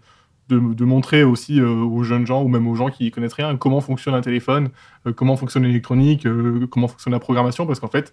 de, 0.48 0.58
de 0.58 0.84
montrer 0.84 1.24
aussi 1.24 1.60
euh, 1.60 1.68
aux 1.68 2.02
jeunes 2.04 2.26
gens 2.26 2.42
ou 2.42 2.48
même 2.48 2.66
aux 2.66 2.74
gens 2.74 2.88
qui 2.88 3.10
connaissent 3.10 3.32
rien 3.32 3.56
comment 3.56 3.80
fonctionne 3.80 4.14
un 4.14 4.20
téléphone, 4.20 4.70
euh, 5.06 5.12
comment 5.12 5.36
fonctionne 5.36 5.64
l'électronique, 5.64 6.26
euh, 6.26 6.66
comment 6.70 6.88
fonctionne 6.88 7.12
la 7.12 7.18
programmation, 7.18 7.66
parce 7.66 7.80
qu'en 7.80 7.88
fait, 7.88 8.12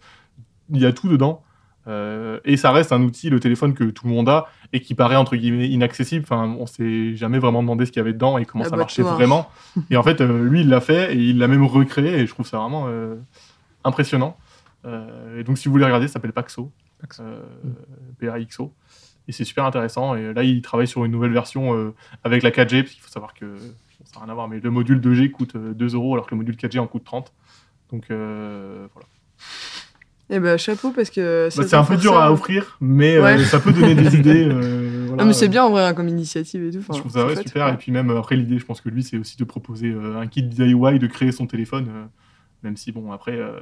il 0.72 0.80
y 0.80 0.86
a 0.86 0.94
tout 0.94 1.08
dedans. 1.08 1.44
Et 2.46 2.56
ça 2.56 2.72
reste 2.72 2.94
un 2.94 3.02
outil, 3.02 3.30
le 3.30 3.42
téléphone 3.42 3.74
que 3.74 3.84
tout 3.84 4.08
le 4.08 4.14
monde 4.14 4.30
a 4.30 4.48
et 4.72 4.80
qui 4.80 4.96
paraît 4.96 5.18
entre 5.18 5.36
guillemets 5.36 5.68
inaccessible. 5.68 6.24
Enfin, 6.24 6.56
on 6.58 6.66
s'est 6.66 7.14
jamais 7.18 7.40
vraiment 7.40 7.62
demandé 7.62 7.86
ce 7.86 7.92
qu'il 7.92 8.00
y 8.00 8.02
avait 8.02 8.14
dedans 8.14 8.38
et 8.38 8.46
comment 8.46 8.64
La 8.64 8.70
ça 8.70 8.78
marchait 8.78 9.02
noire. 9.02 9.16
vraiment. 9.16 9.50
Et 9.90 9.98
en 9.98 10.04
fait, 10.04 10.22
lui, 10.22 10.62
il 10.62 10.70
l'a 10.70 10.80
fait 10.80 11.14
et 11.14 11.18
il 11.18 11.40
l'a 11.40 11.50
même 11.50 11.66
recréé 11.66 12.22
et 12.22 12.26
je 12.26 12.32
trouve 12.32 12.48
ça 12.48 12.58
vraiment 12.58 12.88
impressionnant. 13.84 14.38
Euh, 14.86 15.40
et 15.40 15.44
donc, 15.44 15.58
si 15.58 15.68
vous 15.68 15.72
voulez 15.74 15.86
regarder, 15.86 16.08
ça 16.08 16.14
s'appelle 16.14 16.34
Paxo, 16.34 16.72
euh, 17.20 17.42
P-A-X-O. 18.20 18.74
Et 19.28 19.32
c'est 19.32 19.46
super 19.46 19.66
intéressant. 19.66 20.16
Et 20.16 20.34
là, 20.34 20.44
il 20.44 20.62
travaille 20.62 20.88
sur 20.88 21.06
une 21.06 21.12
nouvelle 21.12 21.32
version 21.32 21.74
euh, 21.76 21.94
avec 22.24 22.44
la 22.44 22.52
4G, 22.52 22.82
parce 22.84 22.94
qu'il 22.94 23.02
faut 23.02 23.10
savoir 23.10 23.34
que 23.34 23.56
ça 24.04 24.20
n'a 24.20 24.26
rien 24.26 24.32
à 24.32 24.36
voir, 24.36 24.48
mais 24.50 24.60
le 24.60 24.70
module 24.70 25.00
2G 25.00 25.32
coûte 25.32 25.56
euh, 25.56 25.74
2 25.74 25.96
euros 25.96 26.14
alors 26.14 26.26
que 26.28 26.32
le 26.32 26.38
module 26.38 26.56
4G 26.56 26.80
en 26.80 26.88
coûte 26.88 27.06
30. 27.06 27.32
Donc 27.92 28.06
euh, 28.12 28.88
voilà. 28.94 29.08
Eh 30.30 30.40
ben, 30.40 30.58
chapeau 30.58 30.92
parce 30.92 31.10
que. 31.10 31.50
Bah, 31.56 31.64
c'est 31.68 31.76
un 31.76 31.84
peu 31.84 31.96
dur 31.96 32.14
ça. 32.14 32.26
à 32.26 32.32
offrir, 32.32 32.78
mais 32.82 33.16
euh, 33.18 33.38
ça 33.46 33.60
peut 33.60 33.72
donner 33.72 33.94
des 33.96 34.16
idées. 34.20 34.48
euh, 34.50 35.06
voilà. 35.08 35.24
Non, 35.24 35.28
mais 35.28 35.34
c'est 35.34 35.48
bien 35.48 35.64
en 35.64 35.70
vrai 35.70 35.86
hein, 35.86 35.94
comme 35.94 36.08
initiative 36.10 36.66
et 36.66 36.72
tout. 36.72 36.80
Enfin, 36.80 36.94
Je 36.94 37.00
trouve 37.00 37.12
ça 37.12 37.26
ouais, 37.26 37.36
super. 37.36 37.68
Et 37.70 37.78
puis 37.78 37.92
même 37.92 38.10
euh, 38.10 38.20
après, 38.20 38.36
l'idée, 38.36 38.58
je 38.58 38.66
pense 38.66 38.82
que 38.82 38.90
lui, 38.90 39.04
c'est 39.04 39.18
aussi 39.18 39.38
de 39.38 39.44
proposer 39.44 39.92
euh, 39.92 40.18
un 40.20 40.28
kit 40.28 40.44
DIY, 40.44 41.00
de 41.00 41.08
créer 41.08 41.32
son 41.32 41.46
téléphone, 41.46 41.88
euh, 41.90 42.06
même 42.64 42.78
si, 42.78 42.92
bon, 42.92 43.12
après, 43.12 43.38
euh, 43.38 43.60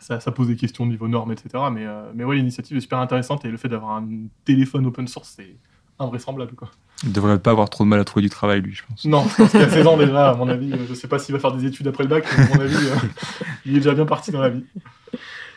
ça, 0.00 0.20
ça 0.20 0.32
pose 0.32 0.48
des 0.48 0.56
questions 0.56 0.84
au 0.84 0.86
niveau 0.86 1.08
normes, 1.08 1.32
etc. 1.32 1.48
Mais, 1.72 1.86
euh, 1.86 2.10
mais 2.14 2.24
ouais, 2.24 2.36
l'initiative 2.36 2.76
est 2.76 2.80
super 2.80 2.98
intéressante 2.98 3.44
et 3.44 3.50
le 3.50 3.56
fait 3.56 3.68
d'avoir 3.68 3.92
un 3.96 4.06
téléphone 4.44 4.86
open 4.86 5.06
source, 5.08 5.34
c'est 5.36 5.56
invraisemblable. 5.98 6.54
Quoi. 6.54 6.70
Il 7.04 7.12
devrait 7.12 7.38
pas 7.38 7.50
avoir 7.50 7.68
trop 7.70 7.84
de 7.84 7.88
mal 7.88 7.98
à 8.00 8.04
trouver 8.04 8.22
du 8.22 8.30
travail, 8.30 8.60
lui, 8.60 8.74
je 8.74 8.82
pense. 8.88 9.04
Non, 9.04 9.24
je 9.28 9.36
pense 9.36 9.50
qu'il 9.50 9.60
a 9.60 9.68
16 9.68 9.86
ans 9.86 9.96
déjà, 9.96 10.30
à 10.30 10.34
mon 10.34 10.48
avis. 10.48 10.72
euh, 10.72 10.76
Je 10.88 10.94
sais 10.94 11.08
pas 11.08 11.18
s'il 11.18 11.32
va 11.34 11.40
faire 11.40 11.52
des 11.52 11.66
études 11.66 11.86
après 11.88 12.04
le 12.04 12.08
bac, 12.10 12.24
mais 12.36 12.44
à 12.44 12.48
mon 12.56 12.60
avis, 12.62 12.76
euh, 12.76 12.94
il 13.66 13.72
est 13.72 13.80
déjà 13.80 13.94
bien 13.94 14.06
parti 14.06 14.30
dans 14.30 14.40
la 14.40 14.48
vie. 14.50 14.64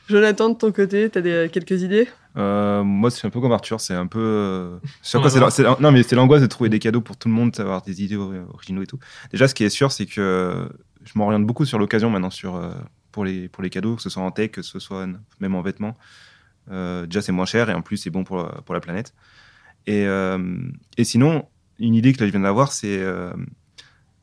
Jonathan, 0.09 0.49
de 0.49 0.55
ton 0.55 0.71
côté, 0.71 1.09
t'as 1.09 1.21
des, 1.21 1.49
quelques 1.51 1.81
idées? 1.83 2.07
Euh, 2.37 2.83
moi, 2.83 3.11
c'est 3.11 3.25
un 3.27 3.29
peu 3.29 3.39
comme 3.39 3.51
Arthur, 3.51 3.79
c'est 3.79 3.93
un 3.93 4.07
peu. 4.07 4.19
euh, 4.19 4.77
sur 5.01 5.21
quoi 5.21 5.29
c'est 5.29 5.63
la- 5.63 5.77
non, 5.79 5.91
mais 5.91 6.03
c'est 6.03 6.15
l'angoisse 6.15 6.41
de 6.41 6.47
trouver 6.47 6.69
des 6.69 6.79
cadeaux 6.79 7.01
pour 7.01 7.17
tout 7.17 7.27
le 7.27 7.33
monde, 7.33 7.51
d'avoir 7.51 7.81
des 7.81 8.03
idées 8.03 8.15
ori- 8.17 8.39
originaux 8.53 8.81
et 8.81 8.87
tout. 8.87 8.99
Déjà, 9.31 9.47
ce 9.47 9.53
qui 9.55 9.63
est 9.63 9.69
sûr, 9.69 9.91
c'est 9.91 10.05
que 10.05 10.67
je 11.03 11.11
m'oriente 11.15 11.45
beaucoup 11.45 11.65
sur 11.65 11.77
l'occasion 11.79 12.09
maintenant 12.09 12.29
sur, 12.29 12.55
euh, 12.55 12.71
pour, 13.11 13.25
les, 13.25 13.49
pour 13.49 13.63
les 13.63 13.69
cadeaux, 13.69 13.95
que 13.95 14.01
ce 14.01 14.09
soit 14.09 14.23
en 14.23 14.31
tech, 14.31 14.51
que 14.51 14.61
ce 14.61 14.79
soit 14.79 15.07
même 15.39 15.55
en 15.55 15.61
vêtements. 15.61 15.97
Euh, 16.69 17.05
déjà, 17.05 17.21
c'est 17.21 17.31
moins 17.31 17.45
cher 17.45 17.69
et 17.69 17.73
en 17.73 17.81
plus, 17.81 17.97
c'est 17.97 18.09
bon 18.09 18.23
pour, 18.23 18.37
la- 18.37 18.61
pour 18.65 18.73
la 18.73 18.79
planète. 18.81 19.13
Et, 19.87 20.05
euh, 20.05 20.57
et 20.97 21.03
sinon, 21.03 21.45
une 21.79 21.95
idée 21.95 22.13
que 22.13 22.19
là, 22.21 22.27
je 22.27 22.31
viens 22.31 22.41
d'avoir, 22.41 22.71
c'est 22.71 22.99
euh, 23.01 23.33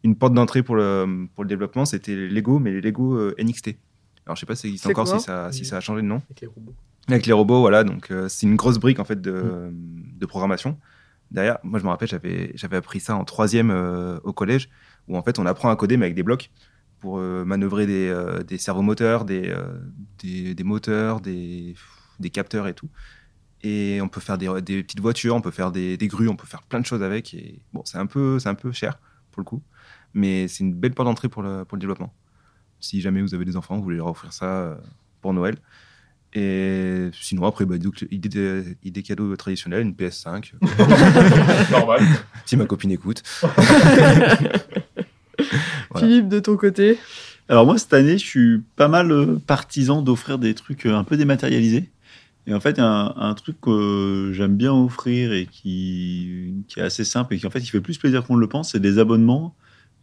une 0.05 0.15
porte 0.17 0.35
d'entrée 0.35 0.63
pour 0.63 0.77
le, 0.77 1.27
pour 1.35 1.45
le 1.45 1.49
développement, 1.49 1.85
c'était 1.85 2.15
les 2.15 2.29
Lego, 2.29 2.59
mais 2.59 2.71
les 2.73 2.81
Lego 2.81 3.33
NXT. 3.39 3.77
Alors, 4.27 4.37
je 4.37 4.41
sais 4.41 4.47
pas 4.47 4.55
si 4.55 4.63
ça 4.63 4.69
existe 4.69 4.87
encore, 4.87 5.09
si 5.09 5.21
ça, 5.21 5.51
si 5.53 5.65
ça 5.65 5.79
a 5.79 5.81
changé 5.81 6.03
de 6.03 6.07
nom. 6.07 6.23
Avec 6.31 6.41
les 6.43 6.47
robots. 6.47 6.75
Avec 7.09 7.27
les 7.27 7.33
robots, 7.33 7.61
voilà, 7.61 7.85
donc 7.85 8.13
c'est 8.29 8.47
une 8.47 8.57
grosse 8.57 8.79
brique 8.79 9.01
en 9.01 9.05
fait 9.05 9.21
de, 9.21 9.71
de 9.73 10.27
programmation. 10.27 10.79
Derrière, 11.31 11.59
moi 11.63 11.79
je 11.79 11.85
me 11.85 11.89
rappelle, 11.89 12.09
j'avais 12.55 12.77
appris 12.77 13.01
ça 13.01 13.17
en 13.17 13.25
troisième 13.25 13.71
au 14.23 14.33
collège, 14.35 14.69
où 15.09 15.17
en 15.17 15.23
fait 15.23 15.39
on 15.39 15.47
apprend 15.47 15.71
à 15.71 15.77
coder 15.77 15.97
mais 15.97 16.05
avec 16.05 16.15
des 16.15 16.23
blocs 16.23 16.51
pour 17.01 17.19
euh, 17.19 17.45
manœuvrer 17.45 17.87
des, 17.87 18.09
euh, 18.09 18.43
des 18.43 18.59
servomoteurs, 18.59 19.25
des, 19.25 19.49
euh, 19.49 19.79
des, 20.19 20.55
des 20.55 20.65
moteurs, 20.65 21.21
des, 21.21 21.75
des 22.21 22.31
capteurs 22.31 22.67
et 22.67 22.75
tout. 22.75 22.89
Et 23.63 24.01
on 24.03 24.09
peut 24.09 24.21
faire 24.21 24.39
des, 24.39 24.49
des 24.63 24.83
petites 24.83 25.01
voitures, 25.01 25.35
on 25.35 25.41
peut 25.41 25.51
faire 25.51 25.73
des, 25.73 25.97
des 25.97 26.09
grues, 26.09 26.29
on 26.29 26.37
peut 26.37 26.47
faire 26.47 26.63
plein 26.63 26.81
de 26.81 26.87
choses 26.87 27.03
avec. 27.03 27.35
Et 27.35 27.61
bon, 27.73 27.83
c'est 27.85 27.99
un 27.99 28.07
peu 28.07 28.39
c'est 28.39 28.49
un 28.49 28.55
peu 28.55 28.71
cher 28.73 28.99
pour 29.33 29.41
le 29.41 29.45
coup, 29.45 29.63
mais 30.15 30.49
c'est 30.49 30.65
une 30.65 30.75
belle 30.75 30.95
porte 30.95 31.09
d'entrée 31.09 31.29
pour 31.29 31.43
le, 31.43 31.65
pour 31.65 31.77
le 31.77 31.81
développement. 31.81 32.13
Si 32.81 33.01
jamais 33.01 33.21
vous 33.23 33.35
avez 33.35 33.45
des 33.45 33.57
enfants, 33.57 33.77
vous 33.77 33.83
voulez 33.83 33.97
leur 33.97 34.07
offrir 34.09 34.33
ça 34.33 34.79
pour 35.21 35.33
Noël. 35.35 35.57
Et 36.35 37.09
sinon, 37.13 37.47
après, 37.47 37.65
bah, 37.65 37.79
donc, 37.79 38.07
idée, 38.11 38.29
de- 38.29 38.77
idée 38.85 39.03
cadeau 39.03 39.35
traditionnelle, 39.35 39.81
une 39.83 39.95
PS5. 39.95 40.53
Normal. 41.71 42.03
si 42.45 42.57
ma 42.57 42.67
copine 42.67 42.91
écoute. 42.93 43.23
Voilà. 45.91 46.07
Philippe, 46.07 46.29
de 46.29 46.41
ton 46.41 46.57
côté 46.57 46.99
Alors 47.49 47.65
moi, 47.65 47.79
cette 47.79 47.95
année, 47.95 48.19
je 48.19 48.25
suis 48.25 48.63
pas 48.77 48.89
mal 48.89 49.11
euh, 49.11 49.39
partisan 49.47 50.03
d'offrir 50.03 50.39
des 50.39 50.55
trucs 50.55 50.87
euh, 50.87 50.95
un 50.95 51.05
peu 51.05 51.17
dématérialisés. 51.17 51.91
Et 52.47 52.55
en 52.55 52.61
fait, 52.61 52.79
un, 52.79 53.15
un 53.17 53.35
truc 53.35 53.61
que 53.61 54.31
j'aime 54.35 54.57
bien 54.57 54.73
offrir 54.73 55.33
et 55.33 55.47
qui, 55.47 56.55
qui 56.67 56.81
est 56.81 56.83
assez 56.83 57.05
simple 57.05 57.35
et 57.35 57.39
qui 57.39 57.47
en 57.47 57.51
fait, 57.51 57.61
qui 57.61 57.69
fait 57.69 57.81
plus 57.81 57.99
plaisir 57.99 58.25
qu'on 58.25 58.37
ne 58.37 58.41
le 58.41 58.49
pense, 58.49 58.73
c'est 58.73 58.81
des 58.81 58.99
abonnements 58.99 59.55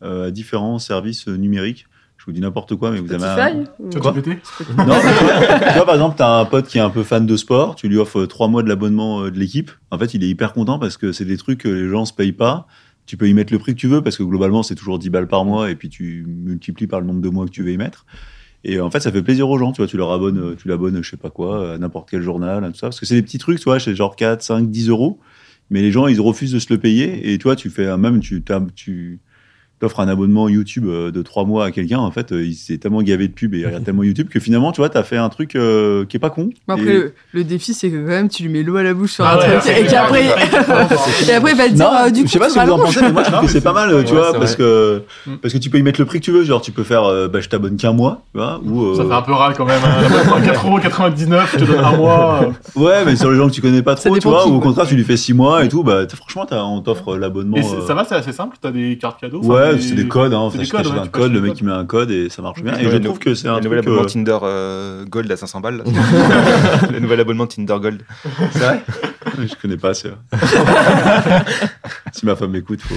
euh, 0.04 0.28
à 0.28 0.32
différents 0.32 0.78
services 0.78 1.28
numériques. 1.28 1.88
Je 2.18 2.26
vous 2.26 2.32
dis 2.32 2.42
n'importe 2.42 2.76
quoi, 2.76 2.92
mais 2.92 3.00
vous 3.00 3.12
avez 3.12 3.26
un... 3.26 3.64
Tu 3.92 4.00
Quoi 4.00 4.12
Non, 4.14 4.86
mais 4.88 5.70
tu 5.70 5.76
vois, 5.76 5.86
par 5.86 5.96
exemple, 5.96 6.18
tu 6.18 6.24
as 6.24 6.32
un 6.38 6.46
pote 6.46 6.68
qui 6.68 6.78
est 6.78 6.82
un 6.82 6.90
peu 6.90 7.04
fan 7.04 7.26
de 7.26 7.36
sport, 7.38 7.76
tu 7.76 7.88
lui 7.88 7.98
offres 7.98 8.26
trois 8.26 8.48
mois 8.48 8.64
de 8.64 8.70
l'abonnement 8.70 9.24
de 9.26 9.38
l'équipe. 9.38 9.72
En 9.92 9.98
fait, 10.00 10.14
il 10.14 10.24
est 10.24 10.30
hyper 10.30 10.54
content 10.54 10.80
parce 10.80 10.98
que 10.98 11.12
c'est 11.12 11.26
des 11.26 11.38
trucs 11.38 11.60
que 11.62 11.68
les 11.68 11.90
gens 11.90 12.06
se 12.06 12.14
payent 12.14 12.32
pas. 12.32 12.68
Tu 13.06 13.18
peux 13.18 13.28
y 13.28 13.34
mettre 13.34 13.54
le 13.54 13.60
prix 13.60 13.74
que 13.74 13.80
tu 13.80 13.88
veux 13.88 14.02
parce 14.02 14.18
que 14.18 14.24
globalement, 14.24 14.64
c'est 14.64 14.76
toujours 14.76 15.00
10 15.00 15.10
balles 15.10 15.28
par 15.28 15.46
mois 15.46 15.70
et 15.70 15.76
puis 15.76 15.90
tu 15.90 16.26
multiplies 16.28 16.88
par 16.88 17.02
le 17.02 17.08
nombre 17.08 17.22
de 17.22 17.30
mois 17.30 17.46
que 17.46 17.52
tu 17.52 17.64
veux 17.64 17.72
y 17.72 17.78
mettre. 17.78 18.06
Et 18.64 18.80
en 18.80 18.90
fait, 18.90 19.00
ça 19.00 19.12
fait 19.12 19.22
plaisir 19.22 19.48
aux 19.48 19.60
gens, 19.60 19.72
tu 19.72 19.82
vois, 19.82 19.88
tu 19.88 19.96
leur 19.96 20.12
abonnes, 20.12 20.40
euh, 20.40 20.56
tu 20.56 20.68
l'abonnes, 20.68 21.04
je 21.04 21.10
sais 21.10 21.18
pas 21.18 21.30
quoi, 21.30 21.74
à 21.74 21.78
n'importe 21.78 22.10
quel 22.10 22.24
journal, 22.24 22.64
à 22.64 22.72
tout 22.72 22.78
ça. 22.78 22.88
Parce 22.88 23.00
que 23.00 23.06
c'est 23.06 23.14
des 23.14 23.22
petits 23.22 23.38
trucs, 23.38 23.60
tu 23.60 23.66
vois, 23.66 23.80
c'est 23.80 23.94
genre 23.96 24.16
4, 24.16 24.42
5, 24.42 24.72
10 24.72 24.90
euros. 24.90 25.20
Mais 25.70 25.82
les 25.82 25.92
gens, 25.92 26.08
ils 26.08 26.20
refusent 26.20 26.52
de 26.52 26.60
se 26.60 26.74
le 26.74 26.80
payer. 26.80 27.32
Et 27.32 27.38
toi, 27.38 27.56
tu 27.56 27.70
fais 27.70 27.88
un, 27.88 27.98
même, 27.98 28.20
tu, 28.20 28.44
tu 28.76 29.20
offres 29.82 30.00
un 30.00 30.08
abonnement 30.08 30.50
YouTube 30.50 30.86
euh, 30.88 31.12
de 31.12 31.22
3 31.22 31.46
mois 31.46 31.66
à 31.66 31.72
quelqu'un. 31.72 32.00
En 32.00 32.10
fait, 32.12 32.32
euh, 32.32 32.44
il 32.44 32.56
s'est 32.56 32.78
tellement 32.78 33.02
gavé 33.04 33.28
de 33.28 33.34
pubs 33.34 33.54
et 33.54 33.60
il 33.60 33.66
regarde 33.68 33.84
tellement 33.84 34.04
YouTube 34.04 34.30
que 34.30 34.40
finalement, 34.40 34.72
tu 34.72 34.82
vois, 34.82 34.90
t'as 34.90 35.04
fait 35.04 35.18
un 35.18 35.30
truc 35.30 35.56
euh, 35.56 36.06
qui 36.06 36.18
est 36.18 36.20
pas 36.20 36.30
con. 36.32 36.50
Mais 36.68 36.74
Après, 36.74 36.86
Et- 36.86 36.94
le, 36.98 37.14
le 37.34 37.44
défi, 37.44 37.74
c'est 37.74 37.90
que 37.92 37.98
quand 37.98 38.08
même, 38.10 38.30
tu 38.30 38.44
lui 38.44 38.50
mets 38.50 38.64
l'eau 38.64 38.78
à 38.78 38.84
la 38.84 38.94
bouche 38.94 39.12
sur 39.14 39.26
Ah 39.26 39.36
un 39.36 39.38
ouais, 39.38 39.60
truc 39.60 39.74
et 39.78 39.86
qu'après, 39.86 40.26
et 41.28 41.32
après, 41.34 41.52
il 41.52 41.58
va 41.58 41.68
te 41.70 41.74
dire, 41.74 41.90
Non, 41.92 42.10
du 42.12 42.22
coup, 42.22 42.28
je 42.28 42.32
sais 42.34 42.40
pas 42.40 42.50
ce 42.50 42.56
que 42.60 42.66
vous 42.66 42.72
en 42.72 42.78
pensez, 42.80 43.02
mais 43.02 43.12
moi 43.12 43.24
je 43.24 43.32
trouve 43.32 43.46
que 43.46 43.52
c'est 43.52 43.62
pas 43.62 43.74
mal, 43.74 44.04
tu 44.06 44.14
vois, 44.14 44.34
parce 44.34 44.56
que 44.56 45.04
Mm. 45.28 45.36
parce 45.42 45.54
que 45.54 45.60
tu 45.60 45.70
peux 45.70 45.78
y 45.78 45.84
mettre 45.84 46.00
le 46.00 46.06
prix 46.06 46.20
que 46.20 46.26
tu 46.26 46.32
veux, 46.32 46.44
genre 46.44 46.62
tu 46.62 46.72
peux 46.72 46.84
faire, 46.84 47.04
euh, 47.06 47.28
bah, 47.28 47.42
je 47.42 47.50
t'abonne 47.50 47.78
qu'un 47.78 47.92
mois, 47.94 48.22
tu 48.34 48.38
vois, 48.40 48.60
ou 48.66 48.84
euh, 48.86 48.96
Ça 48.96 49.04
fait 49.06 49.14
un 49.14 49.22
peu 49.22 49.34
rare 49.34 49.54
quand 49.56 49.66
même. 49.66 49.80
Hein. 49.84 50.42
4,99€, 50.42 51.42
je 51.54 51.58
te 51.58 51.64
donne 51.66 51.84
un 51.84 51.96
mois. 51.98 52.50
ouais, 52.76 53.06
mais 53.06 53.16
sur 53.16 53.32
les 53.32 53.38
gens 53.38 53.48
que 53.48 53.54
tu 53.54 53.62
connais 53.62 53.82
pas 53.82 53.96
trop, 53.96 54.18
tu 54.18 54.28
vois, 54.28 54.48
ou 54.48 54.56
au 54.56 54.60
contraire 54.60 54.88
tu 54.88 54.96
lui 54.96 55.04
fais 55.04 55.18
6 55.18 55.34
mois 55.34 55.64
et 55.64 55.70
tout, 55.70 55.84
bah 55.84 56.02
franchement 56.16 56.46
t'as- 56.46 56.64
on 56.64 56.82
t'offre 56.82 57.18
l'abonnement. 57.18 57.58
Ça 57.86 57.94
va, 57.94 58.06
c'est 58.06 58.16
assez 58.16 58.32
simple. 58.32 58.58
T'as 58.62 58.72
des 58.72 58.98
cartes 58.98 59.20
cadeaux. 59.20 59.42
Ouais, 59.74 59.82
c'est 59.82 59.96
des 59.96 60.08
codes, 60.08 60.34
hein, 60.34 60.38
c'est 60.40 60.46
enfin, 60.48 60.58
des 60.60 60.66
je 60.66 60.72
codes, 60.72 60.80
t'achète 60.84 60.94
ouais, 60.96 61.00
un 61.00 61.04
tu 61.06 61.10
code, 61.12 61.22
achètes 61.24 61.34
le 61.36 61.42
mec 61.42 61.60
il 61.60 61.66
met 61.66 61.72
un 61.72 61.86
code 61.86 62.12
et 62.12 62.30
ça 62.30 62.42
marche 62.42 62.62
bien. 62.64 62.74
Le 62.74 62.78
Et 62.80 62.82
je 62.82 62.86
nouvel- 62.88 63.04
trouve 63.04 63.20
que 63.20 63.34
c'est 63.36 63.48
un 63.48 63.58
le 63.58 63.64
nouvel 63.64 63.80
abonnement 63.80 64.02
euh, 64.02 64.06
Tinder 64.06 64.38
euh, 64.44 65.06
Gold 65.06 65.32
à 65.32 65.38
500 65.38 65.60
balles. 65.62 65.84
le 66.92 67.00
nouvel 67.00 67.20
abonnement 67.20 67.48
Tinder 67.48 67.76
Gold. 67.82 68.02
C'est 68.52 68.60
vrai? 68.60 68.82
Je 69.40 69.56
connais 69.62 69.78
pas, 69.78 69.94
c'est 69.94 70.12
si 72.14 72.26
ma 72.26 72.36
femme 72.36 72.52
m'écoute, 72.52 72.80
faut. 72.82 72.96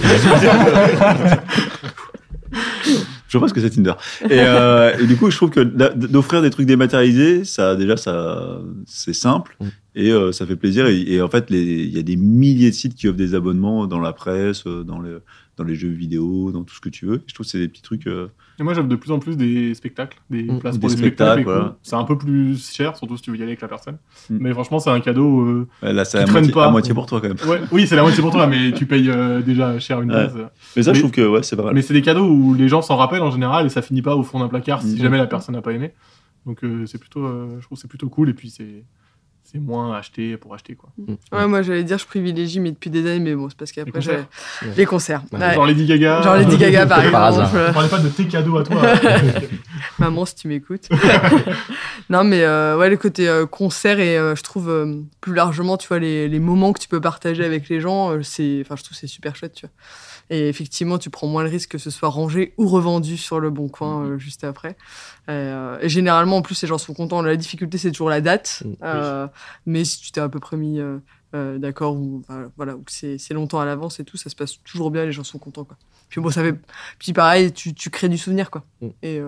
Je 2.51 3.33
sais 3.33 3.41
pas 3.41 3.49
ce 3.49 3.55
que 3.55 3.61
c'est 3.61 3.71
Tinder. 3.71 3.93
Et, 4.25 4.29
euh, 4.41 4.97
et 4.99 5.07
du 5.07 5.17
coup, 5.17 5.31
je 5.31 5.37
trouve 5.37 5.51
que 5.51 5.61
d'offrir 5.61 6.41
des 6.43 6.51
trucs 6.51 6.67
dématérialisés, 6.67 7.45
ça 7.45 7.77
déjà, 7.77 7.97
ça, 7.97 8.61
c'est 8.87 9.13
simple 9.15 9.57
Mm. 9.61 9.67
et 9.97 10.11
euh, 10.13 10.33
ça 10.33 10.47
fait 10.47 10.57
plaisir. 10.57 10.87
Et, 10.87 11.01
et 11.15 11.21
en 11.23 11.29
fait, 11.29 11.47
il 11.51 11.89
y 11.95 11.99
a 11.99 12.03
des 12.03 12.17
milliers 12.17 12.71
de 12.71 12.75
sites 12.75 12.95
qui 12.95 13.09
offrent 13.09 13.17
des 13.19 13.35
abonnements 13.35 13.87
dans 13.87 14.01
la 14.01 14.13
presse, 14.13 14.65
dans 14.65 15.01
les, 15.01 15.17
dans 15.59 15.65
les 15.65 15.75
jeux 15.75 15.89
vidéo, 15.91 16.51
dans 16.53 16.65
tout 16.65 16.75
ce 16.75 16.81
que 16.81 16.89
tu 16.89 17.05
veux. 17.05 17.23
Je 17.27 17.35
trouve 17.35 17.45
que 17.45 17.51
c'est 17.53 17.59
des 17.59 17.69
petits 17.69 17.83
trucs. 17.83 18.07
euh, 18.07 18.29
Et 18.59 18.63
moi, 18.63 18.73
j'aime 18.75 18.89
de 18.89 18.97
plus 18.97 19.11
en 19.13 19.19
plus 19.19 19.37
des 19.37 19.75
spectacles, 19.75 20.19
des 20.31 20.45
Mm. 20.45 20.59
places 20.61 20.75
Des 20.77 20.81
pour 20.81 20.89
les 20.89 20.97
spectacles, 20.97 21.43
voilà. 21.45 21.77
C'est 21.83 21.95
un 21.97 22.05
peu 22.05 22.17
plus 22.17 22.73
cher, 22.73 22.97
surtout 22.97 23.17
si 23.17 23.23
tu 23.23 23.31
veux 23.31 23.37
y 23.37 23.41
aller 23.43 23.51
avec 23.53 23.61
la 23.61 23.69
personne. 23.69 23.99
Mm. 24.31 24.39
Mais 24.41 24.53
franchement, 24.53 24.79
c'est 24.79 24.91
un 24.91 25.01
cadeau. 25.01 25.41
euh, 25.43 25.69
là, 25.83 26.05
c'est 26.05 26.19
Qui 26.19 26.25
à, 26.25 26.27
traîne 26.27 26.43
moitié- 26.45 26.53
pas. 26.55 26.67
à 26.67 26.71
moitié 26.71 26.95
pour 26.95 27.07
toi 27.07 27.21
quand 27.21 27.29
même. 27.29 27.37
Ouais, 27.49 27.61
oui, 27.73 27.87
c'est 27.87 27.97
la 27.97 28.03
moitié 28.03 28.23
pour 28.23 28.31
toi, 28.33 28.47
mais 28.47 28.73
tu 28.73 28.87
payes 28.87 29.11
euh, 29.11 29.43
déjà 29.43 29.79
cher 29.79 30.01
une 30.01 30.11
Ouais. 30.11 30.29
place. 30.29 30.33
Mais 30.77 30.83
ça, 30.83 30.91
Mais- 30.91 30.95
je 30.97 31.01
trouve 31.01 31.13
que 31.13 31.27
ouais, 31.29 31.43
c'est 31.43 31.57
pas 31.57 31.65
mal. 31.65 31.75
Mais 31.75 31.83
c'est 31.83 31.95
des 31.95 32.03
cadeaux 32.03 32.29
où 32.29 32.55
les 32.55 32.69
gens 32.69 32.83
s'en 32.83 32.97
rappellent 32.97 33.23
en 33.23 33.31
général 33.31 33.67
et 33.67 33.69
ça 33.69 33.83
finit 33.83 34.03
pas 34.03 34.17
au 34.17 34.23
fond 34.23 34.39
d'un 34.41 34.49
placard 34.49 34.83
si 34.83 34.93
Mhm. 34.95 34.97
jamais 34.99 35.19
la 35.19 35.27
personne 35.27 35.55
n'a 35.55 35.63
pas 35.63 35.73
aimé. 35.73 35.93
Donc 36.47 36.65
euh, 36.65 36.87
c'est 36.87 36.99
plutôt, 36.99 37.25
euh, 37.27 37.57
je 37.61 37.65
trouve 37.67 37.77
que 37.77 37.83
c'est 37.83 37.89
plutôt 37.89 38.09
cool 38.09 38.31
et 38.31 38.35
puis 38.35 38.49
c'est 38.49 38.85
c'est 39.51 39.59
moins 39.59 39.97
acheté 39.97 40.37
pour 40.37 40.55
acheter 40.55 40.75
quoi. 40.75 40.91
Ouais, 41.33 41.47
moi, 41.47 41.63
j'allais 41.63 41.85
dire, 41.85 41.97
je 41.99 42.05
privilégie, 42.07 42.61
mais 42.61 42.71
depuis 42.71 42.91
des 42.91 43.01
années, 43.09 43.19
mais 43.21 43.35
bon, 43.35 43.49
c'est 43.49 43.57
parce 43.57 43.73
qu'après, 43.73 43.99
Les 44.01 44.07
concerts. 44.07 44.27
j'ai 44.63 44.69
les 44.77 44.87
concerts. 44.87 45.23
Ouais. 45.33 45.39
Ouais. 45.41 45.55
Genre 45.55 45.67
Lady 45.67 45.87
Gaga. 45.87 46.23
Genre 46.23 46.37
Lady 46.37 46.57
Gaga, 46.59 46.87
par 46.87 47.05
exemple. 47.29 47.57
On 47.71 47.73
parlait 47.73 47.89
pas 47.89 47.99
de 47.99 48.09
tes 48.09 48.27
cadeaux 48.27 48.59
à 48.59 48.65
toi. 48.65 48.83
Maman, 49.99 50.25
si 50.27 50.35
tu 50.35 50.49
m'écoutes. 50.49 50.89
non, 52.11 52.25
mais 52.25 52.43
euh, 52.43 52.77
ouais, 52.77 52.91
le 52.91 52.97
côté 52.97 53.29
euh, 53.29 53.47
concert 53.47 53.99
et 54.01 54.17
euh, 54.19 54.35
je 54.37 54.43
trouve 54.43 54.69
euh, 54.69 55.01
plus 55.21 55.35
largement, 55.35 55.77
tu 55.77 55.89
vois, 55.89 55.99
les, 55.99 56.29
les 56.29 56.39
moments 56.41 56.73
que 56.73 56.81
tu 56.81 56.89
peux 56.89 57.01
partager 57.01 57.45
avec 57.45 57.69
les 57.69 57.81
gens, 57.81 58.11
euh, 58.13 58.23
c'est, 58.23 58.59
enfin, 58.65 58.77
je 58.77 58.83
trouve 58.83 58.95
que 58.97 59.01
c'est 59.01 59.07
super 59.07 59.35
chouette, 59.37 59.55
tu 59.55 59.67
vois. 59.67 59.73
Et 60.31 60.49
effectivement, 60.49 60.99
tu 60.99 61.11
prends 61.11 61.27
moins 61.27 61.43
le 61.43 61.49
risque 61.49 61.71
que 61.71 61.79
ce 61.79 61.91
soit 61.91 62.09
rangé 62.09 62.55
ou 62.59 62.69
revendu 62.69 63.17
sur 63.17 63.41
le 63.41 63.51
bon 63.51 63.69
coin 63.69 64.05
euh, 64.05 64.19
juste 64.19 64.45
après. 64.45 64.77
Euh, 65.29 65.79
et 65.81 65.89
généralement, 65.89 66.37
en 66.37 66.43
plus, 66.43 66.61
les 66.63 66.69
gens 66.69 66.79
sont 66.79 66.95
contents. 66.95 67.23
La 67.23 67.37
difficulté, 67.37 67.79
c'est 67.79 67.91
toujours 67.91 68.11
la 68.11 68.21
date. 68.21 68.63
Mm. 68.65 68.73
Euh, 68.83 69.29
mais 69.67 69.85
si 69.85 70.01
tu 70.01 70.13
t'es 70.13 70.21
à 70.21 70.29
peu 70.29 70.39
près 70.39 70.57
mis 70.57 70.81
d'accord 71.33 71.95
ou 71.95 72.23
enfin, 72.25 72.51
voilà, 72.57 72.75
ou 72.77 72.83
que 72.83 72.93
c'est, 72.93 73.35
longtemps 73.35 73.61
à 73.61 73.65
l'avance 73.65 74.01
et 74.01 74.05
tout, 74.05 74.17
ça 74.17 74.31
se 74.31 74.37
passe 74.37 74.63
toujours 74.63 74.91
bien. 74.91 75.05
Les 75.05 75.13
gens 75.13 75.25
sont 75.25 75.39
contents, 75.39 75.65
quoi. 75.65 75.77
Puis 76.09 76.21
bon, 76.21 76.31
ça 76.31 76.43
fait. 76.43 76.55
Puis 76.99 77.13
pareil, 77.13 77.53
tu, 77.53 77.75
tu 77.75 77.91
crées 77.91 78.09
du 78.09 78.19
souvenir, 78.19 78.51
quoi. 78.51 78.65
Mm. 78.81 78.89
Et 79.03 79.21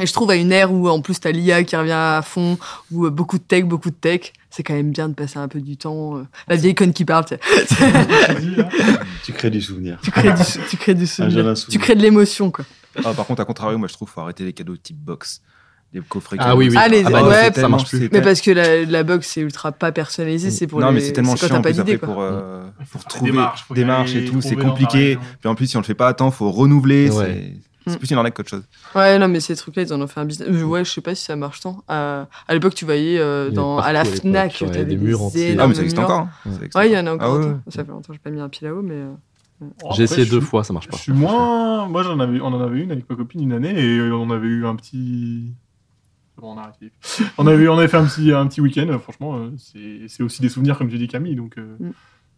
et 0.00 0.06
je 0.06 0.12
trouve 0.12 0.30
à 0.30 0.36
une 0.36 0.52
ère 0.52 0.72
où 0.72 0.88
en 0.88 1.00
plus 1.00 1.20
t'as 1.20 1.30
l'IA 1.32 1.62
qui 1.64 1.76
revient 1.76 1.90
à 1.92 2.22
fond, 2.22 2.58
où 2.92 3.06
euh, 3.06 3.10
beaucoup 3.10 3.38
de 3.38 3.42
tech, 3.42 3.64
beaucoup 3.64 3.90
de 3.90 3.94
tech, 3.96 4.32
c'est 4.50 4.62
quand 4.62 4.74
même 4.74 4.90
bien 4.90 5.08
de 5.08 5.14
passer 5.14 5.38
un 5.38 5.48
peu 5.48 5.60
du 5.60 5.76
temps. 5.76 6.16
euh, 6.18 6.22
la 6.48 6.56
vieille 6.56 6.74
conne 6.74 6.92
qui 6.92 7.04
parle, 7.04 7.24
tu 7.28 7.34
sais. 7.36 7.84
Tu 9.24 9.32
crées 9.32 9.50
du 9.50 9.60
souvenir. 9.60 9.98
tu 10.02 10.10
crées 10.10 10.32
du, 10.32 10.42
tu 10.70 10.76
crées 10.76 10.94
du 10.94 11.06
jeune 11.06 11.26
souvenir. 11.56 11.56
Tu 11.70 11.78
crées 11.78 11.94
de 11.94 12.02
l'émotion, 12.02 12.50
quoi. 12.50 12.64
Ah, 13.04 13.12
par 13.14 13.26
contre, 13.26 13.40
à 13.42 13.44
contrario, 13.44 13.78
moi 13.78 13.88
je 13.88 13.92
trouve 13.94 14.08
qu'il 14.08 14.14
faut 14.14 14.20
arrêter 14.22 14.44
les 14.44 14.52
cadeaux 14.52 14.76
type 14.76 14.96
box. 14.98 15.42
Des 15.92 16.00
coffrets 16.06 16.36
Ah 16.38 16.44
cadeaux. 16.48 16.58
oui, 16.58 16.68
oui. 16.70 16.76
Ah, 16.78 16.88
les- 16.88 17.02
bah, 17.02 17.26
ouais, 17.26 17.50
ça 17.54 17.66
marche 17.68 17.88
plus. 17.88 18.10
Mais 18.12 18.20
parce 18.20 18.42
que 18.42 18.50
la, 18.50 18.84
la 18.84 19.02
box 19.04 19.26
c'est 19.26 19.40
ultra 19.40 19.72
pas 19.72 19.90
personnalisé, 19.90 20.50
c'est 20.50 20.66
pour 20.66 20.80
non, 20.80 20.88
les... 20.88 20.94
mais 20.94 21.00
c'est 21.00 21.12
tellement 21.12 21.34
quand 21.34 21.46
chiant 21.46 21.62
pas 21.62 21.70
plus 21.70 21.80
après 21.80 21.96
quoi. 21.98 22.08
pour, 22.08 22.20
euh, 22.20 22.62
pour 22.92 23.04
trouver 23.04 23.30
démarches, 23.30 23.64
aller, 23.70 24.18
et 24.18 24.24
tout, 24.26 24.40
c'est 24.42 24.56
compliqué. 24.56 25.18
Puis 25.40 25.48
en 25.48 25.54
plus, 25.54 25.66
si 25.66 25.76
on 25.76 25.80
le 25.80 25.86
fait 25.86 25.94
pas 25.94 26.08
à 26.08 26.14
temps, 26.14 26.30
faut 26.30 26.50
renouveler. 26.50 27.10
Ouais. 27.10 27.54
C'est 27.88 27.94
Mm. 27.96 27.98
plus 27.98 28.10
une 28.10 28.16
arnaque 28.18 28.34
qu'autre 28.34 28.48
chose. 28.50 28.64
Ouais, 28.94 29.18
non, 29.18 29.28
mais 29.28 29.40
ces 29.40 29.56
trucs-là, 29.56 29.82
ils 29.82 29.92
en 29.92 30.00
ont 30.00 30.06
fait 30.06 30.20
un 30.20 30.24
business. 30.24 30.48
Ouais, 30.62 30.84
je 30.84 30.90
sais 30.90 31.00
pas 31.00 31.14
si 31.14 31.24
ça 31.24 31.34
marche 31.36 31.60
tant. 31.60 31.82
À, 31.88 32.28
à 32.46 32.54
l'époque, 32.54 32.74
tu 32.74 32.84
voyais 32.84 33.18
euh, 33.18 33.50
dans, 33.50 33.78
à 33.78 33.92
la 33.92 34.04
Fnac, 34.04 34.58
ouais, 34.60 34.66
t'avais 34.70 34.84
des 34.84 34.96
murs 34.96 35.22
entiers. 35.22 35.56
Ah, 35.58 35.66
mais 35.66 35.74
ça 35.74 35.82
existe 35.82 35.98
encore. 35.98 36.20
hein. 36.20 36.30
Ouais, 36.74 36.88
il 36.88 36.92
y 36.92 36.98
en 36.98 37.06
a 37.06 37.12
encore. 37.14 37.34
Ah 37.34 37.46
ouais. 37.46 37.54
Ça 37.68 37.84
fait 37.84 37.90
longtemps 37.90 38.08
que 38.08 38.14
j'ai 38.14 38.18
pas 38.18 38.30
mis 38.30 38.40
un 38.40 38.48
pied 38.48 38.66
là-haut, 38.66 38.82
mais. 38.82 38.94
euh, 38.94 39.12
Bon, 39.60 39.90
J'ai 39.90 40.04
essayé 40.04 40.24
je 40.24 40.30
deux 40.30 40.38
suis- 40.40 40.46
fois, 40.48 40.62
ça 40.62 40.72
marche 40.72 40.86
Je 40.86 40.90
pas. 40.92 40.96
suis 40.98 41.12
moins. 41.12 41.86
Moi, 41.88 42.04
j'en 42.04 42.20
avais, 42.20 42.40
on 42.40 42.46
en 42.46 42.60
avait 42.60 42.78
une 42.80 42.92
avec 42.92 43.10
ma 43.10 43.16
copine 43.16 43.42
une 43.42 43.52
année 43.52 43.76
et 43.76 44.00
on 44.12 44.30
avait 44.30 44.46
eu 44.46 44.64
un 44.64 44.76
petit. 44.76 45.52
Bon, 46.36 46.52
on 46.54 46.58
a 46.58 46.62
arrêté. 46.62 46.92
On 47.38 47.46
avait, 47.48 47.66
on 47.66 47.76
avait 47.76 47.88
fait 47.88 47.96
un 47.96 48.04
petit, 48.04 48.30
un 48.32 48.46
petit 48.46 48.60
week-end. 48.60 48.96
Franchement, 49.02 49.36
euh, 49.36 49.50
c'est, 49.58 50.02
c'est 50.06 50.22
aussi 50.22 50.40
des 50.42 50.48
souvenirs, 50.48 50.78
comme 50.78 50.88
tu 50.88 50.96
dis 50.96 51.08
Camille, 51.08 51.34
donc 51.34 51.56
Mm. 51.56 51.90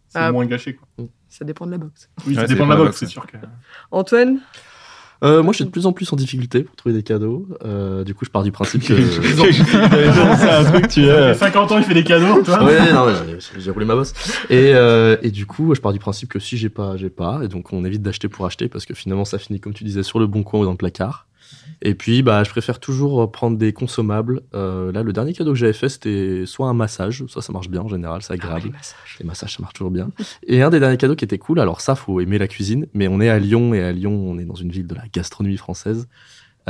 c'est 0.07 0.17
Ah. 0.17 0.31
moins 0.31 0.47
gâché. 0.47 0.73
Quoi. 0.73 1.05
Ça 1.29 1.45
dépend 1.45 1.67
de 1.67 1.71
la 1.71 1.77
box. 1.77 2.09
Oui, 2.25 2.33
ça 2.33 2.47
dépend 2.47 2.65
de 2.65 2.71
la 2.71 2.75
box, 2.77 2.97
c'est 2.97 3.05
sûr. 3.05 3.27
Que... 3.27 3.37
Antoine? 3.91 4.39
Euh, 5.23 5.43
moi, 5.43 5.53
je 5.53 5.57
suis 5.57 5.65
de 5.65 5.69
plus 5.69 5.85
en 5.85 5.93
plus 5.93 6.11
en 6.11 6.15
difficulté 6.15 6.63
pour 6.63 6.75
trouver 6.75 6.93
des 6.93 7.03
cadeaux. 7.03 7.47
Euh, 7.63 8.03
du 8.03 8.15
coup, 8.15 8.25
je 8.25 8.31
pars 8.31 8.43
du 8.43 8.51
principe 8.51 8.83
que. 8.83 8.99
c'est 9.01 10.49
un 10.49 10.63
truc, 10.63 10.87
tu 10.87 11.09
as 11.09 11.35
50 11.35 11.71
ans, 11.71 11.77
il 11.77 11.83
fait 11.83 11.93
des 11.93 12.03
cadeaux, 12.03 12.41
toi. 12.41 12.63
ouais, 12.63 12.91
non, 12.91 13.05
j'ai 13.57 13.71
roulé 13.71 13.85
ma 13.85 13.95
bosse. 13.95 14.13
Et, 14.49 14.71
euh, 14.73 15.17
et 15.21 15.29
du 15.29 15.45
coup, 15.45 15.75
je 15.75 15.81
pars 15.81 15.93
du 15.93 15.99
principe 15.99 16.29
que 16.29 16.39
si 16.39 16.57
j'ai 16.57 16.69
pas, 16.69 16.97
j'ai 16.97 17.09
pas. 17.09 17.41
Et 17.43 17.47
donc, 17.47 17.71
on 17.71 17.85
évite 17.85 18.01
d'acheter 18.01 18.29
pour 18.29 18.45
acheter 18.45 18.67
parce 18.67 18.85
que 18.85 18.95
finalement, 18.95 19.25
ça 19.25 19.37
finit, 19.37 19.59
comme 19.59 19.73
tu 19.73 19.83
disais, 19.83 20.03
sur 20.03 20.19
le 20.19 20.25
bon 20.25 20.41
coin 20.43 20.61
ou 20.61 20.65
dans 20.65 20.71
le 20.71 20.77
placard. 20.77 21.27
Et 21.81 21.95
puis, 21.95 22.21
bah, 22.21 22.43
je 22.43 22.49
préfère 22.49 22.79
toujours 22.79 23.31
prendre 23.31 23.57
des 23.57 23.73
consommables. 23.73 24.41
Euh, 24.53 24.91
là, 24.91 25.01
le 25.01 25.13
dernier 25.13 25.33
cadeau 25.33 25.51
que 25.53 25.57
j'avais 25.57 25.73
fait, 25.73 25.89
c'était 25.89 26.43
soit 26.45 26.67
un 26.67 26.73
massage. 26.73 27.25
Ça, 27.27 27.41
ça 27.41 27.51
marche 27.51 27.69
bien 27.69 27.81
en 27.81 27.87
général, 27.87 28.21
c'est 28.21 28.33
agréable. 28.33 28.71
Les 29.19 29.25
massages, 29.25 29.55
ça 29.55 29.61
marche 29.61 29.73
toujours 29.73 29.91
bien. 29.91 30.11
Et 30.45 30.61
un 30.61 30.69
des 30.69 30.79
derniers 30.79 30.97
cadeaux 30.97 31.15
qui 31.15 31.25
était 31.25 31.39
cool, 31.39 31.59
alors 31.59 31.81
ça, 31.81 31.95
faut 31.95 32.21
aimer 32.21 32.37
la 32.37 32.47
cuisine, 32.47 32.85
mais 32.93 33.07
on 33.07 33.19
est 33.19 33.29
à 33.29 33.39
Lyon, 33.39 33.73
et 33.73 33.81
à 33.81 33.91
Lyon, 33.91 34.13
on 34.13 34.37
est 34.37 34.45
dans 34.45 34.55
une 34.55 34.71
ville 34.71 34.87
de 34.87 34.95
la 34.95 35.03
gastronomie 35.11 35.57
française. 35.57 36.07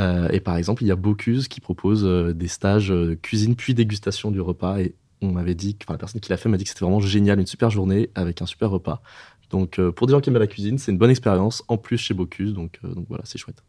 Euh, 0.00 0.28
et 0.30 0.40
par 0.40 0.56
exemple, 0.56 0.82
il 0.82 0.86
y 0.86 0.90
a 0.90 0.96
Bocuse 0.96 1.48
qui 1.48 1.60
propose 1.60 2.04
euh, 2.06 2.32
des 2.32 2.48
stages 2.48 2.94
cuisine 3.20 3.54
puis 3.54 3.74
dégustation 3.74 4.30
du 4.30 4.40
repas. 4.40 4.80
Et 4.80 4.94
on 5.20 5.32
m'avait 5.32 5.54
dit, 5.54 5.76
enfin, 5.82 5.92
la 5.92 5.98
personne 5.98 6.20
qui 6.20 6.30
l'a 6.30 6.36
fait 6.36 6.48
m'a 6.48 6.56
dit 6.56 6.64
que 6.64 6.70
c'était 6.70 6.84
vraiment 6.84 7.00
génial, 7.00 7.38
une 7.38 7.46
super 7.46 7.70
journée 7.70 8.10
avec 8.14 8.40
un 8.42 8.46
super 8.46 8.70
repas. 8.70 9.02
Donc, 9.50 9.78
euh, 9.78 9.92
pour 9.92 10.06
des 10.06 10.12
gens 10.12 10.20
qui 10.20 10.30
aiment 10.30 10.38
la 10.38 10.46
cuisine, 10.46 10.78
c'est 10.78 10.90
une 10.90 10.98
bonne 10.98 11.10
expérience, 11.10 11.62
en 11.68 11.76
plus 11.76 11.98
chez 11.98 12.14
Bocuse, 12.14 12.54
donc, 12.54 12.80
donc 12.82 13.04
voilà, 13.08 13.22
c'est 13.26 13.38
chouette. 13.38 13.62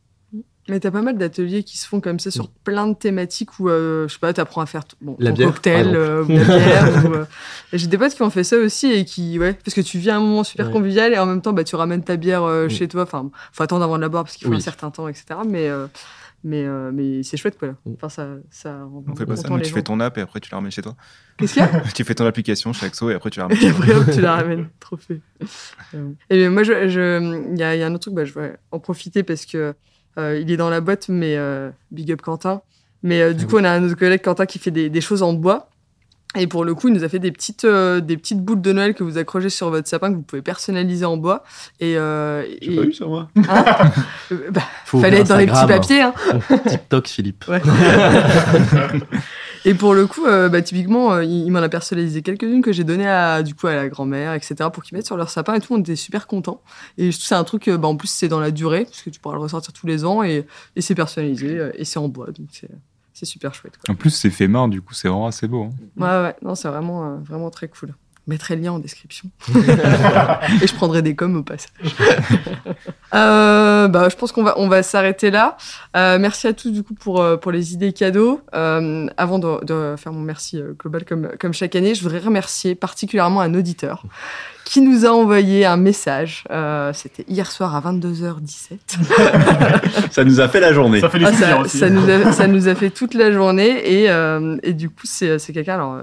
Mais 0.69 0.79
t'as 0.79 0.91
pas 0.91 1.01
mal 1.01 1.17
d'ateliers 1.17 1.63
qui 1.63 1.77
se 1.77 1.85
font 1.85 1.99
comme 1.99 2.19
ça 2.19 2.31
sur 2.31 2.47
plein 2.49 2.87
de 2.87 2.93
thématiques 2.93 3.59
où, 3.59 3.67
euh, 3.69 4.07
je 4.07 4.13
sais 4.13 4.19
pas, 4.19 4.31
t'apprends 4.31 4.61
à 4.61 4.65
faire 4.65 4.83
bon, 5.01 5.17
La 5.19 5.31
ton 5.31 5.35
bière, 5.35 5.47
cocktail 5.49 5.87
exemple. 5.89 5.97
euh, 5.97 6.23
ou 6.23 6.29
la 6.29 6.43
bière. 6.57 7.05
ou, 7.05 7.13
euh, 7.15 7.25
J'ai 7.73 7.87
des 7.87 7.97
potes 7.97 8.13
qui 8.15 8.21
ont 8.21 8.29
fait 8.29 8.45
ça 8.45 8.55
aussi 8.55 8.89
et 8.89 9.03
qui, 9.03 9.37
ouais, 9.39 9.53
parce 9.53 9.75
que 9.75 9.81
tu 9.81 9.97
vis 9.97 10.09
un 10.11 10.21
moment 10.21 10.45
super 10.45 10.67
Ouais. 10.67 10.71
convivial 10.71 11.11
et 11.13 11.17
en 11.19 11.25
même 11.25 11.41
temps, 11.41 11.51
bah, 11.51 11.65
tu 11.65 11.75
ramènes 11.75 12.03
ta 12.03 12.15
bière 12.15 12.43
euh, 12.43 12.69
chez 12.69 12.87
toi. 12.87 13.03
Enfin, 13.03 13.29
faut 13.51 13.61
attendre 13.63 13.83
avant 13.83 13.97
de 13.97 14.01
la 14.01 14.07
boire 14.07 14.23
parce 14.23 14.37
qu'il 14.37 14.45
faut 14.45 14.51
Oui. 14.51 14.57
un 14.57 14.61
certain 14.61 14.89
temps, 14.89 15.09
etc. 15.09 15.25
Mais, 15.45 15.67
euh, 15.67 15.87
mais, 16.45 16.63
euh, 16.65 16.91
mais 16.93 17.23
c'est 17.23 17.35
chouette, 17.35 17.57
quoi. 17.59 17.67
là. 17.67 17.73
Enfin, 17.95 18.07
ça, 18.07 18.27
ça 18.49 18.83
rend 18.85 19.03
On 19.05 19.15
fait 19.17 19.25
pas 19.25 19.35
ça, 19.35 19.49
les 19.49 19.63
tu 19.63 19.69
gens. 19.69 19.75
fais 19.75 19.83
ton 19.83 19.99
app 19.99 20.17
et 20.17 20.21
après 20.21 20.39
tu 20.39 20.49
la 20.49 20.57
ramènes 20.59 20.71
chez 20.71 20.81
toi. 20.81 20.95
Qu'est-ce 21.37 21.55
qu'il 21.55 21.61
y 21.61 21.65
a? 21.65 21.81
Tu 21.93 22.05
fais 22.05 22.15
ton 22.15 22.25
application 22.25 22.71
chez 22.71 22.85
Axo 22.85 23.09
et 23.09 23.15
après 23.15 23.31
tu 23.31 23.39
la 23.39 23.47
ramènes 23.47 23.57
Et 23.57 23.61
chez 23.61 23.69
toi. 23.73 23.79
après, 23.83 23.95
hop, 23.95 24.11
tu 24.13 24.21
la 24.21 24.35
ramènes. 24.37 24.69
Trop 24.79 24.95
fait. 24.95 25.19
Et 26.29 26.47
moi, 26.47 26.63
je, 26.63 26.87
je- 26.87 27.51
il 27.51 27.57
y, 27.59 27.63
a, 27.63 27.75
il 27.75 27.79
y 27.79 27.83
a 27.83 27.87
un 27.87 27.93
autre 27.93 28.03
truc, 28.03 28.13
bah, 28.13 28.23
je 28.23 28.33
vais 28.33 28.55
en 28.71 28.79
profiter 28.79 29.23
parce 29.23 29.45
que 29.45 29.73
il 30.17 30.51
est 30.51 30.57
dans 30.57 30.69
la 30.69 30.81
boîte, 30.81 31.09
mais 31.09 31.35
euh, 31.37 31.69
big 31.91 32.11
up 32.11 32.21
Quentin. 32.21 32.61
Mais 33.01 33.21
euh, 33.21 33.33
du 33.33 33.45
Ah 33.45 33.47
coup, 33.49 33.57
on 33.57 33.63
a 33.63 33.69
un 33.71 33.83
autre 33.83 33.95
collègue 33.97 34.21
Quentin 34.21 34.45
qui 34.45 34.59
fait 34.59 34.71
des, 34.71 34.89
des 34.89 35.01
choses 35.01 35.23
en 35.23 35.33
bois. 35.33 35.69
Et 36.35 36.47
pour 36.47 36.65
le 36.65 36.73
coup, 36.73 36.87
il 36.87 36.95
nous 36.95 37.03
a 37.03 37.09
fait 37.09 37.19
des 37.19 37.31
petites, 37.31 37.63
euh, 37.63 37.99
des 37.99 38.17
petites 38.17 38.39
boules 38.39 38.59
de 38.61 38.71
Noël 38.73 38.95
que 38.95 39.03
vous 39.03 39.19
accrochez 39.19 39.49
sur 39.49 39.69
votre 39.69 39.87
sapin 39.87 40.09
que 40.09 40.15
vous 40.15 40.23
pouvez 40.23 40.41
personnaliser 40.41 41.05
en 41.05 41.15
bois. 41.15 41.43
Et, 41.79 41.95
euh, 41.95 42.41
J'ai 42.59 42.73
et- 42.73 42.75
pas 42.75 42.81
eu 42.83 42.93
ça, 42.93 43.05
moi. 43.05 43.29
Hein 43.49 43.65
Euh, 44.31 44.49
bah, 44.49 44.61
fallait 44.85 45.19
être 45.19 45.27
dans 45.27 45.37
les 45.37 45.45
petits 45.45 45.57
Instagram. 45.59 45.79
papiers. 45.81 46.01
Hein. 46.01 46.13
TikTok, 46.67 47.07
Philippe. 47.07 47.45
Ouais. 47.47 47.61
Et 49.65 49.73
pour 49.73 49.93
le 49.93 50.07
coup, 50.07 50.25
euh, 50.25 50.49
bah, 50.49 50.61
typiquement, 50.61 51.13
euh, 51.13 51.23
il, 51.23 51.45
il 51.45 51.51
m'en 51.51 51.59
a 51.59 51.69
personnalisé 51.69 52.21
quelques-unes 52.21 52.61
que 52.61 52.71
j'ai 52.73 52.83
données 52.83 53.07
à, 53.07 53.43
du 53.43 53.55
coup, 53.55 53.67
à 53.67 53.75
la 53.75 53.87
grand-mère, 53.87 54.33
etc., 54.33 54.55
pour 54.73 54.83
qu'ils 54.83 54.97
mettent 54.97 55.05
sur 55.05 55.15
leur 55.17 55.29
sapin 55.29 55.53
et 55.53 55.59
tout. 55.61 55.73
On 55.73 55.79
était 55.79 55.95
super 55.95 56.27
contents. 56.27 56.61
Et 56.97 57.11
je 57.11 57.17
trouve 57.17 57.27
c'est 57.27 57.35
un 57.35 57.43
truc, 57.43 57.67
euh, 57.67 57.77
bah, 57.77 57.87
en 57.87 57.95
plus, 57.95 58.09
c'est 58.09 58.27
dans 58.27 58.39
la 58.41 58.51
durée, 58.51 58.85
parce 58.85 59.01
que 59.01 59.09
tu 59.09 59.19
pourras 59.19 59.35
le 59.35 59.41
ressortir 59.41 59.71
tous 59.73 59.87
les 59.87 60.03
ans 60.05 60.21
et, 60.23 60.45
et 60.75 60.81
c'est 60.81 60.95
personnalisé 60.95 61.71
et 61.75 61.85
c'est 61.85 61.99
en 61.99 62.09
bois. 62.09 62.27
Donc, 62.27 62.47
c'est, 62.51 62.69
c'est 63.13 63.25
super 63.25 63.53
chouette. 63.53 63.77
Quoi. 63.77 63.93
En 63.93 63.97
plus, 63.97 64.09
c'est 64.09 64.29
fait 64.31 64.47
main, 64.47 64.67
du 64.67 64.81
coup, 64.81 64.93
c'est 64.93 65.07
vraiment 65.07 65.27
assez 65.27 65.47
beau. 65.47 65.63
hein. 65.63 65.69
Ouais, 65.97 66.27
ouais, 66.27 66.35
non, 66.41 66.55
c'est 66.55 66.67
vraiment, 66.67 67.05
euh, 67.05 67.15
vraiment 67.23 67.49
très 67.49 67.67
cool. 67.69 67.93
Je 68.25 68.31
mettrai 68.31 68.55
le 68.55 68.61
lien 68.61 68.71
en 68.71 68.79
description. 68.79 69.29
et 69.49 70.67
je 70.67 70.73
prendrai 70.75 71.01
des 71.01 71.15
coms 71.15 71.35
au 71.35 71.43
passage. 71.43 71.71
Euh, 73.13 73.87
bah, 73.89 74.09
je 74.09 74.15
pense 74.15 74.31
qu'on 74.31 74.41
va, 74.41 74.55
on 74.57 74.67
va 74.67 74.81
s'arrêter 74.81 75.29
là. 75.29 75.55
Euh, 75.95 76.17
merci 76.17 76.47
à 76.47 76.53
tous 76.53 76.71
du 76.71 76.81
coup 76.81 76.95
pour, 76.95 77.21
euh, 77.21 77.37
pour 77.37 77.51
les 77.51 77.71
idées 77.71 77.93
cadeaux. 77.93 78.41
Euh, 78.55 79.05
avant 79.17 79.37
de, 79.37 79.63
de 79.63 79.95
faire 79.97 80.11
mon 80.11 80.21
merci 80.21 80.59
global 80.79 81.05
comme, 81.05 81.29
comme 81.39 81.53
chaque 81.53 81.75
année, 81.75 81.93
je 81.93 82.01
voudrais 82.01 82.17
remercier 82.17 82.73
particulièrement 82.73 83.41
un 83.41 83.53
auditeur 83.53 84.03
qui 84.65 84.81
nous 84.81 85.05
a 85.05 85.09
envoyé 85.09 85.65
un 85.65 85.77
message. 85.77 86.45
Euh, 86.51 86.91
C'était 86.93 87.25
hier 87.27 87.51
soir 87.51 87.75
à 87.75 87.81
22h17. 87.91 88.77
Ça 90.11 90.23
nous 90.23 90.39
a 90.39 90.47
fait 90.47 90.59
la 90.59 90.73
journée. 90.73 90.99
Ça 91.01 91.09
fait 91.09 91.19
les 91.19 91.25
Ah, 91.25 91.33
ça, 91.33 91.59
aussi. 91.59 91.77
ça 91.77 91.89
nous 91.89 92.09
a, 92.09 92.31
ça 92.31 92.47
nous 92.47 92.67
a 92.67 92.75
fait 92.75 92.89
toute 92.89 93.13
la 93.13 93.31
journée 93.31 94.01
et, 94.01 94.09
euh, 94.09 94.57
et 94.63 94.73
du 94.73 94.89
coup 94.89 95.05
c'est 95.05 95.39
c'est 95.39 95.53
quelqu'un 95.53 95.75
alors 95.75 95.93
euh, 95.95 96.01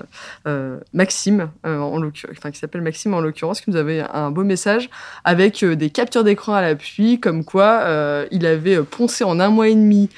euh, 0.48 0.78
Maxime 0.92 1.48
euh, 1.66 1.78
en 1.78 1.98
l'occurrence 1.98 2.36
enfin 2.38 2.50
qui 2.50 2.58
s'appelle 2.58 2.82
Maxime 2.82 3.14
en 3.14 3.20
l'occurrence 3.20 3.60
qui 3.60 3.70
nous 3.70 3.76
avait 3.76 4.04
un 4.12 4.30
beau 4.30 4.44
message 4.44 4.90
avec 5.24 5.62
euh, 5.62 5.76
des 5.76 5.90
captures 5.90 6.24
d'écran 6.24 6.54
à 6.54 6.62
l'appui 6.62 7.18
comme 7.20 7.44
quoi 7.44 7.80
euh, 7.82 8.26
il 8.30 8.46
avait 8.46 8.76
euh, 8.76 8.82
poncé 8.82 9.24
en 9.24 9.40
un 9.40 9.48
mois 9.48 9.68
et 9.68 9.74
demi 9.74 10.08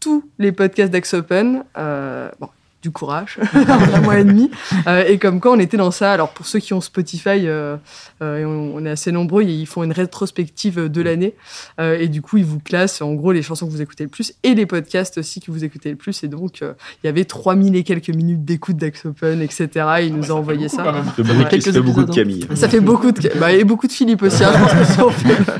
tous 0.00 0.24
les 0.38 0.52
podcasts 0.52 0.92
d'Ax 0.92 1.14
Open 1.14 1.64
euh, 1.78 2.28
bon 2.40 2.48
du 2.82 2.90
courage 2.90 3.38
en 3.54 3.94
un 3.94 4.00
mois 4.00 4.18
et 4.18 4.24
demi 4.24 4.50
Euh, 4.86 5.04
et 5.06 5.18
comme 5.18 5.40
quoi 5.40 5.52
on 5.52 5.58
était 5.58 5.76
dans 5.76 5.90
ça 5.90 6.12
alors 6.12 6.30
pour 6.30 6.46
ceux 6.46 6.58
qui 6.58 6.74
ont 6.74 6.80
Spotify 6.80 7.46
euh, 7.46 7.76
euh, 8.22 8.38
et 8.38 8.44
on, 8.44 8.74
on 8.76 8.84
est 8.84 8.90
assez 8.90 9.12
nombreux 9.12 9.44
ils 9.44 9.66
font 9.66 9.82
une 9.84 9.92
rétrospective 9.92 10.88
de 10.88 11.00
l'année 11.02 11.34
euh, 11.80 11.98
et 11.98 12.08
du 12.08 12.22
coup, 12.22 12.36
ils 12.38 12.44
vous 12.44 12.60
classent 12.60 13.02
en 13.02 13.12
gros 13.14 13.32
les 13.32 13.42
chansons 13.42 13.66
que 13.66 13.72
vous 13.72 13.82
écoutez 13.82 14.04
le 14.04 14.10
plus 14.10 14.34
et 14.42 14.54
les 14.54 14.66
podcasts 14.66 15.18
aussi 15.18 15.40
que 15.40 15.50
vous 15.50 15.64
écoutez 15.64 15.90
le 15.90 15.96
plus. 15.96 16.22
Et 16.24 16.28
donc, 16.28 16.62
euh, 16.62 16.72
il 17.02 17.06
y 17.06 17.10
avait 17.10 17.24
3000 17.24 17.76
et 17.76 17.84
quelques 17.84 18.08
minutes 18.10 18.44
d'écoute 18.44 18.76
d'Ax 18.76 19.06
Open, 19.06 19.40
etc. 19.42 19.68
Il 20.02 20.14
nous 20.16 20.30
a 20.30 20.34
envoyé 20.34 20.68
ça. 20.68 20.82
quand 20.82 20.92
même. 20.92 21.04
Ça 21.04 21.12
fait 21.12 21.22
beaucoup, 21.22 21.48
quelques 21.48 21.62
ça 21.62 21.72
fait 21.72 21.80
beaucoup 21.80 22.04
de 22.04 22.14
Camille. 22.14 22.46
Ça 22.54 22.68
fait 22.68 22.80
beaucoup 22.80 23.12
de, 23.12 23.30
bah, 23.38 23.52
et 23.52 23.64
beaucoup 23.64 23.86
de 23.86 23.92
Philippe 23.92 24.22
aussi. 24.22 24.42
hein, 24.44 24.52
je 24.54 24.58
pense 24.58 24.72
que 24.72 24.84
ça 24.84 25.06
en 25.06 25.10
fait. 25.10 25.36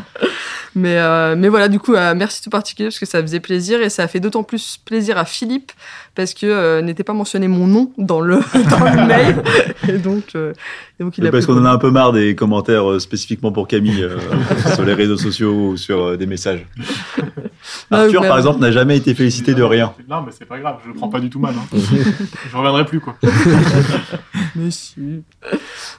Mais, 0.75 0.97
euh, 0.97 1.35
mais 1.37 1.49
voilà, 1.51 1.69
du 1.69 1.79
coup, 1.79 1.95
euh, 1.95 2.15
merci 2.17 2.41
tout 2.41 2.49
particulier 2.49 2.89
parce 2.89 2.99
que 2.99 3.05
ça 3.05 3.21
faisait 3.21 3.41
plaisir 3.41 3.83
et 3.83 3.91
ça 3.91 4.05
a 4.05 4.09
fait 4.09 4.21
d'autant 4.21 4.43
plus 4.43 4.79
plaisir 4.83 5.19
à 5.19 5.27
Philippe 5.27 5.71
parce 6.15 6.35
que 6.35 6.47
euh, 6.47 6.83
n'était 6.83 7.05
pas 7.05 7.13
mentionné 7.15 7.49
mon 7.49 7.67
nom 7.67 7.93
dans 7.99 8.21
le 8.21 8.37
dans 8.71 8.85
le 8.85 9.07
mail 9.07 9.43
et 9.89 9.99
donc 9.99 10.35
euh, 10.35 10.53
et 11.01 11.05
donc 11.05 11.17
il 11.19 11.27
a 11.27 11.31
parce 11.31 11.47
qu'on 11.47 11.59
en 11.59 11.65
a 11.65 11.71
un 11.71 11.79
peu 11.79 11.91
marre 11.91 12.13
des 12.13 12.35
commentaires 12.35 12.91
euh, 12.91 12.99
spécifiquement 12.99 13.51
pour 13.53 13.67
Camille 13.69 14.03
euh, 14.03 14.19
sur 14.75 14.85
les 14.85 14.95
réseaux 14.95 15.17
sociaux 15.17 15.53
ou 15.53 15.77
sur 15.77 16.03
euh, 16.03 16.17
des 16.17 16.27
messages. 16.27 16.67
Arthur, 17.91 18.23
mais- 18.23 18.29
par 18.29 18.37
exemple, 18.39 18.61
n'a 18.61 18.73
jamais 18.73 18.97
été 18.97 19.15
félicité 19.15 19.55
de 19.55 19.63
rien. 19.63 19.93
Non, 20.09 20.23
mais 20.23 20.33
c'est 20.37 20.45
pas 20.47 20.59
grave, 20.59 20.77
je 20.85 20.89
le 20.89 20.95
prends 20.95 21.09
pas 21.09 21.21
du 21.21 21.31
tout 21.31 21.39
mal. 21.39 21.55
hein. 21.57 21.79
je 22.51 22.57
reviendrai 22.57 22.85
plus, 22.85 23.01
quoi. 23.01 23.17
Mais 24.57 24.71
si. 24.71 25.23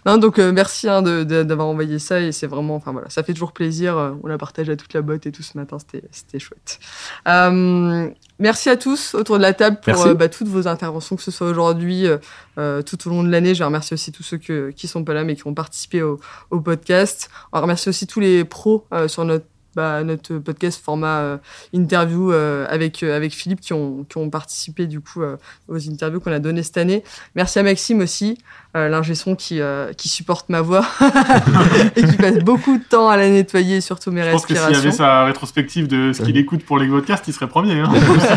Non, 0.06 0.18
donc 0.18 0.40
euh, 0.40 0.52
merci 0.52 0.88
hein, 0.90 1.02
d'avoir 1.02 1.68
envoyé 1.68 2.00
ça 2.00 2.20
et 2.20 2.32
c'est 2.32 2.48
vraiment, 2.48 2.76
enfin 2.76 2.92
voilà, 2.92 3.10
ça 3.10 3.24
fait 3.24 3.34
toujours 3.34 3.54
plaisir. 3.54 4.14
On 4.24 4.28
l'a 4.28 4.38
partagé 4.38 4.72
à 4.74 4.76
toute 4.76 4.94
la 4.94 5.02
botte 5.02 5.26
et 5.26 5.32
tout 5.32 5.44
ce 5.44 5.58
matin, 5.58 5.78
c'était 5.80 6.06
c'était 6.12 6.40
chouette. 6.40 6.80
Euh, 7.28 8.10
merci 8.44 8.70
à 8.70 8.76
tous 8.76 9.16
autour 9.16 9.38
de 9.38 9.42
la 9.42 9.54
table 9.54 9.80
pour 9.82 10.06
euh, 10.06 10.14
bah, 10.14 10.28
toutes 10.28 10.50
vos 10.50 10.68
interventions, 10.68 11.16
que 11.16 11.22
ce 11.22 11.32
soit 11.32 11.48
aujourd'hui, 11.48 12.06
euh, 12.06 12.18
euh, 12.58 12.82
tout 12.82 13.08
au 13.08 13.10
long 13.10 13.24
de 13.24 13.30
l'année. 13.30 13.56
Je 13.56 13.64
remercie 13.64 13.94
aussi 13.94 14.12
tous 14.12 14.22
ceux 14.22 14.38
que, 14.38 14.70
qui 14.72 14.88
sont 14.88 15.06
pas 15.06 15.14
là 15.14 15.24
mais 15.24 15.36
qui 15.36 15.48
ont 15.48 15.54
participé 15.54 16.04
au, 16.04 16.20
au 16.52 16.60
podcast. 16.60 17.32
On 17.54 17.62
remercie 17.62 17.88
aussi 17.88 18.06
tous 18.06 18.20
les 18.20 18.44
pros 18.44 18.86
euh, 18.94 19.08
sur 19.08 19.24
notre 19.26 19.46
bah, 19.76 20.04
notre 20.04 20.38
podcast 20.38 20.80
format 20.84 21.40
interview 21.74 22.32
avec 22.32 23.02
avec 23.02 23.34
Philippe 23.34 23.60
qui 23.60 23.74
ont 23.74 24.04
qui 24.08 24.20
ont 24.20 24.30
participé 24.30 24.86
du 24.86 25.02
coup 25.02 25.24
aux 25.68 25.90
interviews 25.90 26.20
qu'on 26.20 26.32
a 26.32 26.38
données 26.38 26.62
cette 26.62 26.78
année. 26.78 27.04
Merci 27.34 27.58
à 27.58 27.64
Maxime 27.64 28.00
aussi, 28.02 28.38
euh, 28.76 28.90
l'ingé 28.90 29.16
son 29.16 29.36
qui 29.36 29.60
euh, 29.62 29.94
qui 29.94 30.10
supporte 30.10 30.50
ma 30.50 30.62
voix 30.62 30.86
et 31.96 32.04
qui 32.04 32.16
passe 32.18 32.40
beaucoup 32.40 32.78
de 32.78 32.84
temps 32.84 33.10
à 33.10 33.18
la 33.18 33.30
nettoyer, 33.30 33.82
surtout 33.82 34.12
mes 34.12 34.24
Je 34.24 34.32
pense 34.32 34.46
que 34.46 34.54
s'il 34.54 34.56
y 34.56 34.60
avait 34.60 34.74
respirations. 34.74 34.98
sa 34.98 35.26
rétrospective 35.26 35.88
de 35.88 36.12
ce 36.14 36.22
qu'il 36.22 36.38
écoute 36.38 36.64
pour 36.66 36.78
les 36.80 36.88
podcasts, 36.88 37.28
il 37.28 37.34
serait 37.34 37.48
premier. 37.48 37.80
Hein. 37.80 37.92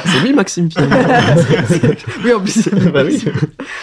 C'est 0.04 0.20
lui, 0.20 0.32
Maxime, 0.34 0.68
oui, 2.24 2.32
en 2.32 2.40
plus, 2.40 2.68
Bah 2.92 3.02
oui. 3.04 3.24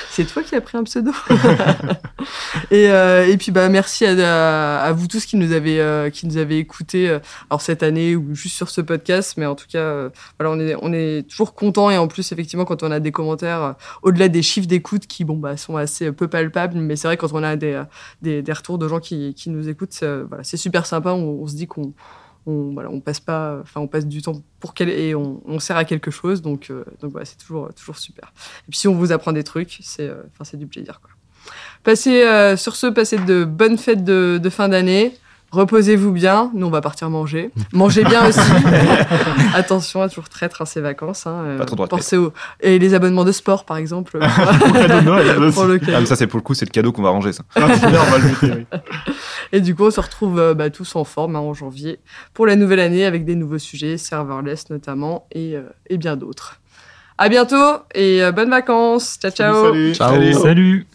c'est 0.10 0.26
toi 0.26 0.44
qui 0.44 0.56
as 0.56 0.62
pris 0.62 0.78
un 0.78 0.84
pseudo. 0.84 1.12
et, 2.72 2.90
euh, 2.90 3.28
et 3.28 3.38
puis 3.38 3.52
bah 3.52 3.70
merci 3.70 4.06
à, 4.06 4.12
à, 4.12 4.84
à 4.84 4.92
vous 4.94 5.08
tous 5.08 5.26
qui 5.26 5.38
nous 5.38 5.52
avez 5.52 5.80
euh, 5.80 6.10
qui 6.10 6.28
nous 6.28 6.38
avez 6.38 6.58
écoutés 6.58 7.18
alors 7.50 7.62
cette 7.62 7.84
année 7.84 8.16
ou 8.16 8.34
juste 8.36 8.56
sur 8.56 8.70
ce 8.70 8.82
podcast, 8.82 9.36
mais 9.38 9.46
en 9.46 9.56
tout 9.56 9.66
cas 9.72 9.80
euh, 9.80 10.10
voilà 10.40 10.56
on 10.56 10.60
est 10.60 10.76
on 10.82 10.94
est 10.94 11.28
toujours 11.30 11.54
content 11.54 11.90
et 11.90 11.98
en 11.98 12.08
plus 12.08 12.32
effectivement 12.32 12.66
quand 12.66 12.84
on 12.84 12.92
a 12.92 13.00
des 13.00 13.12
commentaires 13.12 13.62
euh, 13.64 13.72
au-delà 14.02 14.28
des 14.30 14.42
chiffres 14.42 14.68
d'écoute 14.68 15.08
qui 15.08 15.24
bon 15.24 15.38
bah 15.38 15.58
sont 15.58 15.78
assez 15.78 16.12
peu 16.12 16.28
palpables, 16.28 16.43
mais 16.76 16.96
c'est 16.96 17.08
vrai 17.08 17.18
quand 17.18 17.32
on 17.34 17.44
a 17.44 17.56
des 17.56 17.74
euh, 17.74 17.84
des, 18.22 18.42
des 18.42 18.54
retours 18.54 18.78
de 18.78 18.88
gens 18.88 19.00
qui 19.00 19.34
qui 19.34 19.50
nous 19.50 19.70
écoutent, 19.70 19.94
c'est, 19.94 20.06
euh, 20.06 20.26
c'est 20.44 20.58
super 20.58 20.86
sympa, 20.86 21.14
on, 21.14 21.46
se 21.48 21.56
dit 21.56 21.68
qu'on 21.68 21.94
on, 22.46 22.74
voilà, 22.74 22.90
on 22.90 23.00
passe 23.00 23.20
pas, 23.20 23.60
enfin, 23.62 23.82
on 23.82 23.88
passe 23.88 24.06
du 24.06 24.22
temps 24.22 24.42
pour 24.60 24.74
quel, 24.74 24.90
et 24.90 25.16
on, 25.16 25.60
sert 25.60 25.78
à 25.78 25.86
quelque 25.86 26.12
chose, 26.12 26.42
donc, 26.42 26.70
euh, 26.70 26.84
donc 27.02 27.12
voilà, 27.12 27.26
c'est 27.26 27.38
toujours, 27.38 27.74
toujours 27.74 27.98
super. 27.98 28.34
Et 28.68 28.72
puis 28.72 28.80
si 28.80 28.88
on 28.88 28.96
vous 28.96 29.12
apprend 29.12 29.32
des 29.32 29.44
trucs, 29.44 29.80
c'est, 29.82 30.12
c'est 30.44 30.58
du 30.58 30.68
plaisir, 30.68 31.00
quoi. 31.02 31.12
Passez, 31.84 32.24
sur 32.56 32.78
ce, 32.78 32.88
passez 32.88 33.18
de 33.18 33.44
bonnes 33.44 33.78
fêtes 33.78 34.06
de 34.06 34.50
fin 34.50 34.70
d'année. 34.70 35.14
Reposez-vous 35.54 36.12
bien. 36.12 36.50
Nous, 36.56 36.66
on 36.66 36.72
va 36.72 36.82
partir 36.82 37.12
manger. 37.12 37.52
Mangez 37.74 38.04
bien 38.04 38.28
aussi. 38.28 38.40
Attention 39.54 40.02
à 40.02 40.10
toujours 40.10 40.28
traître 40.28 40.64
hein, 40.64 40.66
ces 40.66 40.82
vacances. 40.82 41.28
Hein, 41.28 41.44
euh, 41.46 41.58
Pas 41.60 41.66
trop 41.66 41.76
droit 41.76 41.86
de 41.86 41.92
pensez 41.92 42.18
aux 42.18 42.34
et 42.60 42.80
les 42.80 42.96
abonnements 42.96 43.24
de 43.24 43.32
sport, 43.32 43.64
par 43.64 43.78
exemple. 43.78 44.18
Pour 44.60 44.74
cadeau 44.74 45.00
de 45.00 45.06
Noël, 45.06 45.38
aussi. 45.44 45.54
pour 45.60 45.66
le 45.66 45.80
Ah, 45.90 46.00
mais 46.00 46.08
ça, 46.08 46.16
c'est 46.16 46.26
pour 46.26 46.40
le 46.40 46.44
coup, 46.44 46.56
c'est 46.56 46.66
le 46.66 46.72
cadeau 46.72 46.92
qu'on 46.92 47.04
va 47.04 47.12
ranger, 47.12 47.34
ça. 47.34 47.44
Ah, 47.56 47.68
c'est 47.80 47.88
bien, 47.88 48.00
on 48.02 48.10
va 48.10 48.18
le 48.18 48.30
jeter, 48.30 48.52
oui. 48.52 48.80
Et 49.52 49.62
du 49.62 49.76
coup, 49.76 49.84
on 49.84 49.92
se 49.92 50.00
retrouve 50.00 50.40
euh, 50.40 50.56
bah, 50.56 50.72
tous 50.72 50.96
en 50.96 51.04
forme 51.04 51.36
hein, 51.36 51.40
en 51.40 51.54
janvier 51.54 52.00
pour 52.34 52.48
la 52.48 52.56
nouvelle 52.56 52.80
année 52.80 53.06
avec 53.06 53.24
des 53.24 53.36
nouveaux 53.36 53.60
sujets, 53.60 54.00
serverless 54.00 54.72
notamment, 54.72 55.28
et, 55.32 55.56
euh, 55.56 55.62
et 55.88 55.98
bien 55.98 56.16
d'autres. 56.18 56.60
À 57.20 57.30
bientôt 57.30 57.78
et 57.94 58.24
euh, 58.24 58.32
bonnes 58.32 58.50
vacances. 58.50 59.20
Ciao, 59.22 59.30
ciao. 59.30 59.66
Salut, 59.68 59.94
salut. 59.94 60.34
Ciao. 60.34 60.42
Salut 60.42 60.88